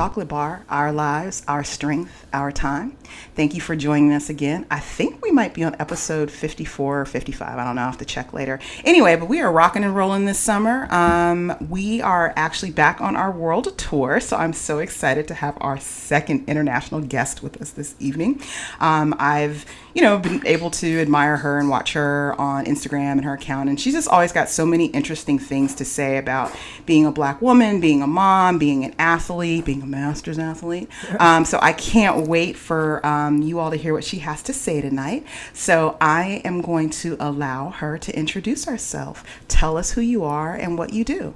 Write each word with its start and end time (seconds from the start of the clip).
Chocolate 0.00 0.28
Bar, 0.28 0.64
our 0.70 0.92
lives, 0.92 1.42
our 1.46 1.62
strength, 1.62 2.26
our 2.32 2.50
time. 2.50 2.96
Thank 3.34 3.54
you 3.54 3.60
for 3.60 3.76
joining 3.76 4.14
us 4.14 4.30
again. 4.30 4.64
I 4.70 4.80
think 4.80 5.22
we 5.22 5.30
might 5.30 5.52
be 5.52 5.62
on 5.62 5.76
episode 5.78 6.30
54 6.30 7.02
or 7.02 7.04
55. 7.04 7.58
I 7.58 7.64
don't 7.64 7.76
know. 7.76 7.82
I'll 7.82 7.88
have 7.88 7.98
to 7.98 8.06
check 8.06 8.32
later. 8.32 8.60
Anyway, 8.82 9.14
but 9.16 9.28
we 9.28 9.42
are 9.42 9.52
rocking 9.52 9.84
and 9.84 9.94
rolling 9.94 10.24
this 10.24 10.38
summer. 10.38 10.90
Um, 10.90 11.54
we 11.68 12.00
are 12.00 12.32
actually 12.34 12.70
back 12.70 13.02
on 13.02 13.14
our 13.14 13.30
world 13.30 13.76
tour, 13.76 14.20
so 14.20 14.38
I'm 14.38 14.54
so 14.54 14.78
excited 14.78 15.28
to 15.28 15.34
have 15.34 15.58
our 15.60 15.78
second 15.78 16.48
international 16.48 17.02
guest 17.02 17.42
with 17.42 17.60
us 17.60 17.70
this 17.72 17.94
evening. 17.98 18.40
Um, 18.80 19.14
I've, 19.18 19.66
you 19.94 20.02
know, 20.02 20.18
been 20.18 20.46
able 20.46 20.70
to 20.70 21.00
admire 21.00 21.36
her 21.38 21.58
and 21.58 21.68
watch 21.68 21.92
her 21.94 22.34
on 22.38 22.64
Instagram 22.64 23.12
and 23.12 23.24
her 23.24 23.34
account, 23.34 23.68
and 23.68 23.80
she's 23.80 23.94
just 23.94 24.08
always 24.08 24.32
got 24.32 24.48
so 24.48 24.64
many 24.64 24.86
interesting 24.86 25.38
things 25.38 25.74
to 25.76 25.84
say 25.84 26.16
about 26.16 26.54
being 26.86 27.06
a 27.06 27.12
black 27.12 27.42
woman, 27.42 27.80
being 27.80 28.02
a 28.02 28.06
mom, 28.06 28.58
being 28.58 28.84
an 28.84 28.94
athlete, 28.98 29.64
being 29.64 29.82
a 29.82 29.86
master's 29.86 30.38
athlete. 30.38 30.88
Um, 31.18 31.44
so 31.44 31.58
I 31.62 31.72
can't 31.72 32.26
wait 32.28 32.56
for 32.56 33.04
um, 33.06 33.42
you 33.42 33.58
all 33.58 33.70
to 33.70 33.76
hear 33.76 33.92
what 33.92 34.04
she 34.04 34.18
has 34.18 34.42
to 34.44 34.52
say 34.52 34.80
tonight. 34.80 35.26
So 35.52 35.96
I 36.00 36.42
am 36.44 36.60
going 36.60 36.90
to 36.90 37.16
allow 37.18 37.70
her 37.70 37.98
to 37.98 38.16
introduce 38.16 38.64
herself. 38.64 39.24
Tell 39.48 39.76
us 39.76 39.92
who 39.92 40.00
you 40.00 40.24
are 40.24 40.54
and 40.54 40.78
what 40.78 40.92
you 40.92 41.04
do. 41.04 41.34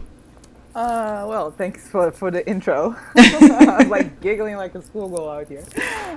Uh, 0.74 1.24
well, 1.28 1.52
thanks 1.52 1.88
for, 1.88 2.10
for 2.10 2.32
the 2.32 2.46
intro. 2.48 2.96
I'm 3.16 3.88
like 3.88 4.20
giggling 4.20 4.56
like 4.56 4.74
a 4.74 4.82
schoolgirl 4.82 5.28
out 5.28 5.48
here. 5.48 5.62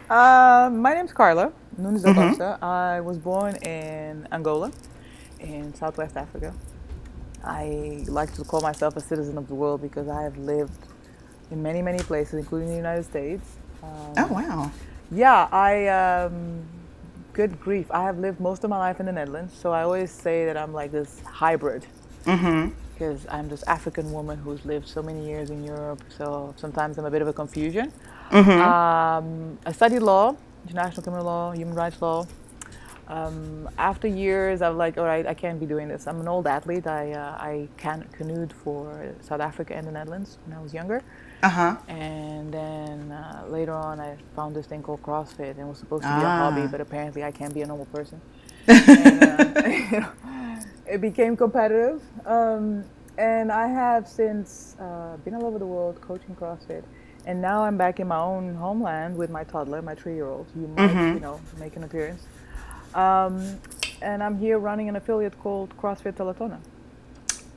Uh, 0.10 0.72
my 0.74 0.96
name's 0.96 1.14
Carla 1.14 1.54
Nunes 1.78 2.04
mm-hmm. 2.04 2.64
I 2.64 3.02
was 3.02 3.18
born 3.18 3.56
in 3.58 4.28
Angola, 4.32 4.72
in 5.40 5.74
Southwest 5.76 6.18
Africa. 6.18 6.54
I 7.44 8.04
like 8.08 8.34
to 8.34 8.44
call 8.44 8.62
myself 8.62 8.98
a 8.98 9.00
citizen 9.00 9.38
of 9.38 9.48
the 9.48 9.54
world 9.54 9.82
because 9.82 10.08
I 10.08 10.24
have 10.24 10.38
lived 10.38 10.88
in 11.52 11.62
many, 11.62 11.82
many 11.82 12.00
places, 12.00 12.34
including 12.34 12.70
the 12.70 12.76
United 12.76 13.04
States. 13.04 13.58
Um, 13.84 14.14
oh, 14.18 14.28
wow. 14.28 14.72
Yeah, 15.12 15.48
I, 15.52 15.88
um, 15.88 16.66
good 17.34 17.60
grief. 17.60 17.86
I 17.92 18.04
have 18.04 18.18
lived 18.18 18.40
most 18.40 18.64
of 18.64 18.70
my 18.70 18.80
life 18.80 19.00
in 19.00 19.06
the 19.06 19.12
Netherlands, 19.12 19.54
so 19.58 19.72
I 19.72 19.84
always 19.84 20.12
say 20.12 20.46
that 20.46 20.58
I'm 20.58 20.74
like 20.74 20.92
this 20.92 21.22
hybrid. 21.22 21.86
Mm-hmm. 22.26 22.74
Because 22.94 23.28
I'm 23.30 23.48
this 23.48 23.64
African 23.68 24.12
woman 24.12 24.40
who's 24.40 24.66
lived 24.66 24.88
so 24.88 25.04
many 25.04 25.28
years 25.28 25.52
in 25.52 25.64
Europe, 25.64 26.02
so 26.18 26.56
sometimes 26.58 26.98
I'm 26.98 27.06
a 27.06 27.12
bit 27.12 27.22
of 27.22 27.28
a 27.28 27.34
confusion. 27.34 27.94
Mm-hmm. 28.32 28.50
Um, 28.50 29.60
I 29.66 29.72
studied 29.72 30.00
law, 30.00 30.36
international 30.68 31.02
criminal 31.04 31.26
law, 31.26 31.52
human 31.52 31.76
rights 31.76 32.02
law. 32.02 32.26
Um, 33.08 33.70
after 33.78 34.08
years, 34.08 34.62
I 34.62 34.68
was 34.68 34.78
like, 34.78 34.98
all 34.98 35.06
right, 35.06 35.26
I 35.26 35.34
can't 35.34 35.60
be 35.60 35.66
doing 35.66 35.88
this. 35.88 36.08
I'm 36.08 36.20
an 36.20 36.28
old 36.28 36.46
athlete. 36.46 36.88
I, 36.88 37.14
uh, 37.14 37.38
I 37.40 37.70
can- 37.78 38.08
canoed 38.12 38.52
for 38.52 39.14
South 39.22 39.40
Africa 39.40 39.76
and 39.76 39.88
the 39.88 39.92
Netherlands 39.92 40.38
when 40.46 40.58
I 40.58 40.62
was 40.62 40.74
younger. 40.74 41.02
Uh-huh. 41.42 41.78
And 41.88 42.54
then 42.54 43.12
uh, 43.12 43.46
later 43.48 43.74
on, 43.74 44.02
I 44.02 44.18
found 44.36 44.56
this 44.56 44.66
thing 44.66 44.84
called 44.84 45.02
CrossFit, 45.04 45.52
and 45.52 45.60
it 45.60 45.66
was 45.66 45.78
supposed 45.78 46.04
to 46.04 46.10
be 46.10 46.26
ah. 46.26 46.48
a 46.50 46.52
hobby, 46.52 46.68
but 46.68 46.82
apparently 46.82 47.24
I 47.24 47.32
can't 47.32 47.54
be 47.54 47.62
a 47.62 47.66
normal 47.66 47.86
person. 47.86 48.20
and, 48.68 49.24
uh, 49.24 49.68
you 49.68 49.92
know, 50.02 50.12
it 50.86 51.00
became 51.00 51.38
competitive. 51.38 52.02
Um, 52.26 52.84
and 53.18 53.52
I 53.52 53.68
have 53.68 54.08
since 54.08 54.76
uh, 54.80 55.16
been 55.24 55.34
all 55.34 55.46
over 55.46 55.60
the 55.60 55.66
world 55.66 56.02
coaching 56.02 56.36
CrossFit. 56.36 56.84
And 57.28 57.42
now 57.42 57.66
I'm 57.66 57.78
back 57.78 58.00
in 58.00 58.08
my 58.08 58.20
own 58.20 58.56
homeland 58.56 59.18
with 59.18 59.30
my 59.30 59.44
toddler, 59.44 59.82
my 59.82 59.96
three-year-old. 59.96 60.48
You 60.56 60.68
might, 60.70 60.90
mm-hmm. 60.90 61.14
you 61.16 61.20
know, 61.20 61.42
make 61.60 61.76
an 61.76 61.84
appearance. 61.84 62.24
Um, 62.96 63.60
and 64.02 64.24
I'm 64.24 64.40
here 64.40 64.60
running 64.60 64.88
an 64.88 64.96
affiliate 64.96 65.38
called 65.38 65.76
CrossFit 65.78 66.14
Talatona. 66.14 66.58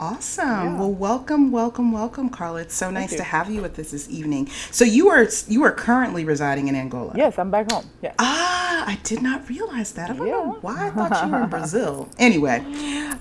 Awesome. 0.01 0.49
Yeah. 0.49 0.77
Well, 0.77 0.93
welcome, 0.93 1.53
welcome, 1.53 1.93
welcome, 1.93 2.31
Carla. 2.31 2.63
It's 2.63 2.75
so 2.75 2.87
Thank 2.87 2.95
nice 2.95 3.13
you. 3.13 3.19
to 3.19 3.23
have 3.23 3.49
you 3.49 3.63
with 3.63 3.79
us 3.79 3.93
this 3.93 4.11
evening. 4.11 4.49
So 4.73 4.85
you 4.85 5.09
are 5.11 5.29
you 5.47 5.63
are 5.63 5.73
currently 5.73 6.25
residing 6.25 6.67
in 6.69 6.75
Angola. 6.75 7.13
Yes, 7.15 7.39
I'm 7.39 7.51
back 7.51 7.71
home. 7.71 7.85
Yeah. 8.03 8.15
Ah, 8.19 8.85
I 8.89 8.99
did 9.05 9.23
not 9.23 9.49
realize 9.49 9.93
that. 9.93 10.11
I 10.11 10.15
don't 10.15 10.27
yeah. 10.27 10.33
know 10.33 10.59
why 10.63 10.87
I 10.87 10.91
thought 10.91 11.27
you 11.27 11.31
were 11.31 11.43
in 11.43 11.51
Brazil. 11.59 12.09
Anyway, 12.19 12.65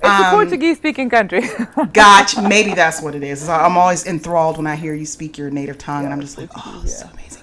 it's 0.01 0.09
um, 0.09 0.25
a 0.25 0.31
Portuguese-speaking 0.31 1.09
country. 1.09 1.41
gotcha. 1.93 2.41
Maybe 2.41 2.73
that's 2.73 3.01
what 3.01 3.15
it 3.15 3.23
is. 3.23 3.47
I'm 3.49 3.77
always 3.77 4.05
enthralled 4.05 4.57
when 4.57 4.67
I 4.67 4.75
hear 4.75 4.93
you 4.93 5.05
speak 5.05 5.37
your 5.37 5.49
native 5.49 5.77
tongue, 5.77 6.01
yeah, 6.01 6.05
and 6.05 6.13
I'm 6.13 6.21
just 6.21 6.37
like, 6.37 6.49
oh, 6.55 6.81
yeah. 6.83 6.89
so 6.89 7.09
amazing. 7.13 7.39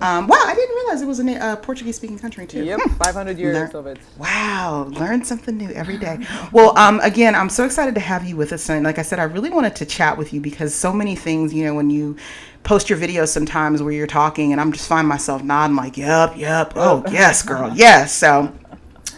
Um, 0.00 0.26
wow, 0.26 0.42
I 0.42 0.54
didn't 0.54 0.74
realize 0.74 1.02
it 1.02 1.06
was 1.06 1.20
a 1.20 1.36
uh, 1.36 1.56
Portuguese 1.56 1.96
speaking 1.96 2.18
country 2.18 2.46
too. 2.46 2.64
Yep, 2.64 2.80
hmm. 2.82 2.94
500 2.94 3.38
years 3.38 3.54
Learn, 3.54 3.76
of 3.76 3.86
it. 3.86 3.98
Wow, 4.18 4.86
learn 4.90 5.24
something 5.24 5.56
new 5.56 5.70
every 5.70 5.98
day. 5.98 6.18
Well, 6.52 6.76
um, 6.78 7.00
again, 7.00 7.34
I'm 7.34 7.50
so 7.50 7.64
excited 7.64 7.94
to 7.94 8.00
have 8.00 8.24
you 8.24 8.36
with 8.36 8.52
us 8.52 8.66
tonight. 8.66 8.82
Like 8.82 8.98
I 8.98 9.02
said, 9.02 9.18
I 9.18 9.24
really 9.24 9.50
wanted 9.50 9.76
to 9.76 9.86
chat 9.86 10.16
with 10.16 10.32
you 10.32 10.40
because 10.40 10.74
so 10.74 10.92
many 10.92 11.14
things, 11.14 11.52
you 11.52 11.64
know, 11.64 11.74
when 11.74 11.90
you 11.90 12.16
post 12.62 12.90
your 12.90 12.98
videos 12.98 13.28
sometimes 13.28 13.82
where 13.82 13.92
you're 13.92 14.06
talking 14.06 14.52
and 14.52 14.60
I'm 14.60 14.72
just 14.72 14.88
find 14.88 15.06
myself 15.06 15.42
nodding 15.42 15.76
like, 15.76 15.96
yep, 15.96 16.36
yep, 16.36 16.72
oh 16.76 17.02
yes, 17.10 17.42
girl, 17.42 17.72
yes. 17.74 18.12
So 18.12 18.52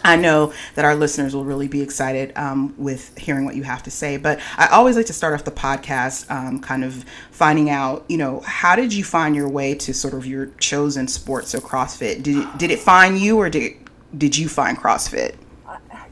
I 0.03 0.15
know 0.15 0.53
that 0.75 0.85
our 0.85 0.95
listeners 0.95 1.35
will 1.35 1.45
really 1.45 1.67
be 1.67 1.81
excited 1.81 2.33
um, 2.35 2.73
with 2.77 3.17
hearing 3.17 3.45
what 3.45 3.55
you 3.55 3.63
have 3.63 3.83
to 3.83 3.91
say. 3.91 4.17
But 4.17 4.39
I 4.57 4.67
always 4.67 4.95
like 4.95 5.05
to 5.07 5.13
start 5.13 5.33
off 5.33 5.45
the 5.45 5.51
podcast 5.51 6.29
um, 6.29 6.59
kind 6.59 6.83
of 6.83 7.05
finding 7.31 7.69
out, 7.69 8.05
you 8.09 8.17
know, 8.17 8.41
how 8.41 8.75
did 8.75 8.93
you 8.93 9.03
find 9.03 9.35
your 9.35 9.49
way 9.49 9.75
to 9.75 9.93
sort 9.93 10.13
of 10.13 10.25
your 10.25 10.47
chosen 10.59 11.07
sport, 11.07 11.47
so 11.47 11.59
CrossFit? 11.59 12.23
Did 12.23 12.37
it, 12.37 12.57
did 12.57 12.71
it 12.71 12.79
find 12.79 13.17
you 13.17 13.37
or 13.37 13.49
did, 13.49 13.73
did 14.17 14.37
you 14.37 14.49
find 14.49 14.77
CrossFit? 14.77 15.35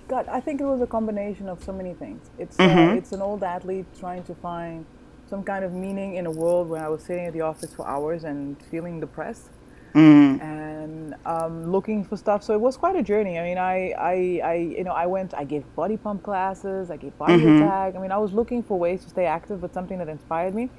God, 0.08 0.28
I 0.28 0.41
think 0.41 0.59
it 0.59 0.66
was 0.66 0.81
a 0.81 0.88
combination 0.88 1.47
of 1.47 1.63
so 1.63 1.72
many 1.72 1.94
things. 1.94 2.29
It's, 2.38 2.59
uh, 2.59 2.63
mm-hmm. 2.63 2.91
uh, 2.91 2.96
it's 2.96 3.13
an 3.13 3.22
old 3.22 3.44
athlete 3.44 3.85
trying 3.97 4.25
to 4.25 4.35
find 4.35 4.85
some 5.29 5.41
kind 5.41 5.63
of 5.63 5.72
meaning 5.72 6.16
in 6.16 6.25
a 6.25 6.31
world 6.31 6.68
where 6.68 6.84
I 6.84 6.90
was 6.90 7.02
sitting 7.02 7.28
at 7.28 7.31
the 7.31 7.40
office 7.40 7.73
for 7.73 7.88
hours 7.88 8.25
and 8.25 8.62
feeling 8.63 9.00
depressed 9.00 9.47
mm. 9.94 10.41
and 10.41 11.16
um, 11.25 11.72
looking 11.72 12.03
for 12.03 12.18
stuff. 12.18 12.44
So 12.44 12.53
it 12.53 12.62
was 12.62 12.78
quite 12.78 12.96
a 12.96 13.03
journey. 13.03 13.38
I 13.40 13.44
mean, 13.44 13.57
I, 13.57 13.91
I, 13.91 14.41
I, 14.44 14.53
you 14.56 14.84
know, 14.84 14.91
I 14.91 15.06
went, 15.06 15.34
I 15.34 15.44
gave 15.44 15.63
body 15.75 15.97
pump 15.97 16.24
classes, 16.24 16.91
I 16.91 16.97
gave 16.97 17.18
body 17.18 17.34
mm-hmm. 17.34 17.63
attack. 17.63 17.96
I 17.96 18.00
mean, 18.00 18.12
I 18.12 18.18
was 18.18 18.34
looking 18.34 18.63
for 18.63 18.78
ways 18.78 19.03
to 19.03 19.09
stay 19.09 19.25
active, 19.25 19.62
but 19.62 19.74
something 19.74 19.97
that 20.00 20.09
inspired 20.09 20.56
me. 20.56 20.69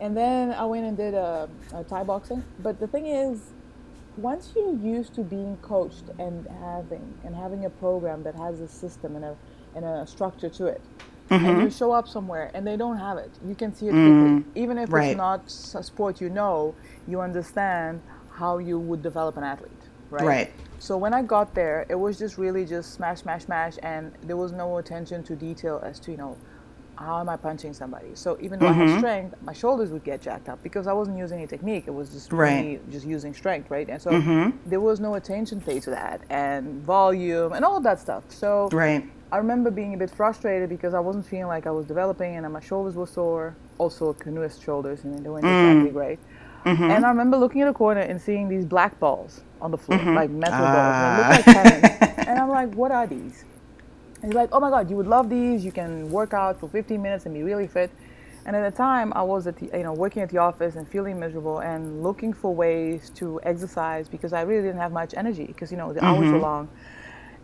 And 0.00 0.16
then 0.16 0.52
I 0.52 0.64
went 0.66 0.84
and 0.84 0.96
did 0.96 1.14
a, 1.14 1.48
a 1.74 1.84
Thai 1.84 2.04
boxing. 2.04 2.44
But 2.60 2.80
the 2.80 2.86
thing 2.86 3.06
is, 3.06 3.40
once 4.16 4.52
you're 4.54 4.76
used 4.76 5.14
to 5.14 5.22
being 5.22 5.56
coached 5.58 6.04
and 6.18 6.46
having 6.60 7.14
and 7.24 7.34
having 7.34 7.64
a 7.66 7.70
program 7.70 8.22
that 8.22 8.34
has 8.34 8.60
a 8.60 8.68
system 8.68 9.16
and 9.16 9.24
a 9.24 9.36
and 9.74 9.84
a 9.84 10.06
structure 10.06 10.48
to 10.48 10.66
it, 10.66 10.80
Mm-hmm. 11.30 11.44
and 11.44 11.62
you 11.62 11.70
show 11.70 11.90
up 11.90 12.06
somewhere 12.06 12.52
and 12.54 12.64
they 12.64 12.76
don't 12.76 12.98
have 12.98 13.18
it. 13.18 13.32
You 13.44 13.56
can 13.56 13.74
see 13.74 13.88
it 13.88 13.94
mm-hmm. 13.94 14.36
quickly. 14.36 14.62
Even 14.62 14.78
if 14.78 14.92
right. 14.92 15.08
it's 15.08 15.16
not 15.16 15.46
a 15.74 15.82
sport 15.82 16.20
you 16.20 16.28
know, 16.28 16.72
you 17.08 17.20
understand 17.20 18.00
how 18.36 18.58
you 18.58 18.78
would 18.78 19.02
develop 19.02 19.36
an 19.36 19.44
athlete, 19.44 19.72
right? 20.10 20.26
Right. 20.26 20.52
So 20.78 20.96
when 20.98 21.14
I 21.14 21.22
got 21.22 21.54
there, 21.54 21.86
it 21.88 21.94
was 21.94 22.18
just 22.18 22.36
really 22.36 22.66
just 22.66 22.92
smash, 22.92 23.22
smash, 23.22 23.44
smash, 23.44 23.74
and 23.82 24.12
there 24.22 24.36
was 24.36 24.52
no 24.52 24.76
attention 24.76 25.22
to 25.24 25.34
detail 25.34 25.80
as 25.82 25.98
to 26.00 26.10
you 26.10 26.18
know 26.18 26.36
how 26.98 27.20
am 27.20 27.28
I 27.28 27.36
punching 27.36 27.72
somebody. 27.74 28.08
So 28.14 28.38
even 28.40 28.58
though 28.58 28.66
mm-hmm. 28.66 28.80
I 28.80 28.84
had 28.84 28.88
mm-hmm. 28.88 28.98
strength, 28.98 29.34
my 29.42 29.52
shoulders 29.52 29.90
would 29.90 30.04
get 30.04 30.20
jacked 30.20 30.48
up 30.48 30.62
because 30.62 30.86
I 30.86 30.92
wasn't 30.92 31.18
using 31.18 31.38
any 31.38 31.46
technique. 31.46 31.84
It 31.86 31.94
was 31.94 32.10
just 32.10 32.32
right. 32.32 32.80
just 32.90 33.06
using 33.06 33.34
strength, 33.34 33.70
right? 33.70 33.88
And 33.88 34.00
so 34.00 34.10
mm-hmm. 34.10 34.56
there 34.68 34.80
was 34.80 35.00
no 35.00 35.14
attention 35.14 35.60
paid 35.60 35.82
to 35.82 35.90
that 35.90 36.20
and 36.30 36.82
volume 36.82 37.52
and 37.52 37.64
all 37.64 37.76
of 37.76 37.82
that 37.84 38.00
stuff. 38.00 38.24
So 38.28 38.68
right. 38.72 39.04
I 39.32 39.38
remember 39.38 39.70
being 39.70 39.94
a 39.94 39.96
bit 39.96 40.10
frustrated 40.10 40.68
because 40.68 40.94
I 40.94 41.00
wasn't 41.00 41.26
feeling 41.26 41.48
like 41.48 41.66
I 41.66 41.70
was 41.70 41.86
developing 41.86 42.36
and 42.36 42.52
my 42.52 42.60
shoulders 42.60 42.94
were 42.94 43.06
sore. 43.06 43.56
Also 43.78 44.14
canoeist 44.14 44.62
shoulders, 44.62 45.04
and 45.04 45.22
they 45.22 45.28
weren't 45.28 45.44
mm. 45.44 45.70
exactly 45.70 45.92
great. 45.92 46.18
Mm-hmm. 46.66 46.82
And 46.82 47.06
I 47.06 47.08
remember 47.08 47.36
looking 47.36 47.62
at 47.62 47.68
a 47.68 47.72
corner 47.72 48.00
and 48.00 48.20
seeing 48.20 48.48
these 48.48 48.64
black 48.64 48.98
balls 48.98 49.40
on 49.60 49.70
the 49.70 49.78
floor, 49.78 49.98
mm-hmm. 49.98 50.14
like 50.14 50.30
metal 50.30 50.58
balls. 50.58 51.46
And 51.46 51.82
like 51.82 52.18
and 52.28 52.38
I'm 52.40 52.48
like, 52.48 52.74
what 52.74 52.90
are 52.90 53.06
these? 53.06 53.44
And 54.22 54.32
he's 54.32 54.34
like, 54.34 54.48
oh 54.52 54.58
my 54.58 54.70
God, 54.70 54.90
you 54.90 54.96
would 54.96 55.06
love 55.06 55.30
these. 55.30 55.64
You 55.64 55.70
can 55.70 56.10
work 56.10 56.34
out 56.34 56.58
for 56.58 56.68
15 56.68 57.00
minutes 57.00 57.24
and 57.24 57.34
be 57.34 57.44
really 57.44 57.68
fit. 57.68 57.90
And 58.46 58.54
at 58.54 58.68
the 58.68 58.76
time, 58.76 59.12
I 59.14 59.22
was 59.22 59.46
at 59.46 59.56
the, 59.56 59.66
you 59.76 59.84
know 59.84 59.92
working 59.92 60.22
at 60.22 60.30
the 60.30 60.38
office 60.38 60.76
and 60.76 60.86
feeling 60.88 61.18
miserable 61.18 61.60
and 61.60 62.02
looking 62.02 62.32
for 62.32 62.54
ways 62.54 63.10
to 63.16 63.40
exercise 63.44 64.08
because 64.08 64.32
I 64.32 64.42
really 64.42 64.62
didn't 64.62 64.80
have 64.80 64.92
much 64.92 65.14
energy 65.16 65.46
because 65.46 65.70
you 65.70 65.76
know 65.76 65.92
the 65.92 66.04
hours 66.04 66.20
were 66.20 66.34
mm-hmm. 66.34 66.42
long. 66.42 66.68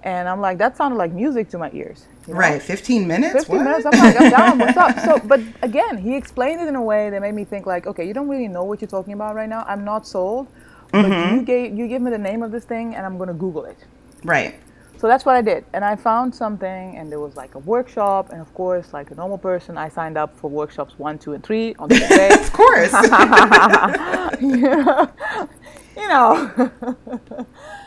And 0.05 0.29
I'm 0.29 0.41
like, 0.41 0.59
that 0.59 0.77
sounded 0.77 0.97
like 0.97 1.13
music 1.13 1.49
to 1.51 1.59
my 1.59 1.71
ears. 1.73 2.07
You 2.27 2.35
know? 2.35 2.41
Right, 2.41 2.61
15 2.61 3.07
minutes? 3.07 3.35
15 3.35 3.57
what? 3.57 3.65
minutes. 3.65 3.87
I'm 3.87 3.93
like, 3.93 4.21
I'm 4.21 4.31
down. 4.31 4.59
What's 4.67 4.77
up? 4.77 4.99
So, 5.01 5.19
but 5.27 5.41
again, 5.63 5.99
he 5.99 6.17
explained 6.17 6.61
it 6.61 6.69
in 6.69 6.75
a 6.75 6.83
way 6.83 7.11
that 7.11 7.21
made 7.21 7.35
me 7.35 7.45
think 7.45 7.67
like, 7.67 7.87
okay, 7.87 8.07
you 8.07 8.13
don't 8.13 8.29
really 8.29 8.49
know 8.49 8.65
what 8.65 8.81
you're 8.81 8.89
talking 8.89 9.13
about 9.13 9.35
right 9.35 9.49
now. 9.49 9.65
I'm 9.69 9.85
not 9.85 10.07
sold, 10.07 10.49
but 10.91 11.05
mm-hmm. 11.05 11.37
you 11.37 11.43
gave 11.43 11.77
you 11.77 11.87
give 11.87 12.03
me 12.03 12.11
the 12.11 12.19
name 12.19 12.43
of 12.43 12.51
this 12.51 12.65
thing, 12.65 12.95
and 12.95 13.07
I'm 13.07 13.17
gonna 13.17 13.33
Google 13.33 13.65
it. 13.65 13.79
Right. 14.25 14.59
So 14.99 15.09
that's 15.09 15.25
what 15.25 15.35
I 15.35 15.43
did, 15.43 15.65
and 15.73 15.85
I 15.85 15.97
found 15.97 16.33
something, 16.33 16.97
and 16.97 17.11
there 17.11 17.19
was 17.19 17.35
like 17.35 17.57
a 17.57 17.59
workshop, 17.59 18.31
and 18.31 18.41
of 18.41 18.55
course, 18.55 18.93
like 18.93 19.11
a 19.11 19.17
normal 19.17 19.39
person, 19.39 19.77
I 19.77 19.89
signed 19.89 20.17
up 20.17 20.39
for 20.39 20.49
workshops 20.49 20.97
one, 20.97 21.19
two, 21.19 21.33
and 21.33 21.43
three 21.43 21.75
on 21.81 21.89
the 21.89 21.99
day. 21.99 22.31
of 22.41 22.53
course. 22.53 22.93
you 25.97 26.09
know. 26.09 26.51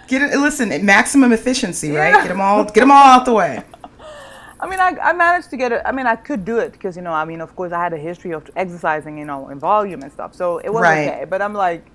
Get 0.07 0.21
it. 0.21 0.37
Listen, 0.37 0.85
maximum 0.85 1.31
efficiency, 1.33 1.91
right? 1.91 2.13
Get 2.13 2.27
them 2.27 2.41
all. 2.41 2.63
Get 2.65 2.75
them 2.81 2.91
all 2.91 3.03
out 3.03 3.25
the 3.25 3.33
way. 3.33 3.63
I 4.59 4.67
mean, 4.69 4.79
I, 4.79 4.97
I 5.03 5.13
managed 5.13 5.49
to 5.51 5.57
get 5.57 5.71
it. 5.71 5.81
I 5.85 5.91
mean, 5.91 6.07
I 6.07 6.15
could 6.15 6.45
do 6.45 6.57
it 6.59 6.71
because 6.71 6.95
you 6.95 7.01
know, 7.01 7.11
I 7.11 7.25
mean, 7.25 7.41
of 7.41 7.55
course, 7.55 7.71
I 7.71 7.81
had 7.83 7.93
a 7.93 7.97
history 7.97 8.31
of 8.31 8.49
exercising, 8.55 9.17
you 9.17 9.25
know, 9.25 9.49
in 9.49 9.59
volume 9.59 10.01
and 10.01 10.11
stuff, 10.11 10.33
so 10.33 10.59
it 10.59 10.69
was 10.71 10.81
Right. 10.81 11.09
okay. 11.09 11.25
But 11.25 11.41
I'm 11.41 11.53
like, 11.53 11.85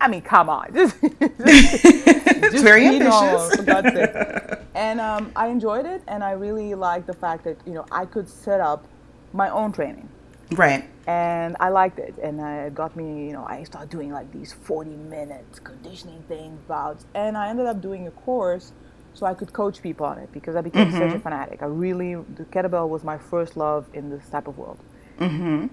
I 0.00 0.08
mean, 0.08 0.22
come 0.22 0.48
on, 0.50 0.72
just, 0.74 0.96
it's 1.02 2.62
very 2.62 2.88
be 2.90 2.98
normal, 2.98 3.40
ambitious. 3.40 3.56
for 3.56 3.62
God's 3.62 3.92
sake. 3.94 4.58
And 4.74 5.00
um, 5.00 5.32
I 5.36 5.48
enjoyed 5.48 5.86
it, 5.86 6.02
and 6.08 6.22
I 6.22 6.32
really 6.32 6.74
liked 6.74 7.06
the 7.06 7.14
fact 7.14 7.44
that 7.44 7.56
you 7.66 7.72
know 7.74 7.86
I 7.92 8.04
could 8.04 8.28
set 8.28 8.60
up 8.60 8.84
my 9.32 9.48
own 9.50 9.72
training 9.72 10.08
right. 10.52 10.84
And 11.08 11.56
I 11.58 11.70
liked 11.70 11.98
it. 11.98 12.16
And 12.22 12.38
uh, 12.38 12.66
it 12.66 12.74
got 12.74 12.94
me, 12.94 13.26
you 13.26 13.32
know, 13.32 13.44
I 13.46 13.64
started 13.64 13.88
doing 13.88 14.12
like 14.12 14.30
these 14.30 14.52
40 14.52 14.90
minute 14.90 15.46
conditioning 15.64 16.22
things, 16.28 16.60
bouts, 16.68 17.06
and 17.14 17.36
I 17.36 17.48
ended 17.48 17.66
up 17.66 17.80
doing 17.80 18.06
a 18.06 18.10
course 18.10 18.72
so 19.14 19.24
I 19.24 19.32
could 19.32 19.52
coach 19.52 19.82
people 19.82 20.04
on 20.04 20.18
it 20.18 20.30
because 20.32 20.54
I 20.54 20.60
became 20.60 20.92
such 20.92 21.14
a 21.14 21.18
fanatic. 21.18 21.62
I 21.62 21.66
really, 21.66 22.14
the 22.14 22.44
kettlebell 22.44 22.88
was 22.90 23.02
my 23.04 23.16
first 23.16 23.56
love 23.56 23.86
in 23.94 24.10
this 24.10 24.28
type 24.28 24.46
of 24.46 24.58
world. 24.58 24.78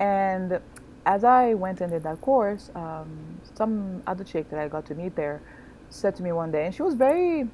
And 0.02 0.60
as 1.06 1.24
I 1.26 1.54
went 1.54 1.82
and 1.82 1.92
did 1.92 2.04
that 2.04 2.22
course, 2.22 2.72
um, 2.74 3.40
some 3.54 4.02
other 4.08 4.24
chick 4.24 4.50
that 4.50 4.60
I 4.60 4.70
got 4.70 4.86
to 4.88 4.96
meet 4.96 5.16
there 5.18 5.42
said 5.90 6.16
to 6.16 6.24
me 6.24 6.32
one 6.32 6.52
day, 6.52 6.66
and 6.66 6.74
she 6.74 6.82
was 6.82 6.96
very, 6.96 7.48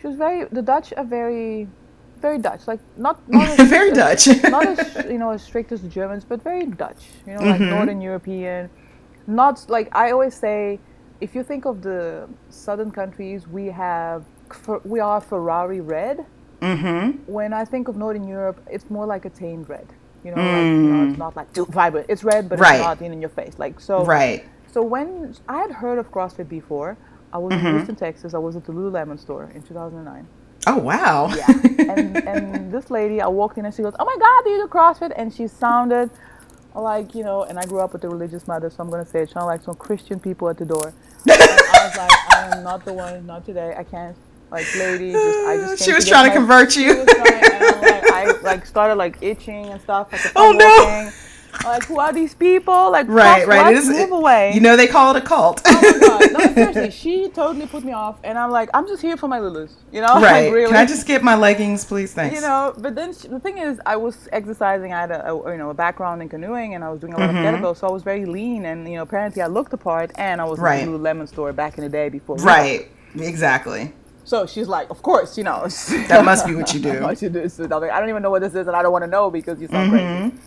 she 0.00 0.06
was 0.06 0.16
very, 0.16 0.44
the 0.44 0.62
Dutch 0.62 0.94
are 0.96 1.04
very, 1.04 1.68
very 2.24 2.38
Dutch, 2.38 2.62
like 2.66 2.80
not, 2.96 3.16
not 3.38 3.48
as, 3.60 3.68
Very 3.68 3.92
Dutch. 3.92 4.24
not 4.56 4.66
as 4.66 4.80
you 5.12 5.18
know 5.22 5.30
as 5.36 5.42
strict 5.42 5.68
as 5.72 5.80
the 5.86 5.92
Germans, 5.98 6.24
but 6.30 6.38
very 6.50 6.64
Dutch. 6.84 7.02
You 7.26 7.34
know, 7.34 7.42
like 7.50 7.60
mm-hmm. 7.60 7.76
Northern 7.76 8.00
European. 8.10 8.70
Not 9.26 9.56
like 9.68 9.86
I 10.04 10.06
always 10.14 10.34
say, 10.46 10.80
if 11.20 11.34
you 11.34 11.42
think 11.50 11.62
of 11.66 11.82
the 11.88 12.28
southern 12.48 12.90
countries, 13.00 13.40
we 13.58 13.66
have 13.66 14.24
we 14.84 15.00
are 15.00 15.20
Ferrari 15.20 15.82
red. 15.98 16.16
Mm-hmm. 16.62 17.30
When 17.38 17.50
I 17.52 17.64
think 17.72 17.88
of 17.90 17.94
Northern 18.04 18.26
Europe, 18.36 18.58
it's 18.74 18.88
more 18.96 19.06
like 19.14 19.24
a 19.30 19.32
tamed 19.42 19.68
red. 19.68 19.88
You 20.24 20.30
know, 20.30 20.42
like, 20.42 20.70
you 20.84 20.90
know 20.92 21.02
it's 21.04 21.16
mm. 21.16 21.26
not 21.26 21.36
like 21.36 21.52
too 21.52 21.66
vibrant. 21.66 22.06
It's 22.08 22.24
red, 22.24 22.48
but 22.48 22.58
Right. 22.58 22.76
it's 22.76 22.84
not 22.90 23.02
in, 23.02 23.12
in 23.16 23.20
your 23.20 23.34
face. 23.40 23.54
Like 23.64 23.74
so. 23.88 23.94
Right. 24.18 24.40
So 24.74 24.80
when 24.94 25.08
I 25.56 25.58
had 25.64 25.72
heard 25.82 25.98
of 26.02 26.06
CrossFit 26.14 26.48
before, 26.48 26.96
I 27.34 27.38
was 27.38 27.52
in 27.52 27.58
mm-hmm. 27.58 27.76
Houston, 27.76 27.96
Texas. 27.96 28.32
I 28.32 28.42
was 28.46 28.56
at 28.56 28.64
the 28.64 28.72
Lululemon 28.72 29.18
store 29.20 29.44
in 29.54 29.60
2009. 29.62 30.26
Oh 30.66 30.78
wow. 30.78 31.28
Yeah. 31.34 31.50
and, 31.92 32.16
and 32.16 32.72
this 32.72 32.90
lady, 32.90 33.20
I 33.20 33.26
walked 33.28 33.58
in 33.58 33.64
and 33.64 33.74
she 33.74 33.82
goes, 33.82 33.94
Oh 33.98 34.04
my 34.04 34.16
God, 34.18 34.44
do 34.44 34.50
you 34.50 34.62
do 34.62 34.68
CrossFit? 34.68 35.12
And 35.16 35.32
she 35.32 35.46
sounded 35.48 36.10
like, 36.74 37.14
you 37.14 37.22
know, 37.22 37.44
and 37.44 37.58
I 37.58 37.64
grew 37.66 37.80
up 37.80 37.92
with 37.92 38.02
a 38.04 38.08
religious 38.08 38.48
mother, 38.48 38.68
so 38.70 38.82
I'm 38.82 38.90
going 38.90 39.04
to 39.04 39.08
say 39.10 39.20
it 39.20 39.30
sounded 39.30 39.46
like 39.46 39.62
some 39.62 39.74
Christian 39.74 40.18
people 40.18 40.48
at 40.48 40.56
the 40.58 40.64
door. 40.64 40.92
and 41.30 41.40
I 41.40 41.86
was 41.86 41.96
like, 41.96 42.10
I 42.34 42.56
am 42.56 42.64
not 42.64 42.84
the 42.84 42.92
one, 42.92 43.24
not 43.26 43.44
today. 43.44 43.74
I 43.76 43.84
can't. 43.84 44.16
Like, 44.50 44.66
lady, 44.76 45.12
just, 45.12 45.38
I 45.46 45.56
just 45.56 45.84
She 45.84 45.92
was 45.92 46.04
get 46.04 46.10
trying 46.12 46.30
to 46.30 46.36
convert 46.36 46.72
She 46.72 46.84
you. 46.84 46.96
was 46.98 47.06
trying, 47.06 47.44
and 47.44 47.64
I'm 47.64 47.80
like, 47.82 48.10
I 48.12 48.40
like 48.42 48.66
started 48.66 48.94
like 48.96 49.18
itching 49.20 49.66
and 49.66 49.80
stuff. 49.80 50.12
Like, 50.12 50.32
Oh, 50.36 50.52
no. 50.52 50.66
walking, 50.66 51.12
Like, 51.64 51.84
who 51.84 51.98
are 51.98 52.12
these 52.12 52.34
people? 52.34 52.90
Like, 52.90 53.06
Right. 53.08 53.46
Right. 53.46 53.62
what? 53.64 53.72
It 53.72 53.78
is. 53.78 53.88
Move 53.88 54.12
away. 54.12 54.52
You 54.54 54.60
know 54.60 54.76
they 54.76 54.86
call 54.86 55.14
it 55.14 55.22
a 55.22 55.26
cult. 55.26 55.60
Oh 55.64 55.72
my 55.82 55.98
god! 56.06 56.32
No, 56.32 56.54
seriously, 56.54 56.90
she 56.90 57.28
totally 57.28 57.66
put 57.66 57.84
me 57.84 57.92
off, 57.92 58.16
and 58.24 58.38
I'm 58.38 58.50
like, 58.50 58.68
I'm 58.74 58.86
just 58.86 59.00
here 59.02 59.16
for 59.16 59.28
my 59.28 59.38
Lulus, 59.38 59.72
you 59.92 60.00
know? 60.00 60.14
right. 60.20 60.44
Like, 60.46 60.52
really. 60.52 60.66
Can 60.68 60.76
I 60.76 60.84
just 60.86 61.06
get 61.06 61.22
my 61.22 61.34
leggings, 61.36 61.84
please? 61.84 62.12
Thanks. 62.12 62.34
you 62.34 62.40
know, 62.42 62.74
but 62.78 62.94
then 62.94 63.12
sh- 63.12 63.26
the 63.30 63.40
thing 63.40 63.58
is, 63.58 63.80
I 63.86 63.96
was 63.96 64.28
exercising. 64.32 64.92
I 64.92 65.00
had 65.00 65.10
a, 65.10 65.32
a 65.32 65.52
you 65.52 65.58
know 65.58 65.70
a 65.70 65.74
background 65.74 66.22
in 66.22 66.28
canoeing, 66.28 66.74
and 66.74 66.82
I 66.84 66.90
was 66.90 67.00
doing 67.00 67.14
a 67.14 67.18
lot 67.18 67.30
Mm-hmm. 67.30 67.38
of 67.54 67.60
kettlebell, 67.60 67.76
so 67.76 67.86
I 67.88 67.92
was 67.92 68.02
very 68.02 68.24
lean, 68.24 68.64
and 68.66 68.88
you 68.88 68.96
know, 68.96 69.02
apparently 69.02 69.40
I 69.42 69.46
looked 69.46 69.70
the 69.70 69.78
part, 69.78 70.10
and 70.18 70.40
I 70.40 70.44
was 70.44 70.58
Right. 70.58 70.82
in 70.82 70.92
the 70.92 70.98
Lululemon 70.98 71.28
store 71.28 71.52
back 71.52 71.78
in 71.78 71.84
the 71.84 71.90
day 71.90 72.08
before. 72.08 72.36
Right. 72.36 72.88
Exactly. 73.18 73.92
So 74.24 74.46
she's 74.46 74.68
like, 74.68 74.88
of 74.90 75.02
course, 75.02 75.36
you 75.38 75.44
know. 75.44 75.66
That 76.08 76.24
must 76.24 76.46
be 76.46 76.54
what 76.54 76.72
you 76.74 76.80
do. 76.80 77.02
what 77.02 77.20
you 77.22 77.28
do. 77.28 77.48
So 77.48 77.64
like, 77.64 77.90
I 77.90 78.00
don't 78.00 78.08
even 78.08 78.22
know 78.22 78.30
what 78.30 78.42
this 78.42 78.54
is, 78.54 78.66
and 78.66 78.74
I 78.76 78.82
don't 78.82 78.92
want 78.92 79.04
to 79.04 79.10
know 79.10 79.30
because 79.30 79.60
you 79.60 79.68
sound 79.68 79.92
Mm-hmm. 79.92 80.28
crazy. 80.28 80.42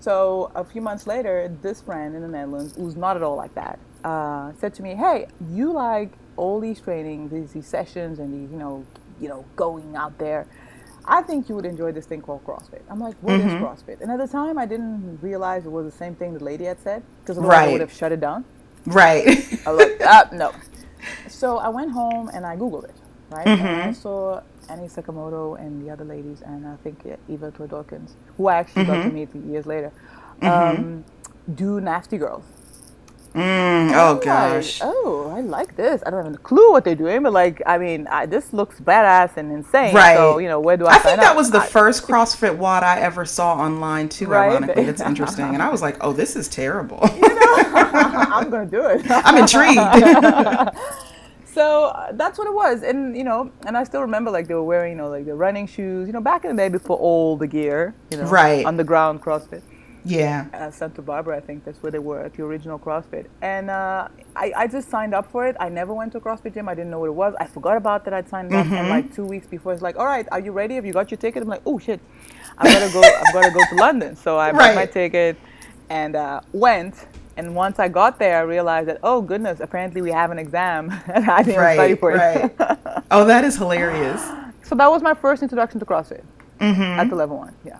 So 0.00 0.52
a 0.54 0.64
few 0.64 0.80
months 0.82 1.06
later, 1.06 1.48
this 1.62 1.82
friend 1.82 2.14
in 2.14 2.22
the 2.22 2.28
Netherlands, 2.28 2.74
who's 2.76 2.96
not 2.96 3.16
at 3.16 3.22
all 3.22 3.36
like 3.36 3.54
that, 3.54 3.80
uh, 4.04 4.52
said 4.54 4.74
to 4.74 4.82
me, 4.82 4.94
"Hey, 4.94 5.26
you 5.40 5.72
like 5.72 6.18
all 6.36 6.60
these 6.60 6.80
trainings, 6.80 7.32
these, 7.32 7.52
these 7.52 7.68
sessions, 7.68 8.18
and 8.20 8.32
these, 8.32 8.50
you 8.52 8.58
know, 8.58 8.86
you 9.20 9.28
know, 9.28 9.46
going 9.56 9.96
out 9.96 10.18
there. 10.18 10.48
I 11.06 11.22
think 11.22 11.48
you 11.48 11.54
would 11.56 11.66
enjoy 11.66 11.92
this 11.92 12.06
thing 12.06 12.22
called 12.22 12.44
CrossFit." 12.44 12.82
I'm 12.88 13.00
like, 13.00 13.16
"What 13.22 13.40
is 13.40 13.54
Mm-hmm. 13.54 13.56
CrossFit?" 13.56 14.00
And 14.00 14.10
at 14.10 14.18
the 14.18 14.28
time, 14.28 14.58
I 14.58 14.66
didn't 14.66 15.18
realize 15.22 15.66
it 15.66 15.72
was 15.72 15.86
the 15.86 15.96
same 15.98 16.16
thing 16.16 16.34
the 16.34 16.44
lady 16.44 16.64
had 16.64 16.80
said 16.80 17.04
because 17.22 17.38
otherwise 17.38 17.64
I 17.66 17.68
would 17.68 17.80
have 17.80 17.92
shut 17.92 18.12
it 18.12 18.20
down. 18.20 18.44
Right. 18.86 19.28
I 19.66 19.70
was 19.72 19.78
like, 19.78 19.92
ah, 20.04 20.28
no. 20.32 20.52
So 21.28 21.58
I 21.58 21.68
went 21.68 21.92
home 21.92 22.30
and 22.32 22.46
I 22.46 22.56
Googled 22.56 22.84
it, 22.84 22.96
right? 23.30 23.52
And 23.58 23.74
Mm-hmm. 23.74 23.76
I 23.76 23.92
saw 23.92 24.42
Annie 24.68 24.88
Sakamoto 24.88 25.58
and 25.58 25.84
the 25.86 25.90
other 25.90 26.04
ladies, 26.04 26.42
and 26.42 26.66
I 26.66 26.76
think 26.84 27.00
Eva 27.28 27.50
Twardokens, 27.50 28.10
who 28.36 28.48
I 28.48 28.56
actually 28.56 28.84
got 28.84 28.98
Mm-hmm. 28.98 29.08
to 29.08 29.14
meet 29.14 29.50
years 29.50 29.66
later, 29.66 29.92
um, 30.42 31.04
do 31.54 31.80
Nasty 31.80 32.18
Girls. 32.18 32.44
Mm, 33.34 33.92
oh 33.94 34.14
Like, 34.14 34.24
gosh. 34.24 34.80
oh, 34.82 35.32
I 35.36 35.40
like 35.42 35.76
this. 35.76 36.02
I 36.06 36.10
don't 36.10 36.24
have 36.24 36.34
a 36.34 36.38
clue 36.38 36.72
what 36.72 36.82
they're 36.84 36.94
doing, 36.94 37.22
but 37.22 37.32
like, 37.32 37.60
I 37.66 37.76
mean, 37.78 38.06
I, 38.08 38.24
this 38.26 38.52
looks 38.54 38.80
badass 38.80 39.36
and 39.36 39.52
insane. 39.52 39.94
Right. 39.94 40.16
So, 40.16 40.38
you 40.38 40.48
know, 40.48 40.58
where 40.58 40.76
do 40.78 40.86
I, 40.86 40.94
I 40.94 40.98
think 40.98 41.20
that 41.20 41.36
was 41.36 41.50
the 41.50 41.58
I- 41.60 41.66
first 41.66 42.06
CrossFit 42.06 42.56
WOD 42.56 42.82
I 42.82 42.98
ever 43.00 43.24
saw 43.26 43.54
online 43.54 44.08
too. 44.08 44.26
Right. 44.26 44.50
Ironically, 44.50 44.84
it's 44.84 45.00
interesting, 45.10 45.44
and 45.54 45.62
I 45.62 45.68
was 45.68 45.82
like, 45.82 45.98
"Oh, 46.00 46.12
this 46.12 46.36
is 46.36 46.48
terrible." 46.48 47.00
You 47.14 47.20
know, 47.20 47.54
I'm 48.32 48.48
gonna 48.50 48.66
do 48.66 48.86
it. 48.86 49.02
I'm 49.10 49.36
intrigued. 49.36 49.78
So 51.58 51.86
uh, 51.86 52.12
that's 52.12 52.38
what 52.38 52.46
it 52.46 52.54
was, 52.54 52.84
and 52.84 53.16
you 53.16 53.24
know, 53.24 53.50
and 53.66 53.76
I 53.76 53.82
still 53.82 54.00
remember 54.02 54.30
like 54.30 54.46
they 54.46 54.54
were 54.54 54.62
wearing, 54.74 54.92
you 54.92 54.98
know, 54.98 55.08
like 55.16 55.24
the 55.26 55.34
running 55.34 55.66
shoes, 55.66 56.06
you 56.06 56.12
know, 56.12 56.20
back 56.20 56.44
in 56.44 56.54
the 56.54 56.62
day 56.62 56.68
before 56.68 56.96
all 56.96 57.36
the 57.36 57.48
gear, 57.48 57.94
you 58.12 58.16
know, 58.18 58.26
Right. 58.40 58.64
underground 58.64 59.20
CrossFit, 59.24 59.62
yeah. 60.04 60.46
uh, 60.54 60.70
Santa 60.70 61.02
Barbara, 61.02 61.36
I 61.36 61.40
think 61.40 61.64
that's 61.64 61.82
where 61.82 61.90
they 61.90 61.98
were 61.98 62.20
at 62.26 62.34
the 62.34 62.44
original 62.44 62.78
CrossFit, 62.78 63.26
and 63.42 63.70
uh, 63.70 64.06
I, 64.36 64.46
I 64.56 64.66
just 64.68 64.88
signed 64.88 65.14
up 65.14 65.26
for 65.32 65.48
it. 65.48 65.56
I 65.58 65.68
never 65.68 65.92
went 65.92 66.12
to 66.12 66.18
a 66.18 66.20
CrossFit 66.20 66.54
gym. 66.54 66.68
I 66.68 66.74
didn't 66.76 66.90
know 66.92 67.00
what 67.00 67.06
it 67.14 67.18
was. 67.24 67.34
I 67.40 67.46
forgot 67.46 67.76
about 67.76 68.04
that. 68.04 68.14
I'd 68.14 68.28
signed 68.28 68.54
up, 68.54 68.64
Mm-hmm. 68.64 68.74
and 68.76 68.88
like 68.88 69.12
two 69.12 69.24
weeks 69.26 69.48
before, 69.48 69.72
it's 69.72 69.82
like, 69.82 69.96
all 69.98 70.06
right, 70.06 70.28
are 70.30 70.38
you 70.46 70.52
ready? 70.52 70.76
Have 70.76 70.86
you 70.86 70.92
got 70.92 71.10
your 71.10 71.18
ticket? 71.18 71.42
I'm 71.42 71.48
like, 71.48 71.62
oh 71.66 71.80
shit, 71.80 71.98
I've 72.56 72.70
got 72.72 72.86
to 72.86 72.92
go. 72.92 73.00
I've 73.02 73.32
got 73.36 73.42
to 73.42 73.50
go 73.58 73.62
to 73.70 73.74
London. 73.74 74.14
So 74.14 74.38
I 74.38 74.52
bought 74.52 74.76
my 74.76 74.86
ticket 74.86 75.36
and 75.90 76.14
uh, 76.14 76.40
went. 76.52 76.94
And 77.38 77.54
once 77.54 77.78
I 77.78 77.88
got 77.88 78.18
there, 78.18 78.36
I 78.38 78.42
realized 78.42 78.88
that 78.88 78.98
oh 79.02 79.22
goodness, 79.22 79.60
apparently 79.60 80.02
we 80.02 80.10
have 80.10 80.30
an 80.30 80.38
exam, 80.38 80.90
and 81.14 81.30
I 81.30 81.42
didn't 81.42 81.74
study 81.74 81.94
for 81.94 82.12
it. 82.12 82.18
Right. 82.58 82.78
Oh, 83.10 83.24
that 83.24 83.42
is 83.44 83.56
hilarious. 83.56 84.22
So 84.64 84.74
that 84.74 84.90
was 84.90 85.00
my 85.02 85.14
first 85.14 85.42
introduction 85.42 85.80
to 85.80 85.86
CrossFit 85.86 86.22
Mm-hmm. 86.60 86.82
at 87.00 87.08
the 87.08 87.16
level 87.16 87.38
one. 87.38 87.54
Yeah. 87.64 87.78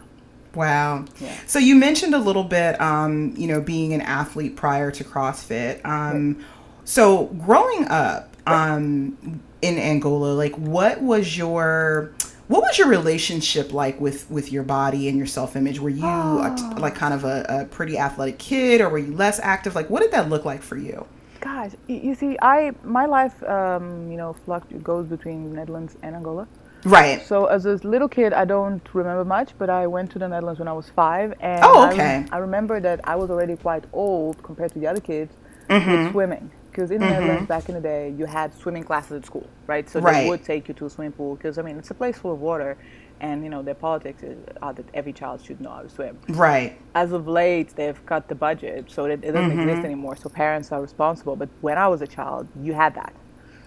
Wow. 0.54 1.04
Yeah. 1.20 1.36
So 1.46 1.58
you 1.58 1.74
mentioned 1.74 2.14
a 2.14 2.18
little 2.18 2.44
bit, 2.44 2.80
um, 2.80 3.34
you 3.36 3.46
know, 3.46 3.60
being 3.60 3.92
an 3.92 4.00
athlete 4.00 4.56
prior 4.56 4.90
to 4.92 5.04
CrossFit. 5.04 5.84
Um, 5.84 6.42
So 6.84 7.26
growing 7.44 7.86
up 7.88 8.34
um, 8.46 9.18
in 9.60 9.76
Angola, 9.78 10.32
like, 10.32 10.54
what 10.56 11.02
was 11.02 11.36
your 11.36 12.12
what 12.48 12.62
was 12.62 12.78
your 12.78 12.88
relationship 12.88 13.72
like 13.72 14.00
with 14.00 14.30
with 14.30 14.50
your 14.52 14.62
body 14.62 15.08
and 15.08 15.16
your 15.16 15.26
self 15.26 15.54
image? 15.56 15.78
Were 15.80 15.90
you 15.90 16.04
a 16.06 16.54
t- 16.56 16.80
like 16.80 16.94
kind 16.94 17.14
of 17.14 17.24
a, 17.24 17.46
a 17.48 17.64
pretty 17.66 17.98
athletic 17.98 18.38
kid, 18.38 18.80
or 18.80 18.88
were 18.88 18.98
you 18.98 19.14
less 19.14 19.38
active? 19.40 19.74
Like, 19.74 19.88
what 19.90 20.02
did 20.02 20.10
that 20.12 20.28
look 20.28 20.44
like 20.44 20.62
for 20.62 20.76
you? 20.76 21.06
Gosh, 21.40 21.72
you 21.86 22.14
see, 22.14 22.36
I 22.42 22.72
my 22.82 23.06
life, 23.06 23.40
um, 23.44 24.10
you 24.10 24.16
know, 24.16 24.34
fluct- 24.46 24.82
goes 24.82 25.06
between 25.06 25.52
Netherlands 25.54 25.96
and 26.02 26.16
Angola. 26.16 26.48
Right. 26.84 27.24
So 27.26 27.46
as 27.46 27.66
a 27.66 27.74
little 27.86 28.08
kid, 28.08 28.32
I 28.32 28.44
don't 28.44 28.82
remember 28.94 29.24
much, 29.24 29.50
but 29.58 29.68
I 29.68 29.86
went 29.86 30.10
to 30.12 30.18
the 30.18 30.28
Netherlands 30.28 30.58
when 30.60 30.68
I 30.68 30.72
was 30.72 30.88
five, 30.88 31.34
and 31.40 31.60
Oh, 31.64 31.82
I, 31.82 31.92
okay. 31.92 32.26
I 32.32 32.38
remember 32.38 32.80
that 32.80 33.00
I 33.06 33.14
was 33.16 33.30
already 33.30 33.56
quite 33.56 33.84
old 33.92 34.42
compared 34.42 34.72
to 34.72 34.78
the 34.78 34.86
other 34.86 35.00
kids 35.00 35.32
Mm-hmm. 35.68 35.90
with 35.90 36.12
swimming. 36.12 36.50
Because 36.78 36.92
in 36.92 37.00
the 37.00 37.08
Netherlands 37.08 37.48
back 37.48 37.68
in 37.68 37.74
the 37.74 37.80
day, 37.80 38.14
you 38.16 38.24
had 38.26 38.54
swimming 38.54 38.84
classes 38.84 39.10
at 39.12 39.26
school, 39.26 39.50
right? 39.66 39.90
So 39.90 40.00
Right. 40.00 40.22
they 40.22 40.28
would 40.28 40.44
take 40.44 40.68
you 40.68 40.74
to 40.74 40.86
a 40.86 40.90
swimming 40.90 41.12
pool 41.12 41.34
because 41.34 41.58
I 41.58 41.62
mean 41.62 41.76
it's 41.76 41.90
a 41.90 41.94
place 41.94 42.16
full 42.18 42.32
of 42.32 42.38
water, 42.38 42.78
and 43.20 43.42
you 43.42 43.50
know 43.50 43.62
their 43.62 43.74
politics 43.74 44.22
is 44.22 44.38
are 44.62 44.72
that 44.74 44.86
every 44.94 45.12
child 45.12 45.42
should 45.42 45.60
know 45.60 45.70
how 45.70 45.82
to 45.82 45.88
swim 45.88 46.20
Right. 46.28 46.78
as 46.94 47.12
of 47.12 47.26
late 47.26 47.74
they've 47.76 48.06
cut 48.06 48.28
the 48.28 48.36
budget 48.36 48.90
so 48.90 49.04
that 49.08 49.24
it 49.24 49.32
doesn't 49.32 49.50
Mm-hmm. 49.50 49.70
exist 49.70 49.84
anymore 49.84 50.16
so 50.16 50.28
parents 50.28 50.70
are 50.72 50.80
responsible 50.80 51.36
but 51.36 51.48
when 51.60 51.76
i 51.78 51.88
was 51.88 52.00
a 52.02 52.06
child 52.06 52.48
you 52.62 52.74
had 52.74 52.94
that 52.94 53.14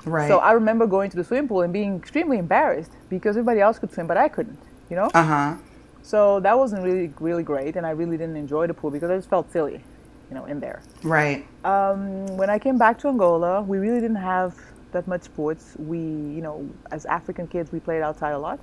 Right. 0.05 0.27
so 0.27 0.39
i 0.39 0.51
remember 0.53 0.87
going 0.87 1.09
to 1.11 1.17
the 1.17 1.23
swimming 1.23 1.47
pool 1.49 1.61
and 1.61 1.73
being 1.73 1.97
extremely 1.97 2.37
embarrassed 2.37 2.91
because 3.09 3.35
everybody 3.37 3.59
else 3.59 3.79
could 3.79 3.91
swim 3.91 4.07
but 4.07 4.17
i 4.17 4.27
couldn't 4.29 4.59
you 4.89 4.95
know 4.95 5.09
uh 5.13 5.23
huh. 5.23 5.55
so 6.01 6.39
that 6.39 6.57
wasn't 6.57 6.81
really 6.83 7.13
really 7.19 7.43
great 7.43 7.75
and 7.75 7.85
i 7.85 7.91
really 7.91 8.17
didn't 8.17 8.37
enjoy 8.37 8.67
the 8.67 8.73
pool 8.73 8.91
because 8.91 9.09
i 9.11 9.15
just 9.15 9.29
felt 9.29 9.51
silly 9.51 9.83
you 10.31 10.35
know 10.37 10.45
in 10.45 10.59
there 10.59 10.81
Right. 11.03 11.45
um, 11.65 12.25
when 12.39 12.49
I 12.49 12.57
came 12.59 12.77
back 12.77 12.97
to 12.99 13.07
Angola, 13.09 13.61
we 13.61 13.77
really 13.77 13.99
didn't 13.99 14.23
have 14.33 14.55
that 14.93 15.07
much 15.07 15.23
sports. 15.23 15.75
We, 15.77 15.97
you 15.99 16.41
know, 16.41 16.67
as 16.91 17.05
African 17.05 17.47
kids, 17.47 17.71
we 17.71 17.79
played 17.79 18.01
outside 18.01 18.31
a 18.31 18.39
lot, 18.39 18.59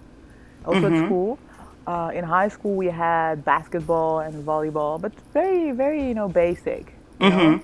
also 0.64 0.86
at 0.92 1.06
school. 1.06 1.38
Uh, 1.86 2.10
in 2.14 2.22
high 2.24 2.48
school, 2.48 2.74
we 2.74 2.86
had 2.86 3.44
basketball 3.44 4.20
and 4.20 4.34
volleyball, 4.46 5.00
but 5.00 5.12
very, 5.32 5.70
very, 5.72 6.06
you 6.08 6.14
know, 6.14 6.28
basic. 6.28 6.94
You 7.20 7.30
know? 7.30 7.60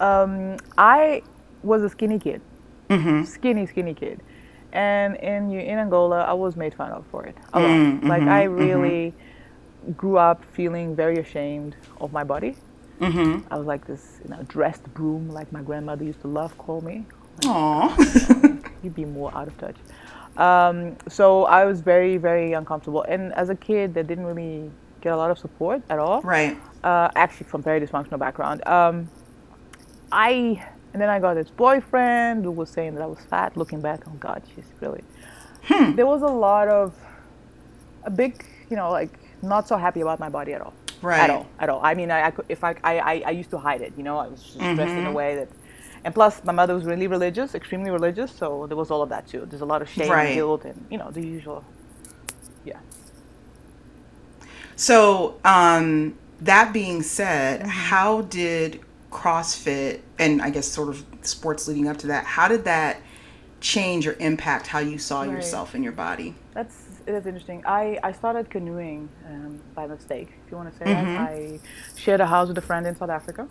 um, 0.00 0.56
I 0.78 1.22
was 1.62 1.82
a 1.82 1.88
skinny 1.88 2.18
kid, 2.18 2.40
skinny, 3.26 3.66
skinny 3.66 3.94
kid. 3.94 4.20
And 4.72 5.16
in 5.16 5.50
in 5.52 5.78
Angola, 5.78 6.20
I 6.22 6.32
was 6.32 6.56
made 6.56 6.72
fun 6.74 6.90
of 6.92 7.04
for 7.12 7.24
it 7.26 7.36
a 7.52 7.60
lot. 7.60 8.04
like 8.12 8.22
I 8.22 8.42
really 8.44 9.12
grew 9.96 10.16
up 10.18 10.44
feeling 10.56 10.96
very 10.96 11.18
ashamed 11.18 11.76
of 12.00 12.12
my 12.12 12.24
body. 12.24 12.56
I 13.50 13.58
was 13.58 13.66
like 13.66 13.86
this, 13.86 14.20
you 14.24 14.30
know, 14.30 14.42
dressed 14.44 14.84
broom, 14.94 15.28
like 15.28 15.50
my 15.52 15.62
grandmother 15.62 16.04
used 16.04 16.20
to 16.22 16.28
love 16.28 16.56
call 16.58 16.80
me. 16.80 17.04
Aw. 17.44 17.96
You'd 18.82 18.94
be 18.94 19.04
more 19.04 19.34
out 19.36 19.48
of 19.48 19.58
touch. 19.58 19.76
Um, 20.36 20.96
so 21.08 21.44
I 21.44 21.64
was 21.64 21.80
very, 21.80 22.16
very 22.16 22.52
uncomfortable. 22.52 23.02
And 23.02 23.32
as 23.34 23.50
a 23.50 23.54
kid, 23.54 23.94
that 23.94 24.06
didn't 24.06 24.26
really 24.26 24.70
get 25.00 25.12
a 25.12 25.16
lot 25.16 25.30
of 25.30 25.38
support 25.38 25.82
at 25.90 25.98
all. 25.98 26.22
right. 26.22 26.56
Uh, 26.82 27.10
actually, 27.14 27.46
from 27.46 27.62
very 27.62 27.80
dysfunctional 27.80 28.18
background. 28.18 28.66
Um, 28.66 29.08
I 30.12 30.64
and 30.92 31.02
then 31.02 31.10
I 31.10 31.18
got 31.18 31.34
this 31.34 31.50
boyfriend 31.50 32.44
who 32.44 32.52
was 32.52 32.70
saying 32.70 32.94
that 32.94 33.02
I 33.02 33.06
was 33.06 33.18
fat. 33.18 33.56
Looking 33.56 33.80
back, 33.80 34.02
oh 34.06 34.12
God, 34.20 34.42
she's 34.54 34.64
really. 34.80 35.02
There 35.96 36.06
was 36.06 36.22
a 36.22 36.26
lot 36.26 36.68
of 36.68 36.94
a 38.04 38.10
big, 38.10 38.44
you 38.70 38.76
know, 38.76 38.90
like 38.90 39.18
not 39.42 39.66
so 39.66 39.76
happy 39.76 40.02
about 40.02 40.20
my 40.20 40.28
body 40.28 40.52
at 40.52 40.60
all. 40.60 40.74
Right. 41.04 41.20
At 41.20 41.30
all. 41.30 41.46
At 41.58 41.68
all. 41.68 41.80
I 41.82 41.94
mean, 41.94 42.10
I, 42.10 42.26
I 42.26 42.30
could, 42.30 42.46
if 42.48 42.64
I, 42.64 42.74
I, 42.82 43.22
I, 43.26 43.30
used 43.30 43.50
to 43.50 43.58
hide 43.58 43.82
it. 43.82 43.92
You 43.96 44.02
know, 44.02 44.16
I 44.18 44.28
was 44.28 44.42
just 44.42 44.58
dressed 44.58 44.80
in 44.80 45.06
a 45.06 45.12
way 45.12 45.36
that. 45.36 45.48
And 46.04 46.14
plus, 46.14 46.42
my 46.44 46.52
mother 46.52 46.74
was 46.74 46.84
really 46.84 47.06
religious, 47.06 47.54
extremely 47.54 47.90
religious, 47.90 48.30
so 48.30 48.66
there 48.66 48.76
was 48.76 48.90
all 48.90 49.02
of 49.02 49.08
that 49.10 49.26
too. 49.26 49.46
There's 49.48 49.62
a 49.62 49.66
lot 49.66 49.80
of 49.82 49.88
shame, 49.88 50.10
Right. 50.10 50.26
and 50.26 50.34
guilt, 50.34 50.64
and 50.66 50.86
you 50.90 50.98
know 50.98 51.10
the 51.10 51.22
usual. 51.22 51.64
Yeah. 52.64 52.78
So, 54.76 55.38
um, 55.44 56.16
that 56.40 56.72
being 56.72 57.02
said, 57.02 57.60
Mm-hmm. 57.60 57.68
how 57.68 58.22
did 58.22 58.80
CrossFit 59.10 60.00
and 60.18 60.42
I 60.42 60.50
guess 60.50 60.66
sort 60.66 60.88
of 60.88 61.04
sports 61.22 61.68
leading 61.68 61.88
up 61.88 61.96
to 61.98 62.06
that, 62.08 62.24
how 62.24 62.48
did 62.48 62.64
that 62.64 63.00
change 63.60 64.06
or 64.06 64.16
impact 64.18 64.66
how 64.66 64.80
you 64.80 64.98
saw 64.98 65.20
Right. 65.20 65.30
yourself 65.30 65.74
in 65.74 65.82
your 65.82 65.92
body? 65.92 66.34
That's 66.52 66.74
it 67.06 67.14
is 67.14 67.26
interesting. 67.26 67.62
I, 67.66 67.98
I 68.02 68.12
started 68.12 68.50
canoeing 68.50 69.08
um, 69.26 69.60
by 69.74 69.86
mistake, 69.86 70.28
if 70.44 70.50
you 70.50 70.56
want 70.56 70.72
to 70.72 70.78
say 70.78 70.84
that. 70.84 71.06
I 71.06 71.60
shared 71.96 72.20
a 72.20 72.26
house 72.26 72.48
with 72.48 72.58
a 72.58 72.62
friend 72.62 72.86
in 72.86 72.96
South 72.96 73.10
Africa, 73.10 73.48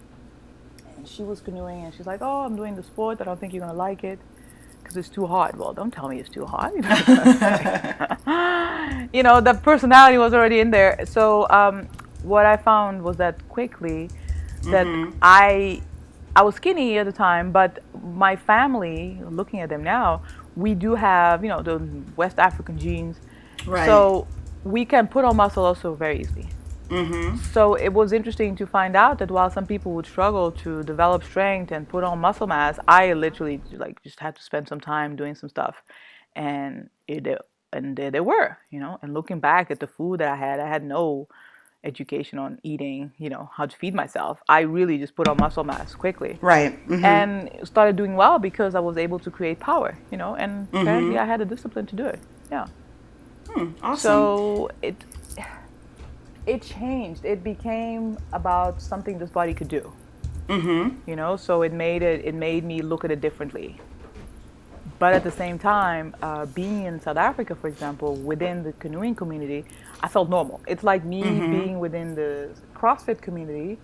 and 0.97 1.07
she 1.07 1.23
was 1.23 1.41
canoeing, 1.41 1.85
and 1.85 1.93
she's 1.93 2.07
like, 2.07 2.21
"Oh, 2.21 2.41
I'm 2.41 2.55
doing 2.55 2.75
the 2.75 2.83
sport. 2.83 3.21
I 3.21 3.25
don't 3.25 3.39
think 3.39 3.53
you're 3.53 3.65
gonna 3.65 3.77
like 3.77 4.03
it 4.03 4.19
because 4.81 4.97
it's 4.97 5.09
too 5.09 5.25
hard." 5.25 5.57
Well, 5.57 5.73
don't 5.73 5.91
tell 5.91 6.07
me 6.07 6.19
it's 6.19 6.29
too 6.29 6.45
hard. 6.45 6.73
you 9.13 9.23
know, 9.23 9.41
the 9.41 9.59
personality 9.61 10.17
was 10.17 10.33
already 10.33 10.59
in 10.59 10.71
there. 10.71 11.05
So 11.05 11.47
um, 11.49 11.87
what 12.23 12.45
I 12.45 12.57
found 12.57 13.03
was 13.03 13.17
that 13.17 13.47
quickly 13.49 14.09
that 14.63 14.87
I 15.21 15.81
I 16.35 16.41
was 16.41 16.55
skinny 16.55 16.97
at 16.97 17.05
the 17.05 17.11
time, 17.11 17.51
but 17.51 17.83
my 18.03 18.35
family, 18.35 19.19
looking 19.29 19.59
at 19.59 19.69
them 19.69 19.83
now, 19.83 20.23
we 20.55 20.73
do 20.73 20.95
have, 20.95 21.43
you 21.43 21.49
know, 21.49 21.61
the 21.61 21.81
West 22.15 22.39
African 22.39 22.77
genes. 22.77 23.17
Right. 23.65 23.85
So 23.85 24.27
we 24.63 24.85
can 24.85 25.07
put 25.07 25.25
on 25.25 25.35
muscle 25.35 25.65
also 25.65 25.95
very 25.95 26.21
easily. 26.21 26.47
Mm-hmm. 26.89 27.37
So 27.37 27.73
it 27.73 27.89
was 27.89 28.13
interesting 28.13 28.55
to 28.57 28.67
find 28.67 28.95
out 28.95 29.17
that 29.19 29.31
while 29.31 29.49
some 29.49 29.65
people 29.65 29.93
would 29.93 30.05
struggle 30.05 30.51
to 30.51 30.83
develop 30.83 31.23
strength 31.23 31.71
and 31.71 31.87
put 31.87 32.03
on 32.03 32.19
muscle 32.19 32.47
mass, 32.47 32.77
I 32.87 33.13
literally 33.13 33.61
like 33.71 34.01
just 34.03 34.19
had 34.19 34.35
to 34.35 34.43
spend 34.43 34.67
some 34.67 34.79
time 34.79 35.15
doing 35.15 35.33
some 35.35 35.49
stuff, 35.49 35.81
and 36.35 36.89
it 37.07 37.25
and 37.71 37.95
there 37.95 38.11
they 38.11 38.19
were, 38.19 38.57
you 38.69 38.79
know. 38.79 38.99
And 39.01 39.13
looking 39.13 39.39
back 39.39 39.71
at 39.71 39.79
the 39.79 39.87
food 39.87 40.19
that 40.19 40.29
I 40.29 40.35
had, 40.35 40.59
I 40.59 40.67
had 40.67 40.83
no 40.83 41.27
education 41.83 42.39
on 42.39 42.59
eating, 42.63 43.11
you 43.17 43.29
know, 43.29 43.49
how 43.53 43.65
to 43.65 43.75
feed 43.75 43.93
myself. 43.93 44.41
I 44.47 44.61
really 44.61 44.97
just 44.97 45.15
put 45.15 45.27
on 45.27 45.37
muscle 45.37 45.63
mass 45.63 45.95
quickly. 45.95 46.37
Right. 46.41 46.87
Mhm. 46.87 47.03
And 47.03 47.49
started 47.67 47.95
doing 47.95 48.15
well 48.15 48.39
because 48.39 48.75
I 48.75 48.79
was 48.79 48.97
able 48.97 49.19
to 49.19 49.31
create 49.31 49.59
power, 49.59 49.97
you 50.11 50.17
know, 50.17 50.35
and 50.35 50.67
apparently 50.73 51.17
I 51.17 51.25
had 51.25 51.39
the 51.39 51.45
discipline 51.45 51.85
to 51.87 51.95
do 51.95 52.05
it. 52.05 52.19
Yeah. 52.51 52.67
Awesome. 53.81 53.97
So 53.97 54.69
it 54.81 54.95
it 56.45 56.61
changed. 56.61 57.25
It 57.25 57.43
became 57.43 58.17
about 58.33 58.81
something 58.81 59.17
this 59.17 59.29
body 59.29 59.53
could 59.53 59.69
do. 59.69 59.91
mm-hmm. 60.49 61.09
You 61.09 61.15
know, 61.15 61.37
so 61.37 61.61
it 61.61 61.71
made 61.73 62.01
it 62.01 62.25
it 62.25 62.35
made 62.35 62.63
me 62.63 62.81
look 62.81 63.05
at 63.05 63.11
it 63.11 63.21
differently. 63.21 63.79
But 64.99 65.13
at 65.13 65.23
the 65.23 65.31
same 65.31 65.57
time, 65.59 66.15
uh, 66.21 66.45
being 66.47 66.85
in 66.85 66.99
South 66.99 67.17
Africa, 67.17 67.55
for 67.55 67.67
example, 67.67 68.15
within 68.15 68.63
the 68.63 68.73
canoeing 68.73 69.15
community, 69.15 69.65
I 70.01 70.07
felt 70.07 70.29
normal. 70.29 70.61
It's 70.67 70.83
like 70.83 71.03
me 71.03 71.21
being 71.23 71.79
within 71.79 72.15
the 72.15 72.49
CrossFit 72.75 73.19
community. 73.21 73.77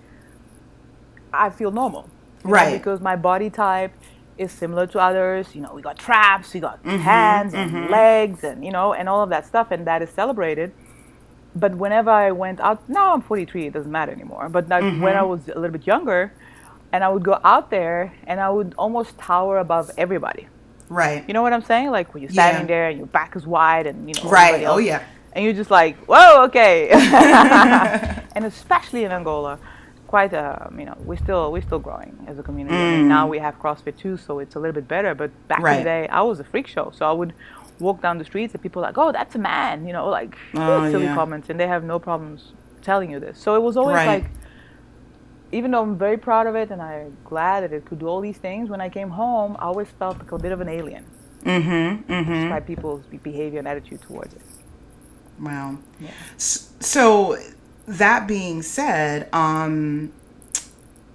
I 1.33 1.49
feel 1.49 1.71
normal, 1.71 2.09
you 2.43 2.55
know, 2.55 2.55
Right. 2.55 2.77
because 2.77 3.01
my 3.01 3.15
body 3.15 3.49
type 3.49 3.91
is 4.39 4.51
similar 4.51 4.87
to 4.87 4.99
others. 4.99 5.53
You 5.53 5.61
know, 5.61 5.73
we 5.73 5.81
got 5.81 5.99
traps, 5.99 6.53
we 6.53 6.59
got 6.61 6.81
mm-hmm, 6.83 6.97
hands 6.97 7.53
and 7.53 7.71
mm-hmm. 7.71 7.91
legs, 7.91 8.43
and 8.43 8.63
you 8.65 8.71
know, 8.71 8.93
and 8.93 9.09
all 9.09 9.21
of 9.21 9.29
that 9.29 9.45
stuff, 9.45 9.71
and 9.71 9.85
that 9.85 10.01
is 10.01 10.09
celebrated. 10.09 10.71
But 11.55 11.75
whenever 11.75 12.09
I 12.09 12.31
went 12.31 12.59
out, 12.59 12.87
now 12.87 13.13
I'm 13.13 13.21
43, 13.21 13.67
it 13.67 13.73
doesn't 13.73 13.91
matter 13.91 14.11
anymore. 14.11 14.49
But 14.49 14.69
like 14.69 14.83
mm-hmm. 14.83 15.01
when 15.01 15.15
I 15.15 15.23
was 15.23 15.41
a 15.49 15.59
little 15.59 15.71
bit 15.77 15.85
younger, 15.85 16.31
and 16.91 17.03
I 17.03 17.09
would 17.09 17.23
go 17.23 17.39
out 17.43 17.69
there, 17.69 18.13
and 18.25 18.39
I 18.39 18.49
would 18.49 18.73
almost 18.77 19.17
tower 19.17 19.57
above 19.57 19.91
everybody. 19.97 20.47
Right. 20.89 21.23
You 21.27 21.33
know 21.33 21.43
what 21.43 21.53
I'm 21.53 21.61
saying? 21.61 21.91
Like 21.91 22.13
when 22.13 22.23
you're 22.23 22.31
Yeah. 22.31 22.49
standing 22.49 22.67
there 22.67 22.89
and 22.89 22.97
your 22.97 23.07
back 23.07 23.35
is 23.35 23.45
wide, 23.45 23.85
and 23.87 24.07
you 24.07 24.15
know, 24.21 24.29
Right. 24.29 24.55
everybody 24.55 24.65
Oh 24.65 24.77
yeah. 24.77 25.03
and 25.33 25.43
you're 25.45 25.53
just 25.53 25.69
like, 25.69 25.97
whoa, 26.05 26.45
okay. 26.45 26.89
and 28.35 28.45
especially 28.45 29.03
in 29.03 29.11
Angola, 29.11 29.59
quite 30.13 30.33
um, 30.33 30.79
you 30.79 30.85
know, 30.89 30.97
we're 31.09 31.21
still 31.25 31.43
we're 31.53 31.67
still 31.69 31.83
growing 31.87 32.13
as 32.31 32.35
a 32.39 32.43
community. 32.49 32.75
I 32.75 32.97
mean, 32.97 33.07
now 33.17 33.23
we 33.33 33.37
have 33.47 33.55
CrossFit 33.63 33.95
too, 34.03 34.15
so 34.25 34.39
it's 34.43 34.55
a 34.55 34.59
little 34.61 34.77
bit 34.81 34.87
better. 34.95 35.11
But 35.21 35.29
back 35.51 35.59
in 35.59 35.65
Mm. 35.65 35.77
The 35.77 35.89
day, 35.95 36.03
I 36.19 36.21
was 36.29 36.37
a 36.45 36.47
freak 36.51 36.67
show, 36.75 36.85
so 36.97 37.01
I 37.11 37.13
would 37.19 37.31
walk 37.87 37.97
down 38.05 38.15
the 38.21 38.25
streets 38.31 38.51
and 38.55 38.61
people 38.65 38.79
were 38.81 38.87
like, 38.89 38.97
oh, 39.03 39.11
that's 39.17 39.35
a 39.35 39.43
man, 39.53 39.75
you 39.87 39.93
know, 39.97 40.07
like 40.19 40.33
Oh, 40.55 40.89
silly 40.91 41.05
yeah. 41.09 41.19
comments, 41.19 41.45
and 41.51 41.57
they 41.61 41.67
have 41.75 41.83
no 41.93 41.97
problems 42.09 42.39
telling 42.89 43.09
you 43.13 43.19
this. 43.25 43.35
So 43.45 43.49
it 43.59 43.63
was 43.67 43.75
always 43.81 43.95
Right. 44.01 44.07
like. 44.15 44.25
Even 45.51 45.71
though 45.71 45.81
I'm 45.81 45.97
very 46.07 46.17
proud 46.29 46.45
of 46.45 46.55
it 46.61 46.67
and 46.73 46.79
I'm 46.79 47.17
glad 47.31 47.57
that 47.63 47.71
it 47.77 47.81
could 47.87 47.97
do 48.03 48.07
all 48.11 48.21
these 48.29 48.37
things, 48.47 48.69
when 48.73 48.81
I 48.87 48.89
came 48.97 49.09
home, 49.23 49.51
I 49.57 49.63
always 49.71 49.89
felt 49.99 50.15
like 50.21 50.31
a 50.31 50.37
bit 50.45 50.51
of 50.51 50.61
an 50.61 50.69
alien 50.79 51.03
Mm-hmm. 51.43 52.11
Mm-hmm. 52.13 52.49
by 52.53 52.59
people's 52.71 53.03
behavior 53.29 53.57
and 53.57 53.67
attitude 53.67 54.01
towards 54.09 54.33
it. 54.39 54.41
Wow. 55.47 55.77
S- 56.35 56.69
So 56.95 57.35
that 57.89 58.27
being 58.27 58.61
said, 58.61 59.27
um, 59.33 60.13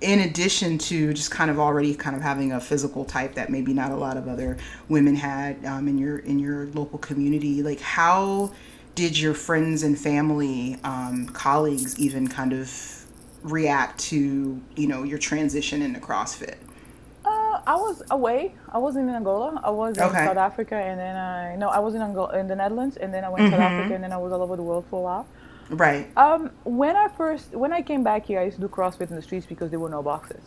in 0.01 0.21
addition 0.21 0.77
to 0.77 1.15
just 1.15 1.31
kind 1.31 1.51
of 1.51 1.59
already 1.59 1.95
kind 1.95 2.17
of 2.17 2.23
having 2.23 2.53
a 2.53 2.61
physical 2.61 3.05
type 3.05 3.35
that 3.35 3.49
maybe 3.49 3.73
not 3.73 3.93
a 3.93 3.97
lot 3.97 4.17
of 4.17 4.29
other 4.29 4.59
women 4.89 5.15
had 5.15 5.65
um, 5.65 5.87
in 5.87 5.99
your 5.99 6.19
in 6.19 6.39
your 6.39 6.67
local 6.69 6.99
community, 6.99 7.63
like 7.63 7.81
how 7.81 8.53
did 8.97 9.19
your 9.19 9.35
friends 9.35 9.83
and 9.85 9.99
family, 9.99 10.79
um, 10.83 11.27
colleagues, 11.29 11.99
even 11.99 12.27
kind 12.27 12.53
of 12.53 13.07
react 13.45 14.01
to 14.01 14.61
you 14.75 14.87
know 14.89 15.05
your 15.05 15.19
transition 15.19 15.81
into 15.81 16.01
CrossFit? 16.01 16.57
Uh, 17.25 17.61
I 17.67 17.77
was 17.77 18.03
away. 18.11 18.57
I 18.69 18.79
was 18.79 18.97
in 18.97 19.09
Angola. 19.09 19.61
I 19.63 19.71
was 19.71 19.97
in 19.97 20.03
South 20.11 20.37
Africa, 20.37 20.75
and 20.75 20.99
then 20.99 21.17
I 21.17 21.55
no, 21.55 21.69
I 21.69 21.79
was 21.79 21.95
in 21.95 22.03
Angola, 22.03 22.37
in 22.37 22.49
the 22.49 22.57
Netherlands, 22.57 22.97
and 22.97 23.15
then 23.15 23.25
I 23.25 23.29
went 23.29 23.45
to 23.45 23.51
South 23.53 23.61
Africa, 23.61 23.95
and 23.95 24.03
then 24.03 24.13
I 24.13 24.17
was 24.17 24.33
all 24.33 24.43
over 24.43 24.57
the 24.57 24.63
world 24.63 24.85
for 24.91 24.99
a 24.99 25.03
while. 25.03 25.27
Right. 25.71 26.07
Um, 26.17 26.51
when 26.65 26.97
I 26.97 27.09
first, 27.09 27.53
when 27.53 27.73
I 27.73 27.83
came 27.83 28.03
back 28.05 28.27
here, 28.27 28.41
I 28.41 28.45
used 28.45 28.57
to 28.57 28.61
do 28.63 28.69
CrossFit 28.69 29.11
in 29.11 29.17
the 29.17 29.23
streets 29.23 29.47
because 29.47 29.71
there 29.71 29.81
were 29.81 29.89
no 29.91 30.03
boxes. 30.03 30.43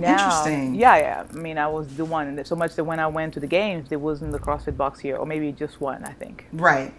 Now, 0.00 0.12
Interesting. 0.12 0.74
Yeah, 0.74 0.96
yeah. 0.98 1.24
I 1.28 1.32
mean, 1.36 1.58
I 1.58 1.66
was 1.68 1.88
the 1.96 2.04
one, 2.04 2.28
and 2.28 2.46
so 2.46 2.56
much 2.56 2.74
that 2.76 2.84
when 2.84 3.00
I 3.00 3.06
went 3.06 3.34
to 3.34 3.40
the 3.40 3.46
games, 3.46 3.88
there 3.88 3.98
wasn't 3.98 4.32
the 4.32 4.38
CrossFit 4.38 4.76
box 4.76 5.00
here, 5.00 5.16
or 5.16 5.26
maybe 5.26 5.52
just 5.52 5.80
one, 5.80 6.04
I 6.04 6.12
think. 6.12 6.46
Right. 6.52 6.94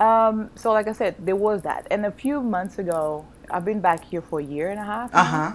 Um, 0.00 0.50
so 0.54 0.72
like 0.72 0.88
I 0.88 0.92
said, 0.92 1.16
there 1.18 1.36
was 1.36 1.62
that, 1.62 1.86
and 1.90 2.06
a 2.06 2.10
few 2.10 2.40
months 2.40 2.78
ago, 2.78 3.26
I've 3.50 3.64
been 3.64 3.80
back 3.80 4.04
here 4.04 4.22
for 4.22 4.40
a 4.40 4.44
year 4.44 4.70
and 4.70 4.80
a 4.80 4.84
half. 4.84 5.10
Uh 5.14 5.24
huh. 5.24 5.52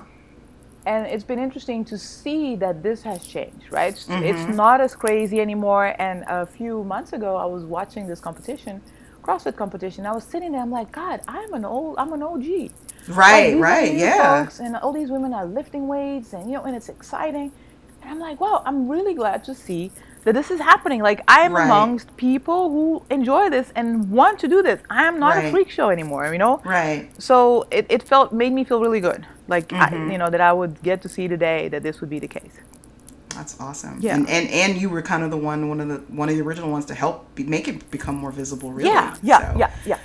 and 0.85 1.05
it's 1.07 1.23
been 1.25 1.39
interesting 1.39 1.83
to 1.85 1.97
see 1.97 2.55
that 2.55 2.81
this 2.81 3.03
has 3.03 3.25
changed 3.27 3.65
right 3.69 3.93
it's, 3.93 4.07
it's 4.09 4.55
not 4.55 4.79
as 4.79 4.95
crazy 4.95 5.41
anymore 5.41 5.93
and 5.99 6.23
a 6.27 6.45
few 6.45 6.83
months 6.85 7.11
ago 7.13 7.35
i 7.35 7.45
was 7.45 7.65
watching 7.65 8.07
this 8.07 8.21
competition 8.21 8.81
crossfit 9.29 9.55
competition 9.55 10.05
i 10.05 10.11
was 10.11 10.23
sitting 10.23 10.51
there 10.53 10.61
i'm 10.61 10.71
like 10.71 10.91
god 10.91 11.21
i'm 11.27 11.53
an 11.53 11.65
old 11.65 11.95
i'm 11.97 12.13
an 12.13 12.23
og 12.23 12.43
Right. 13.07 13.55
are 13.55 13.59
Right. 13.59 13.93
Yeah. 13.95 14.43
folks, 14.45 14.59
and 14.59 14.75
all 14.75 14.93
these 14.93 15.09
women 15.09 15.33
are 15.33 15.45
lifting 15.45 15.87
weights 15.87 16.33
and 16.33 16.49
you 16.49 16.57
know 16.57 16.63
and 16.63 16.75
it's 16.75 16.89
exciting 16.89 17.51
and 18.01 18.11
i'm 18.11 18.19
like 18.19 18.39
wow 18.41 18.61
i'm 18.65 18.87
really 18.87 19.13
glad 19.13 19.43
to 19.45 19.53
see 19.55 19.91
that 20.25 20.33
this 20.33 20.51
is 20.51 20.59
happening 20.59 21.01
like 21.01 21.21
i 21.27 21.39
am 21.41 21.53
Right. 21.53 21.65
amongst 21.65 22.15
people 22.17 22.69
who 22.69 23.05
enjoy 23.09 23.49
this 23.49 23.71
and 23.75 24.09
want 24.11 24.39
to 24.39 24.47
do 24.47 24.61
this 24.61 24.81
i 24.89 25.03
am 25.05 25.19
not 25.19 25.35
Right. 25.37 25.47
a 25.47 25.51
freak 25.51 25.69
show 25.69 25.89
anymore 25.89 26.31
you 26.33 26.39
know 26.45 26.55
Right. 26.65 27.09
so 27.17 27.37
it, 27.71 27.85
it 27.89 28.03
felt 28.03 28.31
made 28.31 28.53
me 28.53 28.63
feel 28.63 28.79
really 28.81 28.99
good 29.09 29.25
like 29.47 29.67
Mm-hmm. 29.69 30.11
you 30.11 30.17
know 30.17 30.29
that 30.29 30.41
i 30.41 30.53
would 30.53 30.81
get 30.89 31.01
to 31.05 31.09
see 31.09 31.27
today 31.27 31.67
that 31.69 31.81
this 31.83 32.01
would 32.01 32.09
be 32.09 32.19
the 32.19 32.27
case 32.39 32.55
That's 33.39 33.59
awesome. 33.61 33.99
Yeah. 34.01 34.15
And, 34.15 34.29
and 34.29 34.49
and 34.49 34.81
you 34.81 34.89
were 34.89 35.01
kind 35.01 35.23
of 35.23 35.31
the 35.31 35.37
one 35.37 35.69
one 35.69 35.79
of 35.79 35.87
the 35.87 35.97
one 36.13 36.27
of 36.29 36.35
the 36.35 36.41
original 36.43 36.69
ones 36.69 36.85
to 36.87 36.93
help 36.93 37.33
be, 37.35 37.43
make 37.45 37.67
it 37.69 37.89
become 37.89 38.15
more 38.15 38.31
visible. 38.31 38.71
Really. 38.73 38.89
yeah 38.89 39.15
yeah 39.23 39.53
So- 39.53 39.59
yeah 39.59 39.71
yeah 39.85 39.99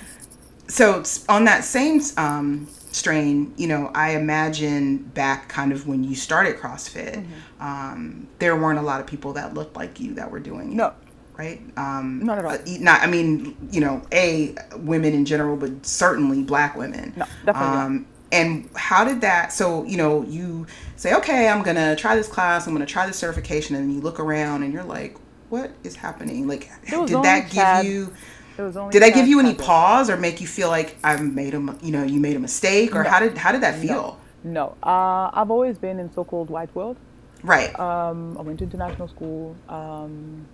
So 0.67 1.03
on 1.29 1.43
that 1.45 1.63
same 1.65 1.99
um, 2.17 2.67
strain, 2.91 3.53
you 3.57 3.67
know, 3.67 3.91
I 3.93 4.11
imagine 4.15 4.97
back 5.13 5.49
kind 5.49 5.71
of 5.73 5.85
when 5.87 6.03
you 6.03 6.15
started 6.15 6.55
CrossFit, 6.57 7.15
Mm-hmm. 7.15 7.61
um, 7.69 8.27
there 8.39 8.55
weren't 8.55 8.79
a 8.79 8.81
lot 8.91 8.99
of 9.01 9.05
people 9.07 9.33
that 9.33 9.53
looked 9.53 9.75
like 9.75 9.99
you 9.99 10.13
that 10.15 10.31
were 10.31 10.39
doing 10.39 10.71
it. 10.71 10.75
no 10.75 10.93
right? 11.37 11.59
Um, 11.75 12.21
Not 12.23 12.37
at 12.39 12.45
all. 12.45 12.51
uh, 12.53 12.57
not, 12.79 13.01
I 13.01 13.07
mean, 13.07 13.57
you 13.69 13.81
know, 13.81 14.01
a 14.13 14.55
women 14.77 15.13
in 15.13 15.25
general, 15.25 15.57
but 15.57 15.85
certainly 15.85 16.41
black 16.43 16.77
women. 16.77 17.11
No, 17.17 17.25
definitely. 17.45 17.77
Um, 17.77 18.05
and 18.35 18.69
how 18.75 19.03
did 19.03 19.21
that? 19.21 19.53
So 19.53 19.83
you 19.85 19.97
know, 19.97 20.23
you 20.23 20.67
say, 20.95 21.13
okay, 21.15 21.47
I'm 21.47 21.63
gonna 21.63 21.95
try 21.95 22.15
this 22.15 22.27
class. 22.27 22.67
I'm 22.67 22.73
gonna 22.73 22.85
try 22.85 23.07
this 23.07 23.17
certification, 23.17 23.75
and 23.75 23.93
you 23.93 24.01
look 24.01 24.19
around, 24.19 24.63
and 24.63 24.73
you're 24.73 24.83
like, 24.83 25.17
what 25.49 25.71
is 25.83 25.95
happening? 25.95 26.47
Like, 26.47 26.69
did 26.89 27.23
that 27.23 27.49
give 27.49 27.91
you? 27.91 28.13
It 28.57 28.61
was 28.61 28.77
only 28.77 28.91
Did 28.93 29.03
that 29.03 29.13
give 29.13 29.27
you 29.27 29.39
any 29.39 29.53
pause 29.53 30.09
or 30.09 30.15
make 30.15 30.39
you 30.39 30.47
feel 30.47 30.69
like 30.69 30.95
I've 31.03 31.21
made 31.21 31.53
a 31.53 31.77
you 31.81 31.91
know, 31.91 32.03
you 32.03 32.19
made 32.19 32.35
a 32.35 32.39
mistake, 32.39 32.95
or 32.95 33.03
how 33.03 33.19
did 33.19 33.37
how 33.37 33.51
did 33.51 33.61
that 33.61 33.75
feel? 33.79 34.19
No, 34.43 34.77
uh, 34.83 35.29
I've 35.33 35.49
always 35.49 35.77
been 35.77 35.99
in 35.99 36.13
so-called 36.13 36.49
white 36.49 36.73
world. 36.75 36.97
Right. 37.43 37.77
Um, 37.79 38.37
I 38.37 38.41
went 38.41 38.59
to 38.59 38.65
international 38.65 39.07
school. 39.07 39.55
Um, 39.67 40.47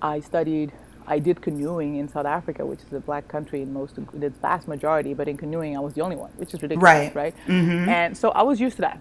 I 0.00 0.20
studied. 0.20 0.72
I 1.10 1.18
did 1.18 1.42
canoeing 1.42 1.96
in 1.96 2.08
South 2.08 2.26
Africa, 2.38 2.64
which 2.64 2.80
is 2.86 2.92
a 2.92 3.00
black 3.00 3.26
country 3.28 3.60
in 3.62 3.72
most, 3.72 3.96
the 4.14 4.30
vast 4.40 4.68
majority. 4.68 5.12
But 5.12 5.26
in 5.28 5.36
canoeing, 5.36 5.76
I 5.76 5.80
was 5.80 5.92
the 5.94 6.02
only 6.02 6.16
one, 6.16 6.30
which 6.36 6.54
is 6.54 6.62
ridiculous, 6.62 7.14
Right. 7.14 7.14
right? 7.14 7.34
And 7.88 8.16
so 8.16 8.30
I 8.30 8.42
was 8.42 8.60
used 8.60 8.76
to 8.76 8.82
that. 8.82 8.98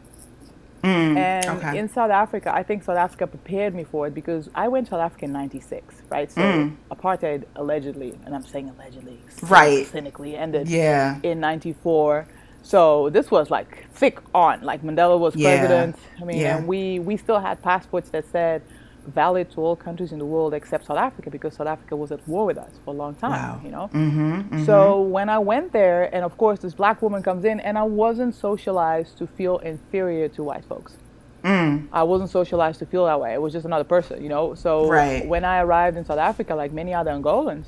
and 0.84 1.50
Mm, 1.50 1.58
okay. 1.58 1.78
in 1.78 1.90
South 1.90 2.10
Africa, 2.12 2.50
I 2.54 2.64
think 2.64 2.84
South 2.84 2.98
Africa 2.98 3.28
prepared 3.28 3.76
me 3.76 3.84
for 3.84 4.08
it 4.08 4.14
because 4.14 4.48
I 4.56 4.68
went 4.70 4.88
to 4.88 4.92
South 4.92 5.02
Africa 5.02 5.26
in 5.26 5.34
'96, 5.34 6.04
right? 6.10 6.32
So 6.32 6.42
Mm. 6.42 6.78
apartheid 6.96 7.44
allegedly, 7.56 8.12
and 8.26 8.34
I'm 8.36 8.46
saying 8.46 8.70
allegedly, 8.70 9.20
Right. 9.44 9.86
cynically 9.88 10.36
ended 10.38 10.68
Yeah. 10.70 11.18
in 11.24 11.40
'94. 11.42 12.28
So 12.62 13.10
this 13.10 13.30
was 13.32 13.50
like 13.52 13.88
thick 13.94 14.20
on. 14.34 14.62
Like 14.62 14.82
Mandela 14.82 15.18
was 15.20 15.36
Yeah. 15.36 15.50
president. 15.50 15.96
I 16.22 16.26
mean, 16.26 16.38
Yeah. 16.40 16.58
and 16.58 16.68
we 16.68 17.00
we 17.00 17.18
still 17.18 17.40
had 17.40 17.62
passports 17.62 18.10
that 18.12 18.26
said 18.26 18.62
valid 19.10 19.50
to 19.52 19.62
all 19.62 19.76
countries 19.76 20.12
in 20.12 20.20
the 20.20 20.26
world 20.26 20.54
except 20.54 20.86
South 20.86 20.98
Africa 20.98 21.30
because 21.30 21.54
South 21.56 21.68
Africa 21.68 21.96
was 21.96 22.12
at 22.12 22.26
war 22.28 22.46
with 22.46 22.58
us 22.58 22.72
for 22.84 22.94
a 22.94 22.98
long 22.98 23.16
time. 23.16 23.32
Wow. 23.32 23.62
You 23.64 23.72
know. 23.72 23.90
Mm-hmm, 23.94 24.66
So 24.66 25.02
when 25.02 25.30
I 25.30 25.40
went 25.40 25.72
there, 25.72 26.14
and 26.16 26.24
of 26.26 26.38
course 26.38 26.60
this 26.60 26.74
black 26.74 27.02
woman 27.02 27.22
comes 27.24 27.46
in, 27.46 27.60
and 27.60 27.78
I 27.78 27.84
wasn't 27.84 28.36
socialized 28.36 29.18
to 29.20 29.28
feel 29.28 29.58
inferior 29.60 30.28
to 30.30 30.44
white 30.44 30.66
folks. 30.66 30.98
Mm. 31.44 31.88
I 31.94 32.04
wasn't 32.04 32.30
socialized 32.30 32.80
to 32.80 32.86
feel 32.86 33.06
that 33.06 33.20
way. 33.22 33.34
It 33.34 33.42
was 33.42 33.54
just 33.54 33.66
another 33.66 33.86
person, 33.86 34.22
you 34.22 34.28
know. 34.30 34.56
So 34.56 34.90
Right. 34.90 35.26
when 35.26 35.46
I 35.46 35.60
arrived 35.62 35.96
in 35.98 36.04
South 36.06 36.20
Africa, 36.20 36.54
like 36.54 36.72
many 36.74 36.94
other 36.94 37.12
Angolans, 37.12 37.68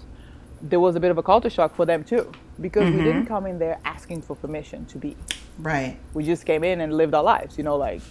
there 0.62 0.79
was 0.79 0.95
a 0.95 1.00
bit 1.00 1.10
of 1.10 1.17
a 1.17 1.24
culture 1.24 1.50
shock 1.50 1.74
for 1.75 1.86
them 1.86 2.03
too, 2.03 2.29
because 2.60 2.83
Mm-hmm. 2.83 2.98
we 2.98 3.03
didn't 3.03 3.25
come 3.27 3.45
in 3.48 3.60
there 3.60 3.77
asking 3.86 4.21
for 4.24 4.36
permission 4.36 4.86
to 4.88 4.98
be. 4.98 5.15
Right. 5.60 5.98
We 6.13 6.24
just 6.25 6.45
came 6.45 6.63
in 6.65 6.81
and 6.81 6.93
lived 6.98 7.13
our 7.13 7.24
lives, 7.24 7.57
you 7.57 7.63
know, 7.63 7.77
like 7.77 8.01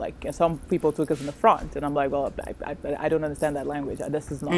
like 0.00 0.16
some 0.32 0.58
people 0.70 0.92
took 0.92 1.10
us 1.10 1.20
in 1.20 1.26
the 1.26 1.32
front, 1.32 1.76
and 1.76 1.84
I'm 1.86 1.94
like, 1.94 2.10
well, 2.10 2.32
I, 2.46 2.54
I, 2.72 2.76
I 3.06 3.08
don't 3.08 3.24
understand 3.24 3.56
that 3.56 3.66
language. 3.66 4.00
This 4.08 4.32
is 4.32 4.42
not. 4.42 4.52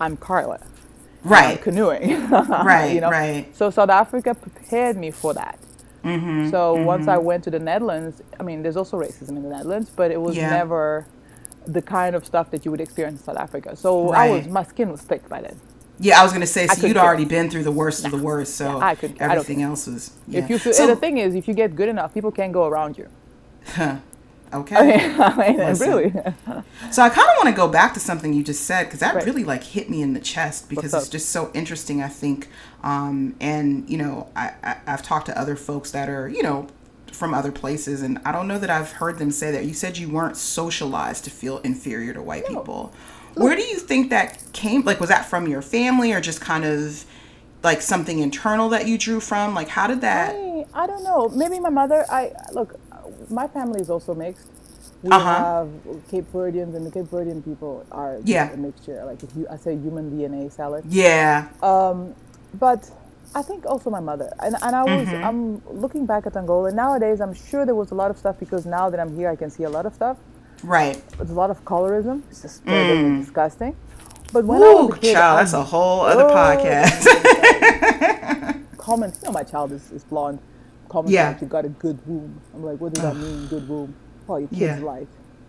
I'm 0.00 0.16
Carla. 0.16 0.58
I'm 0.62 0.68
Mm-hmm. 1.22 1.28
Right. 1.28 1.62
canoeing. 1.62 2.10
Right, 2.30 2.94
you 2.94 3.00
know? 3.02 3.10
right. 3.10 3.46
So 3.54 3.70
South 3.70 3.90
Africa 3.90 4.34
prepared 4.34 4.96
me 4.96 5.10
for 5.10 5.34
that. 5.34 5.58
Mm-hmm, 6.04 6.48
so 6.50 6.74
once 6.74 7.08
I 7.08 7.18
went 7.18 7.44
to 7.44 7.50
the 7.50 7.58
Netherlands, 7.58 8.22
I 8.40 8.42
mean, 8.42 8.62
there's 8.62 8.76
also 8.78 8.98
racism 8.98 9.30
in 9.38 9.42
the 9.42 9.50
Netherlands, 9.50 9.90
but 9.94 10.10
it 10.10 10.20
was 10.20 10.34
Yeah. 10.36 10.50
never 10.50 11.06
the 11.66 11.82
kind 11.82 12.16
of 12.16 12.24
stuff 12.24 12.50
that 12.52 12.64
you 12.64 12.70
would 12.70 12.80
experience 12.80 13.20
in 13.20 13.24
South 13.26 13.36
Africa. 13.36 13.76
So 13.76 14.10
I 14.12 14.30
was 14.30 14.48
my 14.48 14.64
skin 14.64 14.90
was 14.90 15.02
thick 15.02 15.28
by 15.28 15.42
then. 15.42 15.60
Yeah, 16.00 16.20
I 16.20 16.24
was 16.24 16.32
gonna 16.32 16.46
say. 16.46 16.66
So 16.68 16.86
you'd 16.86 16.96
already 16.96 17.26
been 17.26 17.50
through 17.50 17.64
the 17.64 17.70
worst 17.82 18.06
of 18.06 18.12
the 18.12 18.18
worst. 18.18 18.56
So 18.56 18.78
Yeah, 18.78 18.86
I 18.86 18.94
couldn't 18.94 19.16
care. 19.18 19.28
I 19.30 19.32
everything 19.34 19.62
else 19.62 19.86
was. 19.86 20.12
Yeah. 20.26 20.40
If 20.40 20.50
you 20.50 20.58
feel, 20.58 20.72
so, 20.72 20.86
the 20.86 20.96
thing 20.96 21.18
is, 21.18 21.34
if 21.34 21.46
you 21.48 21.54
get 21.54 21.76
good 21.76 21.90
enough, 21.90 22.14
people 22.14 22.32
can't 22.32 22.52
go 22.52 22.66
around 22.66 22.96
you. 22.96 23.08
Okay. 24.52 24.76
I 24.76 25.36
mean, 25.36 25.76
really. 25.78 26.12
So 26.90 27.02
I 27.02 27.08
kind 27.08 27.28
of 27.28 27.34
want 27.36 27.48
to 27.48 27.52
go 27.54 27.68
back 27.68 27.94
to 27.94 28.00
something 28.00 28.32
you 28.32 28.42
just 28.42 28.64
said 28.64 28.84
because 28.84 29.00
that 29.00 29.14
Right. 29.14 29.24
really 29.24 29.44
like 29.44 29.62
hit 29.62 29.88
me 29.90 30.02
in 30.02 30.12
the 30.12 30.20
chest 30.20 30.68
because 30.68 30.94
it's 30.94 31.08
just 31.08 31.28
so 31.30 31.50
interesting. 31.54 32.02
I 32.02 32.08
think, 32.08 32.48
um, 32.82 33.36
and 33.40 33.88
you 33.88 33.98
know, 33.98 34.28
I, 34.34 34.52
I 34.62 34.76
I've 34.86 35.02
talked 35.02 35.26
to 35.26 35.38
other 35.38 35.56
folks 35.56 35.90
that 35.92 36.08
are 36.08 36.28
you 36.28 36.42
know 36.42 36.68
from 37.12 37.34
other 37.34 37.52
places, 37.52 38.02
and 38.02 38.18
I 38.24 38.32
don't 38.32 38.48
know 38.48 38.58
that 38.58 38.70
I've 38.70 38.92
heard 38.92 39.18
them 39.18 39.30
say 39.30 39.52
that. 39.52 39.64
You 39.66 39.74
said 39.74 39.98
you 39.98 40.08
weren't 40.08 40.36
socialized 40.36 41.24
to 41.24 41.30
feel 41.30 41.58
inferior 41.58 42.12
to 42.14 42.22
white 42.22 42.46
people. 42.46 42.92
Where 43.34 43.54
do 43.54 43.62
you 43.62 43.76
think 43.78 44.10
that 44.10 44.42
came? 44.52 44.82
Like, 44.82 44.98
was 45.00 45.08
that 45.10 45.26
from 45.26 45.46
your 45.46 45.62
family 45.62 46.12
or 46.12 46.20
just 46.20 46.40
kind 46.40 46.64
of 46.64 47.04
like 47.62 47.82
something 47.82 48.18
internal 48.18 48.68
that 48.70 48.88
you 48.88 48.98
drew 48.98 49.20
from? 49.20 49.54
Like, 49.54 49.68
how 49.68 49.86
did 49.86 50.00
that? 50.00 50.34
I, 50.34 50.64
I 50.74 50.86
don't 50.88 51.04
know. 51.04 51.28
Maybe 51.28 51.60
my 51.60 51.70
mother. 51.70 52.06
I 52.10 52.32
look. 52.52 52.79
My 53.30 53.46
family 53.48 53.80
is 53.80 53.90
also 53.90 54.14
mixed. 54.14 54.46
We 55.02 55.10
Uh-huh. 55.10 55.34
have 55.44 55.68
Cape 56.10 56.26
Verdeans, 56.32 56.74
and 56.76 56.84
the 56.86 56.90
Cape 56.90 57.06
Verdean 57.10 57.42
people 57.44 57.84
are 57.90 58.18
Yeah. 58.24 58.52
a 58.52 58.56
mixture. 58.56 59.02
Like 59.06 59.22
if 59.22 59.30
you, 59.36 59.46
I 59.50 59.56
say 59.56 59.72
human 59.76 60.10
DNA 60.10 60.50
salad. 60.50 60.84
Yeah. 60.88 61.48
But 62.58 62.90
I 63.34 63.42
think 63.42 63.64
also 63.64 63.88
my 63.90 64.00
mother. 64.00 64.28
And, 64.40 64.56
and 64.60 64.74
I 64.76 64.82
was, 64.82 65.06
Mm-hmm. 65.08 65.24
I'm 65.24 65.62
looking 65.80 66.04
back 66.04 66.26
at 66.26 66.36
Angola 66.36 66.70
nowadays. 66.72 67.20
I'm 67.20 67.32
sure 67.32 67.64
there 67.64 67.76
was 67.76 67.92
a 67.92 67.94
lot 67.94 68.10
of 68.10 68.18
stuff 68.18 68.36
because 68.40 68.66
now 68.66 68.90
that 68.90 68.98
I'm 69.00 69.14
here, 69.16 69.28
I 69.30 69.36
can 69.36 69.50
see 69.50 69.62
a 69.64 69.70
lot 69.70 69.86
of 69.86 69.94
stuff. 69.94 70.16
Right. 70.64 71.00
There's 71.16 71.30
a 71.30 71.34
lot 71.42 71.50
of 71.50 71.64
colorism. 71.64 72.22
It's 72.30 72.42
just 72.42 72.62
very 72.64 73.18
disgusting. 73.20 73.74
But 74.32 74.44
when 74.44 74.62
I 74.62 74.74
was 74.74 74.96
a 74.96 74.98
kid, 74.98 75.14
child, 75.14 75.38
I 75.38 75.42
that's 75.42 75.54
a 75.54 75.62
whole 75.64 76.00
other 76.02 76.24
Oh. 76.28 76.34
podcast. 76.34 77.06
comment. 78.76 79.14
You 79.22 79.28
know, 79.28 79.32
my 79.32 79.42
child 79.44 79.72
is, 79.72 79.90
is 79.92 80.04
blonde. 80.04 80.38
Comment 80.90 81.14
Yeah. 81.14 81.28
like 81.30 81.40
you 81.42 81.48
got 81.48 81.64
a 81.64 81.70
good 81.70 82.00
womb. 82.06 82.40
I'm 82.54 82.62
like, 82.64 82.78
what 82.80 82.92
does 82.92 83.02
that 83.02 83.16
mean, 83.16 83.46
good 83.48 83.68
womb? 83.68 83.94
Oh, 84.28 84.38
your 84.38 84.48
kid's 84.48 84.62
Yeah. 84.62 84.80
life. 84.80 85.08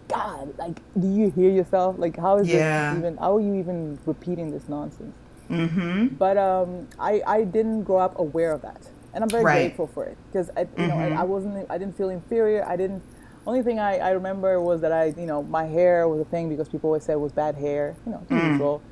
God, 0.10 0.54
like, 0.58 0.82
do 1.00 1.08
you 1.08 1.32
hear 1.32 1.50
yourself? 1.52 1.98
Like, 2.00 2.18
how 2.18 2.38
is 2.38 2.48
Yeah. 2.50 2.92
this 2.92 3.00
even? 3.00 3.18
How 3.18 3.38
are 3.38 3.42
you 3.42 3.56
even 3.56 4.00
repeating 4.06 4.52
this 4.52 4.70
nonsense? 4.70 5.16
Mm-hmm. 5.50 6.16
But 6.18 6.38
um, 6.38 6.88
I 7.00 7.22
I 7.28 7.44
didn't 7.44 7.84
grow 7.84 7.98
up 8.00 8.20
aware 8.20 8.54
of 8.54 8.62
that, 8.64 8.82
and 9.14 9.24
I'm 9.24 9.30
very 9.30 9.44
Right. 9.44 9.62
grateful 9.62 9.88
for 9.88 10.06
it 10.06 10.18
because 10.32 10.50
I 10.58 10.68
you 10.78 10.88
know 10.88 10.98
I, 11.00 11.08
I 11.22 11.24
wasn't 11.24 11.66
I 11.70 11.78
didn't 11.78 11.98
feel 11.98 12.10
inferior. 12.10 12.66
I 12.68 12.76
didn't. 12.78 13.04
Only 13.48 13.64
thing 13.64 13.80
I, 13.80 13.98
I 13.98 14.12
remember 14.12 14.62
was 14.62 14.82
that 14.82 14.92
I 14.92 15.14
you 15.18 15.26
know 15.26 15.44
my 15.44 15.66
hair 15.66 16.08
was 16.08 16.20
a 16.22 16.26
thing 16.26 16.50
because 16.50 16.70
people 16.70 16.90
always 16.90 17.04
said 17.06 17.14
it 17.14 17.20
was 17.20 17.34
bad 17.34 17.56
hair. 17.56 17.98
You 18.06 18.12
know, 18.14 18.26
the 18.30 18.36
usual. 18.36 18.84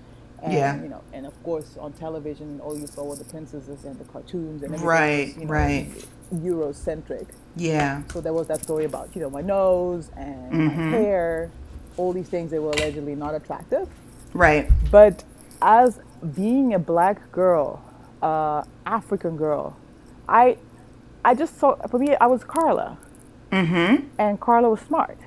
And, 0.41 0.53
Yeah. 0.53 0.81
you 0.81 0.87
know, 0.89 1.03
and 1.13 1.25
of 1.25 1.33
course 1.43 1.75
on 1.77 1.91
television, 1.93 2.61
all 2.61 2.77
you 2.77 2.87
saw 2.87 3.03
were 3.03 3.17
the 3.17 3.25
princesses 3.25 3.83
and 3.83 3.99
the 3.99 4.05
cartoons 4.05 4.63
and 4.63 4.73
everything 4.73 4.87
Right, 4.87 5.27
was, 5.27 5.35
you 5.37 5.45
know, 5.45 5.51
right. 5.51 6.05
Eurocentric. 6.33 7.27
yeah. 7.55 8.03
So 8.11 8.21
there 8.21 8.33
was 8.33 8.47
that 8.47 8.61
story 8.63 8.85
about 8.85 9.09
you 9.15 9.21
know 9.21 9.29
my 9.29 9.41
nose 9.41 10.11
and 10.15 10.51
my 10.51 10.73
hair, 10.73 11.49
all 11.97 12.13
these 12.13 12.27
things 12.29 12.51
that 12.51 12.61
were 12.61 12.71
allegedly 12.71 13.15
not 13.15 13.35
attractive. 13.35 13.87
Right. 14.33 14.69
But 14.91 15.23
as 15.61 15.99
being 16.35 16.73
a 16.73 16.79
black 16.79 17.31
girl, 17.31 17.81
uh, 18.21 18.63
African 18.85 19.37
girl, 19.37 19.75
I, 20.27 20.57
I 21.25 21.33
just 21.35 21.57
saw 21.59 21.75
for 21.87 21.97
me 21.99 22.15
I 22.15 22.27
was 22.27 22.43
Carla, 22.43 22.97
mm-hmm. 23.51 24.07
and 24.17 24.39
Carla 24.39 24.69
was 24.69 24.81
smart, 24.81 25.17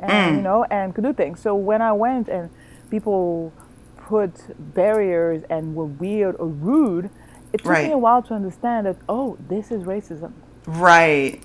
and 0.00 0.36
you 0.36 0.42
know, 0.42 0.64
and 0.70 0.94
could 0.94 1.04
do 1.04 1.12
things. 1.12 1.40
So 1.40 1.54
when 1.54 1.80
I 1.82 1.92
went 1.92 2.28
and 2.28 2.50
people 2.90 3.52
put 3.96 4.32
barriers 4.74 5.44
and 5.48 5.74
were 5.74 5.84
weird 5.86 6.36
or 6.38 6.48
rude, 6.48 7.10
it 7.52 7.58
took 7.58 7.66
Right. 7.72 7.86
me 7.88 7.92
a 7.92 7.98
while 7.98 8.22
to 8.22 8.34
understand 8.34 8.86
that 8.86 8.96
oh, 9.08 9.36
this 9.48 9.70
is 9.70 9.84
racism. 9.84 10.32
Right. 10.66 11.40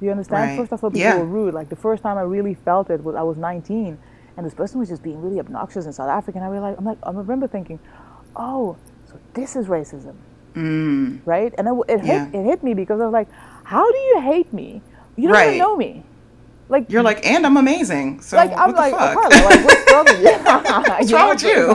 Do 0.00 0.06
you 0.06 0.10
understand? 0.10 0.50
Right. 0.50 0.56
First, 0.58 0.72
I 0.72 0.76
thought 0.76 0.92
people 0.92 1.00
Yeah. 1.08 1.18
were 1.18 1.26
rude. 1.26 1.54
Like 1.54 1.68
the 1.68 1.76
first 1.76 2.02
time 2.02 2.18
I 2.18 2.22
really 2.22 2.54
felt 2.54 2.90
it 2.90 3.02
was 3.04 3.14
I 3.16 3.22
was 3.22 3.36
19, 3.38 3.98
and 4.36 4.46
this 4.46 4.54
person 4.54 4.80
was 4.80 4.88
just 4.88 5.02
being 5.02 5.20
really 5.20 5.38
obnoxious 5.38 5.86
in 5.86 5.92
South 5.92 6.10
Africa. 6.10 6.38
And 6.38 6.44
I 6.46 6.50
realized, 6.50 6.78
I'm 6.78 6.84
like, 6.84 6.98
I 7.02 7.10
remember 7.12 7.46
thinking, 7.48 7.80
oh, 8.36 8.78
so 9.04 9.20
this 9.34 9.56
is 9.56 9.66
racism, 9.66 10.16
mm. 10.56 11.20
right? 11.26 11.52
And 11.58 11.68
it, 11.68 11.74
it 11.88 12.04
Yeah. 12.04 12.26
hit 12.26 12.34
it 12.40 12.44
hit 12.44 12.62
me 12.62 12.74
because 12.74 13.00
I 13.00 13.04
was 13.04 13.12
like, 13.12 13.28
how 13.64 13.90
do 13.90 13.98
you 13.98 14.20
hate 14.22 14.52
me? 14.52 14.82
You 15.16 15.28
don't 15.28 15.34
Right. 15.34 15.46
even 15.48 15.58
know 15.58 15.76
me. 15.76 16.04
Like 16.68 16.86
You're 16.88 17.02
like, 17.02 17.24
and 17.26 17.46
I'm 17.46 17.56
amazing. 17.58 18.20
So 18.22 18.36
like 18.36 18.52
I'm 18.58 18.72
like, 18.74 18.92
fuck? 18.92 19.16
oh, 19.16 19.20
Carla, 19.20 19.40
like 19.44 19.64
what's 19.64 19.86
wrong 19.90 20.08
with 20.08 20.20
you? 20.20 20.32
What's 20.32 21.12
wrong 21.12 21.28
with 21.30 21.42
you? 21.42 21.66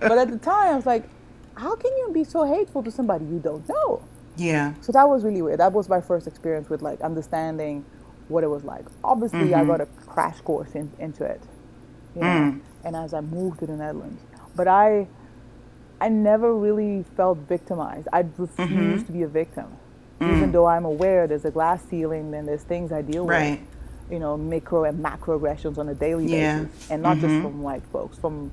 but 0.00 0.18
at 0.18 0.30
the 0.30 0.38
time, 0.38 0.72
I 0.72 0.76
was 0.76 0.86
like, 0.86 1.10
how 1.56 1.76
can 1.76 1.90
you 1.98 2.10
be 2.14 2.24
so 2.24 2.44
hateful 2.44 2.82
to 2.84 2.90
somebody 2.90 3.26
you 3.26 3.40
don't 3.40 3.68
know? 3.68 4.09
Yeah. 4.36 4.74
So 4.80 4.92
that 4.92 5.08
was 5.08 5.24
really 5.24 5.42
weird. 5.42 5.60
That 5.60 5.72
was 5.72 5.88
my 5.88 6.00
first 6.00 6.26
experience 6.26 6.68
with 6.70 6.82
like 6.82 7.00
understanding 7.00 7.84
what 8.28 8.44
it 8.44 8.48
was 8.48 8.64
like. 8.64 8.84
Obviously, 9.02 9.40
Mm-hmm. 9.40 9.60
I 9.60 9.64
got 9.64 9.80
a 9.80 9.86
crash 10.06 10.40
course 10.40 10.72
in, 10.74 10.90
into 10.98 11.24
it, 11.24 11.40
you 12.14 12.22
know, 12.22 12.26
Mm. 12.28 12.60
and 12.84 12.96
as 12.96 13.12
I 13.14 13.20
moved 13.20 13.58
to 13.60 13.66
the 13.66 13.76
Netherlands, 13.76 14.20
but 14.56 14.68
I, 14.68 15.06
I 16.00 16.08
never 16.08 16.54
really 16.54 17.04
felt 17.16 17.38
victimized. 17.38 18.08
I 18.12 18.20
refused 18.38 18.56
Mm-hmm. 18.58 19.02
to 19.06 19.12
be 19.12 19.22
a 19.22 19.28
victim, 19.28 19.66
Mm. 20.20 20.36
even 20.36 20.52
though 20.52 20.66
I'm 20.66 20.84
aware 20.84 21.26
there's 21.26 21.44
a 21.44 21.50
glass 21.50 21.82
ceiling 21.90 22.32
and 22.34 22.46
there's 22.46 22.62
things 22.62 22.92
I 22.92 23.02
deal 23.02 23.26
Right. 23.26 23.60
with, 23.60 24.12
you 24.12 24.18
know, 24.18 24.36
micro 24.36 24.84
and 24.84 24.98
macro 25.00 25.36
aggressions 25.36 25.76
on 25.78 25.88
a 25.88 25.94
daily 25.94 26.26
Yeah. 26.26 26.58
Mm-hmm. 26.60 26.64
basis, 26.66 26.90
and 26.90 27.02
not 27.02 27.18
just 27.18 27.34
from 27.42 27.62
white 27.62 27.82
folks, 27.92 28.16
from 28.18 28.50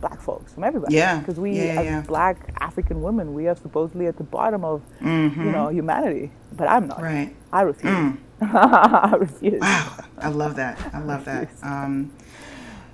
black 0.00 0.20
folks, 0.20 0.52
from 0.54 0.64
everybody. 0.64 0.94
Yeah. 0.94 1.18
because 1.20 1.38
we 1.40 1.52
Yeah, 1.52 1.62
as 1.80 1.84
yeah. 1.84 2.00
black 2.02 2.54
African 2.60 3.02
women, 3.02 3.34
we 3.34 3.48
are 3.48 3.56
supposedly 3.56 4.06
at 4.06 4.16
the 4.16 4.24
bottom 4.24 4.64
of 4.64 4.82
you 5.00 5.08
know 5.54 5.68
humanity, 5.68 6.30
but 6.56 6.68
I'm 6.68 6.86
not. 6.88 6.98
Mm-hmm. 6.98 7.04
Right. 7.04 7.28
Mm. 7.30 7.34
I 7.52 7.60
refuse. 7.62 8.18
I 8.40 9.16
refuse. 9.18 9.60
Wow. 9.60 9.96
I 10.18 10.28
love 10.28 10.56
that. 10.56 10.90
I 10.92 11.00
love 11.00 11.24
that. 11.24 11.48
Um, 11.62 12.10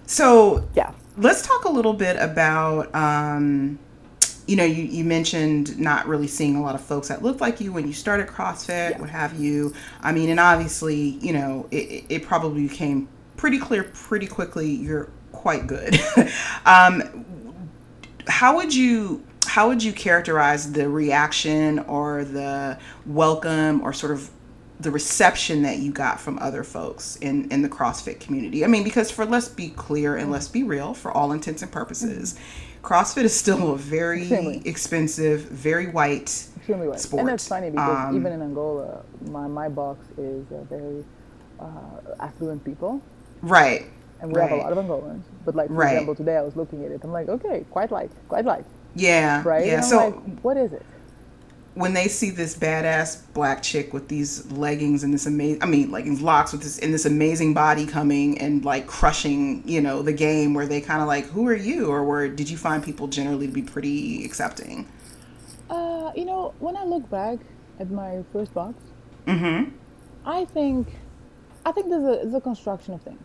So 0.06 0.66
Yeah. 0.74 0.92
let's 1.16 1.46
talk 1.46 1.64
a 1.64 1.70
little 1.70 1.94
bit 1.94 2.16
about. 2.18 2.94
Um, 2.94 3.78
you 4.46 4.56
know, 4.56 4.64
you, 4.64 4.82
you 4.84 5.04
mentioned 5.04 5.78
not 5.78 6.06
really 6.06 6.26
seeing 6.26 6.56
a 6.56 6.60
lot 6.62 6.74
of 6.74 6.82
folks 6.82 7.08
that 7.08 7.22
looked 7.22 7.40
like 7.40 7.62
you 7.62 7.72
when 7.72 7.86
you 7.86 7.94
started 7.94 8.26
CrossFit, 8.26 8.90
Yeah. 8.90 9.00
what 9.00 9.08
have 9.08 9.40
you. 9.40 9.72
I 10.02 10.12
mean, 10.12 10.28
and 10.28 10.38
obviously, 10.38 11.00
you 11.22 11.32
know, 11.32 11.66
it, 11.70 11.76
it- 11.90 12.04
it 12.10 12.22
probably 12.24 12.68
became 12.68 13.08
pretty 13.38 13.58
clear 13.58 13.84
pretty 13.84 14.26
quickly 14.26 14.68
you're 14.70 15.08
quite 15.44 15.66
good. 15.66 16.00
um, 16.64 17.22
how 18.26 18.56
would 18.56 18.74
you 18.74 19.22
how 19.46 19.68
would 19.68 19.82
you 19.82 19.92
characterize 19.92 20.72
the 20.72 20.88
reaction 20.88 21.80
or 21.80 22.24
the 22.24 22.78
welcome 23.04 23.82
or 23.82 23.92
sort 23.92 24.10
of 24.10 24.30
the 24.80 24.90
reception 24.90 25.60
that 25.62 25.78
you 25.80 25.92
got 25.92 26.18
from 26.18 26.38
other 26.38 26.64
folks 26.64 27.16
in 27.16 27.50
in 27.50 27.60
the 27.60 27.68
CrossFit 27.68 28.20
community? 28.20 28.64
I 28.64 28.68
mean, 28.68 28.84
because 28.84 29.10
for 29.10 29.26
let's 29.26 29.48
be 29.48 29.68
clear 29.68 30.16
and 30.16 30.30
let's 30.30 30.48
be 30.48 30.62
real, 30.62 30.94
for 30.94 31.12
all 31.12 31.30
intents 31.32 31.60
and 31.60 31.70
purposes, 31.70 32.38
CrossFit 32.82 33.24
is 33.24 33.36
still 33.36 33.74
a 33.74 33.76
very 33.76 34.22
Extremely. 34.22 34.62
expensive, 34.64 35.42
very 35.42 35.88
white. 35.88 36.48
Extremely 36.56 36.86
right. 36.86 36.98
sport. 36.98 37.20
And 37.20 37.28
that's 37.28 37.46
funny 37.46 37.68
because 37.68 38.08
Um, 38.08 38.16
even 38.16 38.32
in 38.32 38.40
Angola, 38.40 39.02
my, 39.30 39.46
my 39.46 39.68
box 39.68 40.06
is 40.16 40.46
very 40.70 41.04
uh, 41.60 42.14
affluent 42.18 42.64
people. 42.64 43.02
Right. 43.42 43.90
And 44.24 44.32
we 44.34 44.40
have 44.40 44.52
a 44.52 44.56
lot 44.56 44.72
of 44.72 44.78
Angolans. 44.78 45.22
But 45.44 45.54
like, 45.54 45.68
for 45.68 45.74
Right. 45.74 45.92
example, 45.92 46.14
today 46.14 46.36
I 46.38 46.42
was 46.42 46.56
looking 46.56 46.82
at 46.84 46.90
it. 46.90 47.02
I'm 47.04 47.12
like, 47.12 47.28
okay, 47.28 47.64
quite 47.70 47.90
light, 47.92 48.10
quite 48.28 48.44
light. 48.46 48.64
Yeah. 48.94 49.42
Right? 49.44 49.66
Yeah. 49.66 49.80
So 49.82 49.96
like, 50.08 50.40
what 50.40 50.56
is 50.56 50.72
it? 50.72 50.82
when 51.76 51.92
they 51.92 52.06
see 52.06 52.30
this 52.30 52.56
badass 52.56 53.20
black 53.34 53.60
chick 53.60 53.92
with 53.92 54.06
these 54.06 54.48
leggings 54.52 55.02
and 55.02 55.12
this 55.12 55.26
amazing 55.26 55.60
I 55.60 55.66
mean 55.66 55.90
leggings 55.90 56.20
locks 56.22 56.52
with 56.52 56.62
this 56.62 56.78
in 56.78 56.92
this 56.92 57.04
amazing 57.04 57.52
body 57.52 57.84
coming 57.84 58.38
and 58.38 58.64
like 58.64 58.86
crushing, 58.86 59.60
you 59.66 59.80
know, 59.80 60.00
the 60.00 60.12
game 60.12 60.54
where 60.54 60.66
they 60.68 60.80
kind 60.80 61.02
of 61.02 61.08
like 61.08 61.24
who 61.26 61.48
are 61.48 61.56
you 61.56 61.90
or 61.90 62.04
where 62.04 62.28
did 62.28 62.48
you 62.48 62.56
find 62.56 62.80
people 62.84 63.08
generally 63.08 63.48
to 63.48 63.52
be 63.52 63.60
pretty 63.60 64.24
accepting? 64.24 64.86
Uh, 65.68 66.12
you 66.14 66.24
know, 66.24 66.54
when 66.60 66.76
I 66.76 66.84
look 66.84 67.10
back 67.10 67.40
at 67.80 67.90
my 67.90 68.22
first 68.32 68.54
box, 68.54 68.74
Mhm. 69.26 69.72
I 70.24 70.44
think, 70.44 70.86
I 71.66 71.72
think 71.72 71.88
there's 71.88 72.04
a, 72.04 72.20
there's 72.22 72.34
a 72.34 72.40
construction 72.40 72.94
of 72.94 73.02
things. 73.02 73.18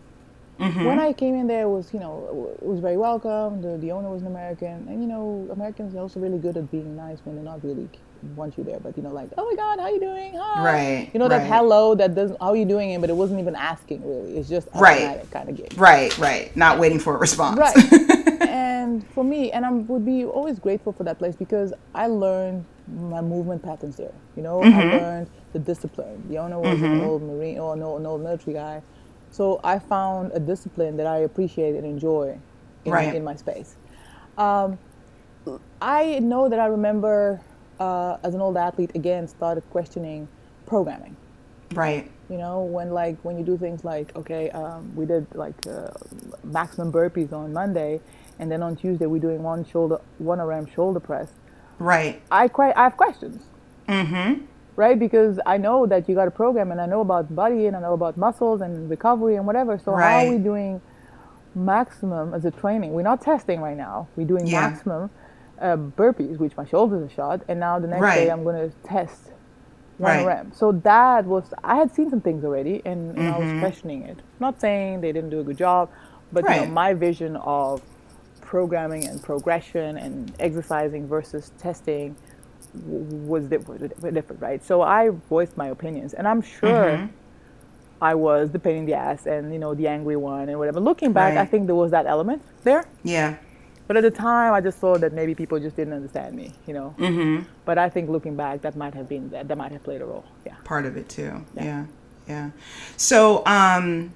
Mm-hmm. 0.59 0.83
When 0.85 0.99
I 0.99 1.13
came 1.13 1.35
in 1.35 1.47
there, 1.47 1.63
it 1.63 1.69
was 1.69 1.93
you 1.93 1.99
know 1.99 2.53
it 2.61 2.65
was 2.65 2.79
very 2.79 2.97
welcome. 2.97 3.61
The 3.61 3.77
the 3.77 3.91
owner 3.91 4.09
was 4.09 4.21
an 4.21 4.27
American, 4.27 4.87
and 4.89 5.01
you 5.01 5.07
know 5.07 5.47
Americans 5.51 5.95
are 5.95 5.99
also 5.99 6.19
really 6.19 6.37
good 6.37 6.57
at 6.57 6.69
being 6.69 6.95
nice 6.97 7.19
when 7.23 7.35
they're 7.35 7.45
not 7.45 7.63
really 7.63 7.87
want 8.35 8.57
you 8.57 8.65
there, 8.65 8.79
but 8.81 8.97
you 8.97 9.03
know 9.03 9.11
like 9.13 9.29
oh 9.37 9.45
my 9.49 9.55
God, 9.55 9.79
how 9.79 9.87
you 9.87 9.99
doing? 10.01 10.33
Hi. 10.35 10.63
Right, 10.63 11.09
You 11.13 11.19
know 11.19 11.29
that 11.29 11.37
right. 11.43 11.47
hello 11.51 11.95
that 11.95 12.13
doesn't 12.15 12.37
how 12.41 12.53
you 12.53 12.65
doing 12.65 12.91
it, 12.91 12.99
but 12.99 13.09
it 13.09 13.15
wasn't 13.15 13.39
even 13.39 13.55
asking 13.55 14.05
really. 14.05 14.37
It's 14.37 14.49
just 14.49 14.67
Right. 14.75 15.25
kind 15.31 15.47
of 15.49 15.55
gig. 15.55 15.73
Right, 15.77 16.15
right. 16.17 16.53
Not 16.57 16.77
waiting 16.79 16.99
for 16.99 17.15
a 17.15 17.17
response. 17.17 17.57
Right. 17.57 17.77
and 18.41 19.07
for 19.13 19.23
me, 19.23 19.51
and 19.53 19.65
I 19.65 19.71
would 19.71 20.05
be 20.05 20.25
always 20.25 20.59
grateful 20.59 20.91
for 20.91 21.03
that 21.05 21.17
place 21.19 21.35
because 21.37 21.73
I 21.95 22.07
learned 22.07 22.65
my 22.87 23.21
movement 23.21 23.63
patterns 23.63 23.95
there. 23.95 24.11
You 24.35 24.43
know, 24.43 24.61
I 24.63 24.67
learned 24.67 25.27
the 25.53 25.59
discipline. 25.59 26.21
The 26.29 26.37
owner 26.39 26.59
was 26.59 26.81
an 26.81 27.01
old 27.01 27.21
Marine 27.23 27.57
or 27.59 27.71
old, 27.71 27.99
an 28.01 28.05
old 28.05 28.21
military 28.21 28.53
guy. 28.55 28.81
So 29.31 29.59
I 29.63 29.79
found 29.79 30.31
a 30.33 30.39
discipline 30.39 30.97
that 30.97 31.07
I 31.07 31.19
appreciate 31.19 31.75
and 31.75 31.85
enjoy 31.85 32.37
in, 32.85 32.91
Right. 32.91 33.13
in 33.13 33.23
my 33.23 33.35
space. 33.35 33.75
Um, 34.37 34.77
I 35.81 36.19
know 36.19 36.49
that 36.49 36.59
I 36.59 36.65
remember 36.67 37.41
uh, 37.79 38.17
as 38.23 38.33
an 38.35 38.41
old 38.41 38.57
athlete 38.57 38.91
again 38.95 39.27
started 39.27 39.63
questioning 39.71 40.27
programming 40.65 41.15
right. 41.73 42.11
you 42.29 42.37
know 42.37 42.61
when 42.61 42.91
like 42.91 43.17
when 43.23 43.39
you 43.39 43.43
do 43.45 43.57
things 43.57 43.83
like 43.83 44.13
okay 44.15 44.49
um, 44.51 44.93
we 44.95 45.05
did 45.05 45.25
like 45.33 45.55
uh, 45.65 45.87
maximum 46.43 46.91
burpees 46.91 47.31
on 47.33 47.51
monday 47.53 47.99
and 48.37 48.51
then 48.51 48.61
on 48.61 48.75
tuesday 48.75 49.05
we're 49.07 49.17
doing 49.21 49.41
one 49.41 49.63
shoulder 49.65 49.99
one 50.19 50.39
rm 50.39 50.65
shoulder 50.67 50.99
press 50.99 51.31
Right. 51.79 52.21
i 52.29 52.47
quite 52.47 52.75
i 52.77 52.83
have 52.83 52.97
questions 52.97 53.41
Mhm. 53.87 54.43
Right 54.79 54.99
because 54.99 55.39
i 55.47 55.57
know 55.57 55.87
that 55.87 56.09
you 56.09 56.15
got 56.15 56.27
a 56.29 56.31
program 56.31 56.71
and 56.71 56.81
i 56.81 56.87
know 56.87 57.01
about 57.01 57.35
body 57.35 57.67
and 57.67 57.75
i 57.77 57.81
know 57.81 57.93
about 57.93 58.17
muscles 58.17 58.61
and 58.61 58.89
recovery 58.89 59.37
and 59.37 59.47
whatever 59.47 59.79
so 59.79 59.97
how 59.97 60.15
are 60.19 60.25
we 60.25 60.39
doing 60.39 60.81
maximum 61.55 62.33
as 62.33 62.45
a 62.45 62.51
training 62.51 62.93
we're 62.93 63.03
not 63.03 63.21
testing 63.21 63.61
right 63.61 63.77
now 63.77 64.09
we're 64.17 64.27
doing 64.27 64.51
Yeah. 64.51 64.51
maximum 64.51 65.11
uh, 65.61 65.77
burpees 65.77 66.39
which 66.39 66.57
my 66.57 66.65
shoulders 66.65 67.03
are 67.11 67.13
shot 67.13 67.43
and 67.49 67.59
now 67.59 67.79
the 67.79 67.87
next 67.87 68.01
Right. 68.01 68.15
day 68.15 68.31
i'm 68.31 68.43
going 68.45 68.69
to 68.71 68.75
test 68.85 69.31
one 69.97 70.17
Right. 70.17 70.23
rep. 70.23 70.55
So 70.55 70.73
that 70.85 71.25
was 71.25 71.53
I 71.63 71.77
had 71.77 71.93
seen 71.93 72.09
some 72.11 72.21
things 72.21 72.45
already, 72.45 72.81
and, 72.85 73.17
and 73.17 73.29
I 73.29 73.33
Mm-hmm. 73.33 73.39
was 73.39 73.53
questioning 73.53 74.03
it. 74.03 74.23
Not 74.39 74.61
saying 74.61 75.01
they 75.01 75.13
didn't 75.13 75.31
do 75.31 75.41
a 75.41 75.45
good 75.45 75.57
job, 75.57 75.89
but 76.31 76.49
you 76.49 76.55
know, 76.55 76.65
my 76.65 76.93
vision 76.95 77.37
of 77.37 77.83
programming 78.41 79.07
and 79.07 79.23
progression 79.23 79.97
and 79.97 80.35
exercising 80.39 81.07
versus 81.07 81.51
testing 81.59 82.17
was 82.73 83.45
di- 83.45 83.57
was 83.57 83.79
different, 84.13 84.41
right? 84.41 84.63
So 84.63 84.81
I 84.81 85.09
voiced 85.09 85.57
my 85.57 85.67
opinions, 85.67 86.13
and 86.13 86.27
I'm 86.27 86.41
sure. 86.41 86.69
Mm-hmm. 86.69 87.07
I 88.01 88.15
was 88.15 88.51
the 88.51 88.59
pain 88.59 88.77
in 88.77 88.85
the 88.85 88.93
ass 88.93 89.27
and 89.27 89.51
you 89.51 89.59
know 89.59 89.73
the 89.73 89.85
angry 89.85 90.15
one 90.15 90.47
and 90.47 90.57
whatever. 90.57 90.79
Looking 90.79 91.11
back, 91.11 91.35
I 91.37 91.45
think 91.45 91.65
there 91.67 91.75
was 91.75 91.91
that 91.91 92.05
element 92.05 92.41
there. 92.63 92.85
Yeah. 93.03 93.35
But 93.87 93.97
at 93.97 94.03
the 94.03 94.11
time, 94.11 94.53
I 94.53 94.61
just 94.61 94.77
thought 94.77 95.01
that 95.01 95.13
maybe 95.13 95.35
people 95.35 95.59
just 95.59 95.75
didn't 95.75 95.93
understand 95.93 96.35
me, 96.35 96.53
you 96.65 96.73
know. 96.73 96.95
Mm-hmm. 96.97 97.43
But 97.65 97.77
I 97.77 97.89
think 97.89 98.09
looking 98.09 98.35
back, 98.37 98.61
that 98.61 98.75
might 98.77 98.93
have 98.93 99.09
been 99.09 99.29
that, 99.31 99.47
that 99.47 99.57
might 99.57 99.71
have 99.71 99.83
played 99.83 100.01
a 100.01 100.05
role. 100.05 100.23
Yeah. 100.45 100.55
part 100.63 100.85
of 100.85 100.95
it 100.95 101.09
too. 101.09 101.43
Yeah. 101.55 101.63
Yeah. 101.63 101.85
Yeah. 102.27 102.49
So, 102.95 103.43
um 103.45 104.13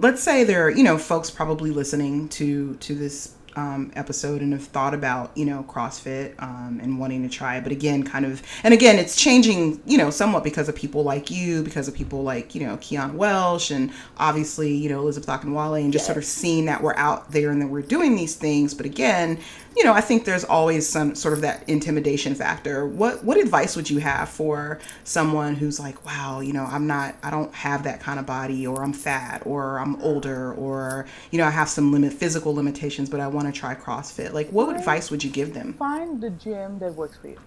let's 0.00 0.22
say 0.22 0.44
there 0.44 0.64
are, 0.66 0.70
you 0.70 0.82
know, 0.82 0.98
folks 0.98 1.30
probably 1.30 1.70
listening 1.70 2.28
to 2.30 2.74
to 2.76 2.94
this 2.94 3.33
um, 3.56 3.92
episode 3.96 4.42
and 4.42 4.52
have 4.52 4.64
thought 4.64 4.94
about, 4.94 5.36
you 5.36 5.44
know, 5.44 5.64
CrossFit 5.68 6.34
um, 6.42 6.80
and 6.82 6.98
wanting 6.98 7.22
to 7.22 7.28
try 7.28 7.56
it. 7.56 7.62
But 7.62 7.72
again, 7.72 8.02
kind 8.02 8.24
of, 8.24 8.42
and 8.62 8.74
again, 8.74 8.98
it's 8.98 9.16
changing, 9.16 9.80
you 9.86 9.98
know, 9.98 10.10
somewhat 10.10 10.44
because 10.44 10.68
of 10.68 10.74
people 10.74 11.02
like 11.02 11.30
you, 11.30 11.62
because 11.62 11.88
of 11.88 11.94
people 11.94 12.22
like, 12.22 12.54
you 12.54 12.66
know, 12.66 12.76
Keon 12.80 13.16
Welsh 13.16 13.70
and 13.70 13.92
obviously, 14.18 14.74
you 14.74 14.88
know, 14.88 15.00
Elizabeth 15.00 15.28
Akinwale 15.28 15.82
and 15.82 15.92
just 15.92 16.06
sort 16.06 16.18
of 16.18 16.24
seeing 16.24 16.64
that 16.66 16.82
we're 16.82 16.96
out 16.96 17.30
there 17.30 17.50
and 17.50 17.60
that 17.62 17.68
we're 17.68 17.82
doing 17.82 18.16
these 18.16 18.34
things. 18.34 18.74
But 18.74 18.86
again, 18.86 19.38
you 19.76 19.84
know, 19.84 19.92
I 19.92 20.00
think 20.00 20.24
there's 20.24 20.44
always 20.44 20.88
some 20.88 21.14
sort 21.14 21.34
of 21.34 21.40
that 21.42 21.68
intimidation 21.68 22.34
factor. 22.34 22.86
What 22.86 23.24
what 23.24 23.36
advice 23.38 23.76
would 23.76 23.90
you 23.90 23.98
have 23.98 24.28
for 24.28 24.78
someone 25.04 25.54
who's 25.54 25.78
like, 25.80 26.04
wow, 26.04 26.40
you 26.40 26.52
know, 26.52 26.64
I'm 26.64 26.86
not, 26.86 27.16
I 27.22 27.30
don't 27.30 27.52
have 27.54 27.84
that 27.84 28.00
kind 28.00 28.18
of 28.18 28.26
body, 28.26 28.66
or 28.66 28.82
I'm 28.82 28.92
fat, 28.92 29.42
or 29.44 29.78
I'm 29.78 30.00
older, 30.02 30.52
or 30.54 31.06
you 31.30 31.38
know, 31.38 31.46
I 31.46 31.50
have 31.50 31.68
some 31.68 31.92
limit 31.92 32.12
physical 32.12 32.54
limitations, 32.54 33.10
but 33.10 33.20
I 33.20 33.26
want 33.26 33.52
to 33.52 33.52
try 33.52 33.74
CrossFit. 33.74 34.32
Like, 34.32 34.48
what 34.50 34.74
advice 34.74 35.10
would 35.10 35.22
you 35.22 35.30
give 35.30 35.54
them? 35.54 35.74
find 35.74 36.20
the 36.20 36.30
gym 36.30 36.78
that 36.78 36.94
works 36.94 37.18
for 37.18 37.28
you. 37.28 37.38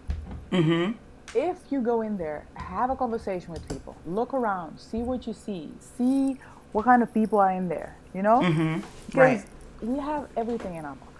Mm-hmm. 0.51 0.91
If 1.35 1.57
you 1.69 1.81
go 1.81 2.01
in 2.01 2.17
there, 2.17 2.45
have 2.53 2.89
a 2.89 2.95
conversation 2.95 3.51
with 3.51 3.67
people, 3.67 3.95
look 4.05 4.33
around, 4.33 4.79
see 4.79 4.99
what 4.99 5.27
you 5.27 5.33
see, 5.33 5.71
see 5.97 6.37
what 6.71 6.85
kind 6.85 7.01
of 7.03 7.13
people 7.13 7.39
are 7.39 7.51
in 7.51 7.67
there, 7.67 7.95
you 8.13 8.21
know? 8.21 8.39
Mm-hmm. 8.41 9.17
Right. 9.17 9.43
we 9.81 9.97
have 9.99 10.29
everything 10.37 10.75
in 10.75 10.85
our 10.85 10.95
box. 10.95 11.16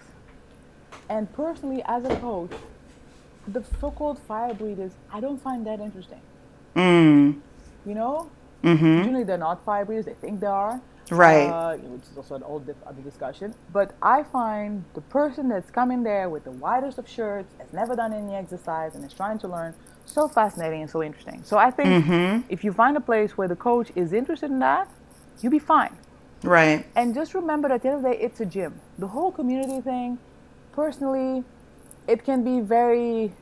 And 1.08 1.32
personally, 1.32 1.82
as 1.86 2.04
a 2.04 2.16
coach, 2.16 2.52
the 3.46 3.64
so-called 3.80 4.18
fire 4.18 4.54
breathers, 4.54 4.92
I 5.12 5.20
don't 5.20 5.40
find 5.40 5.66
that 5.66 5.80
interesting. 5.80 6.20
Mm. 6.76 7.40
You 7.86 7.94
know? 7.94 8.30
Usually 8.62 9.24
they're 9.24 9.38
not 9.38 9.64
fire 9.64 9.84
breathers, 9.84 10.04
they 10.04 10.14
think 10.14 10.40
they 10.40 10.46
are. 10.46 10.80
Right. 11.10 11.48
Uh, 11.48 11.76
which 11.76 12.02
is 12.02 12.16
also 12.16 12.34
an 12.34 12.42
old 12.42 12.68
other 12.86 13.00
discussion. 13.00 13.54
But 13.72 13.94
I 14.02 14.22
find 14.24 14.84
the 14.94 15.00
person 15.00 15.48
that's 15.48 15.70
coming 15.70 16.02
there 16.02 16.28
with 16.28 16.44
the 16.44 16.50
widest 16.50 16.98
of 16.98 17.08
shirts, 17.08 17.54
has 17.58 17.72
never 17.72 17.96
done 17.96 18.12
any 18.12 18.34
exercise, 18.34 18.94
and 18.94 19.04
is 19.04 19.14
trying 19.14 19.38
to 19.38 19.48
learn 19.48 19.74
so 20.04 20.28
fascinating 20.28 20.82
and 20.82 20.90
so 20.90 21.02
interesting. 21.02 21.42
So 21.44 21.56
I 21.56 21.70
think 21.70 22.44
if 22.50 22.64
you 22.64 22.72
find 22.72 22.96
a 22.96 23.00
place 23.00 23.38
where 23.38 23.48
the 23.48 23.56
coach 23.56 23.90
is 23.94 24.12
interested 24.12 24.50
in 24.50 24.58
that, 24.58 24.90
you'll 25.40 25.52
be 25.52 25.58
fine. 25.58 25.96
Right. 26.42 26.86
And 26.94 27.14
just 27.14 27.34
remember 27.34 27.68
that 27.68 27.76
at 27.76 27.82
the 27.82 27.88
end 27.88 27.96
of 27.98 28.02
the 28.02 28.10
day, 28.10 28.18
it's 28.20 28.40
a 28.40 28.46
gym. 28.46 28.80
The 28.98 29.08
whole 29.08 29.32
community 29.32 29.80
thing, 29.80 30.18
personally, 30.72 31.44
it 32.06 32.24
can 32.24 32.42
be 32.44 32.60
very 32.60 33.32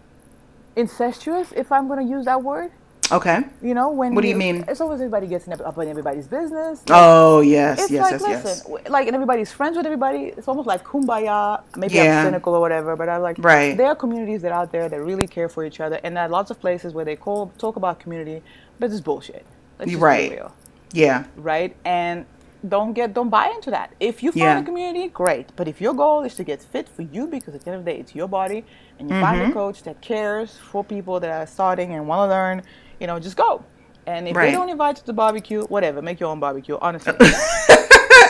incestuous, 0.75 1.53
if 1.53 1.73
I'm 1.73 1.89
going 1.89 2.05
to 2.07 2.11
use 2.11 2.25
that 2.27 2.43
word. 2.43 2.71
Okay. 3.12 3.45
You 3.62 3.73
know, 3.75 3.91
when 3.93 4.17
What 4.17 4.23
do 4.23 4.29
you 4.29 4.35
mean? 4.35 4.65
It's 4.67 4.81
always 4.81 5.01
everybody 5.01 5.29
gets 5.29 5.47
up 5.47 5.79
in 5.79 5.89
everybody's 5.89 6.27
business. 6.27 6.83
Oh 6.91 7.39
yes, 7.41 7.83
It's 7.83 7.91
yes, 7.93 8.03
like, 8.03 8.21
yes, 8.21 8.45
listen, 8.45 8.73
yes. 8.73 8.89
like, 8.91 9.07
and 9.07 9.15
everybody's 9.15 9.53
friends 9.53 9.77
with 9.77 9.87
everybody. 9.87 10.35
It's 10.37 10.49
almost 10.49 10.67
like 10.67 10.83
kumbaya. 10.83 11.62
Maybe 11.77 11.95
Yeah. 11.95 12.19
I'm 12.23 12.27
cynical 12.27 12.55
or 12.57 12.61
whatever, 12.61 12.97
but 12.97 13.09
I 13.09 13.19
like. 13.19 13.37
Right. 13.39 13.77
There 13.77 13.87
are 13.87 13.95
communities 13.95 14.43
that 14.43 14.51
are 14.51 14.62
out 14.62 14.73
there 14.73 14.89
that 14.89 15.01
really 15.01 15.29
care 15.29 15.49
for 15.49 15.65
each 15.65 15.79
other, 15.79 16.01
and 16.03 16.17
there 16.17 16.25
are 16.25 16.29
lots 16.29 16.51
of 16.51 16.59
places 16.61 16.95
where 16.95 17.05
they 17.05 17.15
call 17.15 17.53
talk 17.59 17.77
about 17.77 18.01
community, 18.01 18.43
but 18.81 18.91
it's 18.91 19.01
bullshit. 19.01 19.47
Let's 19.79 19.93
just 19.93 20.03
Right. 20.03 20.31
Be 20.31 20.37
real, 20.37 20.53
Yeah. 20.93 21.25
right? 21.37 21.77
And 21.85 22.27
don't 22.68 22.92
get 22.92 23.14
don't 23.14 23.29
buy 23.31 23.46
into 23.55 23.70
that. 23.70 23.92
If 24.00 24.22
you 24.22 24.31
find 24.33 24.42
Yeah. 24.42 24.59
a 24.61 24.62
community, 24.64 25.09
great. 25.09 25.46
But 25.57 25.68
if 25.68 25.81
your 25.81 25.94
goal 25.94 26.22
is 26.24 26.35
to 26.37 26.44
get 26.44 26.62
fit 26.62 26.88
for 26.88 27.02
you, 27.02 27.26
because 27.26 27.55
at 27.55 27.62
the 27.62 27.70
end 27.70 27.79
of 27.81 27.85
the 27.85 27.92
day, 27.92 27.98
it's 27.98 28.14
your 28.14 28.29
body, 28.29 28.64
and 28.98 29.09
you 29.09 29.14
Mm-hmm. 29.16 29.24
find 29.24 29.50
a 29.50 29.52
coach 29.52 29.83
that 29.85 30.00
cares 30.00 30.57
for 30.70 30.83
people 30.85 31.20
that 31.20 31.31
are 31.31 31.46
starting 31.46 31.92
and 31.94 32.07
want 32.09 32.29
to 32.29 32.35
learn, 32.35 32.62
you 33.00 33.07
know, 33.07 33.18
just 33.18 33.37
go. 33.37 33.62
And 34.07 34.29
if 34.29 34.37
Right. 34.37 34.46
they 34.46 34.52
don't 34.52 34.68
invite 34.68 34.96
you 34.96 35.00
to 35.00 35.07
the 35.07 35.12
barbecue, 35.12 35.62
whatever, 35.64 36.00
make 36.02 36.20
your 36.20 36.31
own 36.31 36.40
barbecue. 36.40 36.79
Honestly. 36.81 37.12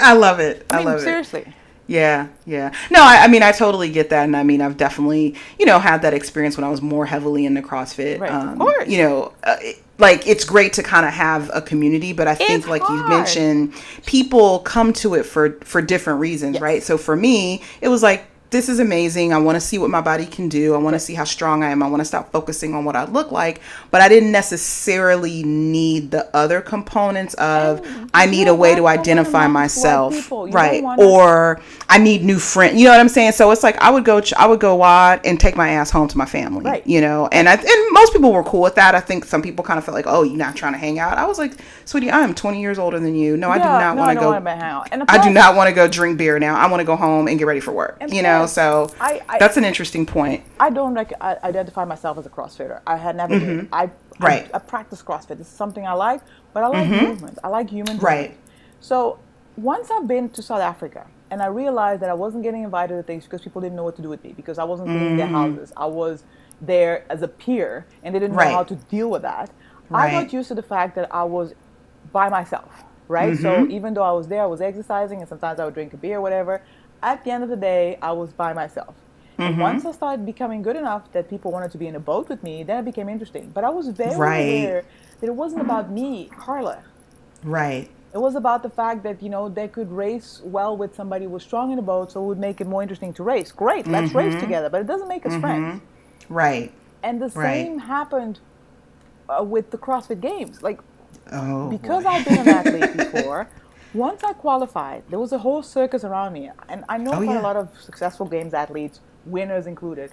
I 0.03 0.14
love 0.14 0.40
it. 0.40 0.66
I, 0.70 0.75
I 0.75 0.79
mean, 0.79 0.87
love 0.88 1.01
seriously. 1.01 1.40
it. 1.42 1.49
Yeah, 1.88 2.27
yeah. 2.46 2.72
No, 2.90 3.01
I, 3.01 3.18
I 3.25 3.29
mean, 3.29 3.42
I 3.44 3.53
totally 3.53 3.90
get 3.90 4.11
that, 4.11 4.25
and 4.25 4.37
I 4.37 4.42
mean, 4.42 4.61
I've 4.61 4.77
definitely, 4.77 5.37
you 5.59 5.66
know, 5.66 5.79
had 5.79 6.03
that 6.03 6.14
experience 6.14 6.57
when 6.57 6.64
I 6.64 6.68
was 6.68 6.83
more 6.83 7.07
heavily 7.07 7.46
into 7.46 7.62
CrossFit. 7.62 8.18
Right, 8.18 8.31
of 8.31 8.42
Um, 8.42 8.59
course. 8.59 8.88
You 8.88 8.99
know, 9.03 9.33
uh, 9.44 9.57
it- 9.61 9.83
like 9.99 10.27
it's 10.27 10.45
great 10.45 10.75
to 10.75 10.83
kind 10.83 11.07
of 11.07 11.13
have 11.13 11.51
a 11.55 11.63
community, 11.63 12.13
but 12.13 12.29
I 12.29 12.35
think, 12.35 12.51
It's 12.51 12.67
like 12.67 12.83
you 12.89 13.09
mentioned, 13.09 13.73
people 14.05 14.59
come 14.61 14.93
to 14.95 15.15
it 15.15 15.25
for 15.25 15.59
for 15.65 15.81
different 15.83 16.21
reasons, 16.21 16.55
Yes. 16.55 16.63
right? 16.63 16.83
So 16.83 16.99
for 16.99 17.17
me, 17.17 17.63
it 17.81 17.89
was 17.89 18.03
like. 18.03 18.25
This 18.51 18.69
is 18.69 18.79
amazing. 18.79 19.33
I 19.33 19.39
want 19.39 19.57
to 19.57 19.61
see 19.61 19.77
what 19.77 19.91
my 19.91 20.01
body 20.01 20.25
can 20.25 20.49
do. 20.49 20.75
I 20.75 20.79
want 20.79 20.95
to 20.95 21.01
see 21.01 21.15
how 21.15 21.25
strong 21.25 21.65
I 21.65 21.71
am. 21.71 21.83
I 21.83 21.89
want 21.89 22.01
to 22.01 22.05
stop 22.05 22.31
focusing 22.31 22.75
on 22.75 22.85
what 22.85 22.95
I 22.95 23.05
look 23.05 23.33
like. 23.33 23.61
But 23.91 24.03
I 24.03 24.09
didn't 24.09 24.31
necessarily 24.31 25.43
need 25.43 26.13
the 26.13 26.35
other 26.35 26.61
components 26.61 27.35
of 27.35 27.87
I 28.15 28.27
need 28.27 28.47
a 28.47 28.55
way 28.55 28.77
to 28.77 28.87
identify 28.87 29.49
myself, 29.49 30.15
people. 30.15 30.47
You 30.47 30.53
don't 30.53 30.85
right? 30.85 30.99
Or 30.99 31.61
I 31.89 31.99
need 31.99 32.23
new 32.23 32.39
friends. 32.39 32.79
You 32.79 32.85
know 32.85 32.93
what 32.93 33.01
I'm 33.01 33.09
saying? 33.09 33.33
So 33.33 33.51
it's 33.51 33.65
like 33.65 33.77
I 33.79 33.91
would 33.91 34.05
go, 34.05 34.21
ch- 34.21 34.35
I 34.35 34.47
would 34.47 34.61
go 34.61 34.77
wide 34.77 35.21
and 35.25 35.41
take 35.41 35.57
my 35.57 35.71
ass 35.71 35.91
home 35.91 36.07
to 36.09 36.19
my 36.19 36.27
family. 36.27 36.65
Right. 36.65 36.87
You 36.87 37.01
know, 37.01 37.29
and 37.33 37.49
I 37.49 37.55
and 37.55 37.93
most 37.93 38.13
people 38.13 38.33
were 38.33 38.45
cool 38.45 38.63
with 38.63 38.77
that. 38.77 38.95
I 38.95 39.01
think 39.01 39.25
some 39.25 39.43
people 39.43 39.65
kind 39.65 39.79
of 39.79 39.85
felt 39.85 39.97
like, 39.97 40.07
oh, 40.07 40.23
you're 40.23 40.37
not 40.37 40.55
trying 40.55 40.73
to 40.73 40.79
hang 40.79 41.01
out. 41.01 41.19
I 41.19 41.27
was 41.27 41.39
like, 41.39 41.55
sweetie, 41.85 42.11
I 42.11 42.21
am 42.21 42.35
20 42.35 42.61
years 42.61 42.79
older 42.79 43.01
than 43.01 43.17
you. 43.17 43.37
No, 43.37 43.51
I 43.51 43.59
do 43.59 43.65
not 43.65 43.97
no, 43.97 44.03
want 44.03 44.17
to 44.17 44.21
go. 44.21 44.31
wanna 44.31 44.51
hang 44.51 44.63
out. 44.63 44.89
And 44.93 45.03
I 45.09 45.23
do 45.23 45.31
not 45.31 45.57
want 45.57 45.69
to 45.69 45.75
go 45.75 45.89
drink 45.89 46.17
beer 46.17 46.39
now. 46.39 46.55
I 46.55 46.71
want 46.71 46.81
to 46.81 46.85
go 46.85 46.95
home 46.97 47.27
and 47.27 47.39
get 47.39 47.47
ready 47.47 47.61
for 47.61 47.73
work. 47.73 48.01
You 48.09 48.23
know, 48.23 48.36
plus, 48.40 48.53
so 48.53 48.90
I- 49.01 49.20
I- 49.29 49.38
that's 49.38 49.57
an 49.57 49.64
interesting 49.64 50.07
point. 50.07 50.42
I 50.61 50.70
don't 50.70 50.94
like 50.94 51.12
I 51.20 51.37
identify 51.44 51.85
myself 51.85 52.18
as 52.18 52.27
a 52.27 52.31
CrossFitter. 52.31 52.81
I 52.87 52.96
had 52.96 53.16
never. 53.16 53.35
I, 53.35 53.38
Mm-hmm. 53.38 54.25
Right. 54.25 54.44
Mm-hmm. 54.44 54.55
I 54.55 54.59
I 54.59 54.61
practice 54.61 55.03
CrossFit. 55.03 55.40
It's 55.40 55.49
something 55.49 55.87
I 55.87 55.92
like, 55.92 56.20
but 56.55 56.62
I 56.64 56.68
like 56.68 56.88
movement. 56.88 57.38
I 57.44 57.49
like 57.49 57.68
human. 57.70 57.99
Right. 57.99 58.31
movement. 58.31 58.40
So 58.81 59.18
once 59.57 59.90
I've 59.90 60.07
been 60.09 60.29
to 60.31 60.42
South 60.42 60.61
Africa 60.61 61.07
and 61.31 61.42
I 61.42 61.46
realized 61.46 62.01
that 62.03 62.09
I 62.11 62.14
wasn't 62.14 62.42
getting 62.42 62.62
invited 62.62 62.94
to 62.96 63.03
things 63.03 63.25
because 63.25 63.42
people 63.42 63.61
didn't 63.61 63.77
know 63.77 63.85
what 63.85 63.96
to 63.96 64.03
do 64.03 64.09
with 64.09 64.22
me 64.25 64.33
because 64.37 64.59
I 64.59 64.64
wasn't 64.64 64.88
cleaning 64.88 65.16
their 65.16 65.27
houses. 65.27 65.72
I 65.77 65.87
was 65.87 66.25
there 66.61 67.05
as 67.11 67.20
a 67.22 67.29
peer 67.29 67.85
and 68.03 68.14
they 68.14 68.18
didn't 68.18 68.37
know 68.37 68.42
Mm-hmm. 68.42 68.53
How 68.55 68.64
to 68.64 68.75
deal 68.77 69.11
with 69.11 69.22
that. 69.22 69.51
I 69.90 70.11
got 70.11 70.33
used 70.33 70.49
to 70.49 70.55
the 70.55 70.62
fact 70.62 70.94
that 70.96 71.14
I 71.14 71.25
was 71.25 71.55
by 72.12 72.29
myself, 72.29 72.85
right? 73.09 73.37
So 73.37 73.51
Mm-hmm. 73.51 73.70
even 73.70 73.92
though 73.94 74.03
I 74.03 74.12
was 74.12 74.29
there, 74.29 74.42
I 74.42 74.46
was 74.46 74.61
exercising 74.61 75.20
and 75.20 75.29
sometimes 75.29 75.61
I 75.61 75.64
would 75.66 75.75
drink 75.75 75.92
a 75.92 75.96
beer 75.99 76.16
or 76.18 76.20
whatever. 76.22 76.62
At 77.03 77.25
the 77.25 77.31
end 77.31 77.45
of 77.45 77.51
the 77.51 77.57
day, 77.57 77.99
I 78.03 78.13
was 78.13 78.33
by 78.33 78.53
myself. 78.53 78.95
Mm-hmm. 79.39 79.43
And 79.43 79.59
once 79.59 79.85
I 79.85 79.93
started 79.93 80.25
becoming 80.25 80.63
good 80.63 80.77
enough 80.77 81.13
that 81.13 81.29
people 81.29 81.53
wanted 81.53 81.71
to 81.73 81.79
be 81.79 81.87
in 81.87 81.95
a 81.95 82.01
boat 82.01 82.29
with 82.29 82.43
me, 82.43 82.63
then 82.63 82.79
it 82.79 82.85
became 82.85 83.09
interesting. 83.09 83.51
But 83.53 83.65
I 83.65 83.71
was 83.71 83.89
very 83.89 84.17
Right. 84.17 84.49
aware 84.49 84.85
that 85.21 85.27
it 85.27 85.35
wasn't 85.35 85.61
about 85.63 85.91
me, 85.91 86.31
Carla. 86.39 86.83
Right. 87.45 87.91
It 88.15 88.19
was 88.19 88.35
about 88.35 88.63
the 88.63 88.71
fact 88.71 89.03
that 89.03 89.23
you 89.23 89.29
know 89.29 89.51
they 89.51 89.69
could 89.69 89.93
race 89.93 90.41
well 90.43 90.75
with 90.75 90.95
somebody 90.97 91.27
who 91.27 91.31
was 91.33 91.43
strong 91.43 91.71
in 91.71 91.79
a 91.79 91.83
boat, 91.83 92.13
so 92.13 92.23
it 92.23 92.27
would 92.27 92.39
make 92.39 92.63
it 92.63 92.67
more 92.67 92.81
interesting 92.81 93.13
to 93.15 93.23
race. 93.23 93.53
Great, 93.53 93.87
let's 93.87 94.09
Mm-hmm. 94.09 94.19
race 94.19 94.41
together, 94.41 94.71
but 94.71 94.81
it 94.81 94.87
doesn't 94.87 95.09
make 95.09 95.27
us 95.27 95.37
friends. 95.37 95.83
Right. 96.31 96.73
And 97.03 97.21
the 97.21 97.29
Right. 97.29 97.35
same 97.67 97.79
happened 97.81 98.41
uh, 99.29 99.43
with 99.45 99.71
the 99.71 99.77
CrossFit 99.79 100.21
Games. 100.21 100.63
Like 100.63 100.81
Oh. 101.33 101.69
because 101.69 102.05
boy. 102.05 102.11
I've 102.11 102.25
been 102.25 102.39
an 102.39 102.49
athlete 102.49 102.93
before, 102.97 103.49
once 103.94 104.22
I 104.25 104.33
qualified, 104.33 105.05
there 105.09 105.18
was 105.18 105.33
a 105.33 105.38
whole 105.38 105.62
circus 105.62 106.05
around 106.05 106.33
me. 106.33 106.51
And 106.68 106.85
I 106.88 106.99
know 106.99 107.12
Oh, 107.12 107.16
quite 107.16 107.31
yeah. 107.31 107.40
a 107.40 107.42
lot 107.42 107.57
of 107.57 107.68
successful 107.81 108.27
games 108.27 108.53
athletes, 108.55 109.01
winners 109.25 109.66
included. 109.66 110.11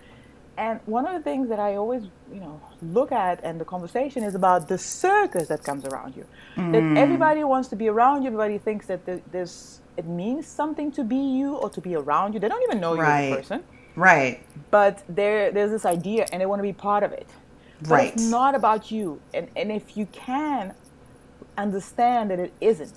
And 0.55 0.79
one 0.85 1.07
of 1.07 1.13
the 1.15 1.19
things 1.21 1.49
that 1.49 1.59
I 1.59 1.75
always, 1.75 2.03
you 2.31 2.39
know, 2.39 2.61
look 2.81 3.11
at 3.11 3.43
and 3.43 3.59
the 3.59 3.65
conversation 3.65 4.23
is 4.23 4.35
about 4.35 4.67
the 4.67 4.77
circus 4.77 5.47
that 5.47 5.63
comes 5.63 5.83
around 5.85 6.15
you. 6.15 6.25
Mm. 6.55 6.71
That 6.73 7.01
everybody 7.01 7.43
wants 7.43 7.69
to 7.69 7.75
be 7.75 7.87
around 7.87 8.21
you. 8.21 8.27
Everybody 8.27 8.59
thinks 8.59 8.85
that 8.87 9.03
th- 9.05 9.23
there's 9.31 9.81
it 9.97 10.05
means 10.05 10.45
something 10.47 10.91
to 10.91 11.03
be 11.03 11.15
you 11.17 11.55
or 11.55 11.69
to 11.71 11.81
be 11.81 11.95
around 11.95 12.33
you. 12.33 12.39
They 12.39 12.47
don't 12.47 12.63
even 12.63 12.79
know 12.79 12.93
you 12.95 13.01
as 13.01 13.31
a 13.31 13.35
person 13.35 13.63
Right. 13.95 14.41
but 14.71 15.03
there 15.07 15.51
there's 15.51 15.69
this 15.71 15.85
idea 15.85 16.25
and 16.31 16.41
they 16.41 16.47
want 16.47 16.59
to 16.59 16.63
be 16.63 16.73
part 16.73 17.03
of 17.03 17.11
it 17.11 17.27
but 17.81 17.89
Right. 17.91 18.13
it's 18.13 18.23
not 18.23 18.55
about 18.55 18.89
you 18.91 19.19
and 19.35 19.47
and 19.55 19.71
if 19.71 19.95
you 19.97 20.07
can 20.07 20.73
understand 21.57 22.31
that 22.31 22.39
it 22.39 22.53
isn't 22.59 22.95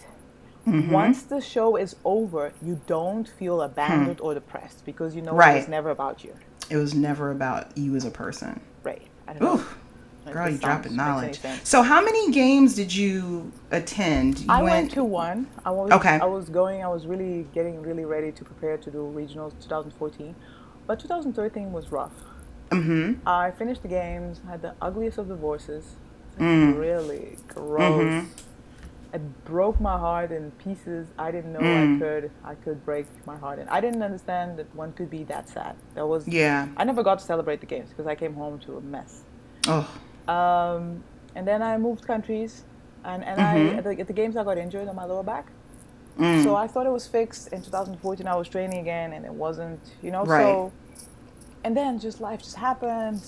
Mm-hmm. 0.67 0.91
once 0.91 1.23
the 1.23 1.41
show 1.41 1.77
is 1.77 1.95
over 2.05 2.53
you 2.61 2.81
don't 2.89 3.29
feel 3.29 3.63
abandoned 3.63 4.21
or 4.21 4.35
depressed 4.35 4.85
because 4.85 5.15
you 5.15 5.23
know 5.23 5.31
Hmm. 5.33 5.39
Right. 5.39 5.57
it's 5.59 5.69
never 5.69 5.91
about 5.91 6.25
you 6.25 6.35
It 6.69 6.77
was 6.77 6.93
never 6.93 7.31
about 7.31 7.77
you 7.79 7.95
as 7.95 8.05
a 8.05 8.11
person. 8.11 8.61
right 8.83 9.07
i 9.29 9.33
don't 9.33 9.43
know 9.43 9.59
Ooh. 9.61 10.33
Girl, 10.33 10.49
you 10.51 10.59
dropping 10.59 10.97
knowledge. 10.97 11.39
So, 11.63 11.83
how 11.83 12.01
many 12.05 12.33
games 12.33 12.75
did 12.75 12.93
you 12.93 13.53
attend? 13.71 14.41
You 14.41 14.47
I 14.49 14.61
went 14.61 14.91
to 14.95 15.05
one. 15.05 15.47
I 15.65 15.71
was 15.71 15.89
Okay. 15.93 16.19
I 16.21 16.25
was 16.25 16.49
going. 16.49 16.83
I 16.83 16.89
was 16.89 17.07
really 17.07 17.47
getting 17.55 17.81
really 17.81 18.05
ready 18.05 18.33
to 18.33 18.45
prepare 18.45 18.77
to 18.77 18.91
do 18.91 19.03
regionals 19.17 19.53
2014, 19.61 20.35
but 20.89 20.99
2013 20.99 21.71
was 21.71 21.93
rough. 21.93 22.11
Mm-hmm. 22.71 23.27
I 23.29 23.53
finished 23.53 23.83
the 23.83 23.89
games. 23.89 24.41
Had 24.49 24.63
the 24.63 24.75
ugliest 24.83 25.17
of 25.19 25.29
divorces. 25.29 25.85
Mm. 26.41 26.77
Really 26.77 27.39
gross. 27.47 28.03
Mhm. 28.03 28.27
It 29.15 29.45
broke 29.45 29.81
my 29.81 29.97
heart 29.97 30.31
in 30.33 30.51
pieces. 30.53 31.07
I 31.19 31.31
didn't 31.31 31.53
know 31.53 31.61
Mm. 31.61 31.97
I 31.97 31.99
could. 31.99 32.31
I 32.45 32.55
could 32.57 32.85
break 32.85 33.07
my 33.27 33.37
heart, 33.37 33.59
and 33.59 33.69
I 33.71 33.81
didn't 33.81 34.03
understand 34.03 34.59
that 34.59 34.75
one 34.75 34.93
could 34.93 35.09
be 35.11 35.25
that 35.25 35.49
sad. 35.49 35.77
That 35.95 36.07
was. 36.07 36.27
Yeah. 36.29 36.69
I 36.77 36.85
never 36.85 37.03
got 37.03 37.19
to 37.21 37.25
celebrate 37.25 37.61
the 37.61 37.67
games 37.67 37.89
because 37.91 38.07
I 38.07 38.15
came 38.15 38.35
home 38.35 38.59
to 38.61 38.77
a 38.77 38.81
mess. 38.81 39.23
Oh. 39.69 39.89
Um, 40.29 41.03
and 41.35 41.47
then 41.47 41.63
I 41.63 41.79
moved 41.79 42.07
countries, 42.07 42.65
and, 43.05 43.25
and 43.25 43.39
Mhm. 43.41 43.75
I 43.75 43.77
at 43.79 43.85
the, 43.85 44.01
at 44.01 44.07
the 44.07 44.13
games 44.13 44.37
I 44.37 44.45
got 44.45 44.59
injured 44.59 44.89
on 44.89 44.97
my 44.97 45.05
lower 45.05 45.23
back. 45.23 45.47
Mm. 46.19 46.43
So 46.43 46.57
I 46.57 46.67
thought 46.67 46.87
it 46.87 46.93
was 46.93 47.07
fixed. 47.07 47.49
In 47.53 47.63
2014, 47.63 48.27
I 48.27 48.35
was 48.37 48.49
training 48.49 48.79
again, 48.81 49.13
and 49.13 49.25
it 49.25 49.33
wasn't. 49.33 49.81
You 50.03 50.11
know, 50.11 50.25
Right. 50.25 50.43
so. 50.43 50.73
And 51.65 51.77
then 51.77 51.99
just 51.99 52.21
life 52.21 52.43
just 52.43 52.57
happened. 52.57 53.21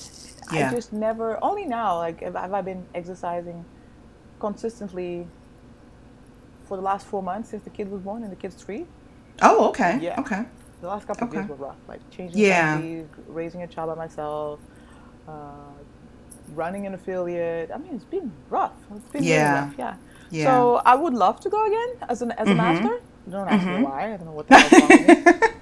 Yeah. 0.53 0.69
I 0.69 0.75
just 0.75 0.93
never. 0.93 1.43
Only 1.43 1.67
now, 1.67 1.97
like, 1.99 2.21
have, 2.23 2.35
have 2.35 2.53
I 2.53 2.63
been 2.63 2.85
exercising 2.95 3.65
consistently 4.41 5.27
for 6.69 6.77
the 6.77 6.83
last 6.83 7.07
four 7.07 7.23
months 7.23 7.49
since 7.51 7.63
the 7.65 7.71
kid 7.71 7.91
was 7.91 8.01
born 8.03 8.23
and 8.23 8.31
the 8.31 8.37
kid's 8.37 8.55
three. 8.65 8.87
oh, 9.43 9.69
okay. 9.71 9.99
Yeah. 10.01 10.21
Okay. 10.21 10.43
The 10.81 10.87
last 10.89 11.07
couple 11.09 11.27
of 11.27 11.35
years 11.35 11.49
were 11.49 11.57
rough, 11.57 11.77
like 11.89 12.01
changing 12.11 12.39
Yeah. 12.41 12.81
raising 13.27 13.63
a 13.63 13.67
child 13.67 13.89
by 13.91 13.97
myself, 13.97 14.61
uh, 15.27 15.73
running 16.55 16.87
an 16.87 16.95
affiliate. 16.95 17.71
I 17.75 17.79
mean, 17.79 17.95
it's 17.95 18.05
been 18.05 18.31
rough. 18.49 18.77
It's 18.95 19.09
been 19.09 19.25
Yeah. 19.25 19.37
really 19.55 19.61
rough. 19.67 19.75
Yeah. 19.79 19.95
Yeah. 20.31 20.45
So 20.45 20.83
I 20.85 20.95
would 20.95 21.15
love 21.15 21.41
to 21.41 21.49
go 21.51 21.61
again 21.67 21.91
as 22.09 22.23
an 22.23 22.31
as 22.33 22.49
a 22.49 22.53
Mhm. 22.53 22.57
master. 22.65 22.95
Don't 23.29 23.49
ask 23.49 23.67
me 23.67 23.79
why. 23.89 24.01
I 24.15 24.17
don't 24.17 24.27
know 24.27 24.33
what 24.39 24.47
the 24.49 24.55
hell's 24.59 24.73
wrong 24.73 24.89
with 24.89 25.27
me. 25.27 25.33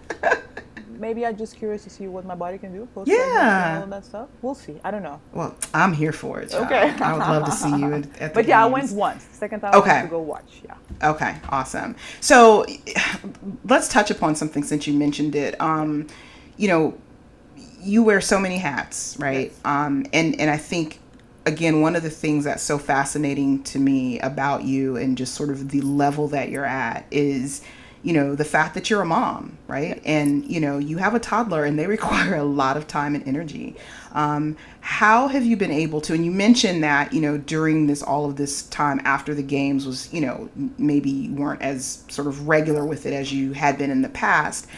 Maybe 0.99 1.25
I'm 1.27 1.37
just 1.37 1.57
curious 1.57 1.85
to 1.85 1.91
see 1.91 2.07
what 2.09 2.25
my 2.25 2.35
body 2.35 2.59
can 2.59 2.73
do. 2.73 2.87
post 2.95 3.09
Yeah. 3.11 3.75
And 3.83 3.85
all 3.85 3.91
that 3.91 4.05
stuff. 4.05 4.29
We'll 4.43 4.55
see. 4.55 4.81
I 4.85 4.91
don't 4.91 5.03
know. 5.03 5.21
Well, 5.33 5.55
I'm 5.75 5.93
here 5.93 6.13
for 6.13 6.41
it. 6.41 6.51
child. 6.51 6.67
Okay. 6.67 6.91
I 7.03 7.13
would 7.13 7.19
love 7.21 7.45
to 7.47 7.53
see 7.53 7.69
you 7.71 7.93
at, 7.95 8.05
at 8.05 8.11
the 8.19 8.31
But 8.35 8.47
yeah, 8.47 8.63
I 8.63 8.67
went 8.67 8.91
once. 8.93 9.25
Second 9.33 9.61
time 9.61 9.75
Okay. 9.75 9.91
went 9.91 10.07
to 10.07 10.11
go 10.11 10.21
watch. 10.21 10.63
Yeah. 10.65 11.11
Okay, 11.11 11.37
awesome. 11.49 11.97
So 12.21 12.65
let's 13.65 13.89
touch 13.89 14.11
upon 14.11 14.35
something 14.37 14.63
since 14.63 14.87
you 14.87 14.95
mentioned 14.95 15.35
it. 15.35 15.61
Um, 15.61 16.07
you 16.57 16.69
know, 16.69 16.99
you 17.81 18.03
wear 18.03 18.21
so 18.21 18.39
many 18.39 18.59
hats, 18.59 19.17
right? 19.19 19.51
Yes. 19.51 19.61
Um, 19.65 20.07
and 20.13 20.39
and 20.41 20.51
I 20.51 20.57
think 20.57 21.01
again 21.45 21.81
one 21.81 21.95
of 21.95 22.03
the 22.03 22.11
things 22.11 22.45
that's 22.45 22.63
so 22.63 22.79
fascinating 22.79 23.63
to 23.65 23.79
me 23.79 24.19
about 24.21 24.65
you 24.65 24.97
and 24.97 25.17
just 25.17 25.35
sort 25.35 25.51
of 25.51 25.69
the 25.69 25.81
level 25.83 26.27
that 26.29 26.49
you're 26.49 26.65
at 26.65 27.07
is 27.11 27.63
you 28.07 28.13
know 28.13 28.37
the 28.37 28.45
fact 28.45 28.75
that 28.75 28.89
you're 28.89 29.03
a 29.03 29.07
mom 29.07 29.59
right? 29.67 30.01
And 30.05 30.49
you 30.49 30.61
know 30.61 30.79
you 30.79 30.99
have 30.99 31.15
a 31.15 31.19
toddler 31.19 31.65
and 31.65 31.79
they 31.79 31.87
require 31.99 32.37
a 32.37 32.45
lot 32.45 32.77
of 32.77 32.87
time 32.87 33.15
and 33.15 33.27
energy. 33.27 33.75
Um, 34.13 34.57
how 34.81 35.29
have 35.29 35.45
you 35.45 35.57
been 35.57 35.73
able 35.73 36.01
to 36.03 36.15
and 36.15 36.25
you 36.25 36.31
mentioned 36.31 36.85
that 36.85 37.13
you 37.13 37.21
know 37.21 37.37
during 37.37 37.87
this 37.89 38.03
all 38.03 38.25
of 38.25 38.37
this 38.37 38.63
time 38.69 39.01
after 39.05 39.35
the 39.35 39.43
games 39.43 39.87
was 39.87 40.13
you 40.13 40.21
know 40.21 40.49
maybe 40.79 41.11
you 41.11 41.35
weren't 41.35 41.63
as 41.63 42.05
sort 42.09 42.29
of 42.29 42.49
regular 42.49 42.87
with 42.87 43.07
it 43.07 43.13
as 43.13 43.33
you 43.33 43.53
had 43.53 43.77
been 43.77 43.91
in 43.91 44.03
the 44.03 44.09
past. 44.09 44.69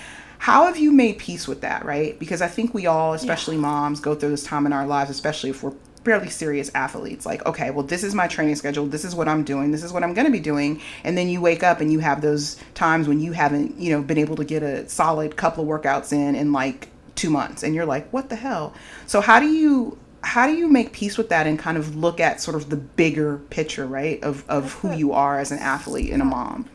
How 0.40 0.66
have 0.66 0.78
you 0.78 0.92
made 0.92 1.18
peace 1.18 1.46
with 1.46 1.60
that 1.60 1.84
right? 1.84 2.18
Because 2.18 2.40
i 2.40 2.48
think 2.48 2.72
we 2.72 2.86
all 2.86 3.12
especially 3.12 3.56
moms 3.56 4.00
go 4.00 4.14
through 4.14 4.30
this 4.30 4.44
time 4.44 4.64
in 4.66 4.72
our 4.72 4.86
lives 4.86 5.10
especially 5.10 5.50
if 5.50 5.62
we're 5.62 5.74
fairly 6.08 6.30
serious 6.30 6.70
athletes 6.74 7.26
like 7.26 7.44
okay 7.44 7.70
well 7.70 7.84
this 7.84 8.02
is 8.02 8.14
my 8.14 8.26
training 8.26 8.56
schedule 8.56 8.86
this 8.86 9.04
is 9.04 9.14
what 9.14 9.28
i'm 9.28 9.44
doing 9.44 9.72
this 9.72 9.82
is 9.82 9.92
what 9.92 10.02
i'm 10.02 10.14
going 10.14 10.24
to 10.24 10.32
be 10.32 10.40
doing 10.40 10.80
and 11.04 11.18
then 11.18 11.28
you 11.28 11.38
wake 11.38 11.62
up 11.62 11.82
and 11.82 11.92
you 11.92 11.98
have 11.98 12.22
those 12.22 12.56
times 12.72 13.06
when 13.06 13.20
you 13.20 13.32
haven't 13.32 13.78
you 13.78 13.90
know 13.90 14.00
been 14.00 14.16
able 14.16 14.34
to 14.34 14.44
get 14.44 14.62
a 14.62 14.88
solid 14.88 15.36
couple 15.36 15.62
of 15.62 15.68
workouts 15.68 16.10
in 16.10 16.34
in 16.34 16.50
like 16.50 16.88
two 17.14 17.28
months 17.28 17.62
and 17.62 17.74
you're 17.74 17.84
like 17.84 18.10
what 18.10 18.30
the 18.30 18.36
hell 18.36 18.72
so 19.06 19.20
how 19.20 19.38
do 19.38 19.46
you 19.46 19.98
how 20.22 20.46
do 20.46 20.54
you 20.54 20.66
make 20.66 20.92
peace 20.92 21.18
with 21.18 21.28
that 21.28 21.46
and 21.46 21.58
kind 21.58 21.76
of 21.76 21.94
look 21.94 22.20
at 22.20 22.40
sort 22.40 22.56
of 22.56 22.70
the 22.70 22.76
bigger 22.76 23.36
picture 23.50 23.86
right 23.86 24.22
of 24.22 24.48
of 24.48 24.72
who 24.74 24.94
you 24.94 25.12
are 25.12 25.38
as 25.38 25.52
an 25.52 25.58
athlete 25.58 26.10
and 26.10 26.22
a 26.22 26.24
mom 26.24 26.66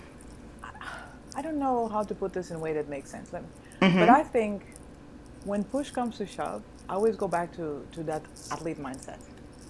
I 1.35 1.41
don't 1.41 1.57
know 1.57 1.87
how 1.87 2.03
to 2.03 2.13
put 2.13 2.31
this 2.31 2.51
in 2.51 2.57
a 2.57 2.59
way 2.59 2.73
that 2.73 2.87
makes 2.87 3.09
sense. 3.09 3.33
Me, 3.33 3.39
Mm-hmm. 3.81 3.99
But 3.99 4.09
I 4.09 4.23
think 4.23 4.63
when 5.43 5.63
push 5.65 5.91
comes 5.91 6.17
to 6.17 6.25
shove, 6.25 6.63
I 6.89 6.95
always 6.95 7.15
go 7.17 7.27
back 7.27 7.53
to, 7.57 7.87
to 7.93 8.03
that 8.05 8.25
athlete 8.51 8.79
mindset. 8.79 9.19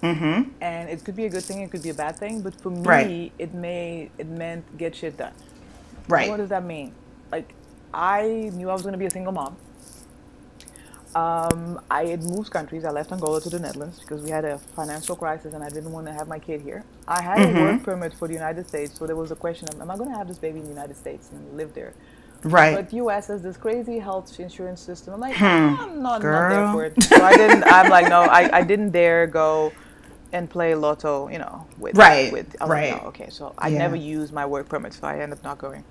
mm-hmm 0.02 0.50
And 0.60 0.90
it 0.90 1.04
could 1.04 1.16
be 1.16 1.26
a 1.26 1.30
good 1.30 1.46
thing, 1.46 1.60
it 1.62 1.70
could 1.70 1.82
be 1.82 1.90
a 1.90 1.94
bad 1.94 2.18
thing, 2.18 2.42
but 2.42 2.60
for 2.62 2.70
me, 2.70 2.88
Right. 2.88 3.12
it 3.38 3.54
may 3.54 4.10
it 4.18 4.28
meant 4.28 4.76
get 4.78 4.96
shit 4.96 5.16
done. 5.18 5.34
Right. 6.08 6.28
What 6.28 6.38
does 6.38 6.50
that 6.50 6.64
mean? 6.64 6.94
Like, 7.32 7.54
I 7.94 8.50
knew 8.54 8.70
I 8.70 8.74
was 8.74 8.82
going 8.82 8.92
to 8.94 8.98
be 8.98 9.06
a 9.06 9.10
single 9.10 9.32
mom. 9.32 9.58
Um, 11.14 11.80
I 11.90 12.06
had 12.06 12.22
moved 12.24 12.50
countries. 12.52 12.84
I 12.84 12.90
left 12.90 13.12
Angola 13.12 13.40
to 13.42 13.50
the 13.50 13.60
Netherlands 13.60 14.00
because 14.00 14.22
we 14.22 14.30
had 14.30 14.44
a 14.44 14.60
financial 14.76 15.16
crisis 15.16 15.54
and 15.54 15.64
I 15.64 15.70
didn't 15.70 15.92
want 15.92 16.06
to 16.08 16.14
have 16.14 16.28
my 16.28 16.40
kid 16.40 16.62
here. 16.62 16.86
I 17.08 17.22
had 17.22 17.42
Mm-hmm. 17.42 17.44
a 17.44 17.52
work 17.52 17.82
permit 17.82 18.14
for 18.14 18.28
the 18.28 18.34
United 18.34 18.66
States, 18.68 18.98
so 18.98 19.06
there 19.06 19.16
was 19.16 19.30
a 19.30 19.36
question 19.36 19.68
of, 19.68 19.80
am 19.80 19.90
I 19.90 19.96
going 19.96 20.10
to 20.10 20.16
have 20.16 20.28
this 20.28 20.38
baby 20.38 20.60
in 20.60 20.66
the 20.66 20.72
United 20.72 20.96
States 20.96 21.30
and 21.32 21.56
live 21.56 21.74
there? 21.74 21.94
Right. 22.44 22.74
But 22.74 22.92
US 22.92 23.28
has 23.28 23.42
this 23.42 23.56
crazy 23.56 23.98
health 23.98 24.38
insurance 24.38 24.80
system. 24.80 25.14
I'm 25.14 25.20
like, 25.20 25.40
I'm 25.40 26.02
not, 26.02 26.22
not 26.22 26.48
there 26.50 26.72
for 26.72 26.84
it. 26.84 27.02
So 27.02 27.22
I 27.22 27.36
didn't. 27.36 27.64
I'm 27.64 27.88
like, 27.90 28.08
no, 28.08 28.22
I, 28.22 28.50
I 28.52 28.62
didn't 28.62 28.90
dare 28.90 29.26
go 29.26 29.72
and 30.32 30.48
play 30.50 30.74
lotto. 30.74 31.28
You 31.28 31.38
know, 31.38 31.66
with 31.78 31.96
Right, 31.96 32.32
With 32.32 32.56
I 32.60 32.66
right. 32.66 32.92
Like, 32.92 33.02
no, 33.02 33.08
okay, 33.08 33.28
so 33.30 33.54
I 33.58 33.68
Yeah. 33.68 33.78
never 33.78 33.96
used 33.96 34.32
my 34.32 34.46
work 34.46 34.68
permit, 34.68 34.92
so 34.94 35.06
I 35.06 35.14
ended 35.20 35.38
up 35.38 35.44
not 35.44 35.58
going. 35.58 35.84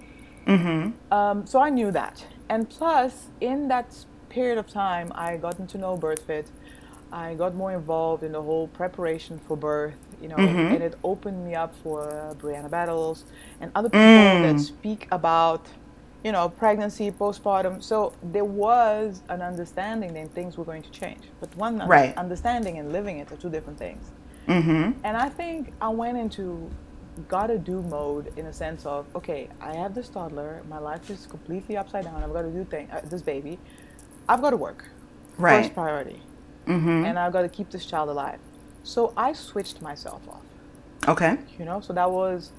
Mm-hmm. 0.48 1.14
Um, 1.14 1.46
so 1.48 1.60
I 1.60 1.70
knew 1.70 1.92
that, 1.92 2.26
and 2.50 2.70
plus 2.70 3.28
in 3.40 3.68
that 3.70 3.96
period 4.30 4.58
of 4.58 4.68
time, 4.68 5.12
I 5.16 5.38
gotten 5.38 5.68
to 5.68 5.78
know 5.78 5.98
BirthFit. 5.98 6.48
I 7.12 7.36
got 7.36 7.54
more 7.56 7.72
involved 7.72 8.24
in 8.24 8.32
the 8.32 8.42
whole 8.42 8.68
preparation 8.68 9.40
for 9.48 9.56
birth, 9.56 9.94
you 10.20 10.28
know, 10.28 10.36
Mm-hmm. 10.36 10.74
and 10.74 10.84
it 10.84 10.96
opened 11.04 11.46
me 11.46 11.54
up 11.56 11.76
for 11.84 12.02
uh, 12.10 12.34
Brianna 12.34 12.70
Battles 12.70 13.24
and 13.62 13.72
other 13.76 13.90
people 13.90 14.40
that 14.42 14.56
Mm. 14.56 14.60
speak 14.60 15.08
about, 15.12 15.68
you 16.24 16.32
know, 16.32 16.48
pregnancy, 16.50 17.12
postpartum. 17.12 17.84
So 17.84 18.14
there 18.24 18.46
was 18.46 19.22
an 19.30 19.42
understanding 19.42 20.14
that 20.14 20.32
things 20.32 20.58
were 20.58 20.64
going 20.64 20.82
to 20.84 20.92
change. 20.92 21.24
But 21.40 21.56
one 21.58 21.80
Right. 21.88 22.16
understanding 22.18 22.78
and 22.80 22.92
living 22.94 23.18
it 23.20 23.32
are 23.32 23.36
two 23.36 23.50
different 23.50 23.78
things. 23.78 24.12
Mm-hmm. 24.48 25.00
And 25.04 25.18
I 25.18 25.30
think 25.30 25.74
I 25.82 25.90
went 25.90 26.18
into 26.18 26.70
gotta 27.28 27.60
do 27.60 27.82
mode 27.84 28.34
in 28.38 28.48
a 28.48 28.54
sense 28.54 28.86
of 28.86 29.06
okay, 29.16 29.48
I 29.62 29.76
have 29.76 29.94
this 29.94 30.10
toddler, 30.10 30.64
my 30.68 30.80
life 30.80 31.10
is 31.10 31.28
completely 31.28 31.78
upside 31.78 32.06
down. 32.06 32.24
I've 32.24 32.34
got 32.34 32.42
to 32.42 32.50
do 32.50 32.64
thing, 32.64 32.90
uh, 32.92 33.02
this 33.04 33.22
baby. 33.22 33.60
I've 34.28 34.42
got 34.42 34.52
to 34.52 34.58
work. 34.58 34.86
Right. 35.38 35.64
First 35.64 35.74
priority. 35.74 36.22
Mm-hmm. 36.68 37.06
And 37.06 37.20
I've 37.20 37.34
got 37.34 37.42
to 37.42 37.50
keep 37.50 37.70
this 37.70 37.86
child 37.86 38.10
alive. 38.10 38.40
So 38.84 39.14
I 39.16 39.34
switched 39.34 39.82
myself 39.82 40.22
off. 40.30 40.42
Okay. 41.08 41.38
You 41.60 41.66
know, 41.66 41.82
so 41.82 41.94
that 41.94 42.10
was 42.10 42.52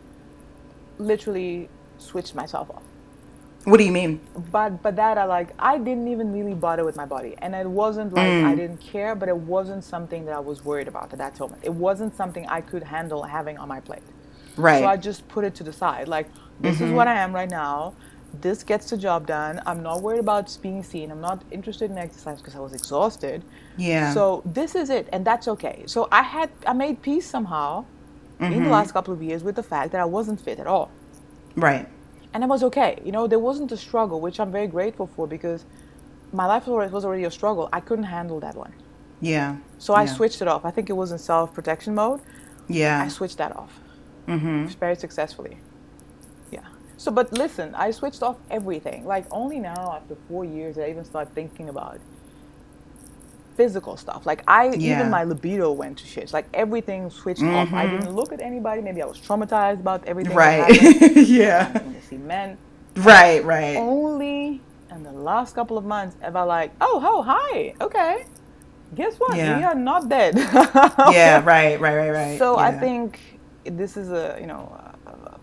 literally 0.98 1.68
switched 1.98 2.34
myself 2.34 2.70
off. 2.70 2.82
What 3.64 3.78
do 3.78 3.84
you 3.84 3.92
mean? 3.92 4.20
But 4.52 4.82
but 4.82 4.96
that 4.96 5.16
I 5.16 5.24
like 5.24 5.50
I 5.58 5.78
didn't 5.78 6.08
even 6.08 6.32
really 6.32 6.54
bother 6.54 6.84
with 6.84 6.96
my 6.96 7.06
body, 7.06 7.34
and 7.38 7.54
it 7.54 7.66
wasn't 7.66 8.12
like 8.12 8.26
Mm. 8.28 8.44
I 8.44 8.54
didn't 8.54 8.80
care, 8.80 9.14
but 9.14 9.28
it 9.28 9.36
wasn't 9.36 9.82
something 9.84 10.24
that 10.26 10.34
I 10.34 10.40
was 10.40 10.64
worried 10.64 10.88
about 10.88 11.12
at 11.12 11.18
that 11.18 11.38
moment. 11.40 11.62
It 11.64 11.72
wasn't 11.72 12.14
something 12.16 12.46
I 12.48 12.60
could 12.60 12.82
handle 12.82 13.22
having 13.22 13.56
on 13.58 13.68
my 13.68 13.80
plate. 13.80 14.02
Right. 14.56 14.80
So 14.80 14.86
I 14.86 14.96
just 14.96 15.26
put 15.28 15.44
it 15.44 15.54
to 15.56 15.64
the 15.64 15.72
side. 15.72 16.06
Like, 16.08 16.28
this 16.60 16.80
is 16.80 16.90
what 16.92 17.08
I 17.08 17.14
am 17.14 17.34
right 17.34 17.50
now. 17.50 17.94
This 18.40 18.62
gets 18.64 18.90
the 18.90 18.96
job 18.96 19.26
done. 19.26 19.60
I'm 19.66 19.82
not 19.82 20.02
worried 20.02 20.20
about 20.20 20.56
being 20.60 20.82
seen. 20.82 21.10
I'm 21.10 21.20
not 21.20 21.42
interested 21.50 21.90
in 21.90 21.96
exercise 21.98 22.38
because 22.40 22.54
I 22.56 22.60
was 22.60 22.72
exhausted. 22.74 23.42
yeah. 23.76 24.12
So 24.12 24.42
this 24.44 24.74
is 24.74 24.90
it, 24.90 25.08
and 25.12 25.24
that's 25.24 25.46
okay. 25.48 25.84
So 25.86 26.08
I 26.12 26.22
had 26.22 26.50
I 26.66 26.72
made 26.72 27.00
peace 27.02 27.26
somehow 27.36 27.84
in 28.40 28.50
Mm-hmm. 28.52 28.64
the 28.64 28.70
last 28.70 28.92
couple 28.92 29.14
of 29.14 29.22
years 29.22 29.42
with 29.44 29.54
the 29.56 29.62
fact 29.62 29.92
that 29.92 30.00
I 30.00 30.04
wasn't 30.04 30.40
fit 30.40 30.58
at 30.58 30.66
all, 30.66 30.90
right. 31.56 31.86
And 32.34 32.42
it 32.44 32.48
was 32.48 32.62
okay. 32.64 32.98
You 33.04 33.12
know, 33.12 33.26
there 33.26 33.38
wasn't 33.38 33.72
a 33.72 33.76
struggle, 33.76 34.20
which 34.20 34.38
I'm 34.40 34.52
very 34.52 34.66
grateful 34.66 35.06
for 35.06 35.26
because 35.26 35.64
my 36.32 36.46
life 36.46 36.66
was 36.66 36.72
already- 36.74 36.92
was 36.92 37.04
already 37.04 37.24
a 37.24 37.30
struggle. 37.30 37.68
I 37.72 37.80
couldn't 37.80 38.04
handle 38.16 38.40
that 38.40 38.56
one, 38.56 38.74
Yeah. 39.20 39.56
so 39.78 39.94
I 39.94 40.02
Yeah. 40.02 40.12
switched 40.16 40.42
it 40.42 40.48
off. 40.48 40.64
I 40.64 40.70
think 40.70 40.90
it 40.90 40.94
was 41.02 41.12
in 41.12 41.18
self 41.18 41.54
protection 41.54 41.94
mode. 41.94 42.20
Yeah. 42.68 43.00
I 43.02 43.08
switched 43.08 43.38
that 43.38 43.56
off 43.56 43.72
Mm-hmm. 44.26 44.66
very 44.80 44.96
successfully. 44.96 45.58
Yeah. 46.50 46.60
So, 46.96 47.12
but 47.12 47.32
listen, 47.32 47.74
I 47.74 47.90
switched 47.92 48.22
off 48.22 48.36
everything. 48.50 49.06
Like 49.06 49.26
only 49.30 49.58
now, 49.60 49.92
after 49.98 50.16
four 50.28 50.44
years, 50.44 50.76
I 50.78 50.88
even 50.90 51.04
start 51.04 51.28
thinking 51.34 51.68
about 51.68 51.98
physical 53.56 53.96
stuff. 53.96 54.26
Like 54.26 54.42
I, 54.48 54.66
Yeah. 54.74 54.96
even 54.98 55.10
my 55.10 55.24
libido 55.24 55.72
went 55.72 55.98
to 55.98 56.06
shit. 56.06 56.32
Like 56.32 56.46
everything 56.54 57.10
switched 57.10 57.42
off. 57.42 57.72
I 57.72 57.86
didn't 57.86 58.14
look 58.14 58.32
at 58.32 58.40
anybody. 58.40 58.82
Maybe 58.82 59.02
I 59.02 59.06
was 59.06 59.18
traumatized 59.18 59.80
about 59.80 60.04
everything. 60.06 60.34
Right. 60.36 60.64
I 60.70 61.20
yeah. 61.20 61.72
didn't 61.72 61.94
to 61.94 62.02
see 62.06 62.16
men. 62.18 62.58
Right. 62.96 63.44
Right. 63.44 63.76
Only 63.76 64.60
in 64.90 65.02
the 65.02 65.12
last 65.12 65.54
couple 65.54 65.76
of 65.78 65.84
months 65.84 66.16
have 66.20 66.36
I 66.36 66.42
like, 66.42 66.72
oh, 66.80 67.00
oh, 67.04 67.22
hi, 67.22 67.74
okay. 67.80 68.24
Guess 68.94 69.16
what? 69.16 69.36
Yeah. 69.36 69.58
We 69.58 69.64
are 69.64 69.74
not 69.74 70.08
dead. 70.08 70.34
Yeah. 71.12 71.42
Right. 71.44 71.80
Right. 71.80 71.96
Right. 71.96 72.10
Right. 72.10 72.38
So 72.38 72.56
I 72.58 72.70
think 72.72 73.18
this 73.64 73.96
is 73.96 74.10
a 74.10 74.36
you 74.40 74.46
know 74.46 74.70
uh, 75.06 75.36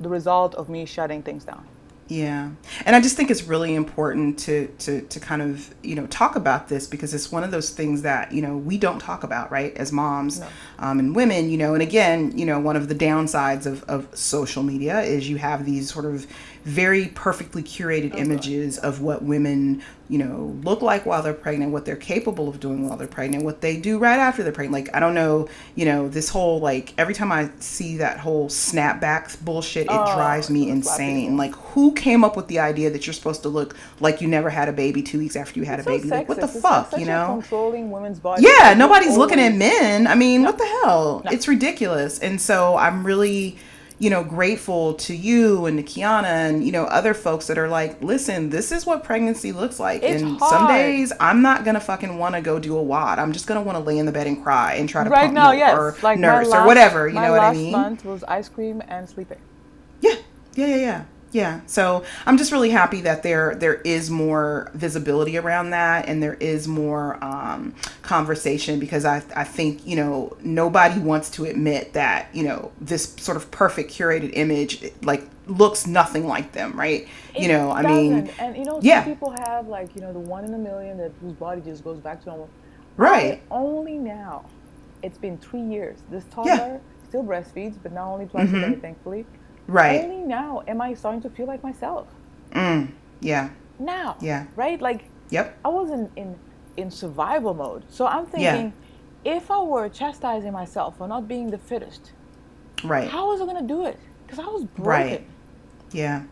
the 0.00 0.08
result 0.08 0.54
of 0.54 0.68
me 0.68 0.86
shutting 0.86 1.22
things 1.22 1.44
down. 1.44 1.64
Yeah. 2.10 2.50
And 2.84 2.96
I 2.96 3.00
just 3.00 3.16
think 3.16 3.30
it's 3.30 3.44
really 3.44 3.76
important 3.76 4.40
to, 4.40 4.66
to, 4.80 5.02
to 5.02 5.20
kind 5.20 5.40
of, 5.40 5.72
you 5.84 5.94
know, 5.94 6.08
talk 6.08 6.34
about 6.34 6.68
this 6.68 6.88
because 6.88 7.14
it's 7.14 7.30
one 7.30 7.44
of 7.44 7.52
those 7.52 7.70
things 7.70 8.02
that, 8.02 8.32
you 8.32 8.42
know, 8.42 8.56
we 8.56 8.78
don't 8.78 8.98
talk 8.98 9.22
about, 9.22 9.52
right, 9.52 9.76
as 9.76 9.92
moms 9.92 10.42
um, 10.80 10.98
and 10.98 11.14
women, 11.14 11.50
you 11.50 11.56
know. 11.56 11.72
And 11.72 11.84
again, 11.84 12.36
you 12.36 12.44
know, 12.44 12.58
one 12.58 12.74
of 12.74 12.88
the 12.88 12.96
downsides 12.96 13.64
of, 13.64 13.84
of 13.84 14.08
social 14.18 14.64
media 14.64 15.02
is 15.02 15.30
you 15.30 15.36
have 15.36 15.64
these 15.64 15.88
sort 15.88 16.04
of 16.04 16.26
very 16.64 17.06
perfectly 17.08 17.62
curated 17.62 18.14
oh, 18.14 18.18
images 18.18 18.78
of 18.78 19.00
what 19.00 19.22
women, 19.22 19.82
you 20.08 20.18
know, 20.18 20.58
look 20.62 20.82
like 20.82 21.06
while 21.06 21.22
they're 21.22 21.32
pregnant, 21.32 21.72
what 21.72 21.84
they're 21.84 21.96
capable 21.96 22.48
of 22.48 22.60
doing 22.60 22.88
while 22.88 22.96
they're 22.98 23.08
pregnant, 23.08 23.44
what 23.44 23.60
they 23.60 23.76
do 23.76 23.98
right 23.98 24.18
after 24.18 24.42
they're 24.42 24.52
pregnant. 24.52 24.72
Like, 24.86 24.94
I 24.94 25.00
don't 25.00 25.14
know, 25.14 25.48
you 25.74 25.84
know, 25.84 26.08
this 26.08 26.28
whole, 26.28 26.60
like, 26.60 26.92
every 26.98 27.14
time 27.14 27.32
I 27.32 27.50
see 27.60 27.96
that 27.98 28.18
whole 28.18 28.48
snapback 28.48 29.42
bullshit, 29.44 29.86
it 29.86 29.92
Oh, 29.92 30.14
drives 30.14 30.50
me 30.50 30.68
insane. 30.68 31.36
Like, 31.36 31.54
who 31.54 31.92
came 31.92 32.24
up 32.24 32.36
with 32.36 32.48
the 32.48 32.58
idea 32.58 32.90
that 32.90 33.06
you're 33.06 33.14
supposed 33.14 33.42
to 33.42 33.48
look 33.48 33.76
like 34.00 34.20
you 34.20 34.28
never 34.28 34.50
had 34.50 34.68
a 34.68 34.72
baby 34.72 35.02
two 35.02 35.18
weeks 35.18 35.36
after 35.36 35.58
you 35.58 35.64
had 35.64 35.78
It's 35.78 35.88
a 35.88 35.90
so 35.90 35.96
baby? 35.96 36.08
Like, 36.08 36.28
what 36.28 36.38
the. 36.40 36.46
It's 36.46 36.54
like 36.56 36.62
fuck, 36.62 36.90
such 36.90 37.00
you 37.00 37.06
know? 37.06 37.38
controlling 37.40 37.90
women's 37.90 38.18
body. 38.18 38.42
Yeah, 38.42 38.74
nobody's 38.74 39.16
looking 39.16 39.40
at 39.40 39.54
men. 39.54 40.06
I 40.06 40.14
mean, 40.14 40.42
what 40.42 40.58
the 40.58 40.66
hell? 40.82 41.22
It's 41.30 41.48
ridiculous. 41.48 42.18
And 42.18 42.40
so 42.40 42.76
I'm 42.76 43.04
really, 43.04 43.56
you 44.00 44.08
know, 44.08 44.24
grateful 44.24 44.94
to 44.94 45.14
you 45.14 45.66
and 45.66 45.76
to 45.76 45.84
Kiana 45.84 46.24
and, 46.24 46.64
you 46.64 46.72
know, 46.72 46.84
other 46.84 47.12
folks 47.12 47.46
that 47.48 47.58
are 47.58 47.68
like, 47.68 48.02
listen, 48.02 48.48
this 48.48 48.72
is 48.72 48.86
what 48.86 49.04
pregnancy 49.04 49.52
looks 49.52 49.78
like. 49.78 50.02
It's 50.02 50.22
and 50.22 50.38
some 50.40 50.68
days 50.68 51.12
I'm 51.20 51.42
not 51.42 51.64
going 51.64 51.74
to 51.74 51.80
fucking 51.80 52.16
want 52.16 52.34
to 52.34 52.40
go 52.40 52.58
do 52.58 52.78
a 52.78 52.82
WOD. 52.82 53.18
I'm 53.18 53.32
just 53.32 53.46
going 53.46 53.60
to 53.60 53.62
want 53.64 53.76
to 53.76 53.84
lay 53.84 53.98
in 53.98 54.06
the 54.06 54.12
bed 54.12 54.26
and 54.26 54.42
cry 54.42 54.74
and 54.76 54.88
try 54.88 55.04
to 55.04 55.10
Right 55.10 55.24
pump 55.24 55.34
now, 55.34 55.52
yes, 55.52 55.76
or 55.76 55.94
like 56.02 56.18
nurse 56.18 56.48
last- 56.48 56.64
or 56.64 56.66
whatever. 56.66 57.08
You 57.08 57.14
know 57.16 57.30
what 57.32 57.40
I 57.42 57.52
mean? 57.52 57.72
last 57.72 57.82
month 57.90 58.04
was 58.06 58.24
ice 58.24 58.48
cream 58.48 58.82
and 58.88 59.06
sleeping. 59.06 59.38
Yeah, 60.00 60.14
yeah, 60.54 60.66
yeah, 60.66 60.76
yeah, 60.76 61.04
yeah. 61.32 61.60
So 61.66 62.04
I'm 62.26 62.38
just 62.38 62.52
really 62.52 62.70
happy 62.70 63.02
that 63.02 63.22
there 63.22 63.54
there 63.54 63.76
is 63.82 64.10
more 64.10 64.70
visibility 64.74 65.38
around 65.38 65.70
that, 65.70 66.08
and 66.08 66.22
there 66.22 66.34
is 66.34 66.66
more 66.68 67.22
um, 67.24 67.74
conversation 68.02 68.80
because 68.80 69.04
I 69.04 69.22
I 69.36 69.44
think 69.44 69.86
you 69.86 69.96
know 69.96 70.36
nobody 70.40 70.98
wants 71.00 71.30
to 71.32 71.44
admit 71.44 71.92
that 71.94 72.28
you 72.34 72.44
know 72.44 72.72
this 72.80 73.14
sort 73.18 73.36
of 73.36 73.50
perfect 73.52 73.92
curated 73.92 74.30
image 74.34 74.84
like 75.02 75.28
looks 75.46 75.86
nothing 75.86 76.26
like 76.26 76.52
them, 76.52 76.78
right? 76.78 77.08
you 77.36 77.48
It 77.48 77.48
know, 77.48 77.70
I 77.72 77.82
mean, 77.84 78.30
and 78.38 78.56
you 78.56 78.64
know, 78.64 78.80
some 78.80 79.00
yeah. 79.00 79.02
people 79.02 79.30
have 79.30 79.68
like 79.68 79.94
you 79.94 80.00
know 80.02 80.12
the 80.12 80.20
one 80.20 80.44
in 80.44 80.54
a 80.54 80.58
million 80.58 80.98
that 80.98 81.12
whose 81.20 81.34
body 81.34 81.60
just 81.62 81.84
goes 81.84 82.00
back 82.00 82.22
to 82.22 82.28
normal. 82.30 82.50
right? 82.96 83.42
Only 83.50 83.98
now, 83.98 84.50
it's 85.02 85.18
been 85.18 85.38
three 85.38 85.62
years. 85.62 86.02
This 86.08 86.26
toddler 86.28 86.82
still 87.02 87.24
breastfeeds, 87.24 87.78
but 87.82 87.92
not 87.92 88.08
only 88.12 88.26
twice 88.26 88.52
a 88.54 88.58
day, 88.58 88.76
thankfully. 88.76 89.26
Right? 89.70 90.02
Only 90.02 90.24
now 90.26 90.62
am 90.66 90.80
I 90.80 90.94
starting 90.94 91.22
to 91.22 91.30
feel 91.30 91.46
like 91.46 91.62
myself. 91.62 92.08
Mm, 92.52 92.92
yeah. 93.20 93.50
Now, 93.78 94.16
Yeah. 94.20 94.46
right? 94.56 94.80
Like 94.80 95.04
Yep. 95.30 95.58
I 95.64 95.68
wasn't 95.68 96.10
in 96.16 96.36
in 96.76 96.90
survival 96.90 97.52
mode. 97.54 97.84
So 97.88 98.06
I'm 98.06 98.26
thinking, 98.26 98.72
if 99.24 99.50
I 99.50 99.60
were 99.62 99.88
chastising 99.88 100.52
myself 100.52 100.96
for 100.98 101.06
not 101.06 101.28
being 101.28 101.50
the 101.50 101.58
fittest, 101.58 102.12
Right. 102.84 103.08
how 103.08 103.28
was 103.30 103.40
I 103.42 103.46
gonna 103.46 103.62
do 103.76 103.84
it? 103.84 103.98
Because 104.26 104.38
I 104.38 104.48
was 104.48 104.64
broken. 104.64 104.84
Right. 104.90 105.26
Yeah. 105.92 106.22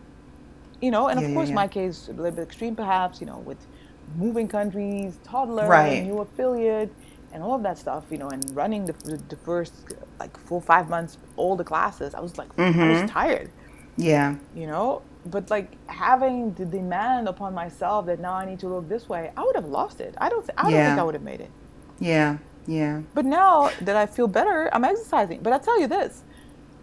You 0.81 0.91
know, 0.91 1.07
and 1.07 1.19
Yeah, 1.19 1.25
of 1.25 1.31
yeah, 1.31 1.35
course 1.35 1.49
yeah. 1.49 1.55
my 1.55 1.67
case 1.67 2.07
a 2.07 2.13
little 2.13 2.31
bit 2.31 2.43
extreme 2.43 2.75
perhaps, 2.75 3.19
you 3.21 3.27
know, 3.27 3.39
with 3.39 3.67
moving 4.15 4.47
countries, 4.47 5.19
toddler, 5.23 5.67
Right. 5.67 6.03
new 6.03 6.19
affiliate, 6.19 6.91
and 7.31 7.43
all 7.43 7.53
of 7.55 7.63
that 7.63 7.77
stuff, 7.77 8.05
you 8.09 8.17
know, 8.17 8.29
and 8.29 8.43
running 8.55 8.85
the, 8.85 8.93
the 9.29 9.35
first 9.37 9.73
like 10.19 10.37
four, 10.37 10.61
five 10.61 10.89
months, 10.89 11.17
all 11.37 11.55
the 11.55 11.63
classes, 11.63 12.13
I 12.13 12.19
was 12.19 12.37
like, 12.37 12.49
I 12.57 12.61
Mm-hmm. 12.71 12.89
was 13.03 13.09
tired, 13.11 13.49
Yeah. 13.97 14.35
you 14.55 14.67
know? 14.67 15.01
But 15.25 15.49
like 15.49 15.77
having 15.87 16.53
the 16.53 16.65
demand 16.65 17.27
upon 17.27 17.53
myself 17.53 18.05
that 18.07 18.19
now 18.19 18.33
I 18.33 18.45
need 18.45 18.59
to 18.59 18.67
look 18.67 18.87
this 18.89 19.07
way, 19.09 19.31
I 19.37 19.43
would 19.43 19.55
have 19.55 19.65
lost 19.65 19.99
it. 20.01 20.15
I 20.17 20.29
don't, 20.29 20.41
th- 20.45 20.53
I 20.57 20.63
don't 20.63 20.73
Yeah. 20.73 20.87
think 20.89 20.99
I 20.99 21.03
would 21.03 21.15
have 21.15 21.23
made 21.23 21.41
it. 21.41 21.51
Yeah. 21.99 22.37
Yeah. 22.67 23.01
But 23.13 23.25
now 23.25 23.69
that 23.81 23.95
I 23.95 24.05
feel 24.05 24.27
better, 24.27 24.69
I'm 24.73 24.83
exercising. 24.85 25.39
But 25.41 25.53
I 25.53 25.57
tell 25.57 25.79
you 25.79 25.87
this, 25.87 26.23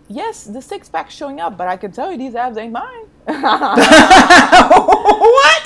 yes, 0.08 0.44
the 0.44 0.60
six 0.60 0.88
pack's 0.88 1.14
showing 1.14 1.40
up, 1.40 1.56
but 1.56 1.68
I 1.68 1.76
can 1.76 1.92
tell 1.92 2.10
you 2.12 2.18
these 2.18 2.34
abs 2.34 2.56
ain't 2.58 2.72
mine. 2.72 3.06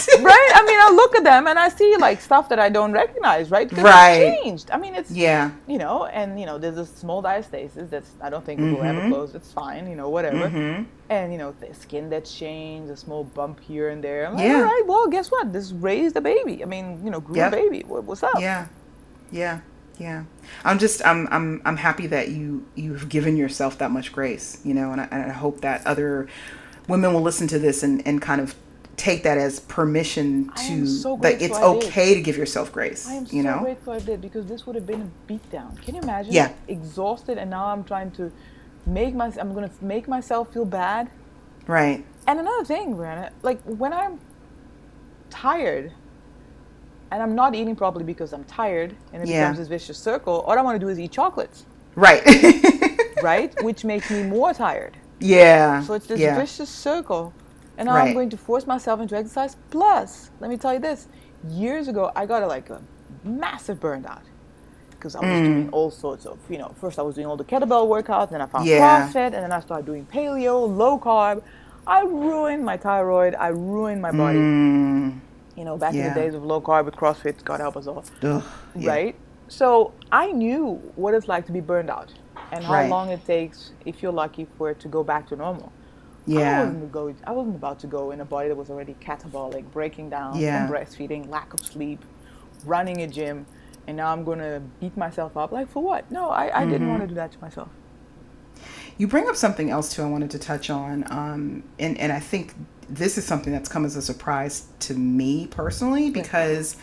right? 0.21 0.51
I 0.55 0.65
mean, 0.67 0.79
I 0.81 0.91
look 0.95 1.15
at 1.17 1.25
them 1.25 1.47
and 1.47 1.59
I 1.59 1.69
see 1.69 1.97
like 1.99 2.21
stuff 2.21 2.49
that 2.49 2.59
I 2.59 2.69
don't 2.69 2.93
recognize, 2.93 3.51
right? 3.51 3.71
Right. 3.73 4.41
changed. 4.43 4.71
I 4.71 4.79
mean, 4.79 4.95
it's 4.95 5.11
Yeah. 5.11 5.51
you 5.67 5.79
know, 5.79 6.07
and 6.07 6.39
you 6.39 6.47
know, 6.47 6.59
there's 6.59 6.79
a 6.79 6.87
small 6.87 7.23
diastasis 7.23 7.91
that's 7.91 8.11
I 8.21 8.31
don't 8.31 8.45
think 8.45 8.61
it 8.61 8.73
will 8.73 8.83
ever 8.83 9.01
mm-hmm. 9.01 9.13
close. 9.13 9.35
It's 9.35 9.53
fine, 9.53 9.89
you 9.89 9.97
know, 9.97 10.09
whatever. 10.09 10.49
Mm-hmm. 10.49 10.85
And 11.11 11.33
you 11.33 11.39
know, 11.39 11.55
the 11.61 11.75
skin 11.75 12.09
that's 12.09 12.35
changed, 12.35 12.91
a 12.91 12.97
small 12.97 13.25
bump 13.25 13.61
here 13.61 13.89
and 13.89 14.03
there. 14.03 14.27
I'm 14.27 14.35
like, 14.35 14.45
Yeah. 14.45 14.57
all 14.57 14.63
right, 14.63 14.83
well, 14.87 15.09
guess 15.09 15.31
what? 15.31 15.53
This 15.53 15.73
raised 15.73 16.17
a 16.17 16.21
baby. 16.21 16.63
I 16.63 16.67
mean, 16.67 17.01
you 17.05 17.11
know, 17.11 17.21
grew 17.21 17.37
Yep. 17.37 17.53
a 17.53 17.57
baby. 17.57 17.85
What, 17.87 18.05
what's 18.05 18.23
up? 18.23 18.41
Yeah. 18.41 18.67
Yeah. 19.31 19.61
Yeah. 19.99 20.25
I'm 20.65 20.79
just 20.79 21.05
I'm 21.07 21.29
I'm 21.31 21.61
I'm 21.65 21.77
happy 21.77 22.07
that 22.07 22.31
you 22.31 22.67
you've 22.75 23.09
given 23.09 23.37
yourself 23.37 23.79
that 23.79 23.91
much 23.91 24.13
grace, 24.13 24.61
you 24.65 24.73
know, 24.73 24.93
and 24.93 25.01
I, 25.03 25.09
and 25.11 25.31
I 25.31 25.35
hope 25.35 25.61
that 25.61 25.87
other 25.87 26.27
women 26.89 27.13
will 27.13 27.21
listen 27.21 27.47
to 27.49 27.59
this 27.59 27.83
and 27.83 28.05
and 28.07 28.21
kind 28.23 28.41
of 28.41 28.55
take 29.01 29.23
that 29.23 29.39
as 29.39 29.61
permission 29.61 30.51
to 30.67 30.87
so 30.87 31.17
that 31.23 31.41
it's 31.41 31.59
okay 31.59 32.15
to 32.15 32.21
give 32.21 32.37
yourself 32.37 32.71
grace, 32.73 33.09
I 33.09 33.15
am 33.15 33.25
you 33.31 33.43
so 33.43 33.49
know? 33.51 33.61
grateful 33.61 33.93
I 33.95 33.99
did 34.01 34.21
because 34.21 34.47
this 34.47 34.67
would 34.67 34.77
have 34.77 34.87
been 34.87 35.03
a 35.11 35.33
beatdown. 35.33 35.81
Can 35.83 35.95
you 35.95 36.03
imagine? 36.03 36.33
Yeah. 36.33 36.53
Exhausted, 36.69 37.39
and 37.39 37.49
now 37.51 37.67
I'm 37.67 37.83
trying 37.85 38.11
to 38.13 38.31
make 38.87 39.15
my 39.15 39.33
I'm 39.41 39.55
gonna 39.55 39.71
make 39.81 40.07
myself 40.09 40.53
feel 40.53 40.65
bad. 40.67 41.11
Right. 41.67 42.05
And 42.27 42.39
another 42.39 42.65
thing, 42.65 42.95
Brianna, 42.95 43.31
like 43.43 43.61
when 43.63 43.93
I'm 43.93 44.21
tired 45.31 45.93
and 47.11 47.23
I'm 47.23 47.35
not 47.35 47.55
eating 47.55 47.75
properly 47.77 48.05
because 48.05 48.33
I'm 48.33 48.45
tired 48.45 48.95
and 49.13 49.23
it 49.23 49.29
Yeah. 49.29 49.41
becomes 49.43 49.59
this 49.59 49.69
vicious 49.69 49.99
circle, 49.99 50.41
all 50.43 50.59
I 50.59 50.63
want 50.63 50.77
to 50.77 50.85
do 50.85 50.89
is 50.89 50.99
eat 50.99 51.11
chocolates, 51.13 51.65
Right. 51.97 52.23
right? 53.23 53.53
Which 53.63 53.85
makes 53.85 54.11
me 54.11 54.23
more 54.23 54.53
tired. 54.55 54.97
yeah. 55.21 55.83
So 55.83 55.95
it's 55.95 56.07
this 56.07 56.21
yeah. 56.21 56.39
vicious 56.39 56.69
circle. 56.69 57.33
And 57.81 57.89
now 57.89 57.97
Right. 57.97 58.09
I'm 58.09 58.15
going 58.15 58.31
to 58.33 58.39
force 58.39 58.69
myself 58.69 59.01
into 59.01 59.17
exercise. 59.17 59.57
Plus, 59.73 60.31
let 60.41 60.51
me 60.51 60.59
tell 60.59 60.75
you 60.75 60.81
this 60.81 61.09
years 61.43 61.89
ago, 61.89 62.13
I 62.17 62.27
got 62.27 62.45
a, 62.45 62.49
like 62.49 62.71
a 62.71 62.83
massive 63.25 63.81
burnout 63.81 64.25
because 64.93 65.17
I 65.17 65.23
was 65.23 65.41
Mm. 65.41 65.47
doing 65.47 65.69
all 65.71 65.91
sorts 65.93 66.27
of, 66.27 66.41
you 66.51 66.59
know, 66.59 66.75
first 66.81 66.99
I 66.99 67.03
was 67.03 67.17
doing 67.17 67.29
all 67.29 67.39
the 67.39 67.47
kettlebell 67.47 67.89
workouts, 67.89 68.31
then 68.31 68.43
I 68.43 68.47
found 68.47 68.69
Yeah. 68.69 69.13
CrossFit, 69.13 69.35
and 69.35 69.43
then 69.45 69.53
I 69.53 69.61
started 69.61 69.87
doing 69.87 70.07
paleo, 70.07 70.69
low 70.69 71.01
carb. 71.01 71.43
I 71.87 72.03
ruined 72.05 72.65
my 72.65 72.79
thyroid, 72.79 73.35
I 73.37 73.49
ruined 73.49 74.03
my 74.03 74.13
body. 74.13 74.41
Mm, 74.41 75.23
You 75.57 75.65
know, 75.67 75.79
back 75.79 75.99
in 75.99 76.05
the 76.05 76.11
days 76.11 76.35
of 76.35 76.45
low 76.45 76.63
carb 76.63 76.87
with 76.87 76.97
CrossFit, 76.97 77.45
God 77.45 77.61
help 77.61 77.77
us 77.77 77.87
all 77.89 78.07
ugh, 78.25 78.45
yeah. 78.75 79.01
So 79.49 79.97
I 80.13 80.33
knew 80.33 80.93
what 80.97 81.15
it's 81.15 81.29
like 81.29 81.47
to 81.47 81.53
be 81.53 81.61
burned 81.61 81.91
out 81.91 82.15
and 82.53 82.67
how 82.67 82.73
Right. 82.75 82.91
long 82.91 83.11
it 83.11 83.25
takes, 83.25 83.73
if 83.87 84.03
you're 84.03 84.13
lucky, 84.13 84.47
for 84.57 84.71
it 84.71 84.81
to 84.81 84.89
go 84.89 85.05
back 85.05 85.29
to 85.29 85.37
normal. 85.37 85.75
I 86.35 86.41
Yeah. 86.41 86.51
wasn't, 86.53 86.91
go, 86.93 87.15
I 87.27 87.33
wasn't 87.33 87.57
about 87.57 87.81
to 87.81 87.87
go 87.87 88.11
in 88.13 88.21
a 88.21 88.25
body 88.25 88.49
that 88.49 88.57
was 88.57 88.71
already 88.71 88.95
catabolic, 88.95 89.71
breaking 89.71 90.11
down 90.11 90.45
Yeah. 90.45 90.47
from 90.47 90.67
breastfeeding, 90.67 91.29
lack 91.29 91.55
of 91.55 91.65
sleep, 91.65 92.05
running 92.65 93.03
a 93.03 93.09
gym, 93.09 93.49
and 93.87 93.97
now 93.97 94.13
I'm 94.13 94.25
going 94.25 94.39
to 94.41 94.63
beat 94.81 94.97
myself 94.97 95.37
up. 95.37 95.53
Like, 95.53 95.71
for 95.71 95.83
what? 95.83 96.11
No, 96.11 96.31
I, 96.31 96.63
I 96.63 96.67
didn't 96.67 96.89
want 96.89 97.03
to 97.03 97.07
Mm-hmm. 97.07 97.09
do 97.09 97.15
that 97.17 97.33
to 97.33 97.39
myself. 97.43 97.73
You 98.99 99.09
bring 99.09 99.29
up 99.29 99.37
something 99.37 99.71
else 99.71 99.95
too. 99.95 100.03
I 100.03 100.07
wanted 100.07 100.31
to 100.33 100.39
touch 100.39 100.71
on, 100.71 101.05
um, 101.11 101.65
and 101.79 101.99
and 101.99 102.13
I 102.13 102.21
think 102.21 102.55
this 102.89 103.17
is 103.17 103.25
something 103.25 103.53
that's 103.53 103.69
come 103.69 103.85
as 103.85 103.97
a 103.97 104.03
surprise 104.03 104.67
to 104.81 104.95
me 104.95 105.47
personally 105.47 106.11
because 106.11 106.77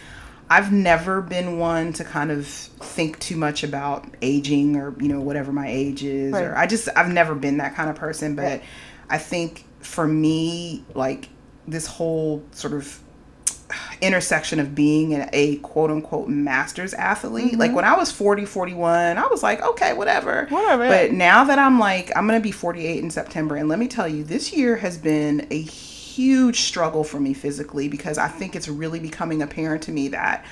I've 0.49 0.71
never 0.71 1.21
been 1.21 1.59
one 1.59 1.93
to 1.93 2.03
kind 2.03 2.31
of 2.31 2.47
think 2.47 3.19
too 3.19 3.35
much 3.35 3.63
about 3.63 4.07
aging 4.21 4.77
or 4.77 4.95
you 4.99 5.09
know 5.09 5.19
whatever 5.21 5.51
my 5.51 5.67
age 5.67 6.03
is, 6.03 6.41
or 6.41 6.55
Right. 6.55 6.57
I 6.57 6.65
just 6.67 6.89
I've 6.95 7.11
never 7.11 7.35
been 7.35 7.57
that 7.57 7.75
kind 7.75 7.89
of 7.89 7.95
person. 7.95 8.35
But 8.35 8.61
I 9.09 9.17
think 9.17 9.65
for 9.79 10.07
me, 10.07 10.83
like 10.93 11.29
this 11.67 11.87
whole 11.87 12.43
sort 12.51 12.73
of 12.73 13.01
intersection 14.01 14.59
of 14.59 14.75
being 14.75 15.13
an, 15.13 15.29
a 15.33 15.57
quote 15.57 15.91
unquote 15.91 16.29
masters 16.29 16.93
athlete. 16.93 17.57
Like 17.57 17.69
mm-hmm. 17.69 17.75
when 17.75 17.85
I 17.85 17.97
was 17.97 18.11
40, 18.11 18.45
41, 18.45 19.17
I 19.17 19.27
was 19.27 19.43
like, 19.43 19.61
okay, 19.61 19.93
whatever. 19.93 20.47
Whatever. 20.49 20.87
But 20.87 21.11
now 21.11 21.43
that 21.45 21.59
I'm 21.59 21.79
like, 21.79 22.11
I'm 22.15 22.27
going 22.27 22.39
to 22.39 22.43
be 22.43 22.51
48 22.51 23.03
in 23.03 23.09
September. 23.09 23.55
And 23.55 23.67
let 23.67 23.79
me 23.79 23.87
tell 23.87 24.07
you, 24.07 24.23
this 24.23 24.53
year 24.53 24.77
has 24.77 24.97
been 24.97 25.47
a 25.51 25.61
huge 25.61 26.61
struggle 26.61 27.03
for 27.03 27.19
me 27.19 27.33
physically 27.33 27.87
because 27.87 28.17
I 28.17 28.27
think 28.27 28.55
it's 28.55 28.67
really 28.67 28.99
becoming 28.99 29.41
apparent 29.41 29.83
to 29.83 29.91
me 29.91 30.07
that 30.09 30.45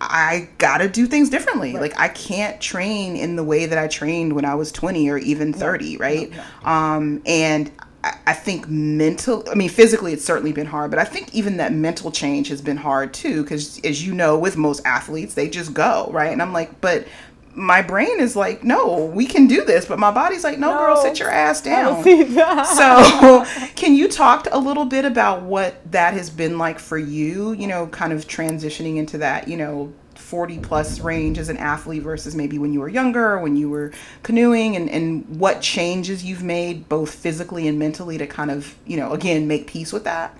I 0.00 0.48
got 0.58 0.78
to 0.78 0.88
do 0.88 1.06
things 1.06 1.28
differently. 1.30 1.72
Like 1.72 1.98
I 1.98 2.08
can't 2.08 2.60
train 2.60 3.16
in 3.16 3.36
the 3.36 3.44
way 3.44 3.66
that 3.66 3.78
I 3.78 3.88
trained 3.88 4.32
when 4.32 4.44
I 4.44 4.54
was 4.54 4.70
20 4.72 5.08
or 5.10 5.18
even 5.18 5.52
30, 5.52 5.96
right? 5.96 6.32
Um, 6.64 7.20
and 7.26 7.70
I, 8.04 8.16
I 8.28 8.32
think 8.32 8.68
mental, 8.68 9.44
I 9.50 9.54
mean, 9.54 9.68
physically, 9.68 10.12
it's 10.12 10.24
certainly 10.24 10.52
been 10.52 10.66
hard, 10.66 10.90
but 10.90 11.00
I 11.00 11.04
think 11.04 11.34
even 11.34 11.56
that 11.56 11.72
mental 11.72 12.12
change 12.12 12.48
has 12.48 12.62
been 12.62 12.76
hard 12.76 13.12
too. 13.12 13.42
Because 13.42 13.80
as 13.84 14.06
you 14.06 14.14
know, 14.14 14.38
with 14.38 14.56
most 14.56 14.80
athletes, 14.84 15.34
they 15.34 15.48
just 15.48 15.74
go, 15.74 16.08
right? 16.12 16.32
And 16.32 16.40
I'm 16.40 16.52
like, 16.52 16.80
but 16.80 17.06
my 17.54 17.82
brain 17.82 18.20
is 18.20 18.36
like, 18.36 18.62
no, 18.64 19.06
we 19.06 19.26
can 19.26 19.46
do 19.46 19.64
this. 19.64 19.86
But 19.86 19.98
my 19.98 20.10
body's 20.10 20.44
like, 20.44 20.58
no, 20.58 20.76
girl, 20.76 20.96
sit 20.96 21.18
your 21.18 21.30
ass 21.30 21.60
down. 21.60 21.94
don't 21.94 22.04
see 22.04 22.22
that. 22.34 22.66
So, 22.66 23.68
can 23.76 23.94
you 23.94 24.08
talk 24.08 24.46
a 24.52 24.58
little 24.58 24.84
bit 24.84 25.04
about 25.04 25.42
what 25.42 25.90
that 25.90 26.14
has 26.14 26.30
been 26.30 26.58
like 26.58 26.78
for 26.78 26.98
you? 26.98 27.52
You 27.52 27.66
know, 27.66 27.86
kind 27.88 28.12
of 28.12 28.26
transitioning 28.26 28.96
into 28.96 29.18
that, 29.18 29.48
you 29.48 29.56
know, 29.56 29.92
40 30.14 30.58
plus 30.58 31.00
range 31.00 31.38
as 31.38 31.48
an 31.48 31.56
athlete 31.56 32.02
versus 32.02 32.34
maybe 32.34 32.58
when 32.58 32.72
you 32.72 32.80
were 32.80 32.88
younger, 32.88 33.38
when 33.38 33.56
you 33.56 33.70
were 33.70 33.92
canoeing, 34.22 34.76
and, 34.76 34.90
and 34.90 35.26
what 35.38 35.62
changes 35.62 36.22
you've 36.24 36.42
made 36.42 36.88
both 36.88 37.14
physically 37.14 37.66
and 37.66 37.78
mentally 37.78 38.18
to 38.18 38.26
kind 38.26 38.50
of, 38.50 38.74
you 38.86 38.96
know, 38.96 39.12
again, 39.12 39.48
make 39.48 39.66
peace 39.66 39.92
with 39.92 40.04
that? 40.04 40.36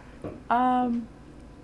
Um, 0.51 1.09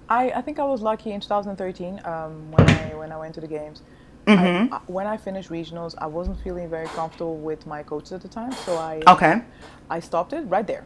I, 0.09 0.31
I 0.31 0.41
think 0.41 0.59
I 0.59 0.65
was 0.65 0.81
lucky 0.81 1.13
in 1.13 1.21
2013 1.21 2.01
um, 2.05 2.51
when 2.51 2.69
I 2.69 2.95
when 2.95 3.13
I 3.13 3.19
went 3.19 3.35
to 3.35 3.41
the 3.41 3.47
games. 3.47 3.83
Mm-hmm. 4.27 4.73
I, 4.73 4.77
I- 4.77 4.81
when 4.87 5.07
I 5.07 5.17
finished 5.17 5.51
regionals, 5.51 5.95
I 5.99 6.07
wasn't 6.07 6.41
feeling 6.43 6.69
very 6.71 6.87
comfortable 6.89 7.37
with 7.37 7.67
my 7.67 7.83
coaches 7.83 8.13
at 8.13 8.23
the 8.23 8.29
time, 8.29 8.53
so 8.53 8.77
I 8.77 9.03
Okay. 9.07 9.43
I 9.91 10.01
stopped 10.01 10.33
it 10.33 10.43
right 10.43 10.67
there. 10.67 10.85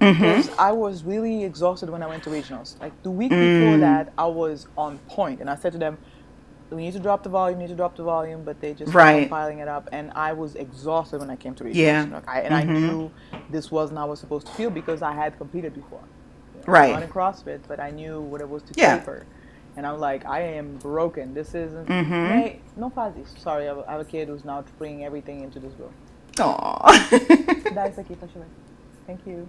Mm-hmm. 0.00 0.22
Because 0.22 0.48
I 0.58 0.72
was 0.72 1.04
really 1.04 1.44
exhausted 1.44 1.90
when 1.90 2.02
I 2.02 2.06
went 2.06 2.22
to 2.24 2.30
regionals. 2.30 2.80
Like 2.80 2.92
the 3.02 3.10
week 3.10 3.30
before 3.30 3.76
Mm. 3.76 3.80
that, 3.80 4.12
I 4.16 4.26
was 4.26 4.66
on 4.78 4.98
point, 5.08 5.40
and 5.40 5.50
I 5.50 5.56
said 5.56 5.72
to 5.72 5.78
them, 5.78 5.98
"We 6.70 6.78
need 6.78 6.94
to 6.94 6.98
drop 7.00 7.22
the 7.22 7.28
volume, 7.28 7.58
we 7.58 7.64
need 7.64 7.70
to 7.70 7.76
drop 7.76 7.96
the 7.96 8.02
volume," 8.02 8.42
but 8.42 8.60
they 8.62 8.72
just 8.72 8.90
kept 8.92 9.28
piling 9.30 9.58
it 9.58 9.68
up, 9.68 9.90
and 9.92 10.10
I 10.14 10.32
was 10.32 10.54
exhausted 10.54 11.20
when 11.20 11.28
I 11.28 11.36
came 11.36 11.54
to 11.56 11.64
regionals. 11.64 11.74
Yeah. 11.74 12.04
Mm-hmm. 12.04 12.14
Like, 12.14 12.28
I, 12.28 12.40
and 12.40 12.54
I 12.54 12.62
knew 12.64 13.10
this 13.50 13.70
wasn't 13.70 13.98
how 13.98 14.06
I 14.06 14.08
was 14.08 14.20
supposed 14.20 14.46
to 14.46 14.52
feel 14.54 14.70
because 14.70 15.02
I 15.02 15.12
had 15.12 15.36
competed 15.36 15.74
before. 15.74 16.00
Right. 16.66 16.92
Not 16.92 17.02
in 17.02 17.08
CrossFit, 17.10 17.60
but 17.68 17.78
I 17.78 17.90
knew 17.90 18.20
what 18.20 18.40
it 18.40 18.48
was 18.48 18.62
to 18.64 18.72
Yeah. 18.76 18.98
taper. 18.98 19.26
And 19.80 19.86
I'm 19.86 19.98
like, 19.98 20.26
I 20.26 20.40
am 20.42 20.76
broken. 20.76 21.32
This 21.32 21.54
isn't. 21.54 21.88
Mm-hmm. 21.88 22.12
Hey, 22.12 22.60
no 22.76 22.90
faz 22.90 23.16
isso. 23.16 23.34
Sorry, 23.38 23.66
I 23.66 23.74
have, 23.90 24.00
a 24.00 24.04
kid 24.04 24.28
who's 24.28 24.44
now 24.44 24.62
bringing 24.76 25.06
everything 25.06 25.42
into 25.42 25.58
this 25.58 25.72
room. 25.78 25.94
Aw. 26.38 26.92
Dá 27.72 27.88
isso 27.88 27.98
aqui 27.98 28.14
pra 28.14 28.28
chover. 28.28 28.44
Thank 29.06 29.26
you. 29.26 29.48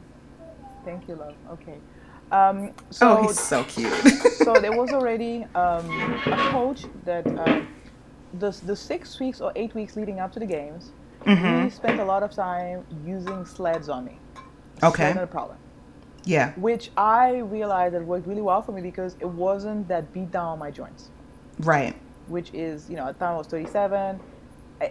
Thank 0.85 1.09
you, 1.09 1.15
love. 1.15 1.35
Okay. 1.51 1.75
Um, 2.31 2.71
so, 2.91 3.17
oh, 3.17 3.23
he's 3.23 3.37
so 3.37 3.65
cute. 3.65 3.91
so 4.45 4.53
there 4.53 4.71
was 4.71 4.93
already 4.93 5.43
um, 5.53 5.85
a 6.25 6.49
coach 6.49 6.85
that 7.03 7.27
uh, 7.27 7.59
the, 8.39 8.57
the 8.65 8.75
six 8.77 9.19
weeks 9.19 9.41
or 9.41 9.51
eight 9.57 9.75
weeks 9.75 9.97
leading 9.97 10.21
up 10.21 10.31
to 10.31 10.39
the 10.39 10.45
games, 10.45 10.91
Mm-hmm. 11.25 11.65
we 11.65 11.69
spent 11.69 11.99
a 11.99 12.05
lot 12.05 12.23
of 12.23 12.31
time 12.31 12.85
using 13.05 13.45
sleds 13.45 13.89
on 13.89 14.05
me. 14.05 14.17
Okay. 14.81 15.11
Sled 15.11 15.15
not 15.17 15.23
a 15.25 15.27
problem. 15.27 15.57
Yeah. 16.25 16.53
Which 16.55 16.91
I 16.97 17.37
realized 17.39 17.95
that 17.95 18.03
worked 18.05 18.27
really 18.27 18.41
well 18.41 18.61
for 18.61 18.71
me 18.71 18.81
because 18.81 19.15
it 19.19 19.27
wasn't 19.27 19.87
that 19.87 20.11
beat 20.13 20.31
down 20.31 20.47
on 20.53 20.59
my 20.59 20.71
joints. 20.71 21.09
Right. 21.59 21.95
which 22.27 22.49
is, 22.53 22.89
you 22.89 22.95
know, 22.95 23.07
at 23.07 23.19
the 23.19 23.25
time 23.25 23.33
I 23.35 23.37
was 23.37 23.47
37. 23.47 24.19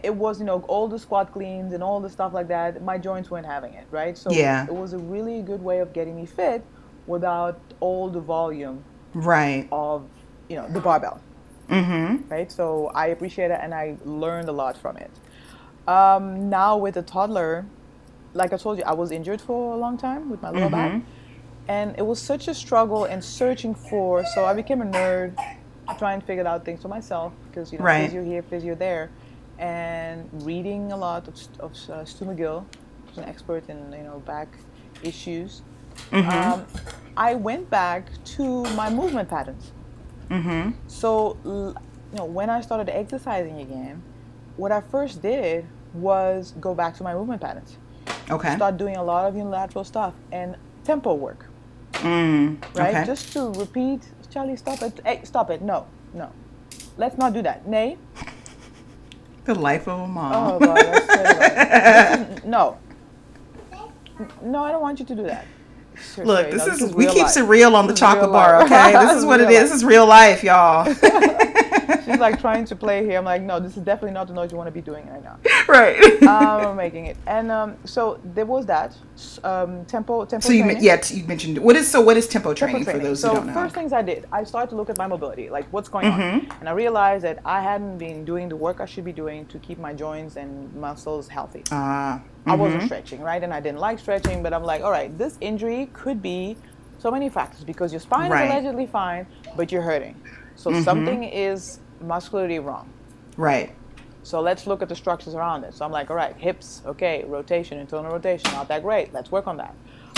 It 0.05 0.14
was, 0.14 0.39
you 0.41 0.45
know, 0.47 0.61
all 0.68 0.87
the 0.89 0.99
squat 0.99 1.33
cleans 1.33 1.72
and 1.72 1.83
all 1.83 1.99
the 2.01 2.11
stuff 2.11 2.33
like 2.35 2.49
that. 2.49 2.83
My 2.83 2.99
joints 2.99 3.31
weren't 3.31 3.47
having 3.47 3.72
it, 3.74 3.87
right? 3.91 4.16
So 4.18 4.31
Yeah. 4.31 4.66
it 4.66 4.74
was 4.74 4.93
a 4.93 4.99
really 4.99 5.41
good 5.43 5.62
way 5.62 5.78
of 5.81 5.93
getting 5.93 6.14
me 6.16 6.26
fit 6.26 6.62
without 7.07 7.59
all 7.81 8.09
the 8.11 8.20
volume 8.20 8.85
Right. 9.14 9.66
of, 9.72 10.05
you 10.49 10.57
know, 10.57 10.68
the 10.68 10.81
barbell, 10.81 11.20
Mm-hmm. 11.68 12.28
right? 12.28 12.51
So 12.53 12.91
I 12.95 13.07
appreciate 13.07 13.51
it 13.51 13.59
and 13.62 13.72
I 13.74 13.97
learned 14.05 14.49
a 14.49 14.53
lot 14.53 14.76
from 14.76 14.97
it. 14.99 15.11
Um, 15.89 16.51
now 16.51 16.76
with 16.76 16.97
a 16.97 17.03
toddler, 17.03 17.64
like 18.35 18.53
I 18.53 18.57
told 18.59 18.78
you, 18.78 18.85
I 18.85 18.93
was 18.93 19.11
injured 19.11 19.41
for 19.41 19.74
a 19.74 19.76
long 19.76 19.97
time 19.97 20.28
with 20.31 20.41
my 20.43 20.51
lower 20.51 20.70
back. 20.70 20.93
And 21.69 21.95
it 21.99 22.03
was 22.07 22.21
such 22.21 22.49
a 22.49 22.55
struggle 22.55 23.05
and 23.05 23.23
searching 23.23 23.75
for, 23.75 24.25
so 24.35 24.45
I 24.45 24.55
became 24.55 24.83
a 24.83 24.87
nerd, 24.87 25.37
trying 25.99 26.21
to 26.21 26.27
figure 26.27 26.47
out 26.47 26.65
things 26.65 26.83
for 26.83 26.89
myself 26.89 27.33
because, 27.47 27.73
you 27.73 27.79
know, 27.79 27.85
Right. 27.85 28.07
physio 28.07 28.25
here, 28.25 28.43
physio 28.43 28.75
there, 28.75 29.11
and 29.59 30.29
reading 30.45 30.91
a 30.93 30.97
lot 30.97 31.29
of, 31.29 31.35
of 31.61 31.73
uh, 31.91 32.05
Stu 32.05 32.25
McGill, 32.25 32.65
who's 33.07 33.19
an 33.19 33.25
expert 33.25 33.69
in, 33.69 33.93
you 33.93 34.03
know, 34.03 34.21
back 34.21 34.49
issues. 35.03 35.63
Um, 36.13 36.67
I 37.17 37.35
went 37.35 37.69
back 37.71 38.09
to 38.37 38.65
my 38.75 38.91
movement 38.91 39.29
patterns. 39.29 39.73
Mm-hmm. 40.31 40.71
So, 40.87 41.37
you 41.45 41.75
know, 42.19 42.25
when 42.25 42.51
I 42.51 42.61
started 42.63 42.89
exercising 42.89 43.61
again, 43.61 44.03
what 44.57 44.73
I 44.73 44.81
first 44.81 45.23
did 45.23 45.67
was 45.93 46.55
go 46.61 46.75
back 46.75 46.97
to 46.97 47.03
my 47.03 47.15
movement 47.15 47.41
patterns. 47.41 47.77
Okay. 48.31 48.55
Start 48.57 48.77
doing 48.77 48.97
a 48.97 49.03
lot 49.03 49.27
of 49.27 49.37
unilateral 49.37 49.85
stuff 49.85 50.15
and 50.31 50.57
tempo 50.85 51.15
work. 51.15 51.50
Mm, 52.01 52.61
right? 52.77 52.95
okay. 52.95 53.05
Just 53.05 53.33
to 53.35 53.51
repeat, 53.53 54.03
Charlie, 54.31 54.57
stop 54.57 54.83
it. 54.83 55.01
Hey, 55.05 55.21
stop 55.25 55.51
it. 55.51 55.63
No, 55.63 55.87
no. 56.15 56.31
Let's 56.97 57.17
not 57.19 57.33
do 57.33 57.43
that. 57.43 57.67
Nay. 57.67 57.99
the 59.45 59.55
life 59.55 59.89
of 59.89 60.01
a 60.01 60.07
mom. 60.07 60.33
Oh, 60.35 60.59
God. 60.59 60.77
that's 60.77 61.07
so. 61.07 62.25
This 62.27 62.39
is- 62.39 62.45
no. 62.45 62.79
No, 64.43 64.63
I 64.65 64.73
don't 64.73 64.83
want 64.83 64.99
you 65.01 65.07
to 65.07 65.15
do 65.15 65.23
that. 65.25 65.47
Seriously, 65.97 66.25
Look, 66.25 66.51
this 66.51 66.67
no, 66.67 66.73
is, 66.87 66.95
we 66.95 67.07
keep 67.07 67.25
life. 67.25 67.37
it 67.37 67.43
real 67.43 67.75
on 67.77 67.87
the 67.87 67.93
This 67.93 68.01
chocolate 68.01 68.31
bar, 68.33 68.63
okay? 68.65 68.93
This 68.93 69.17
is 69.19 69.25
what 69.31 69.41
it 69.41 69.51
is. 69.51 69.71
This 69.71 69.73
is 69.73 69.85
real 69.85 70.07
life, 70.07 70.43
y'all. 70.43 70.85
She's 72.11 72.21
like 72.21 72.41
trying 72.41 72.65
to 72.67 72.77
play 72.77 73.05
here. 73.05 73.19
I'm 73.19 73.25
like, 73.25 73.43
no, 73.43 73.61
this 73.61 73.77
is 73.77 73.83
definitely 73.83 74.13
not 74.13 74.27
the 74.29 74.35
noise 74.35 74.51
you 74.51 74.57
want 74.59 74.67
to 74.69 74.73
be 74.73 74.83
doing 74.83 75.07
right 75.09 75.23
now. 75.23 75.39
right. 75.69 75.97
um, 76.23 76.71
I'm 76.71 76.77
making 76.77 77.07
it. 77.07 77.19
And 77.27 77.51
um, 77.51 77.77
so 77.87 78.21
there 78.25 78.47
was 78.47 78.67
that 78.67 78.97
um, 79.45 79.85
tempo 79.87 80.25
tempo 80.25 80.47
so 80.47 80.53
you 80.53 80.65
training. 80.65 80.83
yeah, 80.83 81.01
you 81.11 81.25
mentioned 81.25 81.59
what 81.59 81.77
is 81.77 81.89
so 81.91 82.01
what 82.01 82.17
is 82.17 82.27
tempo 82.27 82.53
Tempo 82.55 82.73
training, 82.79 82.85
for 82.85 82.99
those 82.99 83.21
so 83.21 83.29
who 83.29 83.35
don't 83.37 83.47
know? 83.49 83.55
first 83.55 83.75
things 83.75 83.93
I 83.93 84.03
did, 84.03 84.27
I 84.33 84.45
started 84.45 84.71
to 84.71 84.77
look 84.77 84.91
at 84.91 84.97
my 84.97 85.07
mobility, 85.07 85.51
like 85.51 85.73
what's 85.73 85.89
going 85.89 86.07
Mm-hmm. 86.07 86.39
on, 86.51 86.57
and 86.61 86.69
I 86.69 86.73
realized 86.73 87.25
that 87.25 87.39
I 87.45 87.61
hadn't 87.63 87.99
been 87.99 88.25
doing 88.25 88.49
the 88.49 88.57
work 88.57 88.81
I 88.81 88.87
should 88.87 89.05
be 89.05 89.13
doing 89.13 89.47
to 89.47 89.59
keep 89.61 89.79
my 89.79 89.93
joints 89.95 90.37
and 90.37 90.73
muscles 90.75 91.29
healthy. 91.29 91.65
Ah, 91.71 92.23
I 92.47 92.55
wasn't 92.55 92.83
stretching, 92.83 93.21
right? 93.21 93.43
And 93.43 93.53
I 93.55 93.61
didn't 93.61 93.79
like 93.79 93.99
stretching, 93.99 94.43
but 94.43 94.53
I'm 94.53 94.65
like, 94.65 94.83
all 94.83 94.91
right, 94.91 95.17
this 95.17 95.37
injury 95.41 95.91
could 95.93 96.21
be 96.23 96.59
so 96.99 97.11
many 97.11 97.29
factors 97.31 97.65
because 97.65 97.93
your 97.93 98.01
spine 98.01 98.31
Right. 98.31 98.45
is 98.45 98.51
allegedly 98.51 98.87
fine, 98.87 99.27
but 99.57 99.71
you're 99.73 99.83
hurting. 99.83 100.17
So 100.57 100.71
Mm-hmm. 100.71 100.83
something 100.83 101.25
is 101.25 101.81
muscularly 102.01 102.59
wrong. 102.59 102.89
right. 103.37 103.75
So 104.23 104.43
let's 104.43 104.67
look 104.67 104.83
at 104.83 104.89
the 104.91 104.95
structures 104.95 105.35
around 105.35 105.65
it. 105.65 105.73
So 105.73 105.83
I'm 105.83 105.91
like, 105.93 106.11
all 106.11 106.17
right, 106.17 106.37
hips, 106.37 106.83
okay, 106.85 107.25
rotation, 107.27 107.79
internal 107.79 108.13
rotation, 108.13 108.51
not 108.53 108.69
that 108.69 108.83
great. 108.83 109.15
Let's 109.15 109.33
work 109.33 109.47
on 109.47 109.57
that. 109.57 109.75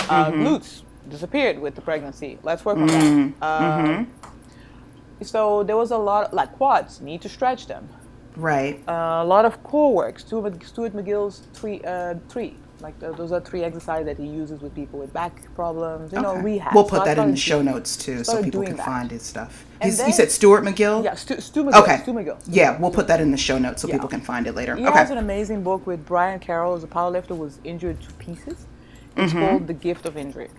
Uh, 0.09 0.25
Mm-hmm. 0.29 0.43
glutes 0.43 0.81
disappeared 1.09 1.57
with 1.57 1.73
the 1.75 1.81
pregnancy. 1.81 2.37
Let's 2.43 2.65
work 2.65 2.77
on 2.79 2.87
that. 2.87 3.41
Um, 3.41 4.07
So 5.21 5.63
there 5.63 5.77
was 5.77 5.91
a 5.91 5.97
lot, 5.97 6.33
like 6.33 6.51
quads, 6.57 6.99
need 6.99 7.21
to 7.21 7.29
stretch 7.29 7.67
them. 7.67 7.87
Right. 8.35 8.83
Uh, 8.87 9.21
a 9.23 9.25
lot 9.25 9.45
of 9.45 9.63
core 9.63 9.93
work. 9.93 10.19
Stuart, 10.19 10.61
Stuart 10.65 10.93
McGill's 10.93 11.43
three, 11.53 11.79
uh, 11.85 12.15
three. 12.27 12.57
Like 12.83 12.99
th- 12.99 13.15
those 13.15 13.31
are 13.31 13.39
three 13.39 13.63
exercises 13.63 14.05
that 14.05 14.17
he 14.17 14.27
uses 14.27 14.59
with 14.61 14.75
people 14.75 14.99
with 14.99 15.13
back 15.13 15.41
problems. 15.55 16.11
You 16.11 16.21
know, 16.21 16.35
rehab. 16.35 16.75
We'll 16.75 16.83
put 16.83 17.01
I 17.03 17.05
that 17.15 17.17
in 17.17 17.31
the 17.31 17.37
show 17.37 17.61
doing- 17.63 17.73
notes 17.73 17.95
too, 17.95 18.23
so 18.25 18.43
people 18.43 18.61
can 18.63 18.75
that. 18.75 18.85
find 18.85 19.09
his 19.09 19.23
stuff. 19.23 19.65
You 19.83 19.91
said 19.91 20.29
Stuart 20.31 20.63
McGill. 20.63 21.03
Yeah, 21.03 21.15
Stu, 21.15 21.39
Stu 21.41 21.63
McGill. 21.63 21.81
Okay. 21.81 21.97
Stu 22.03 22.11
McGill. 22.13 22.37
Yeah, 22.47 22.77
we'll 22.79 22.91
put 22.91 23.07
that 23.07 23.21
in 23.21 23.31
the 23.31 23.37
show 23.37 23.57
notes 23.57 23.81
so 23.81 23.87
Yeah. 23.87 23.95
people 23.95 24.09
can 24.09 24.21
find 24.21 24.45
it 24.47 24.53
later. 24.53 24.75
He 24.75 24.85
okay. 24.85 24.97
has 24.97 25.09
an 25.11 25.17
amazing 25.17 25.63
book 25.63 25.87
with 25.87 26.05
Brian 26.05 26.39
Carroll, 26.39 26.75
who's 26.75 26.83
a 26.83 26.87
powerlifter, 26.87 27.29
who 27.29 27.35
was 27.35 27.59
injured 27.63 28.01
to 28.01 28.13
pieces. 28.15 28.65
It's 29.15 29.31
Mm-hmm. 29.31 29.39
called 29.39 29.67
The 29.67 29.73
Gift 29.73 30.05
of 30.05 30.17
Injury. 30.17 30.49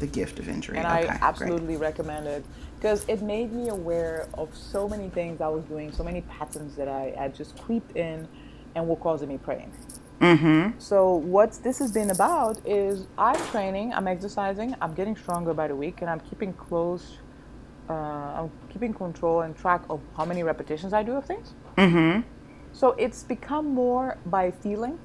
the 0.00 0.06
gift 0.06 0.38
of 0.38 0.48
injury. 0.48 0.78
and 0.78 0.86
okay. 0.86 0.96
I 0.96 1.06
great. 1.06 1.22
absolutely 1.22 1.76
recommend 1.76 2.26
it 2.28 2.44
because 2.76 3.04
it 3.08 3.20
made 3.20 3.52
me 3.52 3.68
aware 3.68 4.28
of 4.34 4.48
so 4.56 4.88
many 4.88 5.08
things 5.10 5.40
I 5.40 5.48
was 5.48 5.64
doing, 5.64 5.90
so 5.90 6.04
many 6.04 6.20
patterns 6.22 6.76
that 6.76 6.86
I 6.88 7.12
had 7.18 7.34
just 7.34 7.58
creeped 7.60 7.96
in 7.96 8.28
and 8.76 8.86
were 8.86 8.94
causing 8.94 9.28
me 9.28 9.38
pain. 9.38 9.72
Mm-hmm. 10.20 10.78
So 10.78 11.14
what 11.14 11.52
this 11.62 11.78
has 11.78 11.92
been 11.92 12.10
about 12.10 12.60
is 12.66 13.06
I'm 13.16 13.36
training, 13.50 13.94
I'm 13.94 14.08
exercising, 14.08 14.74
I'm 14.80 14.94
getting 14.94 15.16
stronger 15.16 15.54
by 15.54 15.68
the 15.68 15.76
week, 15.76 16.00
and 16.00 16.10
I'm 16.10 16.20
keeping 16.20 16.52
close, 16.52 17.18
uh, 17.88 17.92
I'm 17.92 18.50
keeping 18.68 18.92
control 18.92 19.42
and 19.42 19.56
track 19.56 19.82
of 19.88 20.00
how 20.16 20.24
many 20.24 20.42
repetitions 20.42 20.92
I 20.92 21.02
do 21.02 21.12
of 21.12 21.24
things. 21.24 21.54
Mm-hmm. 21.76 22.22
So 22.72 22.92
it's 22.92 23.22
become 23.22 23.74
more 23.74 24.18
by 24.26 24.50
feeling. 24.50 24.98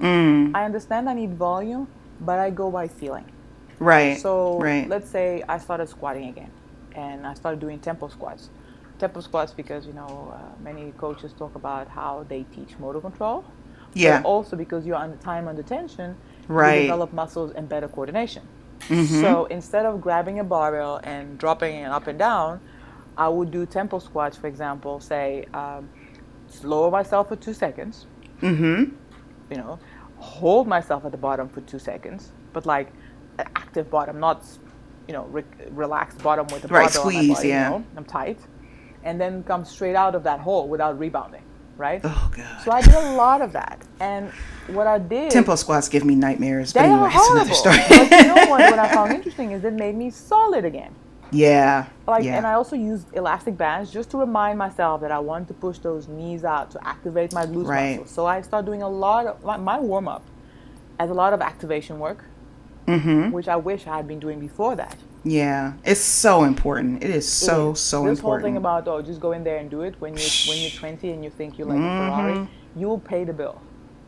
Mm. 0.00 0.52
I 0.54 0.64
understand 0.64 1.08
I 1.08 1.14
need 1.14 1.34
volume, 1.34 1.88
but 2.20 2.38
I 2.38 2.50
go 2.50 2.70
by 2.70 2.88
feeling. 2.88 3.30
Right. 3.78 4.18
So 4.18 4.58
right. 4.58 4.88
let's 4.88 5.08
say 5.08 5.42
I 5.48 5.58
started 5.58 5.88
squatting 5.88 6.28
again, 6.28 6.50
and 6.94 7.26
I 7.26 7.34
started 7.34 7.60
doing 7.60 7.78
tempo 7.78 8.08
squats. 8.08 8.50
Tempo 8.98 9.20
squats 9.20 9.52
because 9.52 9.86
you 9.86 9.92
know 9.92 10.34
uh, 10.34 10.62
many 10.62 10.92
coaches 10.92 11.32
talk 11.38 11.54
about 11.54 11.88
how 11.88 12.24
they 12.28 12.44
teach 12.54 12.78
motor 12.78 13.00
control. 13.00 13.44
Yeah. 13.94 14.20
But 14.22 14.28
also 14.28 14.56
because 14.56 14.86
you're 14.86 14.96
under 14.96 15.16
time 15.16 15.48
under 15.48 15.62
tension, 15.62 16.16
Right. 16.48 16.66
Mm-hmm. 16.72 16.76
you 16.76 16.82
develop 16.88 17.12
muscles 17.12 17.52
and 17.52 17.68
better 17.68 17.88
coordination. 17.88 18.42
So 18.88 19.46
instead 19.46 19.84
of 19.86 20.00
grabbing 20.00 20.38
a 20.38 20.44
barbell 20.44 21.00
and 21.02 21.38
dropping 21.38 21.76
it 21.76 21.86
up 21.90 22.06
and 22.06 22.18
down, 22.18 22.60
I 23.16 23.28
would 23.28 23.50
do 23.50 23.66
tempo 23.66 23.98
squats, 23.98 24.36
for 24.36 24.46
example. 24.46 25.00
Say, 25.00 25.46
um, 25.54 25.88
lower 26.62 26.90
myself 26.90 27.28
for 27.28 27.36
two 27.36 27.54
seconds. 27.54 28.06
Mm-hmm. 28.42 28.94
You 29.50 29.56
know, 29.56 29.78
hold 30.18 30.68
myself 30.68 31.04
at 31.04 31.10
the 31.12 31.18
bottom 31.18 31.48
for 31.48 31.62
two 31.62 31.78
seconds, 31.78 32.30
but 32.52 32.66
like 32.66 32.92
an 33.38 33.46
active 33.56 33.90
bottom, 33.90 34.20
not 34.20 34.44
you 35.08 35.14
know 35.14 35.24
re- 35.24 35.44
relaxed 35.70 36.22
bottom 36.22 36.46
with 36.52 36.62
the 36.62 36.68
Right, 36.68 36.92
barbell 36.92 37.02
on 37.02 37.06
my 37.06 37.12
squeeze, 37.20 37.36
body, 37.38 37.48
yeah. 37.48 37.64
You 37.72 37.78
know, 37.78 37.84
I'm 37.96 38.04
tight, 38.04 38.38
and 39.04 39.20
then 39.20 39.42
come 39.44 39.64
straight 39.64 39.96
out 39.96 40.14
of 40.14 40.22
that 40.24 40.40
hole 40.40 40.68
without 40.68 40.98
rebounding. 40.98 41.42
Right. 41.76 42.00
Oh 42.04 42.30
god. 42.34 42.62
So 42.64 42.70
I 42.72 42.80
did 42.80 42.94
a 42.94 43.12
lot 43.16 43.42
of 43.42 43.52
that, 43.52 43.82
and 44.00 44.30
what 44.68 44.86
I 44.86 44.98
did 44.98 45.30
Tempo 45.30 45.54
squats 45.56 45.88
give 45.88 46.04
me 46.04 46.14
nightmares. 46.14 46.72
But 46.72 46.82
they 46.82 46.86
anyway, 46.88 47.02
are 47.02 47.06
it's 47.08 47.30
another 47.30 47.50
horrible. 47.50 47.54
story. 47.54 47.76
but 47.88 48.10
you 48.10 48.28
know 48.34 48.46
what, 48.50 48.60
what 48.70 48.78
I 48.78 48.88
found 48.94 49.12
interesting 49.18 49.52
is 49.52 49.62
it 49.64 49.74
made 49.74 49.94
me 49.94 50.10
solid 50.10 50.64
again. 50.64 50.94
yeah. 51.30 51.86
Like, 52.06 52.24
yeah. 52.24 52.36
and 52.36 52.46
I 52.46 52.52
also 52.54 52.76
used 52.76 53.06
elastic 53.14 53.56
bands 53.58 53.90
just 53.92 54.10
to 54.12 54.16
remind 54.16 54.58
myself 54.58 55.00
that 55.02 55.10
I 55.12 55.18
want 55.18 55.48
to 55.48 55.54
push 55.54 55.78
those 55.78 56.08
knees 56.08 56.44
out 56.44 56.70
to 56.70 56.78
activate 56.86 57.32
my 57.34 57.44
glutes 57.44 57.66
Right. 57.66 57.90
muscles. 57.98 58.10
So 58.10 58.26
I 58.26 58.40
started 58.42 58.64
doing 58.64 58.82
a 58.82 58.88
lot 58.88 59.26
of 59.26 59.44
my, 59.44 59.56
my 59.56 59.78
warm 59.78 60.06
up 60.08 60.22
as 60.98 61.10
a 61.10 61.14
lot 61.14 61.32
of 61.32 61.40
activation 61.42 61.98
work, 61.98 62.24
mm-hmm. 62.86 63.32
which 63.32 63.48
I 63.48 63.56
wish 63.56 63.86
I 63.86 63.96
had 63.96 64.06
been 64.08 64.20
doing 64.20 64.38
before 64.40 64.76
that. 64.76 64.96
Yeah. 65.28 65.72
It's 65.84 66.00
so 66.00 66.44
important. 66.44 67.02
It 67.02 67.10
is 67.10 67.26
so 67.28 67.70
It- 67.72 67.78
so 67.78 67.96
this 68.04 68.20
whole 68.20 68.34
important. 68.34 68.44
thing 68.46 68.56
about 68.56 68.86
oh 68.86 69.02
just 69.02 69.20
go 69.20 69.32
in 69.32 69.42
there 69.42 69.56
and 69.58 69.68
do 69.68 69.80
it 69.82 69.94
when 69.98 70.12
you 70.16 70.26
when 70.48 70.56
you're 70.62 70.70
20 70.70 71.10
and 71.10 71.24
you 71.24 71.30
think 71.30 71.58
you're 71.58 71.66
like 71.66 71.78
Mm-hmm. 71.78 72.12
a 72.12 72.16
Ferrari, 72.16 72.48
you 72.76 72.86
will 72.86 73.00
pay 73.12 73.24
the 73.24 73.32
bill. 73.32 73.56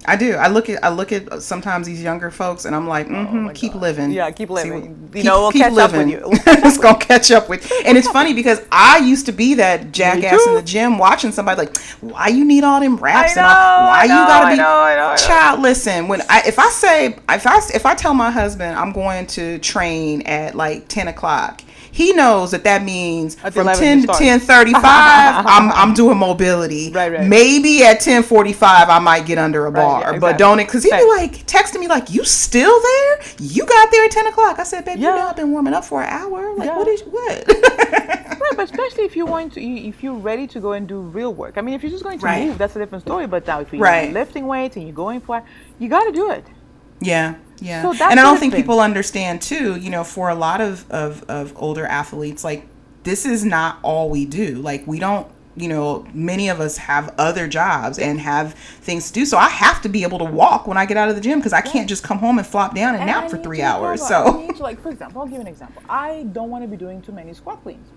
I 0.07 0.17
do. 0.17 0.35
I 0.37 0.47
look 0.49 0.71
at 0.71 0.83
I 0.83 0.89
look 0.91 1.11
at 1.13 1.43
sometimes 1.43 1.87
these 1.87 2.01
younger 2.03 2.31
folks, 2.31 2.65
and 2.65 2.75
I'm 2.75 2.87
like, 2.87 3.09
mm-hmm, 3.09 3.49
Oh 3.49 3.53
keep 3.53 3.73
God. 3.73 3.83
living. 3.83 4.11
Yeah, 4.13 4.31
keep 4.31 4.49
living. 4.49 5.09
what- 5.09 5.17
You 5.17 5.25
know, 5.25 5.41
we'll 5.41 5.53
catch 5.53 5.77
up 5.77 5.93
with 5.93 6.09
you. 6.09 6.21
We'll 6.25 6.33
it's 6.47 6.79
gonna 6.79 6.99
catch 6.99 7.31
up 7.33 7.49
with. 7.49 7.69
You. 7.69 7.83
And 7.85 7.99
it's 7.99 8.09
funny 8.09 8.33
because 8.41 8.63
I 8.71 8.99
used 8.99 9.27
to 9.27 9.33
be 9.33 9.55
that 9.55 9.91
jackass 9.93 10.47
in 10.47 10.55
the 10.55 10.63
gym, 10.63 10.99
watching 10.99 11.33
somebody 11.33 11.59
like, 11.63 11.77
why 12.01 12.29
you 12.29 12.45
need 12.45 12.63
all 12.65 12.81
them 12.81 12.97
raps 12.97 13.37
I 13.37 13.41
and 13.41 13.47
all, 13.47 13.53
know, 13.53 13.89
why 13.89 13.99
I 14.01 14.05
you 14.05 14.09
gotta 14.11 14.47
I 14.47 14.51
be 14.53 14.57
know, 14.59 14.65
I 14.69 14.97
know, 14.97 15.07
I 15.09 15.11
know. 15.11 15.17
child. 15.17 15.61
Listen, 15.61 16.09
when 16.09 16.23
I 16.31 16.43
if 16.47 16.59
I 16.59 16.69
say 16.71 17.07
if 17.29 17.47
I 17.47 17.61
if 17.75 17.85
I 17.85 17.95
tell 17.95 18.15
my 18.15 18.31
husband 18.31 18.79
I'm 18.79 18.93
going 18.93 19.27
to 19.29 19.59
train 19.59 20.23
at 20.23 20.55
like 20.55 20.87
ten 20.89 21.09
o'clock. 21.09 21.61
He 21.99 22.13
knows 22.13 22.53
that 22.53 22.63
that 22.63 22.85
means 22.85 23.35
from 23.35 23.67
ten 23.75 23.97
to 23.99 24.03
start. 24.05 24.19
ten 24.19 24.39
thirty 24.39 24.73
five, 24.73 24.85
I'm 25.55 25.73
I'm 25.73 25.95
doing 25.95 26.17
mobility. 26.17 26.93
Right, 26.93 27.11
right. 27.11 27.27
Maybe 27.27 27.83
at 27.83 27.99
ten 27.99 28.23
forty 28.23 28.53
five, 28.53 28.89
I 28.89 29.01
might 29.01 29.27
get 29.27 29.37
under 29.37 29.67
a 29.67 29.73
bar, 29.73 30.13
yeah, 30.13 30.19
but 30.21 30.39
don't 30.39 30.61
it? 30.61 30.67
Because 30.67 30.85
he'd 30.85 30.93
be 30.93 31.09
like 31.09 31.45
texting 31.47 31.81
me 31.81 31.89
like, 31.89 32.09
"You 32.11 32.23
still 32.25 32.81
there? 32.81 33.21
You 33.41 33.67
got 33.67 33.91
there 33.91 34.05
at 34.05 34.13
ten 34.13 34.29
o'clock?" 34.29 34.61
I 34.61 34.63
said, 34.63 34.85
"Baby, 34.85 35.01
you 35.01 35.07
know 35.09 35.27
I've 35.27 35.35
been 35.35 35.51
warming 35.51 35.75
up 35.75 35.85
for 35.85 36.01
an 36.01 36.09
hour. 36.09 36.55
Like, 36.55 36.67
Yeah. 36.69 36.77
what 36.79 36.87
is 36.87 37.01
what?" 37.03 37.45
Right, 38.41 38.57
but 38.57 38.71
especially 38.71 39.03
if 39.05 39.17
you 39.17 39.27
want 39.27 39.55
to, 39.55 39.61
if 39.61 40.01
you're 40.03 40.15
ready 40.15 40.47
to 40.47 40.61
go 40.61 40.73
and 40.75 40.87
do 40.87 41.01
real 41.01 41.35
work. 41.35 41.59
I 41.59 41.61
mean, 41.63 41.75
if 41.75 41.83
you're 41.83 41.91
just 41.91 42.05
going 42.05 42.21
to 42.21 42.25
Right. 42.25 42.47
move, 42.47 42.59
that's 42.59 42.77
a 42.77 42.79
different 42.79 43.03
story. 43.03 43.27
But 43.27 43.45
now, 43.49 43.59
if 43.61 43.73
you're 43.73 43.83
Right. 43.83 44.13
lifting 44.13 44.47
weights 44.47 44.77
and 44.77 44.85
you're 44.87 44.95
going 44.95 45.21
for, 45.21 45.39
it, 45.39 45.45
you 45.81 45.89
got 45.89 46.05
to 46.05 46.13
do 46.13 46.31
it. 46.31 46.45
Yeah, 47.01 47.37
yeah. 47.61 47.83
So 47.83 48.05
and 48.05 48.19
I 48.19 48.23
don't 48.23 48.39
think 48.39 48.53
been. 48.53 48.63
people 48.63 48.81
understand 48.81 49.43
too, 49.43 49.77
you 49.77 49.91
know, 49.91 50.05
for 50.05 50.29
a 50.29 50.35
lot 50.35 50.61
of, 50.61 50.91
of, 50.91 51.25
of 51.29 51.53
older 51.57 51.87
athletes, 51.87 52.45
like 52.45 52.67
this 53.05 53.25
is 53.25 53.45
not 53.45 53.79
all 53.83 54.11
we 54.11 54.25
do. 54.25 54.57
Like 54.57 54.87
we 54.87 54.99
don't, 54.99 55.27
you 55.57 55.69
know, 55.69 56.07
many 56.13 56.49
of 56.49 56.61
us 56.61 56.77
have 56.77 57.15
other 57.19 57.49
jobs 57.49 57.99
and 57.99 58.21
have 58.21 58.55
things 58.55 59.09
to 59.09 59.13
do. 59.13 59.25
So 59.27 59.39
I 59.39 59.49
have 59.49 59.83
to 59.83 59.89
be 59.89 60.03
able 60.05 60.19
to 60.19 60.25
walk 60.25 60.67
when 60.67 60.77
I 60.77 60.87
get 60.87 60.97
out 60.97 61.09
of 61.09 61.17
the 61.17 61.21
gym 61.21 61.39
because 61.39 61.53
I 61.53 61.61
can't 61.61 61.89
just 61.89 62.05
come 62.05 62.19
home 62.19 62.39
and 62.39 62.47
flop 62.47 62.75
down 62.75 62.95
and, 62.95 63.03
And 63.03 63.11
I 63.11 63.21
nap 63.21 63.31
for 63.31 63.39
three 63.39 63.63
hours. 63.63 64.03
I 64.03 64.09
So 64.09 64.41
need 64.41 64.57
to, 64.57 64.63
like 64.63 64.81
for 64.81 64.91
example, 64.91 65.23
I'll 65.23 65.29
give 65.29 65.41
an 65.41 65.47
example. 65.49 65.83
I 65.89 66.25
don't 66.33 66.51
want 66.51 66.63
to 66.65 66.69
be 66.69 66.77
doing 66.77 67.03
too 67.03 67.13
many 67.13 67.35
squat 67.35 67.63
cleans. 67.63 67.89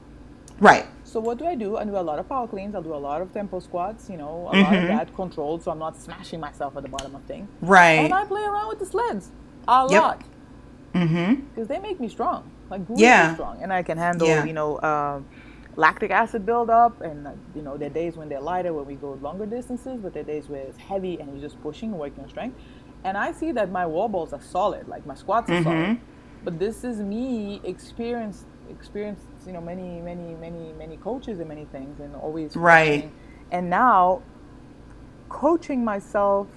Right, 0.62 0.86
So 1.04 1.20
what 1.20 1.38
do 1.40 1.46
I 1.46 1.56
do? 1.56 1.76
I 1.78 1.84
do 1.84 1.98
a 1.98 2.06
lot 2.12 2.20
of 2.20 2.30
power 2.30 2.48
cleans. 2.48 2.74
I'll 2.76 2.82
do 2.82 2.94
a 2.96 3.04
lot 3.10 3.22
of 3.22 3.34
tempo 3.34 3.60
squats. 3.60 4.10
You 4.10 4.18
know, 4.18 4.30
a 4.30 4.56
lot 4.56 4.56
Mm-hmm. 4.56 4.82
of 4.84 4.88
that 4.88 5.14
controlled, 5.16 5.64
so 5.64 5.72
I'm 5.72 5.80
not 5.80 5.98
smashing 5.98 6.40
myself 6.40 6.78
at 6.78 6.84
the 6.84 6.90
bottom 6.90 7.16
of 7.16 7.24
things. 7.24 7.50
right. 7.62 8.00
And 8.06 8.14
I 8.14 8.24
play 8.26 8.42
around 8.44 8.70
with 8.70 8.80
the 8.80 8.86
sleds 8.86 9.32
a 9.68 9.86
Yep. 9.88 10.02
lot 10.02 10.24
mm-hmm. 10.94 11.42
because 11.50 11.68
they 11.68 11.80
make 11.80 12.00
me 12.00 12.08
strong, 12.08 12.50
like 12.70 12.82
really 12.90 13.02
Yeah. 13.04 13.34
strong, 13.34 13.62
and 13.62 13.74
I 13.74 13.84
can 13.84 13.98
handle 13.98 14.28
Yeah. 14.28 14.46
you 14.46 14.54
know 14.54 14.80
um 14.82 15.26
lactic 15.76 16.12
acid 16.12 16.46
buildup, 16.46 17.02
and 17.02 17.28
uh, 17.28 17.32
you 17.56 17.62
know 17.62 17.78
there 17.78 17.90
are 17.90 17.94
days 17.94 18.16
when 18.18 18.30
they're 18.30 18.42
lighter 18.42 18.74
when 18.74 18.86
we 18.86 18.96
go 18.96 19.14
longer 19.22 19.46
distances, 19.46 20.00
but 20.02 20.14
there 20.14 20.24
are 20.24 20.32
days 20.36 20.48
where 20.50 20.62
it's 20.62 20.78
heavy 20.78 21.20
and 21.20 21.30
you're 21.32 21.42
just 21.50 21.62
pushing, 21.62 21.92
working 21.98 22.24
on 22.24 22.30
strength. 22.30 22.58
And 23.04 23.18
I 23.18 23.32
see 23.32 23.52
that 23.54 23.72
my 23.72 23.86
wall 23.86 24.10
balls 24.10 24.32
are 24.34 24.42
solid, 24.42 24.88
like 24.88 25.06
my 25.06 25.16
squats 25.16 25.50
are 25.50 25.62
solid. 25.64 25.78
Mm-hmm. 25.78 26.04
But 26.46 26.60
this 26.60 26.84
is 26.84 26.98
me 27.00 27.62
experience 27.64 28.46
experienced 28.70 29.24
you 29.46 29.54
know 29.54 29.62
many 29.62 30.00
many 30.02 30.36
many 30.36 30.74
many 30.78 30.98
coaches 30.98 31.40
and 31.40 31.48
many 31.50 31.66
things 31.66 32.00
and 32.00 32.16
always 32.16 32.56
Right. 32.56 33.02
coaching. 33.04 33.12
and 33.52 33.70
now 33.70 34.22
coaching 35.30 35.84
myself 35.84 36.48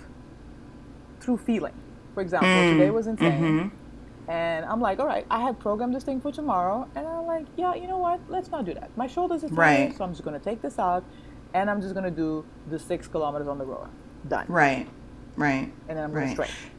through 1.21 1.39
feeling. 1.39 1.75
For 2.15 2.21
example, 2.21 2.49
Mm, 2.51 2.71
today 2.79 2.91
was 2.91 3.07
insane. 3.07 3.33
mm-hmm. 3.33 4.31
And 4.31 4.65
I'm 4.65 4.81
like, 4.81 4.99
all 5.01 5.07
right, 5.07 5.27
I 5.31 5.41
had 5.41 5.59
programmed 5.59 5.95
this 5.95 6.03
thing 6.05 6.21
for 6.21 6.33
tomorrow. 6.33 6.89
And 6.95 7.07
I'm 7.07 7.27
like, 7.27 7.47
yeah, 7.57 7.75
you 7.75 7.87
know 7.87 7.99
what? 7.99 8.21
Let's 8.29 8.51
not 8.51 8.65
do 8.65 8.73
that. 8.75 8.91
My 8.97 9.07
shoulders 9.07 9.45
are 9.45 9.49
tired, 9.49 9.59
Right. 9.59 9.97
so 9.97 10.05
I'm 10.05 10.13
just 10.13 10.25
going 10.25 10.39
to 10.39 10.45
take 10.45 10.63
this 10.63 10.79
out 10.79 11.05
and 11.53 11.69
I'm 11.71 11.81
just 11.83 11.93
going 11.95 12.05
to 12.05 12.11
do 12.11 12.45
the 12.71 12.79
six 12.79 13.07
kilometers 13.07 13.49
on 13.49 13.59
the 13.59 13.65
rower. 13.67 13.89
Done. 14.29 14.47
Right. 14.49 14.89
Right. 15.37 15.71
And 15.89 15.97
then 15.99 16.05
I'm 16.05 16.11
going 16.13 16.23
Right. 16.25 16.37
to 16.37 16.45
stretch. 16.45 16.71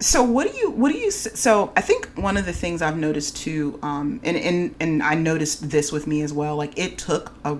So 0.00 0.22
what 0.22 0.50
do 0.50 0.56
you 0.58 0.70
what 0.70 0.90
do 0.92 0.98
you 0.98 1.10
so 1.10 1.72
I 1.76 1.82
think 1.82 2.08
one 2.14 2.36
of 2.38 2.46
the 2.46 2.52
things 2.54 2.80
I've 2.82 2.96
noticed 2.96 3.36
too 3.36 3.78
um 3.82 4.18
and 4.24 4.36
and 4.36 4.74
and 4.80 5.02
I 5.02 5.14
noticed 5.14 5.70
this 5.70 5.92
with 5.92 6.06
me 6.06 6.22
as 6.22 6.32
well 6.32 6.56
like 6.56 6.78
it 6.78 6.96
took 6.96 7.32
a 7.44 7.58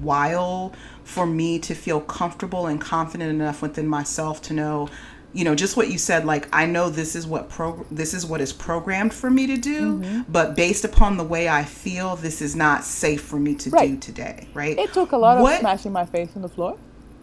while 0.00 0.72
for 1.04 1.26
me 1.26 1.58
to 1.60 1.74
feel 1.74 2.00
comfortable 2.00 2.66
and 2.66 2.80
confident 2.80 3.30
enough 3.30 3.62
within 3.62 3.86
myself 3.86 4.40
to 4.42 4.54
know 4.54 4.88
you 5.34 5.44
know 5.44 5.54
just 5.54 5.76
what 5.76 5.88
you 5.90 5.98
said 5.98 6.24
like 6.24 6.48
I 6.52 6.64
know 6.66 6.88
this 6.88 7.14
is 7.14 7.26
what 7.26 7.48
pro 7.50 7.84
this 7.90 8.14
is 8.14 8.24
what 8.24 8.40
is 8.40 8.52
programmed 8.52 9.12
for 9.12 9.30
me 9.30 9.46
to 9.48 9.56
do 9.56 9.98
Mm-hmm. 9.98 10.22
but 10.32 10.56
based 10.56 10.84
upon 10.84 11.16
the 11.16 11.24
way 11.24 11.48
I 11.48 11.64
feel 11.64 12.16
this 12.16 12.40
is 12.40 12.56
not 12.56 12.84
safe 12.84 13.22
for 13.22 13.38
me 13.38 13.54
to 13.56 13.70
do 13.70 13.96
today 13.98 14.48
right? 14.54 14.78
It 14.78 14.92
took 14.94 15.12
a 15.12 15.16
lot 15.18 15.38
What- 15.42 15.54
of 15.54 15.60
smashing 15.60 15.92
my 15.92 16.06
face 16.06 16.30
on 16.34 16.42
the 16.42 16.48
floor, 16.48 16.78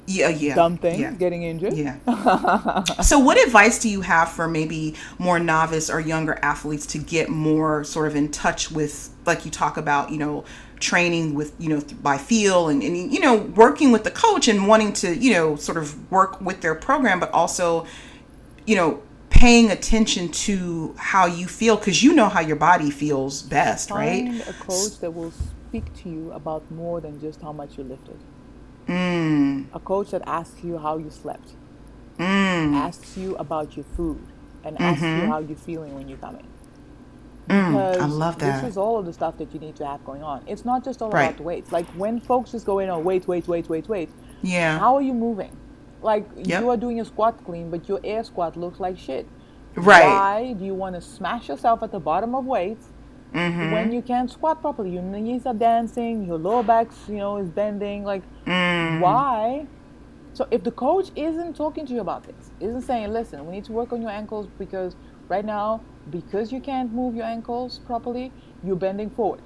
yeah 0.07 0.27
uh, 0.27 0.29
yeah 0.29 0.55
dumb 0.55 0.77
things, 0.77 0.99
yeah. 0.99 1.11
getting 1.11 1.43
injured. 1.43 1.73
Yeah. 1.73 2.83
so, 3.01 3.19
what 3.19 3.37
advice 3.37 3.79
do 3.79 3.89
you 3.89 4.01
have 4.01 4.29
for 4.29 4.47
maybe 4.47 4.95
more 5.19 5.39
novice 5.39 5.89
or 5.89 5.99
younger 5.99 6.39
athletes 6.41 6.85
to 6.87 6.97
get 6.97 7.29
more 7.29 7.83
sort 7.83 8.07
of 8.07 8.15
in 8.15 8.29
touch 8.29 8.71
with, 8.71 9.09
like 9.25 9.45
you 9.45 9.51
talk 9.51 9.77
about, 9.77 10.11
you 10.11 10.17
know, 10.17 10.43
training 10.79 11.35
with, 11.35 11.53
you 11.59 11.69
know, 11.69 11.81
by 12.01 12.17
feel 12.17 12.69
and, 12.69 12.81
and, 12.81 13.13
you 13.13 13.19
know, 13.19 13.37
working 13.37 13.91
with 13.91 14.03
the 14.03 14.11
coach 14.11 14.47
and 14.47 14.67
wanting 14.67 14.93
to, 14.93 15.15
you 15.15 15.33
know, 15.33 15.55
sort 15.55 15.77
of 15.77 16.11
work 16.11 16.41
with 16.41 16.61
their 16.61 16.75
program, 16.75 17.19
but 17.19 17.31
also, 17.31 17.85
you 18.65 18.75
know, 18.75 19.01
paying 19.29 19.71
attention 19.71 20.29
to 20.29 20.93
how 20.97 21.25
you 21.25 21.47
feel 21.47 21.77
because 21.77 22.03
you 22.03 22.13
know 22.13 22.29
how 22.29 22.41
your 22.41 22.55
body 22.55 22.91
feels 22.91 23.41
best, 23.41 23.89
right? 23.89 24.25
Find 24.27 24.41
a 24.41 24.53
coach 24.53 24.99
that 24.99 25.11
will 25.11 25.31
speak 25.67 25.93
to 26.03 26.09
you 26.09 26.31
about 26.33 26.69
more 26.69 26.99
than 26.99 27.19
just 27.19 27.41
how 27.41 27.51
much 27.51 27.77
you 27.77 27.83
lifted. 27.83 28.19
Mm, 28.87 29.67
A 29.73 29.79
coach 29.79 30.11
that 30.11 30.23
asks 30.27 30.63
you 30.63 30.77
how 30.77 30.97
you 30.97 31.09
slept, 31.09 31.55
mm, 32.17 32.73
asks 32.73 33.15
you 33.17 33.35
about 33.37 33.75
your 33.77 33.85
food, 33.85 34.27
and 34.63 34.77
asks 34.81 35.01
you 35.17 35.27
how 35.27 35.39
you're 35.39 35.57
feeling 35.57 35.93
when 35.95 36.07
you're 36.09 36.17
coming. 36.17 36.47
mm. 37.49 37.99
I 37.99 38.05
love 38.05 38.39
that. 38.39 38.61
This 38.61 38.71
is 38.71 38.77
all 38.77 38.97
of 38.97 39.05
the 39.05 39.13
stuff 39.13 39.37
that 39.37 39.53
you 39.53 39.59
need 39.59 39.75
to 39.77 39.85
have 39.85 40.03
going 40.03 40.23
on. 40.23 40.43
It's 40.47 40.65
not 40.65 40.83
just 40.83 41.01
all 41.01 41.09
Right. 41.11 41.25
about 41.25 41.37
the 41.37 41.43
weights. 41.43 41.71
Like 41.71 41.87
when 41.91 42.19
folks 42.19 42.51
just 42.51 42.65
go 42.65 42.79
in 42.79 42.89
on 42.89 43.03
wait, 43.03 43.27
wait, 43.27 43.47
wait, 43.47 43.69
wait, 43.69 43.87
weight. 43.89 44.09
Yeah. 44.41 44.79
How 44.79 44.95
are 44.95 45.01
you 45.01 45.13
moving? 45.13 45.57
Like 46.01 46.29
Yep. 46.35 46.61
you 46.61 46.69
are 46.69 46.77
doing 46.77 46.99
a 46.99 47.05
squat 47.05 47.43
clean, 47.43 47.69
but 47.69 47.87
your 47.89 47.99
air 48.03 48.23
squat 48.23 48.57
looks 48.57 48.79
like 48.79 48.97
shit. 48.97 49.27
Right. 49.75 50.03
Why 50.03 50.53
do 50.53 50.65
you 50.65 50.73
want 50.75 50.95
to 50.95 51.01
smash 51.01 51.49
yourself 51.49 51.83
at 51.83 51.91
the 51.91 51.99
bottom 51.99 52.35
of 52.35 52.45
weights 52.45 52.90
Mm-hmm. 53.33 53.71
when 53.71 53.91
you 53.91 54.01
can't 54.01 54.29
squat 54.29 54.61
properly? 54.61 54.91
Your 54.91 55.03
knees 55.03 55.45
are 55.45 55.53
dancing, 55.53 56.25
your 56.25 56.37
lower 56.37 56.63
back's 56.63 57.07
you 57.07 57.17
know 57.17 57.37
is 57.37 57.49
bending. 57.49 58.03
Like 58.03 58.23
Mm. 58.45 58.99
why? 59.01 59.67
So 60.33 60.47
if 60.51 60.63
the 60.63 60.71
coach 60.71 61.09
isn't 61.15 61.55
talking 61.55 61.85
to 61.85 61.93
you 61.93 62.01
about 62.01 62.23
this, 62.23 62.51
isn't 62.59 62.81
saying, 62.83 63.11
listen, 63.11 63.45
we 63.45 63.51
need 63.53 63.65
to 63.65 63.73
work 63.73 63.91
on 63.93 64.01
your 64.01 64.11
ankles 64.11 64.47
because 64.57 64.95
right 65.29 65.43
now, 65.45 65.83
because 66.09 66.51
you 66.51 66.61
can't 66.61 66.91
move 66.93 67.15
your 67.15 67.25
ankles 67.25 67.79
properly, 67.79 68.33
you're 68.63 68.77
bending 68.77 69.09
forward. 69.09 69.41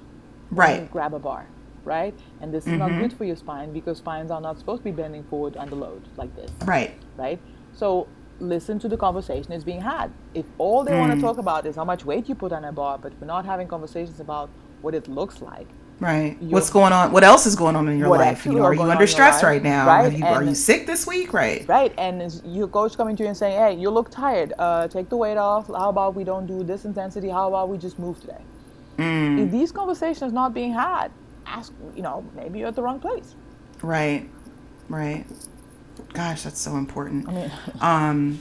Right. 0.50 0.88
grab 0.90 1.12
a 1.12 1.18
bar, 1.18 1.50
right? 1.84 2.16
And 2.40 2.54
this 2.54 2.66
is 2.68 2.78
not 2.78 2.90
good 3.00 3.12
for 3.12 3.24
your 3.24 3.34
spine 3.36 3.72
because 3.72 3.98
spines 3.98 4.30
are 4.30 4.40
not 4.40 4.58
supposed 4.60 4.80
to 4.80 4.84
be 4.84 4.92
bending 4.92 5.24
forward 5.24 5.56
under 5.56 5.74
load 5.74 6.08
like 6.16 6.34
this, 6.36 6.52
Right. 6.64 6.94
right? 7.16 7.40
So 7.72 8.08
listen 8.40 8.78
to 8.80 8.88
the 8.88 8.96
conversation 8.96 9.50
that's 9.50 9.64
being 9.64 9.80
had. 9.80 10.10
If 10.34 10.44
all 10.58 10.84
they 10.84 10.98
want 10.98 11.14
to 11.14 11.20
talk 11.20 11.38
about 11.38 11.66
is 11.66 11.76
how 11.76 11.84
much 11.84 12.04
weight 12.04 12.28
you 12.28 12.34
put 12.34 12.52
on 12.52 12.64
a 12.64 12.72
bar, 12.72 12.98
but 12.98 13.12
we're 13.20 13.26
not 13.26 13.44
having 13.46 13.66
conversations 13.68 14.20
about 14.20 14.50
what 14.82 14.94
it 14.94 15.08
looks 15.08 15.40
like, 15.40 15.66
Right. 15.98 16.36
You're- 16.42 16.52
What's 16.52 16.68
going 16.68 16.92
on? 16.92 17.10
What 17.10 17.24
else 17.24 17.46
is 17.46 17.56
going 17.56 17.74
on 17.74 17.88
in 17.88 17.98
your 17.98 18.08
life? 18.10 18.44
You 18.44 18.52
know, 18.52 18.64
are 18.64 18.74
you 18.74 18.82
under 18.82 18.98
your 18.98 19.06
stress 19.06 19.36
life, 19.36 19.44
right 19.44 19.62
now? 19.62 19.86
right? 19.86 20.12
You, 20.12 20.26
are 20.26 20.42
you 20.42 20.54
sick 20.54 20.86
this 20.86 21.06
week? 21.06 21.32
Right. 21.32 21.66
right? 21.66 21.90
And 21.96 22.20
is 22.20 22.42
your 22.44 22.68
coach 22.68 22.98
coming 22.98 23.16
to 23.16 23.22
you 23.22 23.28
and 23.28 23.36
saying, 23.36 23.56
"Hey, 23.58 23.72
you 23.80 23.88
look 23.88 24.10
tired. 24.10 24.52
Uh, 24.58 24.88
take 24.88 25.08
the 25.08 25.16
weight 25.16 25.38
off. 25.38 25.68
How 25.68 25.88
about 25.88 26.14
we 26.14 26.22
don't 26.22 26.46
do 26.46 26.62
this 26.62 26.84
intensity? 26.84 27.30
How 27.30 27.48
about 27.48 27.70
we 27.70 27.78
just 27.78 27.98
move 27.98 28.20
today?" 28.20 28.42
Mm. 28.98 29.46
If 29.46 29.50
these 29.50 29.72
conversations 29.72 30.34
not 30.34 30.52
being 30.52 30.74
had, 30.74 31.10
ask. 31.46 31.72
You 31.94 32.02
know, 32.02 32.22
maybe 32.34 32.58
you're 32.58 32.68
at 32.68 32.76
the 32.76 32.82
wrong 32.82 33.00
place. 33.00 33.34
Right. 33.82 34.28
Right. 34.90 35.24
Gosh, 36.16 36.42
that's 36.42 36.60
so 36.60 36.76
important. 36.76 37.28
I 37.28 37.32
mean, 37.32 37.50
Um, 37.80 38.38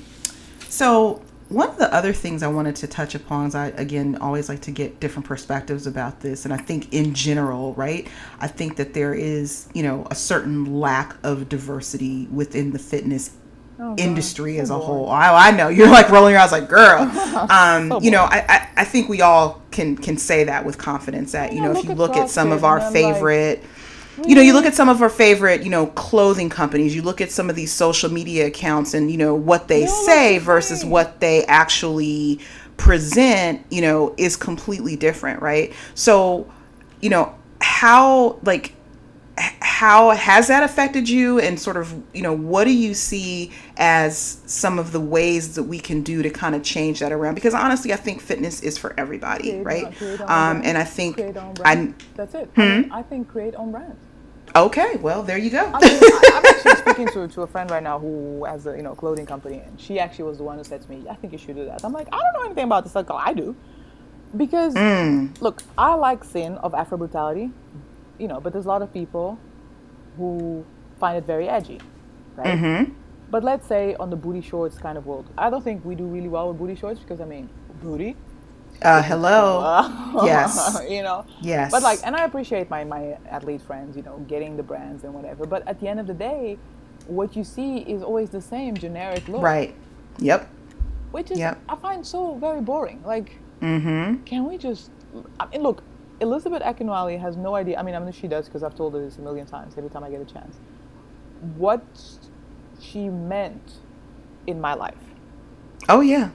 so 0.69 1.21
one 1.49 1.69
of 1.69 1.77
the 1.77 1.93
other 1.93 2.11
things 2.13 2.41
I 2.41 2.47
wanted 2.47 2.75
to 2.77 2.87
touch 2.87 3.13
upon 3.15 3.47
is 3.47 3.55
I 3.55 3.67
again 3.67 4.17
always 4.19 4.49
like 4.49 4.61
to 4.61 4.71
get 4.71 4.99
different 4.99 5.25
perspectives 5.27 5.85
about 5.87 6.21
this, 6.21 6.45
and 6.45 6.53
I 6.53 6.57
think 6.57 6.93
in 6.93 7.13
general, 7.13 7.73
right? 7.75 8.07
I 8.39 8.47
think 8.47 8.77
that 8.77 8.93
there 8.93 9.13
is 9.13 9.67
you 9.73 9.83
know 9.83 10.07
a 10.09 10.15
certain 10.15 10.79
lack 10.79 11.15
of 11.23 11.49
diversity 11.49 12.27
within 12.31 12.71
the 12.71 12.79
fitness 12.79 13.31
Oh, 13.77 13.93
industry 13.97 14.55
so 14.55 14.61
as 14.61 14.69
a 14.69 14.73
boring. 14.73 14.85
whole. 14.87 15.09
I, 15.09 15.49
I 15.49 15.51
know 15.51 15.67
you're 15.67 15.89
like 15.89 16.09
rolling 16.09 16.31
your 16.31 16.39
eyes 16.41 16.53
like, 16.53 16.69
girl. 16.69 17.01
Um, 17.51 17.89
So 17.89 17.99
you 17.99 18.09
know, 18.09 18.23
I, 18.23 18.45
I, 18.47 18.69
I 18.77 18.85
think 18.85 19.09
we 19.09 19.21
all 19.21 19.61
can 19.71 19.97
can 19.97 20.17
say 20.17 20.45
that 20.45 20.65
with 20.65 20.77
confidence 20.77 21.33
that 21.33 21.51
you 21.51 21.61
know 21.61 21.73
if 21.73 21.83
you 21.83 21.93
look 21.93 22.15
at 22.15 22.29
some 22.29 22.53
of 22.53 22.63
our 22.63 22.77
I'm 22.79 22.83
like, 22.85 22.93
favorite 22.93 23.63
you 24.25 24.35
know, 24.35 24.41
you 24.41 24.53
look 24.53 24.65
at 24.65 24.73
some 24.73 24.89
of 24.89 25.01
our 25.01 25.09
favorite, 25.09 25.63
you 25.63 25.69
know, 25.69 25.87
clothing 25.87 26.49
companies, 26.49 26.95
you 26.95 27.01
look 27.01 27.21
at 27.21 27.31
some 27.31 27.49
of 27.49 27.55
these 27.55 27.71
social 27.71 28.11
media 28.11 28.47
accounts 28.47 28.93
and, 28.93 29.11
you 29.11 29.17
know, 29.17 29.35
what 29.35 29.67
they 29.67 29.81
look 29.81 30.05
say 30.05 30.37
versus 30.37 30.85
what 30.85 31.19
they 31.19 31.43
actually 31.45 32.39
present, 32.77 33.65
you 33.69 33.81
know, 33.81 34.13
is 34.17 34.35
completely 34.35 34.95
different, 34.95 35.41
right? 35.41 35.73
So, 35.95 36.51
you 37.01 37.09
know, 37.09 37.35
how, 37.61 38.39
like, 38.43 38.73
how 39.37 40.11
has 40.11 40.47
that 40.47 40.63
affected 40.63 41.09
you 41.09 41.39
and 41.39 41.59
sort 41.59 41.75
of, 41.75 41.93
you 42.13 42.21
know, 42.21 42.33
what 42.33 42.63
do 42.63 42.71
you 42.73 42.93
see 42.93 43.51
as 43.77 44.41
some 44.45 44.79
of 44.79 44.93
the 44.93 44.99
ways 45.01 45.55
that 45.55 45.63
we 45.63 45.77
can 45.79 46.01
do 46.01 46.21
to 46.23 46.29
kind 46.29 46.55
of 46.55 46.63
change 46.63 46.99
that 47.01 47.11
around? 47.11 47.35
Because 47.35 47.53
honestly, 47.53 47.91
I 47.91 47.97
think 47.97 48.21
fitness 48.21 48.61
is 48.61 48.77
for 48.77 48.97
everybody, 48.97 49.49
Create 49.61 49.65
right? 49.65 50.01
on- 50.21 50.21
on 50.29 50.57
Um, 50.57 50.61
and 50.63 50.77
I 50.77 50.85
think 50.85 51.19
I. 51.65 51.93
That's 52.15 52.33
it. 52.35 52.49
Hmm? 52.55 52.61
I, 52.61 52.65
mean, 52.81 52.91
I 52.91 53.01
think 53.03 53.27
create 53.27 53.55
on 53.55 53.71
brand. 53.71 53.97
okay, 54.55 54.95
well, 55.01 55.21
there 55.21 55.37
you 55.37 55.49
go. 55.49 55.69
I 55.73 55.81
mean, 55.81 55.99
I'm 56.33 56.45
actually 56.55 56.75
speaking 56.77 57.07
to, 57.09 57.27
to 57.27 57.41
a 57.41 57.47
friend 57.47 57.69
right 57.69 57.83
now 57.83 57.99
who 57.99 58.45
has 58.45 58.65
a 58.67 58.77
you 58.77 58.83
know 58.83 58.95
clothing 58.95 59.25
company, 59.25 59.57
and 59.65 59.77
she 59.77 59.99
actually 59.99 60.25
was 60.25 60.37
the 60.37 60.43
one 60.45 60.57
who 60.57 60.63
said 60.63 60.81
to 60.81 60.89
me, 60.89 61.03
"I 61.09 61.15
think 61.15 61.33
you 61.33 61.39
should 61.39 61.57
do 61.57 61.65
that." 61.65 61.83
I'm 61.83 61.91
like, 61.91 62.07
I 62.13 62.17
don't 62.17 62.33
know 62.39 62.45
anything 62.45 62.63
about 62.63 62.85
this. 62.85 62.95
Like, 62.95 63.11
I 63.11 63.33
do, 63.33 63.53
because 64.37 64.73
Mm. 64.75 65.41
look, 65.41 65.61
I 65.77 65.95
like 65.95 66.23
sin 66.23 66.53
of 66.59 66.73
Afro 66.73 66.97
brutality, 66.97 67.51
you 68.19 68.27
know, 68.27 68.39
but 68.39 68.53
there's 68.53 68.65
a 68.65 68.69
lot 68.69 68.81
of 68.81 68.91
people 68.93 69.37
who 70.17 70.65
find 70.99 71.17
it 71.17 71.25
very 71.25 71.47
edgy, 71.49 71.79
right? 72.35 72.57
Mm-hmm. 72.57 72.93
But 73.31 73.43
let's 73.43 73.67
say 73.67 73.95
on 73.95 74.09
the 74.09 74.15
booty 74.15 74.41
shorts 74.41 74.77
kind 74.77 74.97
of 74.97 75.05
world, 75.05 75.27
I 75.37 75.49
don't 75.49 75.63
think 75.63 75.83
we 75.83 75.95
do 75.95 76.05
really 76.05 76.27
well 76.29 76.47
with 76.49 76.57
booty 76.57 76.75
shorts 76.75 76.99
because 76.99 77.19
I 77.21 77.25
mean, 77.25 77.49
booty. 77.81 78.15
Uh, 78.81 79.01
hello. 79.01 80.23
Yes. 80.25 80.79
you 80.89 81.01
know. 81.03 81.25
Yes. 81.41 81.71
But 81.71 81.81
like, 81.81 81.99
and 82.05 82.15
I 82.15 82.25
appreciate 82.25 82.69
my 82.69 82.83
my 82.83 83.17
athlete 83.29 83.61
friends, 83.61 83.95
you 83.97 84.03
know, 84.03 84.17
getting 84.27 84.57
the 84.57 84.63
brands 84.63 85.03
and 85.03 85.13
whatever. 85.13 85.45
But 85.45 85.67
at 85.67 85.79
the 85.79 85.87
end 85.87 85.99
of 85.99 86.07
the 86.07 86.13
day, 86.13 86.57
what 87.07 87.35
you 87.35 87.43
see 87.43 87.79
is 87.79 88.01
always 88.03 88.29
the 88.29 88.41
same 88.41 88.75
generic 88.75 89.27
look, 89.27 89.41
Right. 89.41 89.73
Yep. 90.19 90.47
Which 91.11 91.31
is 91.31 91.39
Yep. 91.39 91.59
I 91.69 91.75
find 91.75 92.05
so 92.05 92.35
very 92.35 92.61
boring. 92.61 93.01
Like, 93.05 93.37
Mm-hmm. 93.61 94.23
can 94.23 94.45
we 94.45 94.57
just? 94.57 94.91
I 95.39 95.45
mean, 95.47 95.63
look, 95.63 95.81
Elizabeth 96.21 96.61
Akinwale 96.63 97.19
has 97.19 97.35
no 97.37 97.55
idea. 97.55 97.77
I 97.77 97.83
mean, 97.83 97.95
I 97.95 97.99
mean, 97.99 98.11
she 98.11 98.27
does 98.27 98.45
because 98.45 98.63
I've 98.63 98.75
told 98.75 98.93
her 98.93 99.01
this 99.01 99.17
a 99.17 99.21
million 99.21 99.45
times 99.45 99.73
every 99.77 99.89
time 99.89 100.03
I 100.03 100.09
get 100.09 100.21
a 100.21 100.25
chance. 100.25 100.55
What 101.57 101.83
she 102.79 103.09
meant 103.09 103.73
in 104.47 104.61
my 104.61 104.73
life. 104.73 104.95
Oh 105.89 106.01
yeah. 106.01 106.29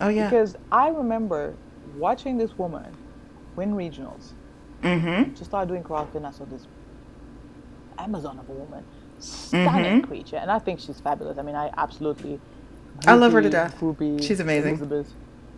Oh 0.00 0.08
yeah. 0.08 0.28
Because 0.30 0.56
I 0.70 0.88
remember 0.88 1.54
watching 1.96 2.36
this 2.38 2.56
woman 2.58 2.86
win 3.56 3.74
regionals. 3.74 4.32
mm-hmm. 4.82 5.34
She 5.34 5.44
started 5.44 5.68
doing 5.68 5.82
CrossFit 5.82 6.16
and 6.16 6.26
I 6.26 6.30
saw 6.30 6.44
this 6.44 6.66
Amazon 7.98 8.38
of 8.38 8.48
a 8.48 8.52
woman. 8.52 8.84
Stunning 9.18 10.02
Mhm. 10.02 10.06
creature. 10.06 10.36
And 10.36 10.50
I 10.50 10.58
think 10.58 10.80
she's 10.80 11.00
fabulous. 11.00 11.38
I 11.38 11.42
mean, 11.42 11.54
I 11.54 11.70
absolutely. 11.76 12.40
I 13.06 13.14
love 13.14 13.32
her 13.32 13.40
to 13.42 13.48
groupie- 13.48 13.52
death. 13.52 13.80
Groupie 13.80 14.22
She's 14.22 14.40
amazing. 14.40 14.70
Elizabeth. 14.70 15.12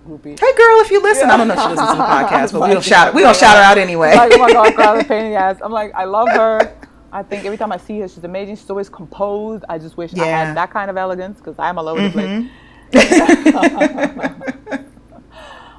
Groupie. 0.07 0.39
Hey 0.39 0.53
girl, 0.57 0.81
if 0.81 0.91
you 0.91 1.03
listen, 1.03 1.31
I 1.31 1.37
don't 1.37 1.49
know 1.49 1.55
if 1.55 1.61
she 1.61 1.69
listens 1.69 1.91
to 1.91 1.97
the 1.97 2.03
podcast, 2.17 2.53
but 2.53 2.69
we 2.69 2.75
don't 2.75 2.85
shout 2.85 3.15
we 3.15 3.23
don't 3.23 3.37
shout 3.37 3.57
her 3.57 3.63
out 3.63 3.79
anyway. 3.79 4.15
like, 4.15 4.33
oh 4.35 4.39
my 4.39 4.53
god, 4.73 5.01
a 5.01 5.05
pain 5.05 5.27
in 5.27 5.33
the 5.33 5.39
ass. 5.39 5.59
I'm 5.65 5.73
like, 5.73 5.93
I 5.95 6.05
love 6.05 6.29
her. 6.31 6.77
I 7.13 7.23
think 7.23 7.45
every 7.45 7.57
time 7.57 7.73
I 7.73 7.77
see 7.79 8.01
her, 8.01 8.09
she's 8.09 8.25
amazing. 8.25 8.57
She's 8.57 8.69
always 8.71 8.89
composed. 8.89 9.65
I 9.69 9.79
just 9.79 9.97
wish 9.97 10.13
I 10.15 10.17
Yeah. 10.19 10.23
Mm-hmm. 10.25 10.47
had 10.49 10.57
that 10.57 10.71
kind 10.71 10.91
of 10.91 10.97
elegance 10.97 11.39
because 11.39 11.57
I'm 11.59 11.79
all 11.79 11.89
over 11.89 12.09
the 12.09 12.11
place. 12.11 12.51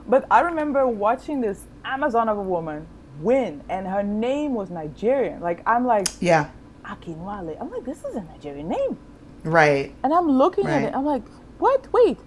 But 0.10 0.26
I 0.32 0.40
remember 0.40 0.88
watching 0.88 1.42
this 1.42 1.66
Amazon 1.84 2.30
of 2.30 2.38
a 2.38 2.42
woman 2.42 2.88
win, 3.20 3.62
and 3.68 3.86
her 3.86 4.04
name 4.04 4.54
was 4.54 4.70
Nigerian. 4.70 5.42
Like 5.42 5.62
I'm 5.66 5.86
like 5.86 6.08
yeah. 6.22 6.50
Akinwale. 6.86 7.60
I'm 7.60 7.70
like, 7.70 7.84
this 7.84 8.06
is 8.06 8.16
a 8.16 8.22
Nigerian 8.22 8.70
name, 8.70 8.98
Right. 9.44 9.94
and 10.04 10.14
I'm 10.14 10.30
looking 10.30 10.66
at 10.68 10.84
it. 10.84 10.94
I'm 10.96 11.04
like, 11.06 11.24
what? 11.60 11.86
Wait, 11.92 12.18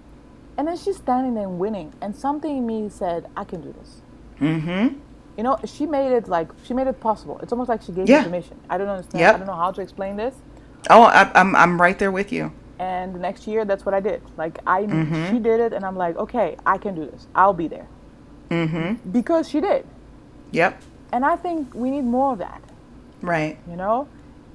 And 0.57 0.67
then 0.67 0.77
she's 0.77 0.97
standing 0.97 1.33
there 1.33 1.43
and 1.47 1.57
winning, 1.59 1.93
and 2.01 2.15
something 2.15 2.57
in 2.57 2.65
me 2.65 2.89
said, 2.89 3.27
"I 3.35 3.43
can 3.43 3.61
do 3.61 3.73
this." 3.79 4.01
Mm-hmm. 4.39 4.97
You 5.37 5.43
know, 5.43 5.57
she 5.65 5.85
made 5.85 6.11
it 6.11 6.27
like 6.27 6.49
she 6.65 6.73
made 6.73 6.87
it 6.87 6.99
possible. 6.99 7.39
It's 7.41 7.51
almost 7.51 7.69
like 7.69 7.81
she 7.81 7.91
gave 7.91 8.07
Yeah. 8.09 8.23
permission. 8.23 8.59
I 8.69 8.77
don't 8.77 8.89
understand. 8.89 9.21
Yep. 9.21 9.35
I 9.35 9.37
don't 9.37 9.47
know 9.47 9.55
how 9.55 9.71
to 9.71 9.81
explain 9.81 10.17
this. 10.17 10.35
Oh, 10.89 11.03
I, 11.03 11.31
I'm 11.35 11.55
I'm 11.55 11.79
right 11.81 11.97
there 11.97 12.11
with 12.11 12.31
you. 12.31 12.51
And 12.79 13.13
the 13.15 13.19
next 13.19 13.47
year, 13.47 13.63
that's 13.65 13.85
what 13.85 13.93
I 13.93 13.99
did. 13.99 14.21
Like 14.37 14.59
I, 14.67 14.83
Mm-hmm. 14.83 15.29
she 15.31 15.39
did 15.39 15.59
it, 15.59 15.71
and 15.73 15.85
I'm 15.85 15.95
like, 15.95 16.17
okay, 16.17 16.57
I 16.65 16.77
can 16.77 16.95
do 16.95 17.05
this. 17.05 17.27
I'll 17.33 17.53
be 17.53 17.67
there 17.67 17.87
Mm-hmm. 18.49 19.09
because 19.11 19.47
she 19.47 19.61
did. 19.61 19.85
Yep. 20.51 20.81
And 21.13 21.25
I 21.25 21.35
think 21.37 21.73
we 21.73 21.91
need 21.91 22.03
more 22.03 22.33
of 22.33 22.39
that. 22.39 22.61
Right. 23.21 23.57
You 23.69 23.75
know, 23.77 24.07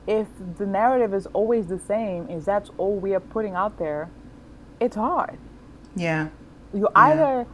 if 0.07 0.27
the 0.59 0.67
narrative 0.67 1.15
is 1.15 1.27
always 1.27 1.67
the 1.69 1.79
same, 1.79 2.29
is 2.29 2.45
that's 2.45 2.71
all 2.77 2.97
we 2.97 3.15
are 3.15 3.21
putting 3.21 3.55
out 3.55 3.79
there, 3.79 4.11
it's 4.81 4.97
hard. 4.97 5.39
Yeah. 5.97 6.29
You're 6.73 6.93
either 6.95 7.47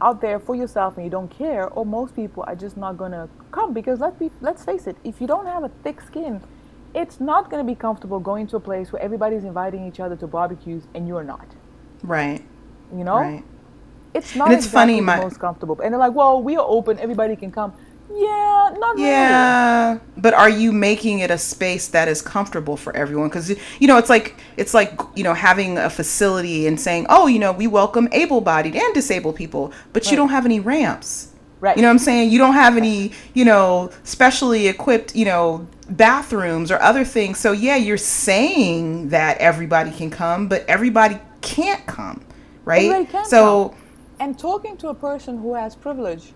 out 0.00 0.20
there 0.20 0.38
for 0.38 0.54
yourself 0.54 0.96
and 0.96 1.04
you 1.04 1.10
don't 1.10 1.30
care, 1.30 1.68
or 1.70 1.84
most 1.84 2.14
people 2.14 2.44
are 2.46 2.54
just 2.54 2.76
not 2.76 2.96
gonna 2.96 3.28
come 3.50 3.72
because 3.72 3.98
let's 3.98 4.16
be 4.16 4.30
let's 4.40 4.64
face 4.64 4.86
it, 4.86 4.96
if 5.02 5.20
you 5.20 5.26
don't 5.26 5.46
have 5.46 5.64
a 5.64 5.70
thick 5.82 6.00
skin, 6.00 6.40
it's 6.94 7.18
not 7.20 7.50
gonna 7.50 7.64
be 7.64 7.74
comfortable 7.74 8.20
going 8.20 8.46
to 8.48 8.56
a 8.56 8.60
place 8.60 8.92
where 8.92 9.02
everybody's 9.02 9.44
inviting 9.44 9.86
each 9.88 9.98
other 10.00 10.14
to 10.16 10.26
barbecues 10.26 10.84
and 10.94 11.08
you're 11.08 11.24
not. 11.24 11.46
Right. 12.02 12.44
You 12.96 13.04
know, 13.04 13.16
Right. 13.16 13.44
it's 14.14 14.36
not 14.36 14.48
And 14.48 14.56
it's 14.56 14.66
exactly 14.66 14.94
funny, 14.94 15.00
the 15.00 15.06
my- 15.06 15.20
most 15.20 15.40
comfortable. 15.40 15.80
And 15.82 15.92
they're 15.92 15.98
like, 15.98 16.14
"Well, 16.14 16.42
we 16.42 16.56
are 16.56 16.64
open, 16.66 16.98
everybody 16.98 17.34
can 17.36 17.50
come." 17.50 17.72
Yeah, 18.10 18.74
not 18.78 18.96
really. 18.96 19.08
Yeah, 19.08 19.98
but 20.16 20.34
are 20.34 20.48
you 20.48 20.72
making 20.72 21.18
it 21.20 21.30
a 21.30 21.38
space 21.38 21.88
that 21.88 22.08
is 22.08 22.22
comfortable 22.22 22.76
for 22.76 22.96
everyone? 22.96 23.28
Because 23.28 23.50
you 23.50 23.86
know, 23.86 23.98
it's 23.98 24.08
like 24.08 24.36
it's 24.56 24.74
like 24.74 24.98
you 25.14 25.24
know 25.24 25.34
having 25.34 25.78
a 25.78 25.90
facility 25.90 26.66
and 26.66 26.80
saying, 26.80 27.06
"Oh, 27.08 27.26
you 27.26 27.38
know, 27.38 27.52
we 27.52 27.66
welcome 27.66 28.08
able-bodied 28.12 28.74
and 28.74 28.94
disabled 28.94 29.36
people," 29.36 29.72
but 29.92 30.10
you 30.10 30.16
don't 30.16 30.30
have 30.30 30.44
any 30.46 30.60
ramps. 30.60 31.32
Right. 31.60 31.76
You 31.76 31.82
know 31.82 31.88
what 31.88 31.92
I'm 31.92 31.98
saying? 31.98 32.30
You 32.30 32.38
don't 32.38 32.54
have 32.54 32.76
any, 32.76 33.12
you 33.34 33.44
know, 33.44 33.90
specially 34.04 34.68
equipped, 34.68 35.16
you 35.16 35.24
know, 35.24 35.66
bathrooms 35.90 36.70
or 36.70 36.80
other 36.80 37.04
things. 37.04 37.38
So 37.38 37.52
yeah, 37.52 37.76
you're 37.76 37.96
saying 37.96 39.08
that 39.08 39.38
everybody 39.38 39.90
can 39.90 40.10
come, 40.10 40.48
but 40.48 40.64
everybody 40.68 41.18
can't 41.40 41.84
come, 41.86 42.24
right? 42.64 42.84
Everybody 42.84 43.06
can 43.06 43.24
so 43.24 43.74
And 44.20 44.38
talking 44.38 44.76
to 44.78 44.88
a 44.88 44.94
person 44.94 45.38
who 45.38 45.54
has 45.54 45.74
privilege 45.76 46.32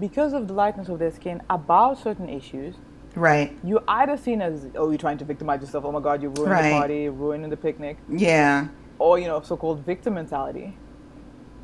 because 0.00 0.32
of 0.32 0.48
the 0.48 0.54
lightness 0.54 0.88
of 0.88 0.98
their 0.98 1.10
skin 1.12 1.42
about 1.50 1.98
certain 1.98 2.28
issues, 2.28 2.74
right. 3.14 3.56
you're 3.62 3.82
either 3.86 4.16
seen 4.16 4.40
as, 4.42 4.66
oh, 4.76 4.90
you're 4.90 4.98
trying 4.98 5.18
to 5.18 5.24
victimize 5.24 5.60
yourself, 5.60 5.84
oh 5.84 5.92
my 5.92 6.00
god, 6.00 6.22
you're 6.22 6.30
ruining 6.32 6.52
Right. 6.52 6.70
the 6.70 6.78
party, 6.78 6.98
you're 7.02 7.12
ruining 7.12 7.50
the 7.50 7.56
picnic, 7.56 7.98
Yeah. 8.08 8.68
or, 8.98 9.18
you 9.18 9.26
know, 9.28 9.40
so 9.42 9.56
called 9.56 9.84
victim 9.84 10.14
mentality. 10.14 10.76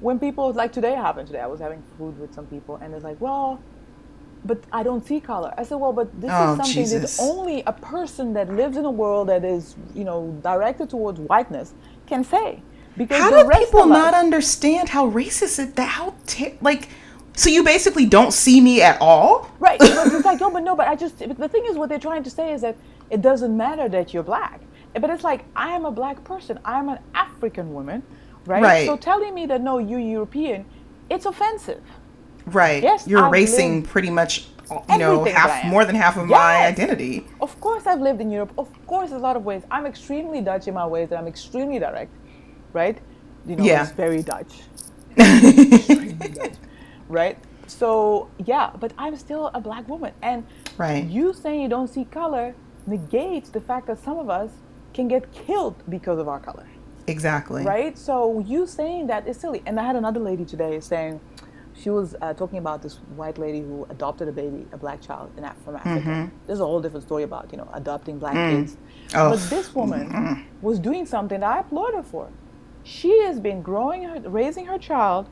When 0.00 0.18
people, 0.18 0.52
like 0.52 0.72
today 0.72 0.94
happened 0.94 1.26
today, 1.26 1.40
I 1.40 1.46
was 1.46 1.60
having 1.60 1.82
food 1.96 2.18
with 2.20 2.34
some 2.34 2.46
people, 2.46 2.76
and 2.82 2.94
it's 2.94 3.04
like, 3.04 3.18
well, 3.20 3.58
but 4.44 4.62
I 4.72 4.82
don't 4.82 5.04
see 5.04 5.18
color. 5.20 5.52
I 5.56 5.64
said, 5.64 5.76
well, 5.76 5.92
but 5.92 6.08
this 6.20 6.30
Oh, 6.32 6.52
is 6.52 6.56
something 6.58 6.72
Jesus. 6.84 7.16
that 7.16 7.22
only 7.22 7.62
a 7.66 7.72
person 7.72 8.34
that 8.34 8.52
lives 8.52 8.76
in 8.76 8.84
a 8.84 8.90
world 8.90 9.28
that 9.28 9.44
is, 9.44 9.74
you 9.94 10.04
know, 10.04 10.38
directed 10.42 10.90
towards 10.90 11.18
whiteness 11.18 11.72
can 12.06 12.22
say. 12.22 12.62
Because 12.96 13.18
How 13.20 13.30
do 13.30 13.48
people 13.58 13.86
not 13.86 14.14
understand 14.14 14.88
how 14.90 15.10
racist 15.10 15.58
it? 15.58 15.76
That 15.76 15.88
how 15.88 16.14
like? 16.60 16.88
So 17.36 17.50
you 17.50 17.62
basically 17.62 18.06
don't 18.06 18.32
see 18.32 18.60
me 18.60 18.80
at 18.82 18.98
all? 19.00 19.50
Right. 19.60 19.78
It's 19.80 20.24
like, 20.24 20.40
no, 20.40 20.50
but 20.50 20.60
no, 20.60 20.74
but 20.74 20.88
I 20.88 20.96
just, 20.96 21.18
but 21.18 21.36
the 21.36 21.48
thing 21.48 21.64
is, 21.66 21.76
what 21.76 21.88
they're 21.90 21.98
trying 21.98 22.22
to 22.24 22.30
say 22.30 22.52
is 22.52 22.62
that 22.62 22.76
it 23.10 23.20
doesn't 23.20 23.54
matter 23.56 23.88
that 23.90 24.12
you're 24.14 24.22
black. 24.22 24.60
But 24.98 25.10
it's 25.10 25.22
like, 25.22 25.44
I 25.54 25.72
am 25.72 25.84
a 25.84 25.90
black 25.90 26.24
person. 26.24 26.58
I'm 26.64 26.88
an 26.88 26.98
African 27.14 27.74
woman, 27.74 28.02
right? 28.46 28.62
Right. 28.62 28.86
So 28.86 28.96
telling 28.96 29.34
me 29.34 29.44
that, 29.46 29.60
no, 29.60 29.76
you're 29.78 30.00
European, 30.00 30.64
it's 31.10 31.26
offensive. 31.26 31.82
Right. 32.46 32.82
Yes, 32.82 33.06
You're 33.06 33.20
I've 33.24 33.28
erasing 33.34 33.80
lived 33.80 33.90
pretty 33.90 34.08
much, 34.08 34.46
uh, 34.70 34.80
you 34.88 34.98
know, 34.98 35.20
everything 35.20 35.34
half 35.36 35.64
more 35.66 35.84
than 35.84 35.94
half 35.94 36.16
of 36.16 36.26
my 36.28 36.64
identity. 36.66 37.26
Of 37.42 37.60
course, 37.60 37.86
I've 37.86 38.00
lived 38.00 38.20
in 38.22 38.30
Europe. 38.30 38.52
Of 38.56 38.68
course, 38.86 39.10
there's 39.10 39.20
a 39.20 39.22
lot 39.24 39.36
of 39.36 39.44
ways. 39.44 39.62
I'm 39.70 39.84
extremely 39.84 40.40
Dutch 40.40 40.68
in 40.68 40.74
my 40.74 40.86
ways, 40.86 41.10
and 41.10 41.18
I'm 41.18 41.26
extremely 41.26 41.78
direct, 41.78 42.12
right? 42.72 42.96
You 43.46 43.56
know, 43.56 43.64
Yeah. 43.64 43.82
it's 43.82 43.92
very 43.92 44.22
Dutch. 44.22 44.62
Dutch, 45.16 46.52
right? 47.08 47.38
So, 47.66 48.28
yeah, 48.44 48.70
but 48.78 48.92
I'm 48.98 49.16
still 49.16 49.50
a 49.54 49.60
black 49.60 49.88
woman. 49.88 50.12
And 50.22 50.44
Right. 50.78 51.04
you 51.04 51.32
saying 51.32 51.60
you 51.62 51.68
don't 51.68 51.88
see 51.88 52.04
color 52.04 52.54
negates 52.86 53.50
the 53.50 53.60
fact 53.60 53.86
that 53.88 53.98
some 54.02 54.18
of 54.18 54.30
us 54.30 54.50
can 54.94 55.08
get 55.08 55.30
killed 55.32 55.74
because 55.88 56.18
of 56.18 56.28
our 56.28 56.38
color, 56.38 56.66
Exactly. 57.08 57.64
right? 57.64 57.98
So, 57.98 58.38
you 58.40 58.66
saying 58.66 59.08
that 59.08 59.26
is 59.26 59.36
silly. 59.36 59.62
And 59.66 59.78
I 59.80 59.84
had 59.84 59.96
another 59.96 60.20
lady 60.20 60.44
today 60.44 60.78
saying, 60.80 61.20
she 61.74 61.90
was 61.90 62.14
uh, 62.22 62.32
talking 62.32 62.58
about 62.58 62.80
this 62.80 62.94
white 63.16 63.36
lady 63.36 63.60
who 63.60 63.86
adopted 63.90 64.28
a 64.28 64.32
baby, 64.32 64.66
a 64.72 64.78
black 64.78 65.02
child 65.02 65.30
in 65.36 65.44
Af- 65.44 65.56
from 65.62 65.76
Africa. 65.76 66.30
There's 66.46 66.60
a 66.60 66.64
whole 66.64 66.80
different 66.80 67.04
story 67.04 67.22
about 67.24 67.48
you 67.52 67.58
know 67.58 67.68
adopting 67.74 68.18
black 68.18 68.32
kids. 68.32 68.78
Oh. 69.14 69.30
But 69.30 69.40
this 69.50 69.74
woman 69.74 70.46
was 70.62 70.78
doing 70.78 71.04
something 71.04 71.40
that 71.40 71.46
I 71.56 71.60
applaud 71.60 71.92
her 71.92 72.02
for. 72.02 72.28
She 72.82 73.20
has 73.24 73.38
been 73.40 73.60
growing 73.60 74.04
her, 74.04 74.20
raising 74.20 74.64
her 74.64 74.78
child, 74.78 75.28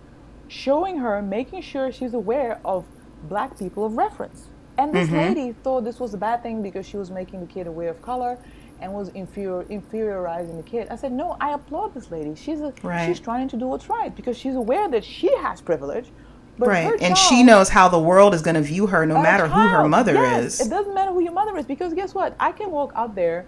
showing 0.49 0.99
her, 0.99 1.20
making 1.22 1.62
sure 1.62 1.90
she's 1.92 2.14
aware 2.14 2.61
of 2.64 2.84
black 3.28 3.59
people 3.59 3.84
of 3.84 3.97
reference. 3.97 4.49
And 4.76 4.92
this 4.92 5.09
mm-hmm. 5.09 5.16
lady 5.16 5.53
thought 5.62 5.84
this 5.84 6.01
was 6.01 6.14
a 6.14 6.16
bad 6.18 6.42
thing 6.42 6.62
because 6.62 6.86
she 6.86 6.97
was 6.97 7.11
making 7.11 7.40
the 7.40 7.47
kid 7.47 7.66
aware 7.66 7.90
of 7.90 8.03
color 8.03 8.38
and 8.80 8.92
was 8.92 9.09
inferior, 9.11 9.64
inferiorizing 9.64 10.57
the 10.57 10.62
kid. 10.62 10.88
I 10.90 10.97
said, 10.97 11.12
no, 11.12 11.36
I 11.40 11.53
applaud 11.53 11.95
this 11.95 12.11
lady. 12.11 12.34
She's 12.34 12.61
a, 12.61 12.72
Right. 12.82 13.07
she's 13.07 13.20
trying 13.20 13.49
to 13.49 13.57
do 13.57 13.66
what's 13.66 13.88
right 13.88 14.14
because 14.14 14.36
she's 14.36 14.57
aware 14.57 14.88
that 14.88 15.05
she 15.05 15.34
has 15.38 15.61
privilege. 15.61 16.11
Right. 16.59 17.01
And 17.01 17.16
she 17.16 17.42
knows 17.42 17.68
how 17.68 17.88
the 17.88 17.99
world 17.99 18.34
is 18.34 18.42
going 18.42 18.55
to 18.55 18.62
view 18.62 18.86
her 18.86 19.07
no 19.07 19.20
matter 19.20 19.49
who 19.49 19.61
her 19.61 19.88
mother 19.88 20.14
yes, 20.14 20.61
is. 20.61 20.66
It 20.66 20.70
doesn't 20.70 20.95
matter 20.95 21.12
who 21.12 21.20
your 21.20 21.32
mother 21.32 21.57
is 21.57 21.66
because 21.66 21.95
guess 21.95 22.14
what? 22.14 22.36
I 22.38 22.53
can 22.53 22.70
walk 22.70 22.92
out 22.95 23.14
there, 23.14 23.47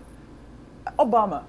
Obama. 0.99 1.44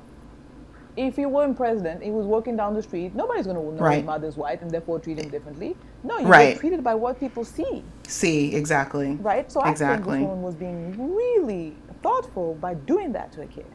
If 0.98 1.16
he 1.16 1.26
weren't 1.28 1.56
president, 1.56 2.02
he 2.04 2.10
was 2.10 2.26
walking 2.26 2.58
down 2.58 2.74
the 2.74 2.82
street. 2.82 3.14
Nobody's 3.16 3.46
going 3.46 3.56
to 3.56 3.64
know 3.64 3.72
Right. 3.84 3.98
his 3.98 4.06
mother's 4.06 4.36
white 4.36 4.62
and 4.64 4.72
therefore 4.72 5.00
treat 5.00 5.20
him 5.20 5.30
differently. 5.30 5.78
No, 6.04 6.18
you 6.18 6.28
Right. 6.28 6.54
get 6.54 6.60
treated 6.60 6.84
by 6.84 6.96
what 6.96 7.20
people 7.20 7.46
see, 7.46 7.84
See, 8.08 8.56
exactly. 8.56 9.14
right? 9.22 9.50
So 9.52 9.62
I 9.62 9.74
think 9.76 9.78
this 9.78 10.06
woman 10.06 10.42
was 10.42 10.56
being 10.56 11.16
really 11.16 11.76
thoughtful 12.02 12.56
by 12.60 12.74
doing 12.74 13.12
that 13.14 13.32
to 13.34 13.42
a 13.44 13.46
kid. 13.46 13.66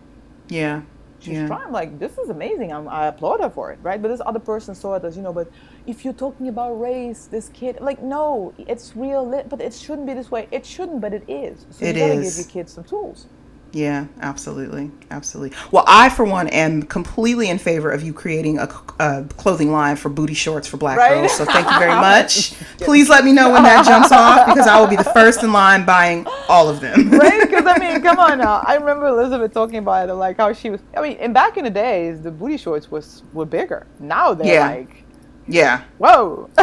Yeah. 0.49 0.83
She's 1.21 1.35
yeah. 1.35 1.47
trying. 1.47 1.71
Like 1.71 2.01
this 2.01 2.19
is 2.19 2.31
amazing. 2.31 2.73
I'm, 2.73 2.89
I 2.89 3.07
applaud 3.07 3.39
her 3.41 3.49
for 3.51 3.71
it, 3.71 3.79
right? 3.85 4.03
But 4.03 4.09
this 4.09 4.21
other 4.27 4.41
person 4.41 4.75
saw 4.75 4.95
it 4.95 5.05
as 5.05 5.17
you 5.17 5.23
know. 5.23 5.33
But 5.33 5.49
if 5.87 6.05
you're 6.05 6.13
talking 6.15 6.49
about 6.49 6.73
race, 6.81 7.27
this 7.27 7.49
kid, 7.51 7.79
like 7.81 8.03
no, 8.03 8.53
it's 8.59 8.97
real. 8.97 9.25
But 9.49 9.61
it 9.61 9.73
shouldn't 9.73 10.09
be 10.09 10.15
this 10.15 10.33
way. 10.33 10.49
It 10.51 10.67
shouldn't, 10.67 11.01
but 11.01 11.15
it 11.15 11.23
is. 11.29 11.65
So 11.71 11.85
It 11.85 11.95
you 11.95 12.01
gotta 12.03 12.15
is. 12.15 12.37
give 12.37 12.45
your 12.47 12.53
kids 12.53 12.73
some 12.73 12.83
tools. 12.83 13.27
Yeah, 13.75 14.07
absolutely, 14.21 14.91
absolutely. 15.11 15.57
Well, 15.71 15.85
I, 15.87 16.11
for 16.11 16.25
one, 16.27 16.49
am 16.49 16.83
completely 16.83 17.49
in 17.49 17.59
favor 17.59 17.91
of 17.91 18.03
you 18.03 18.13
creating 18.13 18.59
a, 18.59 18.69
a 18.99 19.25
clothing 19.39 19.73
line 19.73 19.97
for 19.97 20.11
booty 20.11 20.35
shorts 20.35 20.69
for 20.69 20.77
black 20.77 20.99
Right? 20.99 21.21
girls. 21.21 21.33
So 21.33 21.47
thank 21.47 21.67
you 21.71 21.79
very 21.79 21.95
much. 22.09 22.53
Please 22.79 23.09
let 23.09 23.25
me 23.25 23.33
know 23.33 23.51
when 23.51 23.63
that 23.63 23.87
jumps 23.87 24.13
off 24.13 24.47
because 24.47 24.67
I 24.67 24.79
will 24.79 24.89
be 24.89 24.97
the 24.97 25.05
first 25.05 25.43
in 25.43 25.53
line 25.53 25.87
buying 25.87 26.27
all 26.51 26.69
of 26.69 26.81
them. 26.81 27.11
right? 27.11 27.41
Because 27.49 27.65
I 27.67 27.79
mean, 27.79 28.03
come 28.03 28.19
on 28.19 28.39
now. 28.39 28.63
I 28.67 28.75
remember 28.77 29.07
Elizabeth 29.07 29.55
talking 29.55 29.79
about 29.79 30.09
it, 30.11 30.15
like 30.15 30.37
how 30.37 30.53
she 30.53 30.69
was. 30.69 30.81
I 30.95 31.01
mean, 31.01 31.17
and 31.19 31.33
back 31.33 31.57
in 31.57 31.65
the 31.65 31.71
days, 31.71 32.21
the 32.21 32.31
booty 32.31 32.59
shorts 32.59 32.91
was 32.91 33.23
were 33.33 33.47
bigger. 33.47 33.87
Now 34.01 34.35
they're 34.35 34.53
Yeah. 34.55 34.67
like, 34.69 35.02
yeah, 35.49 35.83
whoa, 35.99 36.49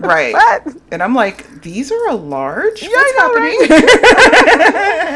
right. 0.00 0.32
What? 0.32 0.76
And 0.92 1.02
I'm 1.02 1.14
like, 1.14 1.62
these 1.62 1.92
are 1.92 2.08
a 2.08 2.14
large. 2.14 2.82
Yeah, 2.82 2.88
What's 2.88 3.12
I 3.18 3.22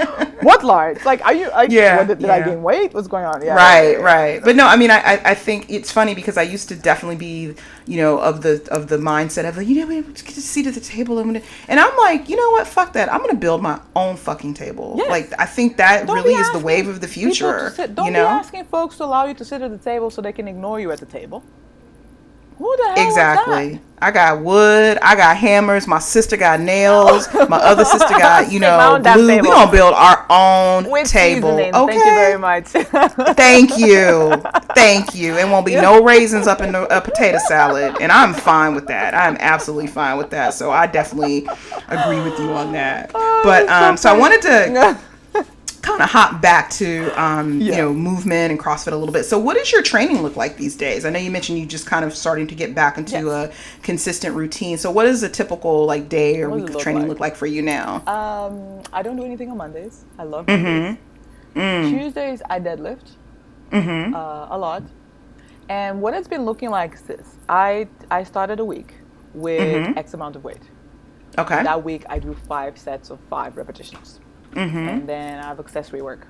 happening? 0.07 0.35
what 0.45 0.63
large? 0.65 1.05
Like, 1.05 1.25
are 1.25 1.35
you? 1.35 1.49
Like, 1.51 1.71
Yeah, 1.71 1.99
what, 1.99 2.07
did, 2.09 2.19
did 2.21 2.31
I 2.31 2.43
gain 2.45 2.63
weight? 2.63 2.95
What's 2.95 3.09
going 3.09 3.25
on? 3.25 3.43
Yeah, 3.45 3.55
right 3.55 4.01
right 4.01 4.43
but 4.45 4.57
no 4.57 4.67
i 4.67 4.77
mean 4.77 4.91
I, 4.91 4.99
I 5.01 5.31
i 5.31 5.35
think 5.35 5.69
it's 5.69 5.91
funny 5.91 6.15
because 6.15 6.37
i 6.37 6.43
used 6.43 6.69
to 6.69 6.77
definitely 6.77 7.17
be 7.17 7.55
you 7.87 7.97
know 7.97 8.19
of 8.19 8.43
the 8.43 8.67
of 8.71 8.89
the 8.89 8.97
mindset 8.97 9.47
of 9.49 9.57
like 9.57 9.67
you 9.67 9.81
know 9.81 9.87
we 9.87 10.01
get 10.03 10.29
a 10.37 10.41
seat 10.41 10.67
at 10.67 10.75
the 10.75 10.81
table 10.81 11.19
and, 11.19 11.43
and 11.69 11.81
i'm 11.81 11.97
like 11.99 12.29
you 12.29 12.37
know 12.37 12.51
what 12.51 12.67
fuck 12.67 12.93
that 12.93 13.13
i'm 13.13 13.21
gonna 13.21 13.35
build 13.35 13.61
my 13.63 13.81
own 13.97 14.17
fucking 14.17 14.55
table 14.55 14.95
Yes. 14.97 15.11
like 15.11 15.33
i 15.41 15.47
think 15.47 15.77
that 15.79 16.07
Don't 16.07 16.17
really 16.17 16.35
is 16.35 16.51
the 16.53 16.59
wave 16.59 16.89
of 16.89 17.01
the 17.01 17.09
future 17.09 17.71
sit- 17.71 17.95
don't 17.95 18.07
you 18.07 18.13
be 18.13 18.19
know 18.19 18.27
asking 18.27 18.65
folks 18.65 18.97
to 18.99 19.05
allow 19.05 19.25
you 19.27 19.35
to 19.35 19.45
sit 19.45 19.61
at 19.63 19.71
the 19.71 19.79
table 19.79 20.11
so 20.11 20.23
they 20.23 20.33
can 20.33 20.47
ignore 20.49 20.79
you 20.81 20.91
at 20.93 21.01
the 21.01 21.07
table. 21.07 21.43
Who 22.59 22.77
the 22.77 22.93
hell 22.97 23.07
exactly 23.07 23.81
i 24.01 24.11
got 24.11 24.41
wood 24.41 24.99
i 25.03 25.15
got 25.17 25.37
hammers 25.37 25.87
my 25.87 25.99
sister 25.99 26.37
got 26.37 26.61
nails 26.61 27.33
my 27.49 27.57
other 27.57 27.85
sister 27.85 28.09
got 28.19 28.53
you 28.53 28.61
know 28.61 29.01
glue 29.03 29.37
we 29.41 29.49
gonna 29.49 29.71
build 29.71 29.95
our 29.95 30.27
own? 30.31 30.91
With 30.91 31.09
table 31.09 31.57
seasoning. 31.57 31.75
okay 31.75 31.95
Thank 31.95 32.05
you 32.05 32.15
very 32.15 32.39
much. 32.39 32.67
Thank 33.37 33.79
you. 33.79 34.33
Thank 34.75 35.15
you. 35.15 35.37
It 35.37 35.47
won't 35.49 35.65
be 35.67 35.75
no 35.75 36.03
raisins 36.03 36.47
up 36.47 36.61
in 36.61 36.73
the, 36.73 36.97
a 36.97 37.01
potato 37.01 37.39
salad. 37.47 37.97
And 38.01 38.11
I'm 38.13 38.35
fine 38.35 38.75
with 38.75 38.87
that. 38.89 39.15
I'm 39.15 39.37
absolutely 39.41 39.87
fine 39.87 40.19
with 40.19 40.31
that. 40.31 40.55
So 40.55 40.71
I 40.71 40.87
definitely 40.87 41.47
agree 41.89 42.21
with 42.21 42.39
you 42.39 42.51
on 42.51 42.73
that. 42.73 43.11
Oh, 43.15 43.41
But 43.45 43.69
um, 43.69 43.97
so 43.97 44.15
I 44.15 44.19
wanted 44.19 44.43
to 44.43 44.99
kind 45.85 46.03
of 46.03 46.09
hop 46.11 46.41
back 46.41 46.71
to 46.71 47.09
um, 47.23 47.61
you 47.61 47.73
know 47.73 47.93
movement 47.93 48.51
and 48.51 48.59
CrossFit 48.59 48.93
a 48.93 48.97
little 48.97 49.13
bit. 49.13 49.25
So, 49.25 49.39
what 49.39 49.57
does 49.57 49.71
your 49.71 49.83
training 49.83 50.23
look 50.23 50.37
like 50.37 50.57
these 50.57 50.77
days? 50.77 51.05
I 51.05 51.11
know 51.11 51.19
you 51.19 51.31
mentioned 51.31 51.59
you 51.59 51.67
just 51.67 51.87
kind 51.87 52.05
of 52.05 52.15
starting 52.17 52.47
to 52.49 52.55
get 52.55 52.75
back 52.75 52.99
into 52.99 53.13
Yes. 53.17 53.27
a 53.27 53.53
consistent 53.83 54.35
routine. 54.35 54.79
So, 54.79 54.91
what 54.91 55.05
does 55.05 55.23
a 55.23 55.29
typical 55.29 55.85
like 55.87 56.09
day 56.09 56.41
or 56.41 56.49
What 56.51 56.61
week 56.61 56.69
of 56.71 56.75
look 56.75 56.83
training 56.83 57.03
like? 57.03 57.09
look 57.11 57.21
like 57.21 57.37
for 57.37 57.47
you 57.47 57.63
now? 57.63 58.03
Um, 58.07 58.83
I 58.93 59.03
don't 59.03 59.17
do 59.17 59.25
anything 59.25 59.51
on 59.51 59.57
Mondays. 59.59 60.05
I 60.19 60.25
love 60.25 60.47
Mm-hmm. 60.47 60.97
Mondays. 61.59 61.91
Tuesdays 61.91 62.43
I 62.51 62.59
deadlift 62.61 63.11
Mm-hmm. 63.71 64.15
uh, 64.15 64.47
a 64.51 64.59
lot, 64.59 64.83
and 65.69 66.01
what 66.01 66.15
it's 66.15 66.29
been 66.29 66.45
looking 66.45 66.71
like 66.71 66.95
is 66.95 67.01
this: 67.03 67.37
I 67.49 67.89
I 68.11 68.23
started 68.25 68.61
a 68.61 68.65
week 68.65 68.95
with 69.35 69.61
Mm-hmm. 69.61 69.99
X 69.99 70.15
amount 70.15 70.37
of 70.37 70.45
weight. 70.45 70.63
Okay. 71.37 71.63
That 71.65 71.83
week 71.83 72.05
I 72.09 72.21
do 72.21 72.35
five 72.47 72.79
sets 72.79 73.11
of 73.11 73.19
five 73.29 73.57
repetitions, 73.57 74.21
Mm-hmm. 74.55 74.89
and 74.89 75.09
then 75.09 75.39
I 75.41 75.49
have 75.49 75.61
accessory 75.61 76.03
work. 76.03 76.29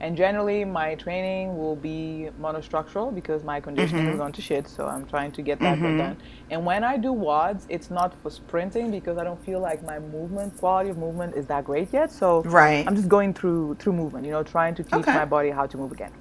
And 0.00 0.16
generally, 0.16 0.64
my 0.64 0.94
training 0.96 1.56
will 1.56 1.76
be 1.76 2.28
monostructural 2.38 3.14
because 3.14 3.44
my 3.44 3.60
conditioning 3.60 4.06
Mm-hmm. 4.06 4.14
is 4.14 4.20
on 4.20 4.32
to 4.32 4.42
shit. 4.42 4.68
So 4.68 4.86
I'm 4.88 5.06
trying 5.06 5.32
to 5.32 5.42
get 5.42 5.62
that 5.62 5.80
bit 5.82 5.96
done. 5.96 6.18
And 6.50 6.66
when 6.66 6.84
I 6.84 6.98
do 6.98 7.12
WODs, 7.14 7.66
it's 7.68 7.90
not 7.90 8.20
for 8.20 8.30
sprinting 8.30 8.90
because 8.90 9.16
I 9.18 9.24
don't 9.24 9.42
feel 9.44 9.60
like 9.60 9.82
my 9.82 9.98
movement 10.00 10.56
quality 10.56 10.90
of 10.90 10.98
movement 10.98 11.34
is 11.36 11.46
that 11.46 11.64
great 11.64 11.92
yet. 11.92 12.12
So 12.12 12.44
Right. 12.44 12.84
I'm 12.86 12.96
just 12.96 13.08
going 13.08 13.34
through 13.34 13.76
through 13.76 13.94
movement. 13.94 14.26
You 14.26 14.32
know, 14.32 14.42
trying 14.42 14.74
to 14.76 14.84
teach 14.84 15.08
Okay. 15.08 15.12
my 15.12 15.24
body 15.24 15.50
how 15.50 15.66
to 15.66 15.76
move 15.78 15.92
again. 15.92 16.12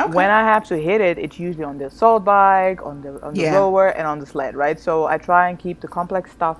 Okay. 0.00 0.12
When 0.12 0.30
I 0.30 0.42
have 0.42 0.64
to 0.68 0.76
hit 0.78 1.00
it, 1.00 1.18
it's 1.18 1.38
usually 1.38 1.64
on 1.64 1.78
the 1.78 1.86
assault 1.86 2.24
bike, 2.24 2.80
on 2.84 3.00
the 3.02 3.18
on 3.22 3.36
the 3.36 3.44
Yeah. 3.44 3.52
rower, 3.56 3.88
and 3.88 4.06
on 4.06 4.18
the 4.20 4.26
sled, 4.26 4.54
right? 4.56 4.78
So 4.80 5.06
I 5.06 5.18
try 5.18 5.48
and 5.48 5.58
keep 5.58 5.80
the 5.80 5.88
complex 5.88 6.32
stuff 6.32 6.58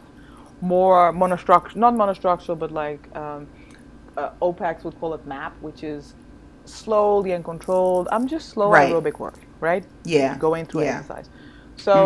more 0.61 1.13
monostructural, 1.13 1.77
not 1.77 1.95
monostructural, 1.95 2.59
but 2.59 2.71
like 2.73 3.09
um, 3.17 3.49
uh, 4.19 4.31
OPEX 4.43 4.85
would 4.85 4.99
call 5.01 5.14
it 5.14 5.25
MAP, 5.27 5.53
which 5.61 5.83
is 5.85 6.14
slowly 6.64 7.33
and 7.33 7.45
controlled. 7.45 8.09
I'm 8.12 8.27
just 8.27 8.49
slow 8.51 8.71
Right. 8.71 8.93
aerobic 8.93 9.19
work, 9.19 9.39
right? 9.61 9.85
Yeah. 10.05 10.37
Going 10.39 10.66
through 10.66 10.83
Yeah. 10.83 10.99
exercise. 10.99 11.29
So, 11.77 11.97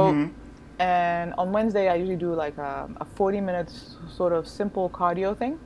and 0.78 1.34
on 1.38 1.52
Wednesday 1.52 1.88
I 1.88 1.94
usually 1.94 2.16
do 2.16 2.34
like 2.34 2.56
a, 2.58 2.88
a 3.00 3.04
40 3.04 3.40
minutes 3.40 3.96
sort 4.18 4.32
of 4.32 4.46
simple 4.46 4.90
cardio 4.90 5.36
thing 5.36 5.58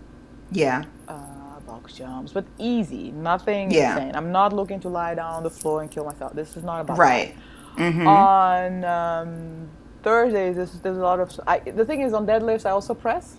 yeah. 0.53 0.84
uh, 1.09 1.61
box 1.66 1.94
jumps, 1.94 2.32
but 2.32 2.44
easy, 2.59 3.11
nothing 3.12 3.70
Yeah. 3.70 3.97
insane. 3.97 4.14
I'm 4.14 4.30
not 4.30 4.53
looking 4.53 4.80
to 4.80 4.88
lie 4.88 5.14
down 5.14 5.32
on 5.34 5.42
the 5.42 5.51
floor 5.51 5.82
and 5.82 5.90
kill 5.90 6.05
myself. 6.05 6.32
This 6.34 6.57
is 6.57 6.62
not 6.64 6.80
about 6.82 6.99
Right. 6.99 7.34
Mm-hmm. 7.76 8.07
On 8.07 8.84
um, 8.84 9.68
Thursdays, 10.03 10.57
there's, 10.57 10.72
there's 10.80 10.97
a 10.97 11.03
lot 11.03 11.20
of. 11.20 11.28
I, 11.47 11.59
the 11.59 11.84
thing 11.84 12.01
is, 12.01 12.14
on 12.14 12.26
deadlifts, 12.26 12.64
I 12.64 12.70
also 12.70 12.94
press. 12.94 13.36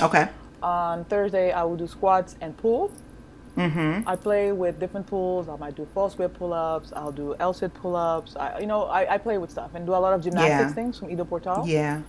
Okay. 0.00 0.28
On 0.66 1.04
Thursday, 1.04 1.52
I 1.52 1.62
will 1.62 1.76
do 1.76 1.86
squats 1.86 2.34
and 2.40 2.56
pull. 2.56 2.90
Mm-hmm. 3.56 4.06
I 4.08 4.16
play 4.16 4.50
with 4.52 4.80
different 4.80 5.06
pulls. 5.06 5.48
I 5.48 5.56
might 5.56 5.76
do 5.76 5.86
false 5.94 6.14
grip 6.16 6.34
pull-ups. 6.36 6.92
I'll 6.94 7.12
do 7.12 7.36
L-sit 7.38 7.72
pull-ups. 7.74 8.34
I, 8.36 8.58
you 8.58 8.66
know, 8.66 8.82
I, 8.84 9.14
I 9.14 9.18
play 9.18 9.38
with 9.38 9.50
stuff 9.50 9.70
and 9.76 9.86
do 9.86 9.92
a 9.94 10.02
lot 10.06 10.12
of 10.12 10.22
gymnastics 10.24 10.70
Yeah. 10.70 10.74
things 10.74 10.98
from 10.98 11.08
Ido 11.10 11.24
Portal. 11.24 11.62
Yeah. 11.66 12.02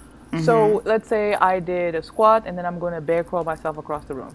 So 0.44 0.82
let's 0.86 1.08
say 1.08 1.36
I 1.36 1.60
did 1.60 1.94
a 1.96 2.02
squat 2.04 2.44
and 2.48 2.58
then 2.58 2.66
I'm 2.66 2.80
going 2.80 2.94
to 2.94 3.00
bear 3.02 3.24
crawl 3.24 3.44
myself 3.44 3.78
across 3.78 4.06
the 4.06 4.16
room. 4.16 4.34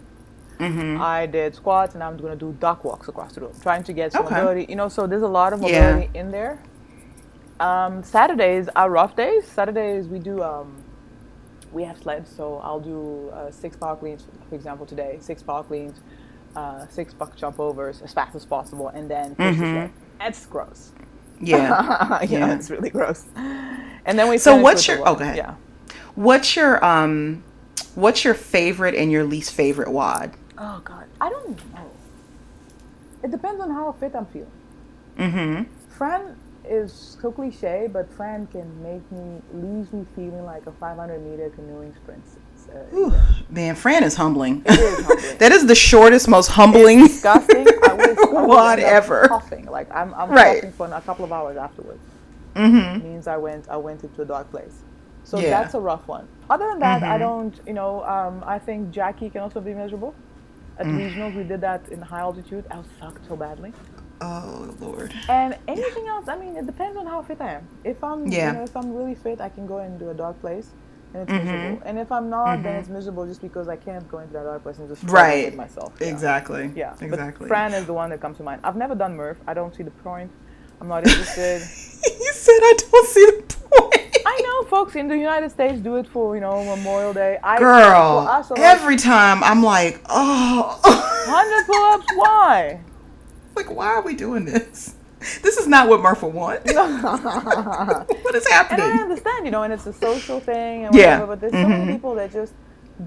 Mm-hmm. 0.58 1.02
I 1.02 1.26
did 1.26 1.54
squats 1.56 1.94
and 1.94 2.02
I'm 2.02 2.16
going 2.16 2.32
to 2.32 2.38
do 2.46 2.56
duck 2.60 2.84
walks 2.84 3.08
across 3.08 3.34
the 3.34 3.40
room, 3.42 3.52
trying 3.60 3.82
to 3.84 3.92
get 3.92 4.12
some 4.12 4.24
Okay. 4.24 4.36
mobility. 4.36 4.66
You 4.70 4.76
know, 4.76 4.88
so 4.88 5.06
there's 5.08 5.22
a 5.22 5.28
lot 5.40 5.52
of 5.52 5.60
Yeah. 5.62 5.68
mobility 5.96 6.10
in 6.18 6.30
there. 6.30 6.60
Um, 7.60 8.02
Saturdays 8.04 8.68
are 8.76 8.88
rough 8.88 9.14
days. 9.16 9.46
Saturdays 9.48 10.06
we 10.06 10.18
do 10.18 10.42
um, 10.42 10.81
we 11.72 11.84
have 11.84 11.98
sleds, 11.98 12.30
so 12.30 12.58
I'll 12.58 12.80
do 12.80 13.30
uh, 13.30 13.50
six 13.50 13.76
power 13.76 13.96
cleans, 13.96 14.24
for 14.48 14.54
example, 14.54 14.86
today. 14.86 15.18
Six 15.20 15.42
power 15.42 15.62
cleans, 15.64 16.00
uh, 16.56 16.86
six 16.88 17.14
buck 17.14 17.34
jump 17.36 17.58
overs 17.60 18.02
as 18.02 18.12
fast 18.12 18.34
as 18.34 18.44
possible, 18.44 18.88
and 18.88 19.10
then 19.10 19.34
push 19.34 19.56
the 19.56 19.62
sled. 19.62 19.92
That's 20.18 20.46
gross. 20.46 20.92
Yeah. 21.40 21.68
know, 22.22 22.26
Yeah. 22.28 22.54
it's 22.54 22.70
really 22.70 22.90
gross. 22.90 23.24
And 23.36 24.18
then 24.18 24.28
we. 24.28 24.38
So 24.38 24.56
what's 24.56 24.86
your- 24.86 25.00
oh, 25.08 25.14
go 25.14 25.22
ahead. 25.24 25.36
Yeah. 25.36 25.54
What's 26.14 26.54
your 26.56 26.84
um 26.84 27.42
what's 27.94 28.24
your 28.24 28.34
favorite 28.34 28.94
and 28.94 29.10
your 29.10 29.24
least 29.24 29.52
favorite 29.52 29.90
WOD? 29.90 30.34
Oh 30.58 30.80
God, 30.84 31.06
I 31.20 31.30
don't 31.30 31.56
know. 31.74 31.90
It 33.24 33.30
depends 33.30 33.60
on 33.62 33.70
how 33.70 33.92
fit 33.92 34.14
I'm 34.14 34.26
feeling. 34.26 34.50
Mm-hmm. 35.18 35.72
Fran 35.96 36.36
is 36.64 37.16
so 37.20 37.30
cliche, 37.32 37.88
but 37.92 38.10
Fran 38.12 38.46
can 38.48 38.66
make 38.82 39.02
me 39.12 39.40
leaves 39.52 39.92
me 39.92 40.06
feeling 40.14 40.44
like 40.44 40.66
a 40.66 40.72
500 40.72 41.18
meter 41.24 41.50
canoeing 41.50 41.94
sprint. 41.94 42.22
It's, 42.54 42.68
uh, 42.68 43.20
Man, 43.50 43.74
Fran 43.74 44.04
is 44.04 44.14
humbling. 44.14 44.62
It 44.64 44.72
is 44.78 45.04
humbling. 45.06 45.38
that 45.38 45.52
is 45.52 45.66
the 45.66 45.74
shortest, 45.74 46.28
most 46.28 46.48
humbling 46.48 47.00
disgusting. 47.00 47.66
I 47.68 47.92
was, 47.94 48.18
I 48.18 48.32
was 48.32 48.48
WOD 48.48 48.78
end 48.78 48.86
up 48.86 48.92
ever. 48.92 49.28
Coughing, 49.28 49.66
like 49.66 49.92
I'm, 49.94 50.14
I'm 50.14 50.30
Right. 50.30 50.56
coughing 50.62 50.72
for 50.72 50.86
a 50.92 51.00
couple 51.00 51.24
of 51.24 51.32
hours 51.32 51.56
afterwards. 51.56 52.00
Mm-hmm. 52.54 53.02
means 53.02 53.26
I 53.26 53.36
went, 53.38 53.68
I 53.68 53.76
went 53.78 54.04
into 54.04 54.22
a 54.22 54.24
dark 54.26 54.50
place. 54.50 54.82
So 55.24 55.38
Yeah. 55.38 55.50
that's 55.50 55.74
a 55.74 55.80
rough 55.80 56.06
one. 56.06 56.28
Other 56.50 56.68
than 56.68 56.80
that, 56.80 57.02
I 57.02 57.16
Mhm. 57.16 57.20
don't, 57.20 57.60
you 57.66 57.72
know, 57.72 58.04
um, 58.04 58.44
I 58.46 58.58
think 58.58 58.90
Jackie 58.90 59.30
can 59.30 59.40
also 59.40 59.60
be 59.60 59.72
miserable. 59.72 60.14
At 60.78 60.86
Mm. 60.86 60.98
regionals, 60.98 61.34
we 61.34 61.44
did 61.44 61.60
that 61.62 61.88
in 61.90 62.00
high 62.02 62.20
altitude. 62.20 62.64
I 62.70 62.76
was 62.78 62.86
sucked 63.00 63.26
so 63.26 63.36
badly. 63.36 63.72
Oh 64.24 64.74
Lord. 64.80 65.12
And 65.28 65.56
anything 65.66 66.06
else, 66.06 66.28
I 66.28 66.36
mean, 66.38 66.56
it 66.56 66.66
depends 66.66 66.96
on 66.96 67.06
how 67.06 67.22
fit 67.22 67.40
I 67.40 67.54
am. 67.54 67.66
If 67.84 68.02
I'm, 68.04 68.26
Yeah. 68.26 68.48
you 68.48 68.52
know, 68.58 68.62
if 68.64 68.76
I'm 68.76 68.94
really 68.94 69.14
fit, 69.16 69.40
I 69.40 69.48
can 69.48 69.66
go 69.66 69.78
and 69.78 69.98
do 69.98 70.10
a 70.10 70.14
dark 70.14 70.40
place, 70.40 70.68
and 71.12 71.22
it's 71.24 71.32
Mhm. 71.32 71.44
miserable. 71.44 71.82
And 71.84 71.98
if 71.98 72.12
I'm 72.12 72.30
not, 72.30 72.62
then 72.62 72.74
Mhm. 72.76 72.80
it's 72.80 72.88
miserable 72.88 73.26
just 73.26 73.42
because 73.42 73.66
I 73.68 73.76
can't 73.76 74.06
go 74.08 74.18
into 74.18 74.32
that 74.34 74.44
dark 74.44 74.62
place 74.62 74.78
and 74.78 74.88
just 74.88 75.02
Right. 75.10 75.46
with 75.46 75.56
myself. 75.56 75.92
Yeah. 76.00 76.06
Exactly. 76.08 76.70
Yeah, 76.76 76.92
Exactly. 77.00 77.46
But 77.46 77.48
Fran 77.48 77.74
is 77.74 77.86
the 77.86 77.92
one 77.94 78.10
that 78.10 78.20
comes 78.20 78.36
to 78.36 78.42
mind. 78.44 78.60
I've 78.64 78.76
never 78.76 78.94
done 78.94 79.16
Murph. 79.16 79.38
I 79.48 79.54
don't 79.54 79.74
see 79.74 79.82
the 79.82 79.90
point. 79.90 80.30
I'm 80.80 80.88
not 80.88 81.06
interested. 81.06 81.60
you 82.24 82.32
said 82.32 82.60
I 82.70 82.74
don't 82.90 83.06
see 83.08 83.26
the 83.26 83.42
point. 83.70 84.18
I 84.24 84.40
know 84.46 84.68
folks 84.68 84.94
in 84.96 85.08
the 85.08 85.16
United 85.18 85.50
States 85.50 85.80
do 85.80 85.96
it 85.96 86.06
for 86.06 86.34
you 86.36 86.40
know 86.40 86.62
Memorial 86.64 87.12
Day. 87.12 87.38
I, 87.42 87.58
Girl, 87.58 88.18
us, 88.28 88.50
like, 88.50 88.60
every 88.60 88.96
time 88.96 89.42
I'm 89.42 89.62
like, 89.62 90.00
oh, 90.08 90.78
hundred 90.84 91.66
pull-ups. 91.66 92.06
Why? 92.16 92.80
Like, 93.56 93.70
why 93.70 93.86
are 93.88 94.02
we 94.02 94.14
doing 94.14 94.44
this? 94.44 94.94
This 95.42 95.56
is 95.56 95.68
not 95.68 95.88
what 95.88 96.00
Murphy 96.00 96.26
wants. 96.26 96.72
what 96.74 98.34
is 98.34 98.46
happening? 98.48 98.84
And 98.84 98.92
I 99.00 99.02
understand, 99.02 99.44
you 99.44 99.52
know, 99.52 99.62
and 99.62 99.72
it's 99.72 99.86
a 99.86 99.92
social 99.92 100.40
thing 100.40 100.86
and 100.86 100.94
Yeah. 100.94 101.24
But 101.24 101.40
there's 101.40 101.52
so 101.52 101.68
many 101.68 101.92
people 101.92 102.14
that 102.16 102.32
just 102.32 102.54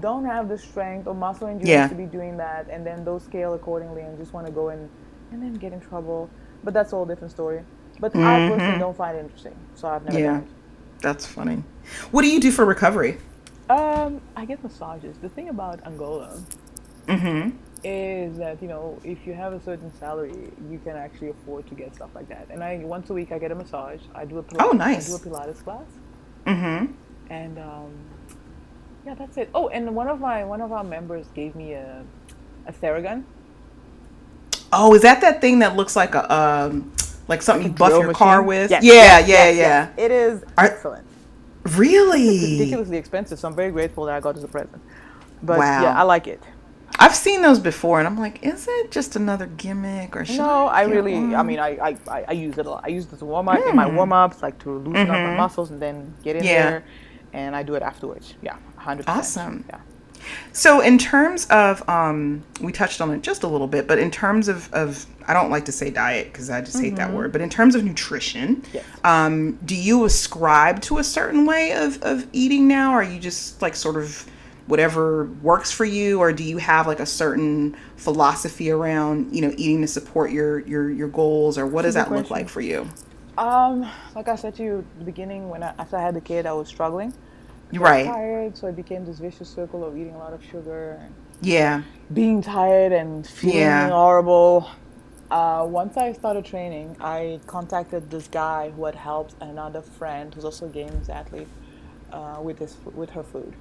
don't 0.00 0.24
have 0.24 0.48
the 0.48 0.56
strength 0.58 1.06
or 1.06 1.14
muscle 1.14 1.46
endurance 1.46 1.68
Yeah. 1.68 1.88
to 1.88 1.94
be 1.94 2.06
doing 2.06 2.36
that, 2.38 2.68
and 2.70 2.86
then 2.86 3.04
those 3.04 3.22
scale 3.22 3.54
accordingly 3.54 4.02
and 4.02 4.16
just 4.18 4.32
want 4.32 4.46
to 4.46 4.52
go 4.52 4.70
in 4.70 4.88
and 5.30 5.42
then 5.42 5.54
get 5.54 5.72
in 5.72 5.80
trouble. 5.80 6.30
But 6.64 6.72
that's 6.74 6.92
a 6.92 6.96
whole 6.96 7.06
different 7.06 7.32
story. 7.32 7.62
But 8.00 8.14
I 8.16 8.48
personally 8.48 8.78
don't 8.78 8.96
find 8.96 9.16
it 9.16 9.20
interesting, 9.20 9.54
so 9.74 9.88
I've 9.88 10.04
never 10.04 10.18
Yeah. 10.18 10.26
done 10.32 10.46
That's 11.02 11.26
funny. 11.26 11.62
What 12.10 12.22
do 12.22 12.28
you 12.28 12.40
do 12.40 12.50
for 12.50 12.64
recovery? 12.64 13.18
Um, 13.68 14.20
I 14.36 14.44
get 14.46 14.62
massages. 14.62 15.18
The 15.18 15.28
thing 15.28 15.48
about 15.50 15.80
Angola 15.86 16.38
Mm-hmm. 17.08 17.50
Is 17.86 18.36
that 18.38 18.60
you 18.60 18.68
know 18.68 18.98
if 19.04 19.26
you 19.26 19.32
have 19.34 19.52
a 19.52 19.62
certain 19.62 19.92
salary, 19.98 20.50
you 20.70 20.78
can 20.84 20.96
actually 20.96 21.30
afford 21.30 21.66
to 21.68 21.74
get 21.74 21.94
stuff 21.94 22.10
like 22.14 22.28
that. 22.28 22.46
And 22.50 22.62
I 22.62 22.78
once 22.78 23.10
a 23.10 23.14
week 23.14 23.30
I 23.32 23.38
get 23.38 23.52
a 23.52 23.54
massage. 23.54 24.00
I 24.14 24.24
do 24.24 24.38
a 24.38 24.42
Pilates, 24.42 24.64
Oh, 24.68 24.72
nice. 24.72 25.06
I 25.08 25.16
do 25.16 25.22
a 25.22 25.26
Pilates 25.30 25.62
class. 25.62 25.86
Mm-hmm. 26.46 26.92
and 27.30 27.58
um, 27.58 27.90
yeah, 29.04 29.14
that's 29.14 29.36
it. 29.36 29.50
Oh, 29.54 29.68
and 29.68 29.94
one 29.94 30.08
of 30.08 30.20
my 30.20 30.44
one 30.44 30.60
of 30.60 30.72
our 30.72 30.84
members 30.84 31.26
gave 31.34 31.54
me 31.54 31.72
a 31.74 32.04
a 32.66 32.72
Theragun. 32.72 33.22
Oh, 34.72 34.94
is 34.94 35.02
that 35.02 35.20
that 35.20 35.40
thing 35.40 35.60
that 35.60 35.76
looks 35.76 35.94
like 35.94 36.14
a 36.16 36.32
um 36.34 36.92
like 37.28 37.42
something 37.42 37.68
you 37.68 37.72
buff 37.72 37.90
your 37.90 38.12
car 38.12 38.42
with? 38.42 38.70
Yes, 38.70 38.82
yeah, 38.84 39.18
yes, 39.18 39.28
yeah, 39.28 39.48
yes, 39.50 39.56
yeah. 39.96 40.04
It 40.04 40.10
is 40.10 40.42
Are- 40.58 40.64
excellent. 40.66 41.06
Really? 41.76 42.58
Ridiculously 42.58 42.96
expensive, 42.96 43.38
so 43.40 43.48
I'm 43.48 43.54
very 43.56 43.72
grateful 43.72 44.04
that 44.06 44.14
I 44.14 44.20
got 44.20 44.36
as 44.36 44.44
a 44.44 44.48
present. 44.48 44.80
But 45.42 45.58
Wow. 45.58 45.82
yeah, 45.82 45.98
I 45.98 46.02
like 46.02 46.26
it. 46.28 46.40
I've 46.98 47.14
seen 47.14 47.42
those 47.42 47.58
before, 47.60 47.98
and 47.98 48.06
I'm 48.08 48.18
like, 48.18 48.42
is 48.42 48.66
it 48.68 48.90
just 48.90 49.16
another 49.16 49.46
gimmick 49.46 50.16
or 50.16 50.24
should 50.24 50.38
No, 50.38 50.66
I 50.68 50.86
get 50.86 50.94
really, 50.94 51.34
I 51.34 51.42
mean, 51.42 51.58
I, 51.58 51.68
I, 51.76 51.96
I, 52.08 52.24
I 52.28 52.32
use 52.32 52.56
it 52.58 52.66
a 52.66 52.70
lot. 52.70 52.84
I 52.84 52.88
use 52.88 53.06
it 53.06 53.12
as 53.12 53.22
a 53.22 53.24
warm 53.26 53.48
up 53.48 53.60
in 53.66 53.76
my 53.76 53.86
warm 53.86 54.12
ups, 54.12 54.42
like 54.42 54.58
to 54.60 54.70
loosen 54.78 55.02
up 55.02 55.08
my 55.08 55.16
Mhm. 55.30 55.36
muscles 55.36 55.70
and 55.70 55.80
then 55.80 56.14
get 56.22 56.36
in 56.36 56.44
Yeah. 56.44 56.70
there. 56.70 56.84
And 57.32 57.54
I 57.54 57.62
do 57.62 57.74
it 57.74 57.82
afterwards. 57.82 58.34
Yeah, 58.40 58.56
100%. 58.78 59.04
Awesome. 59.08 59.64
Yeah. 59.68 59.78
So, 60.52 60.80
in 60.80 60.96
terms 60.98 61.44
of, 61.46 61.86
um, 61.88 62.42
we 62.60 62.72
touched 62.72 63.00
on 63.00 63.10
it 63.12 63.20
just 63.22 63.42
a 63.42 63.46
little 63.46 63.68
bit, 63.68 63.86
but 63.86 63.98
in 63.98 64.10
terms 64.10 64.48
of, 64.48 64.72
of 64.72 65.06
I 65.28 65.34
don't 65.34 65.50
like 65.50 65.66
to 65.66 65.72
say 65.72 65.90
diet 65.90 66.32
because 66.32 66.48
I 66.50 66.60
just 66.62 66.80
hate 66.80 66.96
that 66.96 67.12
word, 67.12 67.30
but 67.30 67.40
in 67.42 67.50
terms 67.50 67.74
of 67.74 67.84
nutrition, 67.84 68.62
Yes. 68.72 68.84
um, 69.04 69.58
do 69.64 69.76
you 69.76 70.04
ascribe 70.04 70.80
to 70.82 70.98
a 70.98 71.04
certain 71.04 71.44
way 71.46 71.72
of, 71.72 72.02
of 72.02 72.26
eating 72.32 72.66
now? 72.66 72.92
Or 72.94 73.00
are 73.00 73.02
you 73.04 73.20
just 73.20 73.60
like 73.60 73.76
sort 73.76 73.96
of 73.96 74.24
whatever 74.66 75.26
works 75.42 75.72
for 75.72 75.84
you? 75.84 76.20
Or 76.20 76.32
do 76.32 76.44
you 76.44 76.58
have 76.58 76.86
like 76.86 77.00
a 77.00 77.06
certain 77.06 77.76
philosophy 77.96 78.70
around, 78.70 79.34
you 79.34 79.42
know, 79.42 79.52
eating 79.56 79.80
to 79.82 79.88
support 79.88 80.30
your, 80.30 80.60
your, 80.60 80.90
your 80.90 81.08
goals? 81.08 81.58
Or 81.58 81.66
what 81.66 81.82
does 81.82 81.94
that 81.94 82.12
look 82.12 82.30
like 82.30 82.48
for 82.48 82.60
you? 82.60 82.88
Um, 83.38 83.90
like 84.14 84.28
I 84.28 84.36
said 84.36 84.54
to 84.56 84.62
you 84.62 84.78
at 84.78 84.98
the 84.98 85.04
beginning, 85.04 85.48
when 85.48 85.62
I, 85.62 85.74
after 85.78 85.96
I 85.96 86.02
had 86.02 86.14
the 86.14 86.20
kid, 86.20 86.46
I 86.46 86.52
was 86.52 86.68
struggling. 86.68 87.12
Right. 87.72 88.06
tired, 88.06 88.56
so 88.56 88.68
it 88.68 88.76
became 88.76 89.04
this 89.04 89.18
vicious 89.18 89.50
circle 89.50 89.84
of 89.84 89.96
eating 89.96 90.14
a 90.14 90.18
lot 90.18 90.32
of 90.32 90.42
sugar 90.42 91.00
and 91.02 91.14
Yeah. 91.40 91.82
being 92.12 92.40
tired 92.42 92.92
and 92.92 93.26
feeling 93.26 93.58
Yeah. 93.58 93.90
horrible. 93.90 94.68
Uh, 95.30 95.66
once 95.68 95.96
I 95.96 96.12
started 96.12 96.44
training, 96.44 96.96
I 97.00 97.40
contacted 97.46 98.10
this 98.10 98.28
guy 98.28 98.70
who 98.70 98.84
had 98.84 98.94
helped 98.94 99.34
another 99.40 99.82
friend 99.82 100.32
who's 100.32 100.44
also 100.44 100.66
a 100.66 100.68
games 100.68 101.08
athlete 101.08 101.48
uh, 102.12 102.38
with 102.40 102.60
his 102.60 102.76
with 102.94 103.10
her 103.10 103.24
food. 103.24 103.56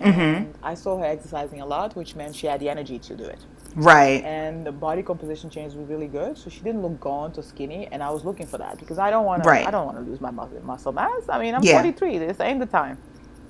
Mm-hmm. 0.00 0.20
And 0.20 0.54
I 0.62 0.74
saw 0.74 0.98
her 0.98 1.04
exercising 1.04 1.60
a 1.60 1.66
lot, 1.66 1.94
which 1.96 2.16
meant 2.16 2.34
she 2.34 2.46
had 2.46 2.60
the 2.60 2.68
energy 2.68 2.98
to 2.98 3.14
do 3.16 3.24
it. 3.24 3.38
Right. 3.76 4.22
And 4.24 4.66
the 4.66 4.72
body 4.72 5.02
composition 5.02 5.48
change 5.50 5.74
was 5.74 5.88
really 5.88 6.08
good, 6.08 6.36
so 6.36 6.50
she 6.50 6.60
didn't 6.60 6.82
look 6.82 6.98
gaunt 7.00 7.38
or 7.38 7.42
skinny. 7.42 7.86
And 7.92 8.02
I 8.02 8.10
was 8.10 8.24
looking 8.24 8.46
for 8.46 8.58
that 8.58 8.78
because 8.78 8.98
I 8.98 9.10
don't 9.10 9.24
want 9.24 9.44
Right. 9.44 9.62
to. 9.62 9.68
I 9.68 9.70
don't 9.70 9.86
want 9.86 9.98
to 9.98 10.04
lose 10.04 10.20
my 10.20 10.30
muscle, 10.30 10.60
muscle 10.64 10.92
mass. 10.92 11.22
I 11.28 11.38
mean, 11.38 11.54
I'm 11.54 11.62
Yeah. 11.62 11.74
43. 11.74 12.18
This 12.18 12.40
ain't 12.40 12.58
the 12.60 12.66
time. 12.66 12.98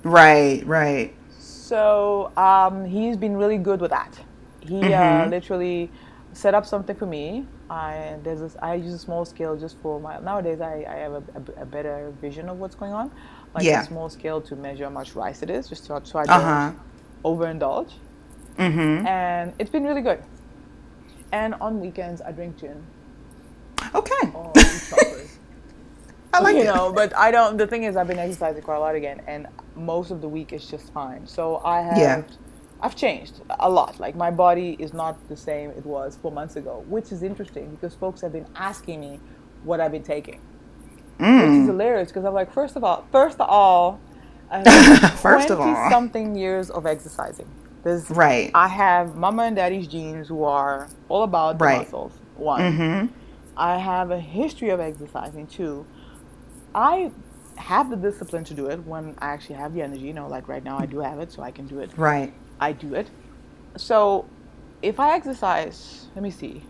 Right. 0.03 0.63
Right. 0.65 1.13
So 1.39 2.31
um, 2.37 2.85
he's 2.85 3.17
been 3.17 3.35
really 3.37 3.57
good 3.57 3.81
with 3.81 3.91
that. 3.91 4.19
He 4.59 4.93
uh, 4.93 4.99
Mm-hmm. 5.01 5.29
literally 5.31 5.91
set 6.33 6.53
up 6.53 6.65
something 6.65 6.95
for 6.95 7.05
me. 7.05 7.45
I 7.71 8.17
there's 8.23 8.41
this, 8.41 8.57
I 8.61 8.73
use 8.75 8.93
a 8.93 8.99
small 8.99 9.23
scale 9.23 9.55
just 9.55 9.77
for 9.81 9.99
my 9.99 10.19
nowadays. 10.19 10.59
I, 10.59 10.85
I 10.89 10.95
have 11.05 11.13
a, 11.13 11.23
a, 11.39 11.61
a 11.61 11.65
better 11.65 12.11
vision 12.21 12.49
of 12.49 12.59
what's 12.59 12.75
going 12.75 12.91
on, 12.91 13.09
like 13.55 13.63
Yeah. 13.63 13.81
a 13.81 13.85
small 13.85 14.09
scale 14.09 14.41
to 14.41 14.55
measure 14.57 14.83
how 14.83 14.89
much 14.89 15.15
rice 15.15 15.41
it 15.41 15.49
is, 15.49 15.69
just 15.69 15.85
so, 15.85 15.99
so 16.03 16.19
I 16.19 16.25
don't 16.25 16.41
huh. 16.41 16.71
overindulge. 17.23 17.93
Mm-hmm. 18.57 19.07
And 19.07 19.53
it's 19.57 19.69
been 19.69 19.85
really 19.85 20.01
good. 20.01 20.21
And 21.31 21.55
on 21.61 21.79
weekends, 21.79 22.21
I 22.21 22.31
drink 22.33 22.57
gin 22.59 22.83
Okay. 23.95 24.23
or. 24.33 24.51
I 26.33 26.39
like 26.39 26.55
you 26.55 26.61
it. 26.61 26.65
know, 26.65 26.91
but 26.93 27.15
I 27.15 27.31
don't. 27.31 27.57
The 27.57 27.67
thing 27.67 27.83
is, 27.83 27.95
I've 27.97 28.07
been 28.07 28.19
exercising 28.19 28.61
quite 28.63 28.77
a 28.77 28.79
lot 28.79 28.95
again, 28.95 29.21
and 29.27 29.47
most 29.75 30.11
of 30.11 30.21
the 30.21 30.29
week 30.29 30.53
is 30.53 30.65
just 30.65 30.91
fine. 30.93 31.27
So 31.27 31.61
I 31.63 31.81
have, 31.81 31.97
Yeah. 31.97 32.23
I've 32.81 32.95
changed 32.95 33.41
a 33.59 33.69
lot. 33.69 33.99
Like 33.99 34.15
my 34.15 34.31
body 34.31 34.75
is 34.79 34.93
not 34.93 35.15
the 35.29 35.37
same 35.37 35.69
it 35.71 35.85
was 35.85 36.17
four 36.21 36.31
months 36.31 36.55
ago, 36.55 36.83
which 36.87 37.11
is 37.11 37.21
interesting 37.23 37.69
because 37.75 37.93
folks 37.93 38.21
have 38.21 38.31
been 38.33 38.47
asking 38.55 38.99
me 39.01 39.19
what 39.63 39.79
I've 39.79 39.91
been 39.91 40.03
taking, 40.03 40.39
which 41.17 41.27
Mm. 41.27 41.61
is 41.61 41.67
hilarious. 41.67 42.09
Because 42.09 42.25
I'm 42.25 42.33
like, 42.33 42.51
first 42.51 42.75
of 42.75 42.83
all, 42.83 43.05
first 43.11 43.39
of 43.39 43.47
all, 43.49 43.99
First 45.15 45.49
of 45.49 45.61
all. 45.61 45.89
something 45.89 46.35
years 46.35 46.69
of 46.69 46.85
exercising. 46.85 47.47
There's 47.83 48.09
Right. 48.11 48.51
I 48.53 48.67
have 48.67 49.15
mama 49.15 49.43
and 49.43 49.55
daddy's 49.55 49.87
genes 49.87 50.27
who 50.27 50.43
are 50.43 50.87
all 51.07 51.23
about 51.23 51.57
the 51.57 51.65
Right. 51.65 51.77
muscles. 51.79 52.11
One. 52.35 52.61
Mm-hmm. 52.61 53.05
I 53.55 53.77
have 53.77 54.11
a 54.11 54.19
history 54.19 54.69
of 54.69 54.79
exercising 54.79 55.47
too. 55.47 55.85
I 56.75 57.11
have 57.55 57.89
the 57.89 57.95
discipline 57.95 58.43
to 58.45 58.53
do 58.53 58.65
it 58.67 58.85
when 58.85 59.15
I 59.19 59.27
actually 59.27 59.55
have 59.55 59.73
the 59.73 59.81
energy. 59.83 60.01
You 60.01 60.13
know, 60.13 60.27
like 60.27 60.47
right 60.49 60.63
now 60.63 60.77
I 60.77 60.85
do 60.85 60.99
have 60.99 61.19
it, 61.19 61.31
so 61.31 61.41
I 61.43 61.51
can 61.51 61.67
do 61.67 61.79
it. 61.79 61.91
Right. 61.97 62.33
I 62.61 62.71
do 62.73 62.93
it. 62.93 63.09
So 63.77 64.29
if 64.81 64.99
I 64.99 65.15
exercise, 65.15 66.07
let 66.15 66.23
me 66.23 66.31
see, 66.31 66.63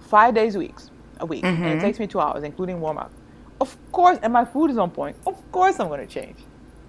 five 0.00 0.34
days 0.34 0.54
a 0.54 0.58
week, 0.58 0.76
a 1.20 1.26
week, 1.26 1.44
and 1.44 1.64
it 1.64 1.78
Mhm. 1.78 1.80
takes 1.80 1.98
me 1.98 2.06
two 2.06 2.20
hours, 2.20 2.42
including 2.42 2.80
warm 2.80 2.98
up. 2.98 3.12
Of 3.60 3.76
course, 3.92 4.18
and 4.22 4.32
my 4.32 4.44
food 4.44 4.70
is 4.70 4.78
on 4.78 4.90
point. 4.90 5.16
Of 5.26 5.36
course, 5.52 5.78
I'm 5.78 5.88
going 5.88 6.00
to 6.00 6.06
change. 6.06 6.38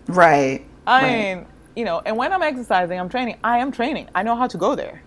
Right. 0.08 0.66
I 0.88 1.02
right. 1.02 1.36
mean, 1.36 1.46
you 1.76 1.86
know, 1.86 2.02
and 2.06 2.18
when 2.18 2.32
I'm 2.34 2.42
exercising, 2.42 3.00
I'm 3.00 3.10
training. 3.10 3.38
I 3.44 3.60
am 3.60 3.72
training. 3.72 4.10
I 4.16 4.24
know 4.24 4.36
how 4.36 4.48
to 4.48 4.58
go 4.58 4.76
there. 4.76 5.04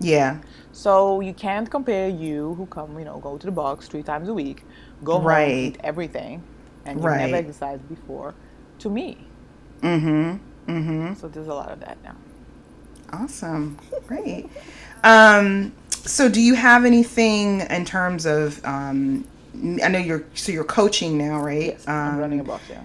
Yeah. 0.00 0.38
So 0.72 1.20
you 1.20 1.34
can't 1.34 1.68
compare 1.70 2.08
you 2.08 2.54
who 2.54 2.66
come, 2.66 2.98
you 2.98 3.04
know, 3.04 3.18
go 3.18 3.36
to 3.36 3.46
the 3.46 3.52
box 3.52 3.88
three 3.88 4.02
times 4.02 4.28
a 4.28 4.34
week, 4.34 4.64
go 5.02 5.14
home, 5.14 5.26
Right. 5.26 5.50
eat 5.50 5.78
everything, 5.82 6.44
and 6.84 6.98
you've 6.98 7.04
Right. 7.04 7.18
never 7.20 7.36
exercised 7.36 7.88
before, 7.88 8.34
to 8.78 8.88
me. 8.90 9.32
Mm-hmm. 9.82 10.36
Mm-hmm. 10.72 11.14
So 11.14 11.28
there's 11.28 11.48
a 11.48 11.54
lot 11.54 11.70
of 11.72 11.80
that 11.80 11.98
now. 12.04 12.16
Awesome. 13.12 13.78
Great. 14.06 14.48
Um, 15.04 15.72
so 15.90 16.28
do 16.28 16.40
you 16.40 16.54
have 16.54 16.84
anything 16.84 17.60
in 17.62 17.84
terms 17.84 18.26
of 18.26 18.64
um, 18.64 19.26
I 19.82 19.88
know 19.88 19.98
you're 19.98 20.24
so 20.34 20.52
you're 20.52 20.64
coaching 20.64 21.18
now, 21.18 21.40
right? 21.40 21.66
Yes, 21.72 21.88
I'm 21.88 22.14
Um, 22.14 22.18
running 22.18 22.40
a 22.40 22.44
box, 22.44 22.62
yeah. 22.70 22.82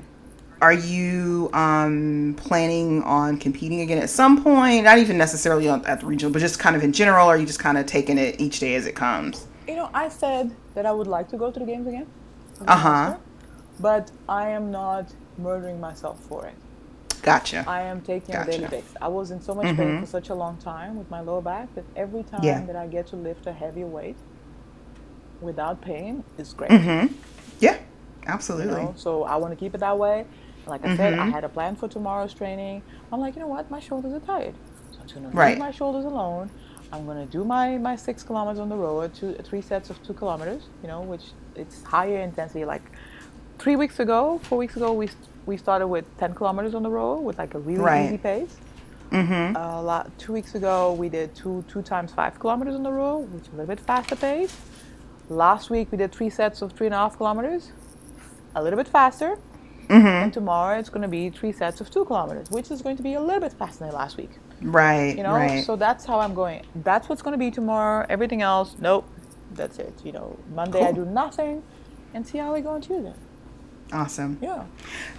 Are 0.62 0.74
you 0.74 1.50
um, 1.54 2.36
planning 2.38 3.04
on 3.04 3.38
competing 3.38 3.82
again 3.82 3.98
at 3.98 4.10
some 4.10 4.42
point? 4.44 4.86
Not 4.86 4.98
even 4.98 5.18
necessarily 5.18 5.68
at 5.68 6.00
the 6.00 6.06
regional, 6.06 6.32
but 6.32 6.40
just 6.40 6.58
kind 6.58 6.76
of 6.76 6.84
in 6.84 6.94
general. 6.94 7.28
Or 7.28 7.36
are 7.36 7.38
you 7.38 7.46
just 7.46 7.60
kind 7.60 7.78
of 7.78 7.86
taking 7.86 8.18
it 8.18 8.40
each 8.40 8.60
day 8.62 8.76
as 8.76 8.86
it 8.86 8.96
comes? 8.96 9.46
You 9.68 9.76
know, 9.76 9.90
I 9.94 10.08
said 10.08 10.56
that 10.76 10.86
I 10.86 10.92
would 10.94 11.08
like 11.08 11.28
to 11.30 11.38
go 11.38 11.52
to 11.52 11.60
the 11.60 11.66
games 11.66 11.86
again. 11.86 12.08
Uh-huh. 12.66 13.18
But 13.80 14.12
I 14.30 14.50
am 14.50 14.72
not 14.72 15.12
murdering 15.38 15.82
myself 15.82 16.20
for 16.22 16.46
it. 16.46 16.54
Gotcha. 17.24 17.64
I 17.68 17.82
am 17.82 18.02
taking 18.02 18.36
a 18.36 18.46
daily 18.46 18.60
Gotcha. 18.60 18.72
basis. 18.76 18.94
I 19.02 19.08
was 19.08 19.32
in 19.32 19.42
so 19.42 19.56
much 19.56 19.76
pain 19.76 20.00
for 20.00 20.06
such 20.06 20.30
a 20.30 20.36
long 20.36 20.58
time 20.58 20.98
with 20.98 21.10
my 21.10 21.22
lower 21.22 21.42
back 21.42 21.74
that 21.76 21.86
every 21.96 22.24
time 22.24 22.44
Yeah. 22.44 22.62
that 22.66 22.76
I 22.76 22.86
get 22.88 23.08
to 23.08 23.16
lift 23.16 23.48
a 23.48 23.54
heavy 23.54 23.84
weight 23.86 24.18
without 25.42 25.82
pain 25.82 26.24
is 26.38 26.54
great. 26.54 26.70
Mm-hmm. 26.72 27.14
Yeah. 27.60 27.74
you 27.76 27.80
Absolutely. 28.28 28.74
know? 28.82 28.94
So 28.98 29.24
I 29.24 29.36
want 29.38 29.52
to 29.52 29.58
keep 29.58 29.74
it 29.76 29.80
that 29.80 29.98
way. 29.98 30.26
Like 30.66 30.86
I 30.86 30.96
said, 30.96 31.14
I 31.20 31.26
Mhm. 31.28 31.32
had 31.32 31.44
a 31.44 31.50
plan 31.50 31.76
for 31.76 31.90
tomorrow's 31.90 32.34
training. 32.34 32.82
I'm 33.12 33.20
like, 33.20 33.36
you 33.36 33.42
know 33.42 33.48
what? 33.48 33.70
My 33.70 33.80
shoulders 33.82 34.14
are 34.14 34.20
tired. 34.22 34.54
So 34.92 35.00
I'm 35.02 35.24
gonna 35.24 35.36
Right. 35.36 35.50
leave 35.50 35.58
my 35.60 35.72
shoulders 35.72 36.06
alone. 36.06 36.50
I'm 36.94 37.06
gonna 37.06 37.26
do 37.26 37.44
my, 37.44 37.78
my 37.78 37.96
six 37.98 38.24
kilometers 38.24 38.60
on 38.60 38.70
the 38.70 38.76
road, 38.78 39.14
two 39.14 39.34
three 39.44 39.62
sets 39.62 39.90
of 39.90 40.02
two 40.04 40.14
kilometers. 40.14 40.64
You 40.82 40.88
know, 40.88 41.02
which 41.02 41.32
it's 41.56 41.84
higher 41.84 42.20
intensity. 42.20 42.64
Like 42.64 42.84
three 43.60 43.76
weeks 43.76 44.00
ago, 44.00 44.40
four 44.44 44.58
weeks 44.58 44.78
ago, 44.78 44.94
we 44.94 45.10
we 45.46 45.58
started 45.58 45.88
with 45.88 46.06
10 46.20 46.34
kilometers 46.36 46.74
on 46.76 46.84
the 46.84 46.90
road 46.90 47.20
with 47.22 47.38
like 47.38 47.54
a 47.54 47.60
really 47.60 47.80
Right. 47.82 48.06
easy 48.06 48.18
pace. 48.18 48.56
Mm-hmm. 49.12 49.56
Uh, 49.56 49.82
la- 49.82 50.06
two 50.18 50.34
weeks 50.34 50.56
ago, 50.56 50.94
we 50.94 51.08
did 51.10 51.36
two 51.36 51.64
two 51.68 51.82
times 51.84 52.12
five 52.12 52.40
kilometers 52.40 52.74
on 52.76 52.84
the 52.84 52.92
road, 52.92 53.32
which 53.32 53.44
is 53.44 53.50
a 53.50 53.52
little 53.52 53.68
bit 53.68 53.80
faster 53.80 54.16
pace. 54.16 54.56
Last 55.30 55.70
week, 55.70 55.90
we 55.92 55.98
did 55.98 56.12
three 56.12 56.30
sets 56.30 56.62
of 56.62 56.72
three 56.74 56.88
and 56.88 56.94
a 56.96 56.98
half 56.98 57.18
kilometers, 57.18 57.72
a 58.56 58.64
little 58.64 58.78
bit 58.78 58.88
faster. 58.88 59.38
Mm-hmm. 59.88 60.08
And 60.08 60.34
tomorrow, 60.34 60.80
it's 60.80 60.90
going 60.90 61.02
to 61.04 61.08
be 61.08 61.30
three 61.30 61.52
sets 61.52 61.82
of 61.82 61.92
two 61.92 62.06
kilometers, 62.06 62.50
which 62.50 62.72
is 62.72 62.82
going 62.82 62.96
to 62.98 63.04
be 63.04 63.14
a 63.16 63.22
little 63.22 63.42
bit 63.42 63.54
faster 63.54 63.84
than 63.86 63.94
last 63.94 64.18
week. 64.18 64.32
Right. 64.62 65.16
You 65.16 65.24
know, 65.24 65.34
right. 65.34 65.64
so 65.64 65.76
that's 65.76 66.06
how 66.06 66.20
I'm 66.20 66.34
going. 66.34 66.66
That's 66.76 67.10
what's 67.10 67.22
going 67.22 67.34
to 67.34 67.38
be 67.38 67.52
tomorrow. 67.52 68.06
Everything 68.10 68.42
else, 68.42 68.76
nope. 68.80 69.08
That's 69.52 69.78
it. 69.78 69.94
You 70.04 70.14
know, 70.14 70.40
Monday 70.56 70.82
I 70.82 70.92
do 70.94 71.06
nothing, 71.06 71.62
and 72.14 72.26
see 72.26 72.38
how 72.40 72.54
we 72.54 72.62
go 72.62 72.70
on 72.70 72.82
Tuesday. 72.82 73.14
Awesome. 73.94 74.38
Yeah. 74.42 74.64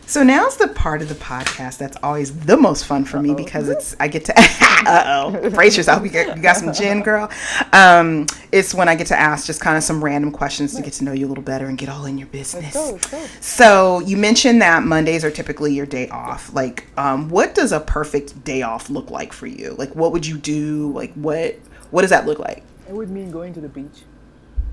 So 0.06 0.22
now's 0.22 0.56
the 0.58 0.68
part 0.68 1.00
of 1.00 1.08
the 1.08 1.14
podcast 1.14 1.78
that's 1.78 1.96
always 2.02 2.38
the 2.40 2.58
most 2.58 2.84
fun 2.84 3.06
for 3.06 3.22
me 3.22 3.34
because 3.34 3.70
it's 3.70 3.96
I 3.98 4.08
get 4.08 4.26
to 4.26 4.34
uh 4.38 5.32
oh 5.34 5.50
brace 5.54 5.78
yourself 5.78 6.04
you 6.04 6.10
got, 6.10 6.36
you 6.36 6.42
got 6.42 6.56
some 6.58 6.74
gin 6.74 7.02
girl. 7.02 7.30
Um, 7.72 8.26
it's 8.52 8.74
when 8.74 8.86
I 8.88 8.96
get 8.96 9.06
to 9.06 9.18
ask 9.18 9.46
just 9.46 9.60
kind 9.62 9.78
of 9.78 9.82
some 9.82 10.04
random 10.04 10.30
questions 10.30 10.74
to 10.74 10.82
get 10.82 10.92
to 10.94 11.04
know 11.04 11.12
you 11.12 11.26
a 11.26 11.28
little 11.30 11.42
better 11.44 11.66
and 11.66 11.78
get 11.78 11.88
all 11.88 12.04
in 12.04 12.18
your 12.18 12.28
business. 12.28 12.74
Let's 12.74 12.76
go. 12.76 12.92
Let's 12.92 13.10
go. 13.10 13.26
So 13.40 14.00
you 14.00 14.18
mentioned 14.18 14.60
that 14.60 14.82
Mondays 14.82 15.24
are 15.24 15.30
typically 15.30 15.72
your 15.72 15.86
day 15.86 16.08
off. 16.10 16.52
Like, 16.52 16.84
um, 16.98 17.30
what 17.30 17.54
does 17.54 17.72
a 17.72 17.80
perfect 17.80 18.44
day 18.44 18.60
off 18.62 18.90
look 18.90 19.10
like 19.10 19.32
for 19.32 19.46
you? 19.46 19.74
Like, 19.78 19.94
what 19.96 20.12
would 20.12 20.26
you 20.26 20.36
do? 20.36 20.92
Like, 20.92 21.14
what 21.14 21.56
what 21.90 22.02
does 22.02 22.10
that 22.10 22.26
look 22.26 22.38
like? 22.38 22.62
It 22.88 22.92
would 22.92 23.08
mean 23.08 23.30
going 23.30 23.54
to 23.54 23.60
the 23.60 23.68
beach. 23.68 24.02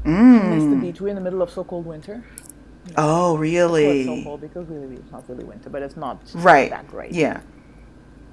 Miss 0.03 0.63
the 0.63 0.75
Mm. 0.75 0.81
beach. 0.81 0.99
We're 0.99 1.09
in 1.09 1.15
the 1.15 1.21
middle 1.21 1.41
of 1.43 1.51
so-called 1.51 1.85
winter. 1.85 2.23
Oh, 2.97 3.35
so 3.35 3.37
really? 3.37 4.23
cold 4.23 4.41
because 4.41 4.67
really 4.67 4.95
it's 4.95 5.11
not 5.11 5.27
really 5.29 5.43
winter, 5.43 5.69
but 5.69 5.81
it's 5.83 5.95
not 5.97 6.19
Right. 6.33 6.69
that 6.71 6.87
great. 6.87 7.11
Yeah. 7.11 7.41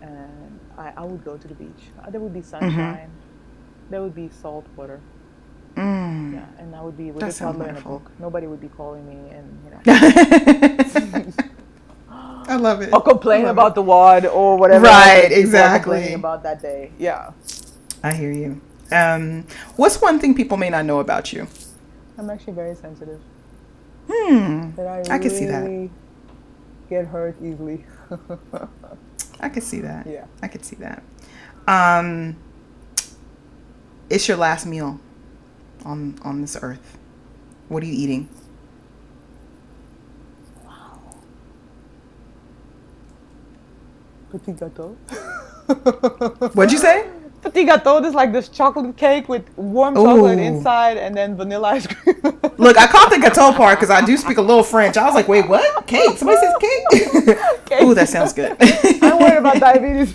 And 0.01 0.59
I, 0.79 0.93
I 0.97 1.05
would 1.05 1.25
go 1.25 1.37
to 1.37 1.49
the 1.49 1.55
beach. 1.55 1.69
Uh, 2.03 2.11
There 2.11 2.21
would 2.21 2.33
be 2.33 2.41
Mm-hmm. 2.41 2.49
sunshine. 2.71 3.11
There 3.91 4.03
would 4.03 4.15
be 4.15 4.29
salt 4.43 4.67
water. 4.77 5.01
Mm. 5.77 6.33
Yeah, 6.35 6.45
and 6.59 6.75
I 6.75 6.83
would 6.83 6.97
be 6.97 7.11
with 7.11 7.21
That 7.21 7.35
a 7.35 7.39
toddler 7.39 7.67
and 7.67 7.79
a 7.79 7.81
book. 7.81 8.11
Nobody 8.19 8.47
would 8.47 8.61
be 8.61 8.69
calling 8.69 9.07
me 9.09 9.31
and 9.31 9.47
you 9.65 9.71
know 9.71 9.81
I 12.49 12.57
love 12.57 12.81
it. 12.81 12.93
or 12.93 13.03
complain 13.03 13.45
about 13.47 13.75
the 13.75 13.83
WOD 13.83 14.27
or 14.27 14.57
whatever. 14.57 14.87
Right, 14.87 15.31
exactly. 15.31 15.93
complaining 15.99 16.15
About 16.15 16.43
that 16.43 16.61
day. 16.63 16.91
Yeah, 16.99 17.31
I 18.03 18.13
hear 18.13 18.33
you. 18.33 18.61
Um, 18.91 19.45
what's 19.77 20.01
one 20.01 20.19
thing 20.19 20.35
people 20.35 20.57
may 20.57 20.71
not 20.71 20.85
know 20.87 21.01
about 21.01 21.33
you? 21.33 21.47
I'm 22.17 22.31
actually 22.31 22.55
very 22.55 22.75
sensitive. 22.75 23.21
Hmm. 24.11 24.71
That 24.77 24.87
I, 24.87 25.15
I 25.15 25.19
can 25.19 25.31
see 25.31 25.47
that. 25.47 25.91
Get 26.89 27.07
hurt 27.07 27.37
easily. 27.43 27.85
I 29.41 29.49
could 29.49 29.63
see 29.63 29.81
that. 29.81 30.07
Yeah. 30.07 30.25
I 30.43 30.49
could 30.49 30.65
see 30.65 30.77
that. 30.77 31.03
Um, 31.67 32.37
it's 34.09 34.27
your 34.27 34.39
last 34.39 34.65
meal 34.67 34.99
on 35.85 36.19
on 36.23 36.41
this 36.41 36.57
earth. 36.61 36.99
What 37.69 37.83
are 37.83 37.87
you 37.87 37.93
eating? 37.93 38.29
Wow. 40.65 41.01
Petit 44.33 44.53
gâteau. 44.55 44.97
What'd 46.55 46.73
you 46.73 46.79
say? 46.79 47.11
Petit 47.43 47.67
gâteau 47.67 48.05
is 48.05 48.15
like 48.15 48.33
this 48.33 48.49
chocolate 48.49 48.97
cake 48.97 49.29
with 49.29 49.49
warm 49.57 49.95
chocolate 49.95 50.39
Ooh. 50.39 50.43
inside 50.43 50.97
and 50.97 51.17
then 51.17 51.37
vanilla 51.37 51.69
ice 51.69 51.87
cream. 51.87 52.17
Look, 52.59 52.77
I 52.77 52.87
caught 52.87 53.11
the 53.11 53.17
gâteau 53.17 53.57
part 53.57 53.79
because 53.79 53.91
I 53.91 54.05
do 54.05 54.17
speak 54.17 54.39
a 54.39 54.43
little 54.43 54.65
French. 54.65 54.97
I 54.97 55.05
was 55.05 55.15
like, 55.15 55.29
wait, 55.29 55.49
what? 55.49 55.87
Cake? 55.87 56.19
Somebody 56.19 56.41
says 56.41 56.55
cake? 56.61 57.83
Ooh, 57.83 57.95
that 57.95 58.09
sounds 58.09 58.33
good. 58.33 58.57
I'm 59.03 59.19
worried 59.19 59.39
about 59.39 59.61
diabetes. 59.61 60.15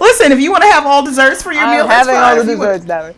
Listen, 0.00 0.32
if 0.32 0.40
you 0.40 0.50
want 0.50 0.64
to 0.64 0.70
have 0.70 0.86
all 0.86 1.04
desserts 1.04 1.42
for 1.42 1.52
your 1.52 1.62
I'm 1.62 1.76
meal, 1.76 1.86
that's 1.86 2.08
having 2.08 2.20
all 2.20 2.44
the 2.44 2.52
desserts, 2.52 2.84
damn. 2.84 3.14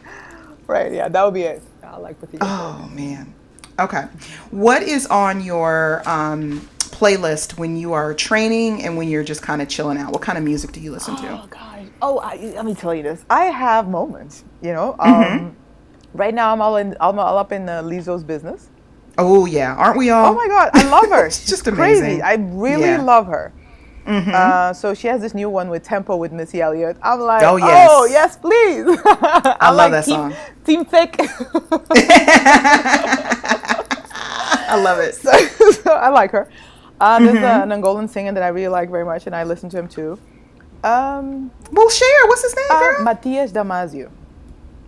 Right, 0.66 0.92
yeah, 0.92 1.08
that 1.08 1.24
would 1.24 1.34
be 1.34 1.42
it. 1.42 1.62
I 1.82 1.96
like 1.96 2.20
potato. 2.20 2.44
Oh 2.44 2.90
man. 2.92 3.34
Okay. 3.78 4.02
What 4.50 4.82
is 4.82 5.06
on 5.06 5.40
your 5.40 6.02
um, 6.08 6.60
playlist 6.78 7.58
when 7.58 7.76
you 7.76 7.92
are 7.92 8.12
training 8.12 8.82
and 8.82 8.96
when 8.96 9.08
you're 9.08 9.24
just 9.24 9.40
kind 9.40 9.62
of 9.62 9.68
chilling 9.68 9.98
out? 9.98 10.12
What 10.12 10.22
kind 10.22 10.36
of 10.36 10.44
music 10.44 10.72
do 10.72 10.80
you 10.80 10.90
listen 10.90 11.16
to? 11.16 11.28
Oh 11.28 11.46
gosh. 11.48 11.77
Oh, 12.00 12.18
I, 12.18 12.36
let 12.54 12.64
me 12.64 12.74
tell 12.74 12.94
you 12.94 13.02
this. 13.02 13.24
I 13.28 13.46
have 13.46 13.88
moments. 13.88 14.44
You 14.62 14.72
know. 14.72 14.96
Mm-hmm. 14.98 15.44
Um, 15.46 15.56
right 16.14 16.32
now, 16.34 16.52
I'm 16.52 16.60
all 16.60 16.76
in. 16.76 16.96
I'm 17.00 17.18
all 17.18 17.36
up 17.38 17.52
in 17.52 17.68
uh, 17.68 17.82
Lizzo's 17.82 18.22
business. 18.24 18.70
Oh 19.18 19.46
yeah, 19.46 19.74
aren't 19.74 19.96
we 19.98 20.10
all? 20.10 20.32
Oh 20.32 20.34
my 20.34 20.46
God, 20.46 20.70
I 20.74 20.88
love 20.88 21.08
her. 21.10 21.26
It's 21.30 21.44
just 21.46 21.64
She's 21.64 21.74
crazy. 21.74 22.00
amazing. 22.00 22.22
I 22.22 22.34
really 22.34 22.82
Yeah. 22.82 22.96
Mm-hmm. 22.98 23.06
love 23.06 23.26
her. 23.26 23.52
Uh, 24.06 24.72
so 24.72 24.94
she 24.94 25.06
has 25.06 25.20
this 25.20 25.34
new 25.34 25.50
one 25.50 25.68
with 25.68 25.82
Tempo 25.82 26.16
with 26.16 26.32
Missy 26.32 26.62
Elliott. 26.62 26.96
I'm 27.02 27.20
like, 27.20 27.42
Oh, 27.42 27.58
oh 27.60 28.06
yes. 28.06 28.10
yes, 28.10 28.36
please. 28.38 28.86
I 29.04 29.68
love 29.70 29.76
like 29.76 29.90
that 29.92 30.04
team, 30.06 30.14
song. 30.14 30.34
Team 30.64 30.84
Thick. 30.86 31.16
I 34.70 34.80
love 34.82 34.98
it. 35.00 35.14
so 35.14 35.30
I 35.92 36.08
like 36.08 36.30
her. 36.30 36.48
Uh, 37.00 37.18
there's 37.20 37.36
Mm-hmm. 37.36 37.44
uh, 37.70 37.74
an 37.74 37.82
Angolan 37.82 38.08
singer 38.08 38.32
that 38.32 38.42
I 38.42 38.48
really 38.48 38.68
like 38.68 38.90
very 38.90 39.04
much, 39.04 39.26
and 39.26 39.36
I 39.36 39.44
listen 39.44 39.68
to 39.70 39.78
him 39.78 39.88
too. 39.88 40.18
Um, 40.84 41.50
Well, 41.72 41.88
share. 41.90 42.26
What's 42.26 42.42
his 42.42 42.54
name, 42.56 42.66
uh, 42.70 42.78
girl? 42.80 43.04
Matias 43.04 43.52
Damasio. 43.52 44.10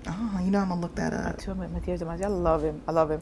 oh, 0.07 0.41
you 0.45 0.51
know 0.51 0.61
I'm 0.61 0.69
gonna 0.69 0.81
look 0.81 0.95
that 0.97 1.13
up. 1.13 1.39
Too 1.39 1.55
Matias 1.55 2.01
Damasio. 2.01 2.25
I 2.25 2.29
love 2.29 2.63
him. 2.63 2.81
I 2.87 2.93
love 2.93 3.11
him. 3.11 3.21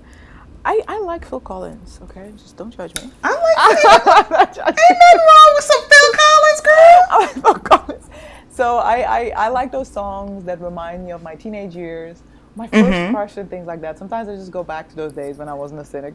I, 0.64 0.82
I 0.88 0.98
like 1.00 1.24
Phil 1.24 1.40
Collins. 1.40 1.98
Okay, 2.04 2.30
just 2.36 2.56
don't 2.56 2.70
judge 2.76 2.94
me. 2.96 3.10
I 3.24 3.30
like 3.30 3.78
Phil. 3.80 4.12
Don't 4.28 4.54
judge 4.54 4.66
me. 4.76 4.82
Ain't 4.90 4.98
nothing 4.98 5.26
wrong 5.28 5.52
with 5.54 5.64
some 5.64 5.82
Phil 5.82 6.12
Collins, 6.20 6.60
girl. 6.60 7.02
I 7.10 7.18
like 7.20 7.42
Phil 7.44 7.54
Collins. 7.54 8.10
So 8.50 8.78
I, 8.78 8.96
I, 9.00 9.32
I 9.36 9.48
like 9.48 9.70
those 9.72 9.88
songs 9.88 10.44
that 10.44 10.60
remind 10.60 11.04
me 11.04 11.12
of 11.12 11.22
my 11.22 11.36
teenage 11.36 11.76
years, 11.76 12.22
my 12.56 12.66
1st 12.68 13.12
crush 13.12 13.36
and 13.36 13.48
things 13.48 13.66
like 13.68 13.80
that. 13.82 13.98
Sometimes 13.98 14.28
I 14.28 14.34
just 14.34 14.50
go 14.50 14.64
back 14.64 14.88
to 14.90 14.96
those 14.96 15.12
days 15.12 15.38
when 15.38 15.48
I 15.48 15.54
wasn't 15.54 15.80
a 15.80 15.84
cynic. 15.84 16.14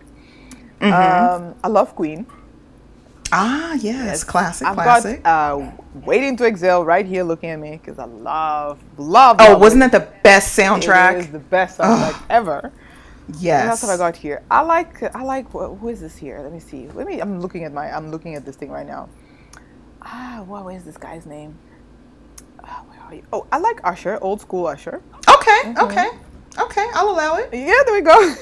Um, 0.81 1.55
I 1.63 1.67
love 1.69 1.95
Queen. 1.95 2.25
Ah, 3.35 3.73
yes, 3.73 4.23
classic, 4.23 4.67
I've 4.67 4.75
classic. 4.75 5.23
got 5.23 5.57
uh, 5.59 5.71
Waiting 6.05 6.37
to 6.37 6.45
Exhale 6.45 6.85
right 6.85 7.05
here 7.05 7.23
looking 7.23 7.49
at 7.49 7.59
me 7.59 7.71
because 7.71 7.97
I 7.97 8.05
love, 8.05 8.79
love. 8.97 9.37
oh, 9.39 9.53
love 9.53 9.59
wasn't 9.59 9.83
it. 9.83 9.91
that 9.91 10.13
the 10.13 10.21
best 10.21 10.57
soundtrack? 10.57 11.17
is 11.17 11.29
the 11.29 11.39
best 11.39 11.79
soundtrack 11.79 12.21
ever. 12.29 12.71
What 13.25 13.41
yes. 13.41 13.67
else 13.69 13.81
have 13.81 13.89
I 13.89 13.97
got 13.97 14.15
here? 14.15 14.43
I 14.51 14.61
like 14.61 15.01
I 15.15 15.23
like 15.23 15.49
who 15.51 15.87
is 15.89 16.01
this 16.01 16.15
here? 16.15 16.41
Let 16.43 16.51
me 16.51 16.59
see. 16.59 16.87
Let 16.89 17.07
me. 17.07 17.21
I'm 17.21 17.39
looking 17.41 17.63
at 17.63 17.73
my. 17.73 17.89
I'm 17.91 18.11
looking 18.11 18.35
at 18.35 18.45
this 18.45 18.55
thing 18.55 18.69
right 18.69 18.85
now. 18.85 19.09
Ah, 20.03 20.43
what 20.45 20.67
is 20.75 20.83
this 20.83 20.97
guy's 20.97 21.25
name? 21.25 21.57
Where 22.59 22.99
are 23.01 23.15
you? 23.15 23.23
Oh, 23.33 23.47
I 23.51 23.57
like 23.57 23.79
Usher, 23.83 24.19
old 24.21 24.41
school 24.41 24.67
Usher. 24.67 25.01
Okay, 25.27 25.59
Mm-hmm. 25.63 25.85
okay, 25.85 26.09
okay. 26.57 26.87
I'll 26.93 27.09
allow 27.09 27.35
it. 27.35 27.49
Yeah, 27.53 27.73
there 27.85 27.93
we 27.93 28.01
go. 28.01 28.35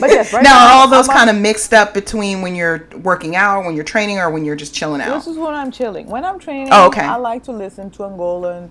but 0.00 0.10
yes, 0.10 0.32
right 0.32 0.42
now, 0.42 0.50
now, 0.50 0.66
are 0.66 0.80
all 0.80 0.88
those 0.88 1.08
kind 1.08 1.30
of 1.30 1.36
mixed 1.36 1.72
up 1.72 1.94
between 1.94 2.42
when 2.42 2.54
you're 2.54 2.88
working 3.02 3.36
out, 3.36 3.64
when 3.64 3.74
you're 3.74 3.84
training, 3.84 4.18
or 4.18 4.30
when 4.30 4.44
you're 4.44 4.56
just 4.56 4.74
chilling 4.74 5.00
out? 5.00 5.14
This 5.14 5.26
is 5.26 5.36
when 5.36 5.54
I'm 5.54 5.70
chilling. 5.70 6.06
When 6.06 6.24
I'm 6.24 6.38
training, 6.38 6.68
Oh, 6.72 6.86
okay. 6.86 7.02
I 7.02 7.16
like 7.16 7.44
to 7.44 7.52
listen 7.52 7.90
to 7.90 7.98
Angolan 8.04 8.70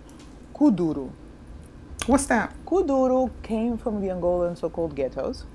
kuduro. 0.55 1.11
What's 2.05 2.25
that? 2.27 2.53
Kuduro 2.65 3.29
came 3.43 3.77
from 3.77 4.01
the 4.01 4.07
Angolan 4.07 4.57
so-called 4.57 4.95
ghettos. 4.95 5.45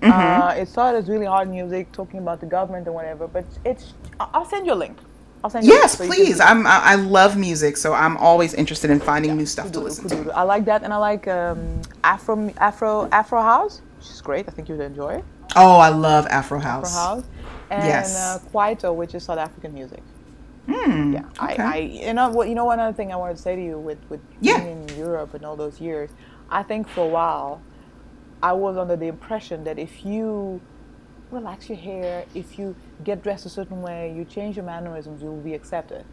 Mm-hmm. 0.00 0.12
Uh, 0.12 0.54
it 0.54 0.68
started 0.68 0.98
as 0.98 1.08
really 1.08 1.26
hard 1.26 1.50
music, 1.50 1.90
talking 1.92 2.20
about 2.20 2.40
the 2.40 2.46
government 2.46 2.86
and 2.86 2.94
whatever. 2.94 3.26
But 3.26 3.44
it's 3.64 3.94
I'll 4.20 4.44
send 4.44 4.66
you 4.66 4.72
a 4.72 4.74
link. 4.74 4.96
I'll 5.44 5.50
send 5.50 5.66
you. 5.66 5.72
Yes, 5.72 5.96
so 5.96 6.04
you 6.04 6.10
please. 6.10 6.36
see. 6.38 6.42
I'm. 6.42 6.66
I 6.66 6.80
I 6.82 6.94
love 6.96 7.36
music, 7.36 7.76
so 7.76 7.92
I'm 7.92 8.16
always 8.16 8.54
interested 8.54 8.90
in 8.90 9.00
finding 9.00 9.36
new 9.36 9.46
stuff 9.46 9.70
to 9.72 9.80
listen 9.80 10.08
to. 10.08 10.32
I 10.36 10.42
like 10.42 10.64
that, 10.64 10.82
and 10.82 10.92
I 10.92 10.96
like 10.96 11.28
um, 11.28 11.80
Afro 12.02 12.50
Afro 12.58 13.08
Afro 13.12 13.40
House, 13.42 13.82
which 13.98 14.10
is 14.10 14.20
great. 14.20 14.48
I 14.48 14.50
think 14.52 14.68
you'd 14.68 14.80
enjoy 14.80 15.14
it. 15.16 15.24
Oh, 15.56 15.76
I 15.78 15.88
love 15.90 16.26
Afro 16.26 16.58
House. 16.58 16.94
Afro 16.96 17.16
House. 17.22 17.24
And 17.70 17.84
Yes. 17.84 18.16
uh, 18.16 18.38
Kwaito, 18.52 18.94
which 18.94 19.14
is 19.14 19.24
South 19.24 19.38
African 19.38 19.72
music. 19.74 20.02
Hmm. 20.66 21.12
Yeah, 21.14 21.22
okay. 21.42 21.62
I, 21.62 21.74
I, 21.74 21.76
you 21.78 22.12
know 22.12 22.28
what, 22.30 22.48
you 22.48 22.54
know, 22.54 22.66
one 22.66 22.78
other 22.80 22.94
thing 22.94 23.12
I 23.12 23.16
wanted 23.16 23.36
to 23.36 23.42
say 23.42 23.56
to 23.56 23.62
you 23.62 23.78
with 23.78 23.98
with 24.10 24.20
Yeah. 24.40 24.58
being 24.60 24.88
in 24.88 24.96
Europe 24.98 25.34
and 25.34 25.44
all 25.44 25.56
those 25.56 25.80
years, 25.80 26.10
I 26.50 26.62
think 26.62 26.88
for 26.88 27.04
a 27.04 27.08
while, 27.08 27.62
I 28.42 28.52
was 28.52 28.76
under 28.76 28.96
the 28.96 29.06
impression 29.06 29.64
that 29.64 29.78
if 29.78 30.04
you 30.04 30.60
relax 31.30 31.68
your 31.68 31.78
hair, 31.78 32.24
if 32.34 32.58
you 32.58 32.74
get 33.04 33.22
dressed 33.22 33.46
a 33.46 33.48
certain 33.48 33.82
way, 33.82 34.12
you 34.14 34.24
change 34.24 34.56
your 34.56 34.64
mannerisms, 34.64 35.22
you 35.22 35.28
will 35.28 35.40
be 35.42 35.54
accepted. 35.54 36.04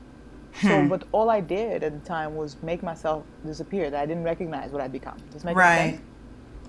Hmm. 0.55 0.67
So, 0.67 0.87
but 0.87 1.03
all 1.11 1.29
I 1.29 1.41
did 1.41 1.83
at 1.83 1.93
the 1.93 2.05
time 2.07 2.35
was 2.35 2.57
make 2.63 2.81
myself 2.83 3.23
disappear. 3.45 3.89
That 3.89 4.01
I 4.01 4.05
didn't 4.05 4.23
recognize 4.23 4.71
what 4.71 4.81
I'd 4.81 4.91
become. 4.91 5.17
Does 5.31 5.43
make 5.43 5.55
Right. 5.57 5.95
sense? 5.95 6.01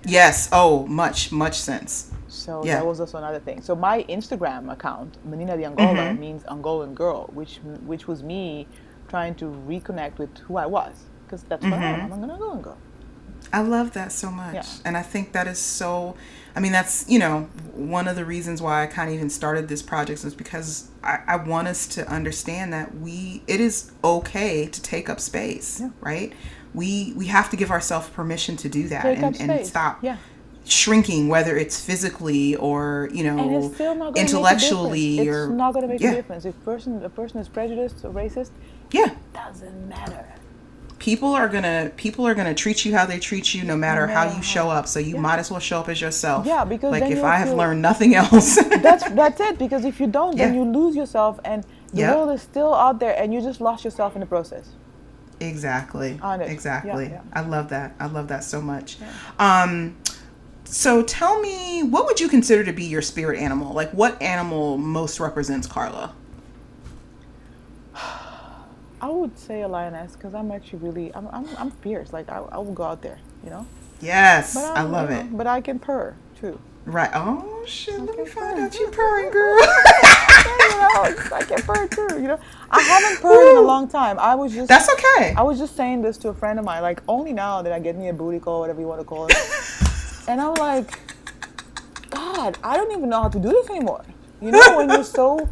Yes. 0.05 0.49
Oh, 0.51 0.85
much, 0.87 1.31
much 1.31 1.57
sense. 1.59 2.11
So 2.27 2.63
Yeah. 2.65 2.75
that 2.75 2.85
was 2.85 2.99
also 2.99 3.17
another 3.17 3.39
thing. 3.39 3.61
So 3.61 3.75
my 3.75 4.03
Instagram 4.03 4.71
account, 4.71 5.17
Menina 5.25 5.55
de 5.57 5.63
Angola, 5.65 6.03
Mm-hmm. 6.11 6.19
means 6.19 6.43
Angolan 6.43 6.93
girl, 6.93 7.29
which 7.33 7.59
which 7.85 8.07
was 8.07 8.23
me 8.23 8.67
trying 9.07 9.35
to 9.35 9.45
reconnect 9.45 10.17
with 10.17 10.37
who 10.39 10.57
I 10.57 10.65
was, 10.65 11.05
because 11.25 11.43
that's 11.43 11.63
what 11.63 11.73
I 11.73 11.85
am. 11.85 12.11
I'm 12.13 12.23
an 12.23 12.29
Angolan 12.29 12.61
girl. 12.61 12.77
I 13.53 13.61
love 13.61 13.93
that 13.93 14.11
so 14.11 14.29
much. 14.31 14.55
Yeah. 14.55 14.65
And 14.85 14.97
I 14.97 15.01
think 15.01 15.31
that 15.33 15.47
is 15.47 15.59
so 15.59 16.15
I 16.55 16.59
mean 16.59 16.71
that's, 16.71 17.07
you 17.07 17.19
know, 17.19 17.41
one 17.73 18.07
of 18.07 18.15
the 18.15 18.25
reasons 18.25 18.61
why 18.63 18.83
I 18.83 18.87
kind 18.87 19.09
of 19.09 19.15
even 19.15 19.29
started 19.29 19.67
this 19.67 19.83
project 19.83 20.23
is 20.25 20.33
because 20.33 20.89
I, 21.03 21.19
I 21.27 21.35
want 21.35 21.67
us 21.67 21.85
to 21.89 22.07
understand 22.09 22.73
that 22.73 22.95
we 22.95 23.43
it 23.47 23.59
is 23.61 23.91
okay 24.03 24.65
to 24.67 24.81
take 24.81 25.07
up 25.09 25.19
space, 25.19 25.79
Yeah. 25.79 25.89
right? 26.01 26.33
We 26.73 27.13
we 27.15 27.27
have 27.27 27.49
to 27.51 27.55
give 27.57 27.69
ourselves 27.71 28.09
permission 28.09 28.57
to 28.57 28.69
do 28.69 28.87
that 28.89 29.03
Take 29.03 29.19
and, 29.19 29.39
and 29.39 29.65
stop 29.67 29.99
Yeah. 30.03 30.17
shrinking, 30.65 31.27
whether 31.27 31.55
it's 31.55 31.79
physically 31.79 32.55
or, 32.55 33.09
you 33.13 33.23
know, 33.23 33.59
it's 33.65 33.75
still 33.75 33.93
not 33.95 34.13
going 34.13 34.15
to 34.15 34.21
intellectually 34.21 35.17
make 35.17 35.19
a 35.19 35.23
difference. 35.25 35.37
or 35.37 35.43
It's 35.51 35.57
not 35.57 35.73
going 35.73 35.87
to 35.87 35.93
make 35.93 36.01
yeah. 36.01 36.11
a 36.11 36.15
difference 36.15 36.45
if 36.45 36.65
person 36.65 37.03
a 37.03 37.09
person 37.09 37.39
is 37.39 37.47
prejudiced 37.47 38.03
or 38.03 38.11
racist. 38.11 38.49
Yeah. 38.91 39.11
Doesn't 39.33 39.87
matter. 39.87 40.25
People 41.07 41.31
are 41.33 41.47
gonna 41.47 41.89
people 41.95 42.27
are 42.27 42.35
gonna 42.35 42.53
treat 42.53 42.83
you 42.83 42.91
how 42.97 43.05
they 43.05 43.17
treat 43.17 43.53
you 43.55 43.63
no 43.63 43.77
matter 43.77 44.05
how 44.07 44.23
you 44.35 44.41
show 44.41 44.69
up. 44.77 44.85
So 44.93 44.99
you 44.99 45.15
might 45.15 45.39
as 45.39 45.49
well 45.49 45.61
show 45.61 45.79
up 45.79 45.87
as 45.87 46.01
yourself. 46.01 46.45
Yeah, 46.45 46.65
because 46.65 46.91
like 46.91 47.09
if 47.17 47.23
i 47.23 47.37
have 47.37 47.47
feel- 47.47 47.55
learned 47.61 47.81
nothing 47.81 48.13
else. 48.13 48.49
That's 48.87 49.05
that's 49.21 49.39
it. 49.39 49.57
Because 49.57 49.85
if 49.85 50.01
you 50.01 50.07
don't, 50.07 50.35
then 50.37 50.53
you 50.53 50.63
lose 50.79 50.97
yourself, 51.01 51.39
and 51.45 51.63
the 51.93 51.99
Yeah. 52.01 52.13
world 52.15 52.31
is 52.35 52.41
still 52.41 52.73
out 52.85 52.99
there, 52.99 53.15
and 53.17 53.33
you 53.33 53.39
just 53.41 53.61
lost 53.61 53.85
yourself 53.85 54.11
in 54.15 54.19
the 54.19 54.25
process. 54.35 54.65
exactly. 55.39 56.19
On 56.21 56.41
it. 56.41 56.49
exactly. 56.51 57.05
Yeah, 57.13 57.21
i 57.39 57.41
love 57.55 57.69
that. 57.69 57.89
I 57.99 58.07
love 58.07 58.27
that 58.33 58.43
so 58.43 58.59
much. 58.61 58.97
Um 59.39 59.95
so 60.65 60.91
tell 61.01 61.39
me 61.39 61.83
what 61.93 62.03
would 62.07 62.19
you 62.19 62.27
consider 62.27 62.63
to 62.65 62.73
be 62.73 62.83
your 62.95 63.01
spirit 63.11 63.39
animal? 63.47 63.69
Like 63.81 63.91
what 64.01 64.21
animal 64.21 64.77
most 64.77 65.19
represents 65.27 65.67
carla 65.75 66.13
I 69.07 69.09
would 69.09 69.39
say 69.39 69.61
a 69.61 69.69
lioness 69.69 70.17
because 70.17 70.33
I'm 70.33 70.51
actually 70.51 70.79
really 70.79 71.15
I'm, 71.15 71.29
I'm, 71.29 71.47
I'm 71.57 71.71
fierce. 71.71 72.11
Like 72.11 72.29
I, 72.29 72.39
I 72.39 72.57
will 72.57 72.73
go 72.73 72.83
out 72.83 73.01
there, 73.01 73.19
you 73.41 73.49
know. 73.49 73.65
yes 74.01 74.53
i 74.57 74.81
love 74.81 75.09
you 75.09 75.15
it 75.15 75.37
But 75.37 75.47
I 75.47 75.61
can 75.61 75.79
purr 75.79 76.13
too. 76.37 76.59
right 76.85 77.09
oh 77.13 77.63
shit 77.65 77.97
let 78.01 78.17
me 78.17 78.25
find 78.25 78.57
purr. 78.57 78.65
out 78.65 78.77
you 78.77 78.87
purring 78.89 79.31
girl 79.31 79.55
know, 79.55 79.63
I 81.39 81.45
can 81.47 81.61
purr 81.61 81.87
too. 81.87 82.21
You 82.21 82.27
know, 82.27 82.39
I 82.69 82.81
haven't 82.81 83.21
purred 83.21 83.51
in 83.51 83.57
a 83.57 83.61
long 83.61 83.87
time. 83.87 84.19
I 84.19 84.35
was 84.35 84.53
just 84.53 84.67
that's 84.67 84.89
okay 84.95 85.33
I 85.37 85.41
was 85.41 85.57
just 85.57 85.77
saying 85.77 86.01
this 86.01 86.17
to 86.17 86.27
a 86.27 86.33
friend 86.33 86.59
of 86.59 86.65
mine. 86.65 86.81
Like 86.81 87.01
only 87.07 87.31
now 87.31 87.61
did 87.61 87.71
I 87.71 87.79
get 87.79 87.95
me 87.95 88.09
a 88.09 88.13
booty 88.13 88.39
call, 88.39 88.59
whatever 88.59 88.81
you 88.81 88.87
want 88.87 88.99
to 88.99 89.05
call 89.05 89.27
it. 89.27 89.37
and 90.27 90.41
I'm 90.41 90.55
like, 90.55 90.99
God, 92.09 92.57
I 92.61 92.75
don't 92.75 92.91
even 92.91 93.07
know 93.07 93.21
how 93.21 93.29
to 93.29 93.39
do 93.39 93.51
this 93.57 93.69
anymore. 93.69 94.03
You 94.41 94.51
know, 94.51 94.75
when 94.75 94.89
you're 94.89 95.05
so 95.05 95.49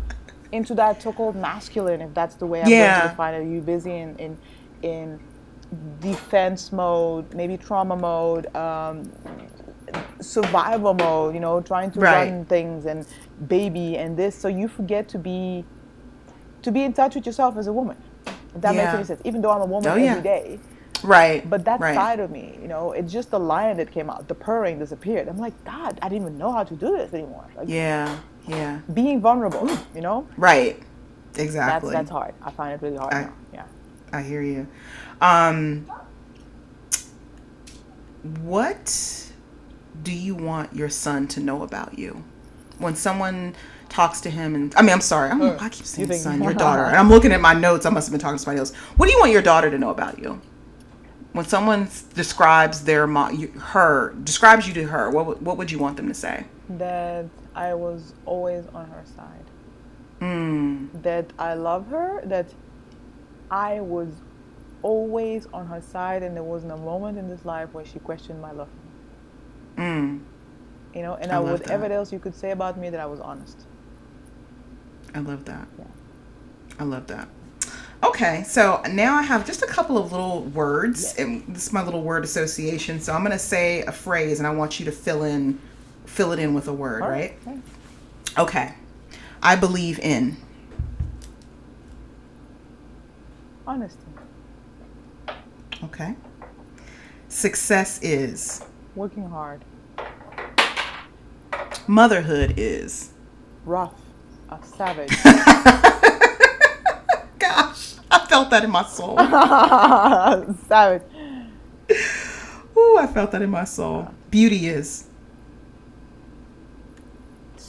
into 0.55 0.75
that 0.75 1.01
so-called 1.03 1.35
masculine, 1.37 2.01
if 2.01 2.13
that's 2.15 2.35
the 2.37 2.47
way 2.47 2.63
I'm 2.63 2.71
Yeah. 2.71 2.77
going 2.77 2.95
to 3.03 3.09
define 3.09 3.35
it, 3.35 3.39
Are 3.39 3.43
you're 3.43 3.63
busy 3.63 3.95
in 3.95 4.15
in 4.17 4.39
in 4.83 5.21
defense 5.99 6.71
mode, 6.71 7.33
maybe 7.35 7.57
trauma 7.57 7.97
mode, 7.97 8.47
um, 8.55 9.13
survival 10.21 10.93
mode. 10.95 11.35
You 11.35 11.41
know, 11.41 11.61
trying 11.61 11.91
to 11.93 12.01
Right. 12.01 12.29
run 12.29 12.45
things 12.45 12.85
and 12.85 13.07
baby 13.47 13.97
and 13.97 14.17
this, 14.17 14.39
so 14.39 14.49
you 14.49 14.67
forget 14.69 15.09
to 15.09 15.19
be 15.19 15.65
to 16.63 16.71
be 16.71 16.83
in 16.83 16.93
touch 16.93 17.15
with 17.15 17.25
yourself 17.25 17.57
as 17.57 17.67
a 17.67 17.73
woman. 17.73 17.97
If 18.55 18.61
that 18.61 18.75
makes 18.75 18.93
any 18.93 19.05
sense. 19.05 19.21
Even 19.25 19.41
though 19.41 19.51
I'm 19.51 19.61
a 19.61 19.67
woman 19.67 19.91
Oh, 19.91 19.95
every 19.95 20.05
yeah. 20.05 20.21
day, 20.21 20.61
right 21.03 21.49
but 21.49 21.65
that 21.65 21.81
right. 21.81 21.95
side 21.95 22.19
of 22.19 22.31
me, 22.31 22.59
you 22.61 22.67
know, 22.67 22.91
it's 22.93 23.13
just 23.13 23.31
the 23.31 23.39
lion 23.39 23.77
that 23.77 23.91
came 23.91 24.09
out. 24.09 24.27
The 24.27 24.35
purring 24.35 24.79
disappeared. 24.79 25.27
I'm 25.29 25.37
like, 25.37 25.63
God, 25.65 25.99
I 26.01 26.09
didn't 26.09 26.23
even 26.23 26.37
know 26.37 26.51
how 26.53 26.63
to 26.63 26.75
do 26.75 26.97
this 26.97 27.13
anymore. 27.13 27.49
Like 27.55 27.69
yeah 27.69 28.19
yeah 28.47 28.79
being 28.93 29.19
vulnerable, 29.21 29.69
you 29.93 30.01
know, 30.01 30.27
right 30.37 30.81
exactly 31.37 31.91
that's 31.91 32.09
hard. 32.09 32.33
I 32.41 32.51
find 32.51 32.73
it 32.73 32.81
really 32.81 32.97
hard 32.97 33.13
I- 33.13 33.29
Yeah. 33.53 33.63
I 34.13 34.21
hear 34.21 34.41
you. 34.41 34.67
Um, 35.19 35.85
what 38.41 39.29
do 40.03 40.11
you 40.13 40.35
want 40.35 40.73
your 40.75 40.89
son 40.89 41.27
to 41.29 41.39
know 41.39 41.63
about 41.63 41.97
you? 41.97 42.23
When 42.77 42.95
someone 42.95 43.55
talks 43.89 44.21
to 44.21 44.29
him, 44.29 44.55
and 44.55 44.73
I 44.75 44.81
mean, 44.81 44.91
I'm 44.91 45.01
sorry, 45.01 45.29
I'm, 45.31 45.41
I 45.41 45.69
keep 45.69 45.85
saying 45.85 46.07
think- 46.07 46.21
son, 46.21 46.41
your 46.43 46.53
daughter, 46.53 46.83
and 46.85 46.95
I'm 46.95 47.09
looking 47.09 47.31
at 47.31 47.41
my 47.41 47.53
notes. 47.53 47.85
I 47.85 47.89
must 47.89 48.07
have 48.07 48.11
been 48.11 48.19
talking 48.19 48.37
to 48.37 48.43
somebody 48.43 48.59
else. 48.59 48.73
What 48.97 49.07
do 49.07 49.11
you 49.13 49.19
want 49.19 49.31
your 49.31 49.41
daughter 49.41 49.69
to 49.69 49.77
know 49.77 49.89
about 49.89 50.19
you? 50.19 50.41
When 51.33 51.45
someone 51.45 51.89
describes 52.13 52.83
their 52.85 53.07
mom, 53.07 53.47
her 53.59 54.13
describes 54.23 54.67
you 54.67 54.73
to 54.75 54.85
her, 54.85 55.09
what 55.09 55.41
what 55.41 55.57
would 55.57 55.71
you 55.71 55.79
want 55.79 55.97
them 55.97 56.07
to 56.07 56.13
say? 56.13 56.45
That 56.69 57.25
I 57.55 57.73
was 57.73 58.13
always 58.25 58.65
on 58.73 58.87
her 58.89 59.03
side. 59.15 59.45
Mm, 60.21 61.01
That 61.03 61.31
I 61.37 61.53
love 61.53 61.87
her. 61.87 62.21
That 62.25 62.47
I 63.51 63.81
was 63.81 64.09
always 64.81 65.47
on 65.53 65.67
her 65.67 65.81
side, 65.81 66.23
and 66.23 66.35
there 66.35 66.43
wasn't 66.43 66.71
a 66.71 66.77
moment 66.77 67.17
in 67.17 67.27
this 67.29 67.45
life 67.45 67.73
where 67.73 67.85
she 67.85 67.99
questioned 67.99 68.41
my 68.41 68.51
love. 68.51 68.67
mm, 69.77 70.19
You 70.93 71.01
know, 71.01 71.15
and 71.15 71.31
I 71.31 71.35
I 71.35 71.39
whatever 71.39 71.87
that. 71.89 71.91
else 71.95 72.11
you 72.13 72.19
could 72.19 72.35
say 72.35 72.51
about 72.51 72.77
me, 72.79 72.89
that 72.89 72.99
I 72.99 73.05
was 73.05 73.19
honest. 73.19 73.57
I 75.13 75.19
love 75.19 75.45
that. 75.45 75.67
Yeah. 75.77 75.85
I 76.79 76.83
love 76.83 77.07
that. 77.07 77.27
Okay, 78.03 78.43
so 78.43 78.81
now 78.91 79.15
I 79.15 79.21
have 79.21 79.45
just 79.45 79.61
a 79.63 79.67
couple 79.67 79.97
of 79.97 80.11
little 80.11 80.43
words. 80.43 81.15
And 81.17 81.43
this 81.47 81.67
is 81.67 81.73
my 81.73 81.83
little 81.83 82.01
word 82.03 82.23
association. 82.23 82.99
So 82.99 83.13
I'm 83.13 83.21
going 83.21 83.31
to 83.31 83.39
say 83.39 83.81
a 83.83 83.91
phrase, 83.91 84.39
and 84.39 84.45
I 84.47 84.51
want 84.51 84.79
you 84.79 84.85
to 84.85 84.91
fill 84.91 85.23
in, 85.23 85.59
fill 86.05 86.31
it 86.31 86.39
in 86.39 86.53
with 86.53 86.67
a 86.67 86.73
word, 86.73 87.01
All 87.03 87.09
right? 87.09 87.37
right. 87.45 87.59
Okay. 88.37 88.73
I 89.41 89.55
believe 89.55 89.99
in. 89.99 90.37
Honesty. 93.67 93.99
Okay. 95.83 96.15
Success 97.29 97.99
is. 98.01 98.63
Working 98.95 99.29
hard. 99.29 99.63
Motherhood 101.87 102.53
is. 102.57 103.11
Rough. 103.65 103.93
A 104.49 104.59
savage. 104.63 105.09
Gosh, 107.39 107.95
I 108.11 108.25
felt 108.27 108.49
that 108.51 108.63
in 108.63 108.69
my 108.71 108.83
soul. 108.83 109.17
savage. 110.67 111.01
Ooh, 112.77 112.97
I 112.97 113.07
felt 113.07 113.31
that 113.31 113.41
in 113.41 113.49
my 113.49 113.63
soul. 113.65 114.07
Beauty 114.31 114.67
is. 114.67 115.07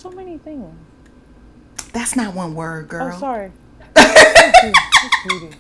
So 0.07 0.13
many 0.13 0.39
things. 0.39 0.73
That's 1.93 2.15
not 2.15 2.33
one 2.33 2.55
word, 2.55 2.87
girl. 2.87 3.11
Oh, 3.13 3.19
sorry. 3.19 3.51
It's 3.97 5.17
beauty. 5.29 5.57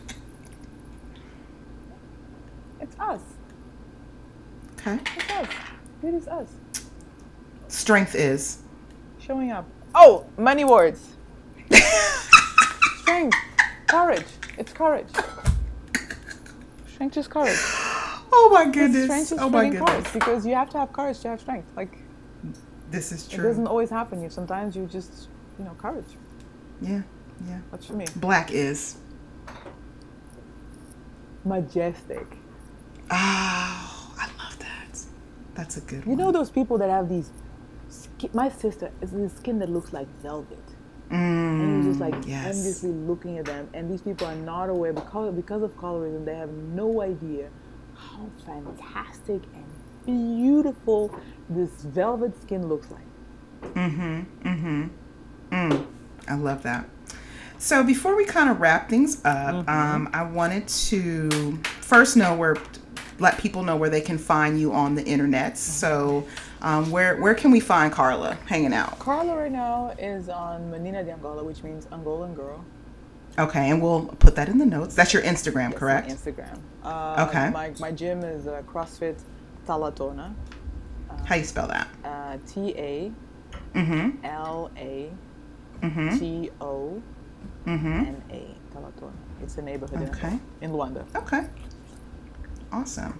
It's 2.80 2.96
us. 3.00 3.20
Okay. 4.74 5.00
It's 5.16 5.30
us. 5.32 5.48
Beauty's 6.00 6.28
us. 6.28 6.52
Strength 7.66 8.14
is. 8.14 8.58
Showing 9.18 9.50
up. 9.50 9.66
Oh, 9.96 10.26
many 10.38 10.62
words. 10.64 11.16
Strength. 13.00 13.36
Courage. 13.88 14.26
It's 14.58 14.72
courage. 14.72 15.08
Strength 16.86 17.16
is 17.16 17.26
courage. 17.26 17.58
Oh 18.38 18.50
my 18.52 18.66
goodness. 18.66 19.04
strength 19.04 19.32
is 19.32 19.38
Oh 19.38 19.48
my 19.48 19.70
feeling 19.70 19.86
courage 19.86 20.12
because 20.12 20.44
you 20.44 20.54
have 20.54 20.68
to 20.70 20.78
have 20.78 20.92
courage 20.92 21.20
to 21.20 21.28
have 21.28 21.40
strength. 21.40 21.68
Like 21.74 22.05
This 22.90 23.12
is 23.12 23.26
true. 23.26 23.44
it 23.44 23.48
doesn't 23.48 23.66
always 23.66 23.90
happen. 23.90 24.22
You 24.22 24.30
sometimes 24.30 24.76
you 24.76 24.86
just 24.86 25.28
you 25.58 25.64
know 25.64 25.72
courage. 25.78 26.04
Yeah. 26.80 27.02
Yeah. 27.46 27.58
That's 27.70 27.86
for 27.86 27.94
me. 27.94 28.06
Black 28.16 28.52
is. 28.52 28.96
Majestic. 31.44 32.26
Oh, 33.10 34.14
I 34.18 34.28
love 34.38 34.58
that. 34.58 34.98
That's 35.54 35.76
a 35.76 35.80
good 35.80 36.04
You 36.04 36.10
one. 36.12 36.18
know 36.18 36.32
those 36.32 36.50
people 36.50 36.78
that 36.78 36.90
have 36.90 37.08
these. 37.08 37.30
Skin, 37.88 38.30
my 38.34 38.48
sister 38.48 38.90
is 39.00 39.12
this 39.12 39.32
skin 39.36 39.58
that 39.60 39.68
looks 39.70 39.92
like 39.92 40.08
velvet. 40.22 40.58
and 41.10 41.84
you're 41.84 41.92
just 41.92 42.00
like 42.00 42.14
Mm, 42.14 42.26
yes. 42.28 42.56
endlessly 42.56 42.90
looking 42.90 43.38
at 43.38 43.44
them 43.44 43.68
and 43.74 43.88
these 43.88 44.02
people 44.02 44.26
are 44.26 44.34
not 44.34 44.68
aware 44.68 44.92
because 44.92 45.32
because 45.36 45.62
of 45.62 45.70
colorism 45.76 46.24
they 46.24 46.34
have 46.34 46.50
no 46.50 47.00
idea 47.00 47.48
how 47.94 48.26
fantastic 48.44 49.40
and 49.54 49.64
beautiful 50.06 51.14
this 51.50 51.70
velvet 51.82 52.40
skin 52.42 52.68
looks 52.68 52.90
like 52.90 53.02
Mm-hmm. 53.74 54.48
Mm-hmm. 54.48 54.86
Mm. 55.50 55.86
I 56.28 56.34
love 56.34 56.62
that. 56.62 56.88
So 57.58 57.82
before 57.82 58.14
we 58.16 58.24
kind 58.24 58.48
of 58.50 58.60
wrap 58.60 58.88
things 58.88 59.24
up, 59.24 59.66
um, 59.68 60.08
I 60.12 60.22
wanted 60.22 60.68
to 60.68 61.56
first 61.80 62.16
know 62.16 62.34
where, 62.34 62.56
let 63.18 63.38
people 63.38 63.62
know 63.62 63.74
where 63.76 63.88
they 63.90 64.00
can 64.02 64.18
find 64.18 64.60
you 64.60 64.72
on 64.72 64.94
the 64.94 65.02
internet. 65.04 65.56
So 65.58 66.26
um, 66.62 66.90
where 66.90 67.16
where 67.16 67.34
can 67.34 67.50
we 67.50 67.58
find 67.60 67.92
Carla 67.92 68.34
hanging 68.46 68.72
out? 68.74 68.98
carla 68.98 69.34
right 69.36 69.50
now 69.52 69.94
is 69.98 70.28
on 70.28 70.70
menina 70.70 71.02
de 71.02 71.12
angola 71.12 71.42
which 71.42 71.62
means 71.62 71.86
angolan 71.86 72.34
girl 72.34 72.64
Okay, 73.38 73.68
and 73.70 73.82
we'll 73.82 74.06
put 74.18 74.34
that 74.36 74.48
in 74.48 74.56
the 74.58 74.64
notes. 74.64 74.94
That's 74.94 75.12
your 75.12 75.22
Instagram, 75.22 75.74
correct? 75.74 76.08
instagram 76.08 76.58
uh, 76.84 77.26
Okay. 77.28 77.50
my, 77.50 77.72
my 77.80 77.90
gym 77.92 78.22
is 78.22 78.46
uh, 78.46 78.62
crossfit 78.66 79.18
talatona 79.66 80.34
How 81.24 81.34
you 81.36 81.44
spell 81.44 81.68
that? 81.68 81.88
uh, 82.04 82.36
t-a 82.46 83.12
Mm-hmm. 83.74 84.24
l-a 84.24 85.10
Mm-hmm. 85.82 86.18
t-o 86.18 87.02
Mm-hmm. 87.66 87.92
n-a 88.14 88.54
talatona 88.74 89.12
it's 89.42 89.58
a 89.58 89.62
neighborhood 89.62 90.00
in 90.02 90.08
Okay. 90.08 90.38
Angola, 90.62 90.86
in 90.88 90.94
luanda 90.94 91.16
Okay. 91.16 91.42
Awesome. 92.72 93.18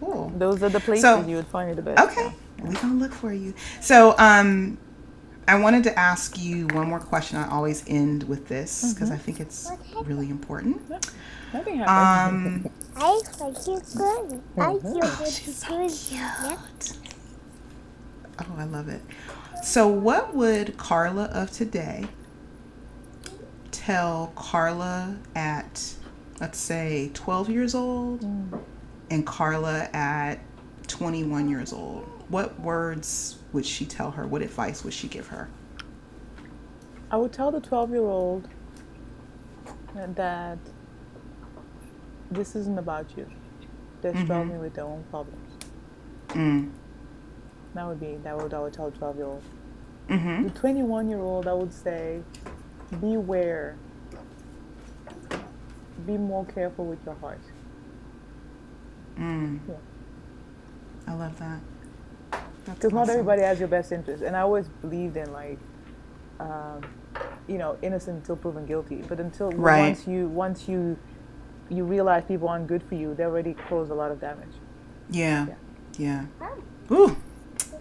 Cool. 0.00 0.32
Those 0.36 0.62
are 0.62 0.68
the 0.68 0.80
places 0.80 1.02
So- 1.02 1.24
you 1.26 1.36
would 1.36 1.46
find 1.46 1.70
it 1.70 1.76
the 1.76 1.82
best. 1.82 2.00
Okay, 2.10 2.32
We're 2.62 2.72
gonna 2.74 2.94
look 2.94 3.12
for 3.12 3.32
you. 3.32 3.54
So, 3.80 4.14
um, 4.18 4.78
I 5.48 5.58
wanted 5.58 5.82
to 5.84 5.98
ask 5.98 6.38
you 6.38 6.66
one 6.68 6.88
more 6.88 7.00
question. 7.00 7.38
I 7.38 7.48
always 7.48 7.82
end 7.88 8.24
with 8.24 8.48
this 8.48 8.92
because 8.92 9.10
I 9.10 9.16
think 9.16 9.40
it's 9.40 9.70
really 10.04 10.28
important. 10.28 10.82
Nothing 11.54 11.78
happened. 11.78 12.66
Um, 12.66 12.72
I 12.94 13.20
like 13.40 13.66
you 13.66 13.80
good. 13.96 14.42
I 14.58 14.78
feel 14.78 15.00
good 15.16 15.32
too. 15.32 16.14
Yeah. 16.14 16.58
oh, 18.40 18.54
I 18.58 18.64
love 18.64 18.88
it. 18.88 19.00
So, 19.62 19.88
what 19.88 20.34
would 20.34 20.76
Carla 20.76 21.24
of 21.32 21.50
today 21.50 22.06
tell 23.70 24.32
Carla 24.36 25.16
at, 25.34 25.94
let's 26.42 26.58
say, 26.58 27.10
12 27.14 27.48
years 27.48 27.74
old 27.74 28.22
and 29.10 29.26
Carla 29.26 29.88
at 29.94 30.40
21 30.88 31.48
years 31.48 31.72
old? 31.72 32.17
What 32.28 32.58
words 32.60 33.38
would 33.52 33.64
she 33.64 33.86
tell 33.86 34.10
her? 34.10 34.26
What 34.26 34.42
advice 34.42 34.84
would 34.84 34.92
she 34.92 35.08
give 35.08 35.28
her? 35.28 35.48
I 37.10 37.16
would 37.16 37.32
tell 37.32 37.50
the 37.50 37.60
12 37.60 37.90
year 37.90 38.02
old 38.02 38.48
that 39.94 40.58
this 42.30 42.54
isn't 42.54 42.78
about 42.78 43.16
you. 43.16 43.26
They're 44.02 44.16
struggling 44.24 44.60
with 44.60 44.74
their 44.74 44.84
own 44.84 45.04
problems. 45.10 45.52
Mm. 46.28 46.70
That 47.74 47.86
would 47.86 48.00
be, 48.00 48.16
that 48.22 48.36
would, 48.36 48.52
I 48.52 48.60
would 48.60 48.72
tell 48.72 48.90
the 48.90 48.98
12 48.98 49.16
year 49.16 49.26
old. 49.26 49.42
Mm-hmm. 50.08 50.44
The 50.44 50.50
21 50.50 51.08
year 51.08 51.20
old, 51.20 51.48
I 51.48 51.52
would 51.52 51.72
say, 51.72 52.20
beware. 53.00 53.76
Be 56.06 56.16
more 56.16 56.44
careful 56.46 56.86
with 56.86 56.98
your 57.04 57.14
heart. 57.16 57.40
Mm. 59.18 59.60
Yeah. 59.68 59.74
I 61.06 61.14
love 61.14 61.38
that. 61.38 61.60
That's 62.68 62.78
Because 62.80 62.92
not 62.92 63.00
awesome. 63.02 63.12
everybody 63.14 63.42
has 63.42 63.58
your 63.58 63.68
best 63.68 63.92
interest. 63.92 64.22
And 64.22 64.36
I 64.36 64.40
always 64.40 64.68
believed 64.68 65.16
in 65.16 65.32
like, 65.32 65.58
um, 66.38 66.82
you 67.46 67.58
know, 67.58 67.76
innocent 67.82 68.18
until 68.18 68.36
proven 68.36 68.66
guilty. 68.66 69.02
But 69.08 69.20
until 69.20 69.50
Right. 69.52 69.80
once 69.88 70.06
you 70.06 70.28
once 70.28 70.68
you 70.68 70.98
you 71.70 71.84
realize 71.84 72.24
people 72.26 72.48
aren't 72.48 72.66
good 72.66 72.82
for 72.82 72.94
you, 72.94 73.14
they 73.14 73.24
already 73.24 73.54
cause 73.68 73.90
a 73.90 73.94
lot 73.94 74.10
of 74.10 74.20
damage. 74.20 74.48
Yeah. 75.10 75.46
Yeah. 75.98 76.24
Ooh. 76.90 77.16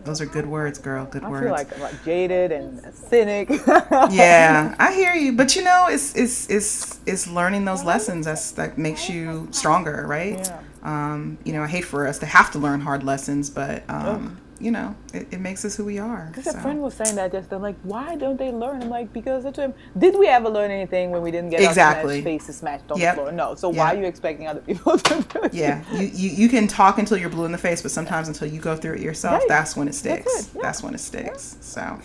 Those 0.03 0.21
are 0.21 0.25
good 0.25 0.45
words, 0.45 0.79
girl. 0.79 1.05
Good 1.05 1.23
I 1.23 1.29
words. 1.29 1.43
feel 1.43 1.51
like 1.51 1.73
I'm 1.75 1.81
like 1.81 2.03
jaded 2.05 2.51
and 2.53 2.79
a 2.85 2.93
cynic. 2.93 3.49
yeah, 4.09 4.73
I 4.79 4.93
hear 4.93 5.13
you. 5.13 5.33
But 5.33 5.55
you 5.55 5.63
know, 5.63 5.87
it's 5.89 6.15
it's 6.15 6.49
it's 6.49 6.99
it's 7.05 7.27
learning 7.27 7.65
those 7.65 7.83
lessons 7.83 8.25
that's 8.25 8.51
that 8.51 8.77
makes 8.77 9.09
you 9.09 9.49
stronger, 9.51 10.05
right? 10.07 10.37
Yeah. 10.37 10.59
Um, 10.83 11.37
you 11.43 11.51
know, 11.51 11.63
I 11.63 11.67
hate 11.67 11.83
for 11.83 12.07
us 12.07 12.19
to 12.19 12.25
have 12.25 12.51
to 12.51 12.59
learn 12.59 12.79
hard 12.81 13.03
lessons, 13.03 13.49
but 13.49 13.83
um, 13.89 14.39
you 14.59 14.71
know, 14.71 14.95
it, 15.13 15.27
it 15.31 15.39
makes 15.39 15.63
us 15.65 15.75
who 15.75 15.85
we 15.85 15.99
are. 15.99 16.27
Because 16.31 16.45
so. 16.51 16.57
a 16.57 16.61
friend 16.61 16.81
was 16.81 16.93
saying 16.95 17.15
that 17.15 17.31
just 17.31 17.49
then, 17.49 17.61
like, 17.61 17.75
why 17.83 18.15
don't 18.15 18.37
they 18.37 18.51
learn? 18.51 18.81
I'm 18.81 18.89
like, 18.89 19.13
because 19.13 19.45
I 19.45 19.51
told 19.51 19.69
him, 19.69 19.73
did 19.97 20.17
we 20.17 20.27
ever 20.27 20.49
learn 20.49 20.71
anything 20.71 21.11
when 21.11 21.21
we 21.21 21.29
didn't 21.31 21.51
get 21.51 21.61
Exactly. 21.61 22.15
our 22.17 22.21
smash 22.21 22.23
faces 22.23 22.57
smashed 22.57 22.91
on 22.91 22.99
Yep. 22.99 23.15
the 23.15 23.21
floor? 23.21 23.31
No. 23.31 23.55
So 23.55 23.69
Yep. 23.69 23.77
why 23.77 23.93
are 23.93 23.97
you 23.97 24.05
expecting 24.05 24.47
other 24.47 24.61
people 24.61 24.97
to 24.97 25.21
do 25.21 25.41
it? 25.43 25.53
Yeah, 25.53 25.83
you, 25.93 26.05
you 26.13 26.29
you 26.31 26.49
can 26.49 26.67
talk 26.67 26.97
until 26.97 27.17
you're 27.17 27.29
blue 27.29 27.45
in 27.45 27.51
the 27.51 27.57
face, 27.57 27.81
but 27.81 27.91
sometimes 27.91 28.27
until 28.27 28.47
you 28.47 28.59
go 28.59 28.75
through 28.75 28.93
it 28.95 29.01
yourself, 29.01 29.39
Right. 29.41 29.47
that's 29.47 29.75
when 29.75 29.87
it 29.87 29.93
sticks. 29.95 30.25
it, 30.47 30.49
yeah. 30.55 30.61
That's 30.63 30.81
when 30.81 30.93
it 30.95 30.99
sticks. 30.99 31.57
So, 31.61 31.99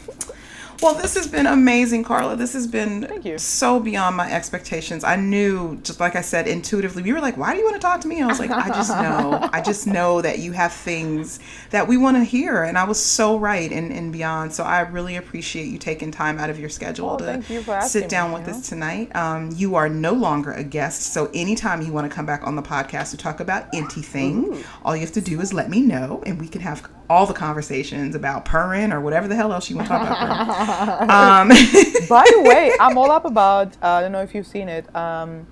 Well, 0.82 0.94
this 0.94 1.14
has 1.14 1.28
been 1.28 1.46
amazing, 1.46 2.02
Carla. 2.04 2.34
This 2.34 2.54
has 2.54 2.66
been 2.66 3.02
Thank 3.06 3.24
you. 3.24 3.38
so 3.38 3.78
beyond 3.78 4.16
my 4.16 4.30
expectations. 4.32 5.04
I 5.04 5.14
knew, 5.16 5.76
just 5.82 6.00
like 6.00 6.16
I 6.16 6.22
said, 6.22 6.48
intuitively. 6.48 7.04
You 7.04 7.14
were 7.14 7.20
like, 7.20 7.36
"Why 7.36 7.52
do 7.52 7.58
you 7.58 7.64
want 7.64 7.76
to 7.76 7.80
talk 7.80 8.00
to 8.00 8.08
me?" 8.08 8.20
I 8.20 8.26
was 8.26 8.40
like, 8.40 8.50
"I 8.50 8.66
just 8.68 8.90
know. 9.02 9.48
I 9.52 9.60
just 9.60 9.86
know 9.86 10.20
that 10.22 10.40
you 10.40 10.52
have 10.52 10.72
things 10.72 11.38
that 11.70 11.86
we 11.86 11.96
want 11.96 12.16
to 12.16 12.24
hear." 12.24 12.64
And 12.64 12.76
I 12.76 12.84
was 12.84 13.00
so 13.00 13.38
right 13.38 13.70
and, 13.70 13.92
and 13.92 14.12
beyond. 14.12 14.52
So 14.52 14.64
I 14.64 14.80
really 14.80 15.16
appreciate 15.16 15.66
you 15.66 15.78
taking 15.78 16.10
time 16.10 16.38
out 16.38 16.50
of 16.50 16.58
your 16.58 16.68
schedule 16.68 17.10
Oh, 17.12 17.18
to 17.18 17.42
sit 17.82 18.08
down 18.08 18.30
me, 18.30 18.34
with 18.38 18.46
you 18.46 18.52
know? 18.52 18.58
us 18.58 18.68
tonight. 18.68 19.14
Um, 19.16 19.50
you 19.54 19.76
are 19.76 19.88
no 19.88 20.12
longer 20.12 20.52
a 20.52 20.64
guest, 20.64 21.12
so 21.12 21.30
anytime 21.32 21.82
you 21.82 21.92
want 21.92 22.10
to 22.10 22.14
come 22.14 22.26
back 22.26 22.44
on 22.46 22.56
the 22.56 22.62
podcast 22.62 23.10
to 23.12 23.16
talk 23.16 23.38
about 23.40 23.66
anything, 23.72 24.64
all 24.84 24.96
you 24.96 25.02
have 25.02 25.12
to 25.12 25.20
do 25.20 25.40
is 25.40 25.52
let 25.52 25.70
me 25.70 25.80
know, 25.80 26.22
and 26.26 26.40
we 26.40 26.48
can 26.48 26.60
have 26.60 26.88
all 27.10 27.26
the 27.26 27.34
conversations 27.34 28.14
about 28.14 28.44
purring 28.46 28.90
or 28.90 28.98
whatever 28.98 29.28
the 29.28 29.36
hell 29.36 29.52
else 29.52 29.68
you 29.68 29.76
want 29.76 29.86
to 29.86 29.92
talk 29.94 30.02
about. 30.08 30.71
um, 31.02 31.48
By 32.08 32.24
the 32.30 32.42
way, 32.42 32.72
I'm 32.80 32.96
all 32.98 33.10
up 33.10 33.24
about. 33.24 33.68
Uh, 33.82 33.88
I 33.88 34.00
don't 34.00 34.12
know 34.12 34.22
if 34.22 34.34
you've 34.34 34.46
seen 34.46 34.68
it. 34.68 34.94
Um, 34.94 35.46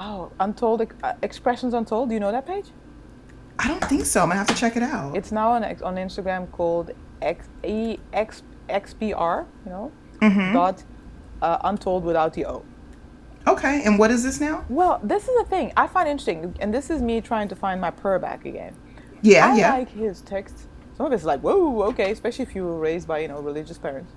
oh, 0.00 0.30
Untold 0.40 0.86
uh, 1.02 1.12
Expressions 1.22 1.74
Untold. 1.74 2.08
Do 2.08 2.14
you 2.14 2.20
know 2.20 2.32
that 2.32 2.46
page? 2.46 2.66
I 3.58 3.68
don't 3.68 3.84
think 3.84 4.04
so. 4.04 4.20
I'm 4.22 4.28
gonna 4.28 4.38
have 4.38 4.48
to 4.48 4.54
check 4.54 4.76
it 4.76 4.82
out. 4.82 5.16
It's 5.16 5.30
now 5.32 5.50
on 5.52 5.64
on 5.64 5.96
Instagram 5.96 6.50
called 6.50 6.90
X 7.22 7.48
E 7.62 7.98
X 8.12 8.42
XPR. 8.68 9.46
You 9.64 9.70
know, 9.70 9.92
Mm-hmm. 10.20 10.52
dot 10.54 10.82
uh, 11.42 11.58
Untold 11.64 12.04
without 12.04 12.32
the 12.32 12.46
O. 12.46 12.64
okay, 13.46 13.82
and 13.84 13.98
what 13.98 14.10
is 14.10 14.22
this 14.22 14.40
now? 14.40 14.64
Well, 14.70 15.00
this 15.02 15.28
is 15.28 15.36
the 15.36 15.44
thing 15.44 15.72
I 15.76 15.86
find 15.86 16.08
interesting, 16.08 16.56
and 16.60 16.72
this 16.72 16.88
is 16.88 17.02
me 17.02 17.20
trying 17.20 17.48
to 17.48 17.56
find 17.56 17.80
my 17.80 17.90
purr 17.90 18.18
back 18.18 18.44
again. 18.46 18.74
Yeah, 19.22 19.52
I 19.52 19.56
yeah. 19.56 19.72
like 19.74 19.90
his 19.90 20.20
text. 20.22 20.66
Some 20.96 21.06
of 21.06 21.12
it's 21.12 21.24
like, 21.24 21.40
whoa, 21.40 21.82
okay, 21.90 22.10
especially 22.12 22.44
if 22.44 22.54
you 22.54 22.64
were 22.64 22.78
raised 22.78 23.06
by 23.06 23.18
you 23.18 23.28
know 23.28 23.40
religious 23.40 23.76
parents. 23.78 24.12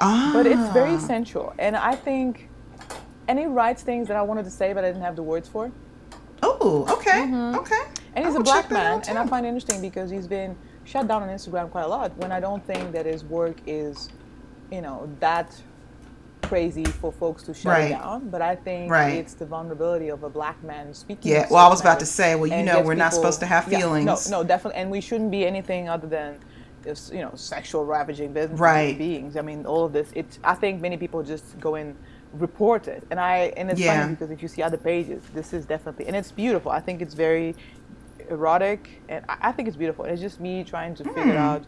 Ah, 0.00 0.30
But 0.32 0.46
it's 0.46 0.68
very 0.70 0.98
sensual, 0.98 1.52
and 1.58 1.76
I 1.76 1.94
think, 1.96 2.48
and 3.28 3.38
he 3.38 3.46
writes 3.46 3.82
things 3.82 4.08
that 4.08 4.16
I 4.16 4.22
wanted 4.22 4.44
to 4.44 4.50
say, 4.50 4.72
but 4.72 4.84
I 4.84 4.88
didn't 4.88 5.02
have 5.02 5.16
the 5.16 5.22
words 5.22 5.48
for. 5.48 5.70
Oh, 6.42 6.86
okay, 6.90 7.22
okay. 7.58 7.82
And 8.14 8.24
he's 8.26 8.34
a 8.34 8.40
black 8.40 8.70
man, 8.70 9.02
and 9.08 9.18
I 9.18 9.26
find 9.26 9.44
it 9.46 9.50
interesting 9.50 9.80
because 9.80 10.10
he's 10.10 10.26
been 10.26 10.56
shut 10.84 11.06
down 11.06 11.22
on 11.22 11.28
Instagram 11.28 11.70
quite 11.70 11.84
a 11.84 11.88
lot. 11.88 12.16
When 12.16 12.32
I 12.32 12.40
don't 12.40 12.64
think 12.66 12.92
that 12.92 13.06
his 13.06 13.24
work 13.24 13.60
is, 13.66 14.08
you 14.72 14.80
know, 14.80 15.14
that 15.20 15.62
crazy 16.42 16.84
for 16.84 17.12
folks 17.12 17.44
to 17.44 17.54
shut 17.54 17.70
Right. 17.70 17.90
down. 17.90 18.28
But 18.28 18.42
I 18.42 18.56
think 18.56 18.90
Right. 18.90 19.10
it's 19.18 19.34
the 19.34 19.46
vulnerability 19.46 20.08
of 20.08 20.24
a 20.24 20.28
black 20.30 20.62
man 20.64 20.92
speaking. 20.94 21.30
Yeah, 21.30 21.46
well, 21.48 21.64
I 21.64 21.68
was 21.68 21.80
about 21.80 22.00
to 22.00 22.06
say, 22.06 22.34
well, 22.34 22.46
you 22.48 22.64
know, 22.64 22.80
we're 22.80 22.94
not 22.94 23.14
supposed 23.14 23.38
to 23.40 23.46
have 23.46 23.70
Yeah, 23.70 23.78
feelings. 23.78 24.28
no, 24.28 24.38
no, 24.38 24.44
definitely, 24.44 24.80
and 24.80 24.90
we 24.90 25.00
shouldn't 25.00 25.30
be 25.30 25.46
anything 25.46 25.88
other 25.88 26.08
than. 26.08 26.40
You 26.86 27.20
know, 27.20 27.32
sexual 27.34 27.84
ravaging 27.84 28.32
business 28.32 28.58
Right. 28.60 28.98
beings. 28.98 29.36
I 29.36 29.42
mean, 29.42 29.66
all 29.66 29.84
of 29.84 29.92
this. 29.92 30.10
It's. 30.14 30.38
I 30.44 30.54
think 30.54 30.80
many 30.80 30.96
people 30.96 31.22
just 31.22 31.58
go 31.60 31.74
and 31.74 31.96
report 32.32 32.88
it, 32.88 33.06
and 33.10 33.20
I. 33.20 33.52
And 33.56 33.70
it's 33.70 33.80
Yeah. 33.80 34.02
funny 34.02 34.14
because 34.14 34.30
if 34.30 34.42
you 34.42 34.48
see 34.48 34.62
other 34.62 34.78
pages, 34.78 35.22
this 35.32 35.52
is 35.52 35.66
definitely, 35.66 36.06
and 36.06 36.16
it's 36.16 36.32
beautiful. 36.32 36.70
I 36.72 36.80
think 36.80 37.02
it's 37.02 37.14
very 37.14 37.56
erotic, 38.30 39.02
and 39.08 39.24
I, 39.28 39.36
I 39.48 39.52
think 39.52 39.68
it's 39.68 39.76
beautiful. 39.76 40.04
And 40.04 40.12
it's 40.12 40.22
just 40.22 40.40
me 40.40 40.64
trying 40.64 40.94
to 40.96 41.04
Hmm. 41.04 41.10
figure 41.14 41.36
out 41.36 41.66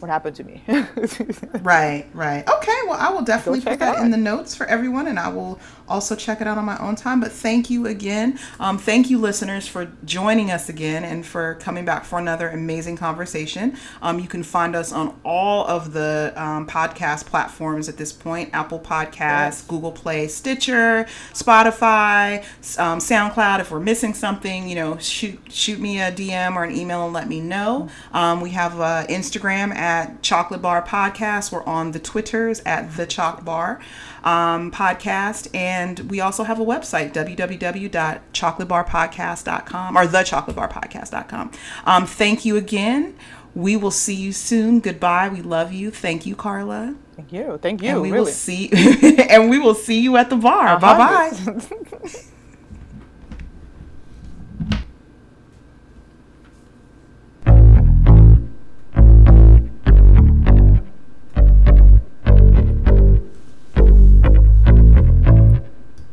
what 0.00 0.10
happened 0.10 0.36
to 0.36 0.44
me. 0.44 0.64
Right, 1.62 2.08
right. 2.14 2.48
Okay, 2.48 2.78
well, 2.86 2.96
I 2.98 3.10
will 3.10 3.22
definitely 3.22 3.60
put 3.60 3.78
that 3.80 3.98
in 3.98 4.10
the 4.10 4.16
notes 4.16 4.54
for 4.54 4.66
everyone, 4.66 5.06
and 5.08 5.18
I 5.18 5.28
will 5.28 5.60
also 5.90 6.16
check 6.16 6.40
it 6.40 6.46
out 6.46 6.56
on 6.56 6.64
my 6.64 6.78
own 6.78 6.96
time. 6.96 7.20
But 7.20 7.32
thank 7.32 7.68
you 7.68 7.86
again. 7.86 8.38
Um, 8.58 8.78
thank 8.78 9.10
you, 9.10 9.18
listeners, 9.18 9.66
for 9.66 9.90
joining 10.04 10.50
us 10.50 10.68
again 10.68 11.04
and 11.04 11.26
for 11.26 11.56
coming 11.56 11.84
back 11.84 12.04
for 12.04 12.18
another 12.18 12.48
amazing 12.48 12.96
conversation. 12.96 13.76
Um, 14.00 14.18
you 14.20 14.28
can 14.28 14.42
find 14.42 14.74
us 14.76 14.92
on 14.92 15.20
all 15.24 15.66
of 15.66 15.92
the 15.92 16.32
um, 16.36 16.66
podcast 16.66 17.26
platforms 17.26 17.88
at 17.88 17.96
this 17.96 18.12
point 18.12 18.50
Apple 18.54 18.78
Podcasts, 18.80 19.16
Yes. 19.50 19.62
Google 19.62 19.92
Play, 19.92 20.28
Stitcher, 20.28 21.06
Spotify, 21.34 22.42
um, 22.78 22.98
SoundCloud. 22.98 23.60
If 23.60 23.70
we're 23.70 23.80
missing 23.80 24.14
something, 24.14 24.68
you 24.68 24.74
know, 24.76 24.96
shoot 24.98 25.38
shoot 25.50 25.78
me 25.80 26.00
a 26.00 26.12
DM 26.12 26.54
or 26.56 26.64
an 26.64 26.74
email 26.74 27.04
and 27.04 27.12
let 27.12 27.28
me 27.28 27.40
know. 27.40 27.88
Um, 28.12 28.40
we 28.40 28.50
have 28.50 28.80
uh, 28.80 29.06
Instagram 29.08 29.74
at 29.74 30.22
Chocolate 30.22 30.62
Bar 30.62 30.82
Podcast. 30.82 31.52
We're 31.52 31.64
on 31.64 31.92
the 31.92 31.98
Twitters 31.98 32.60
at 32.60 32.96
the 32.96 33.06
Chalk 33.06 33.44
Bar 33.44 33.80
um, 34.24 34.70
Podcast, 34.70 35.52
and 35.54 35.98
we 36.10 36.20
also 36.20 36.44
have 36.44 36.60
a 36.60 36.64
website 36.64 37.12
www.chocolatebarpodcast.com 37.12 39.96
or 39.96 40.06
thechocolatebarpodcast.com. 40.06 41.50
Um, 41.84 42.06
thank 42.06 42.44
you 42.44 42.56
again. 42.56 43.16
We 43.54 43.76
will 43.76 43.90
see 43.90 44.14
you 44.14 44.32
soon. 44.32 44.78
Goodbye. 44.80 45.28
We 45.28 45.42
love 45.42 45.72
you. 45.72 45.90
Thank 45.90 46.24
you, 46.24 46.36
Carla. 46.36 46.94
Thank 47.16 47.32
you. 47.32 47.58
Thank 47.60 47.82
you. 47.82 47.88
And 47.90 48.00
we 48.02 48.12
really. 48.12 48.26
will 48.26 48.32
see 48.32 48.70
and 49.28 49.50
we 49.50 49.58
will 49.58 49.74
see 49.74 49.98
you 50.00 50.16
at 50.16 50.30
the 50.30 50.36
bar. 50.36 50.78
Bye 50.78 50.96
bye. 50.96 51.32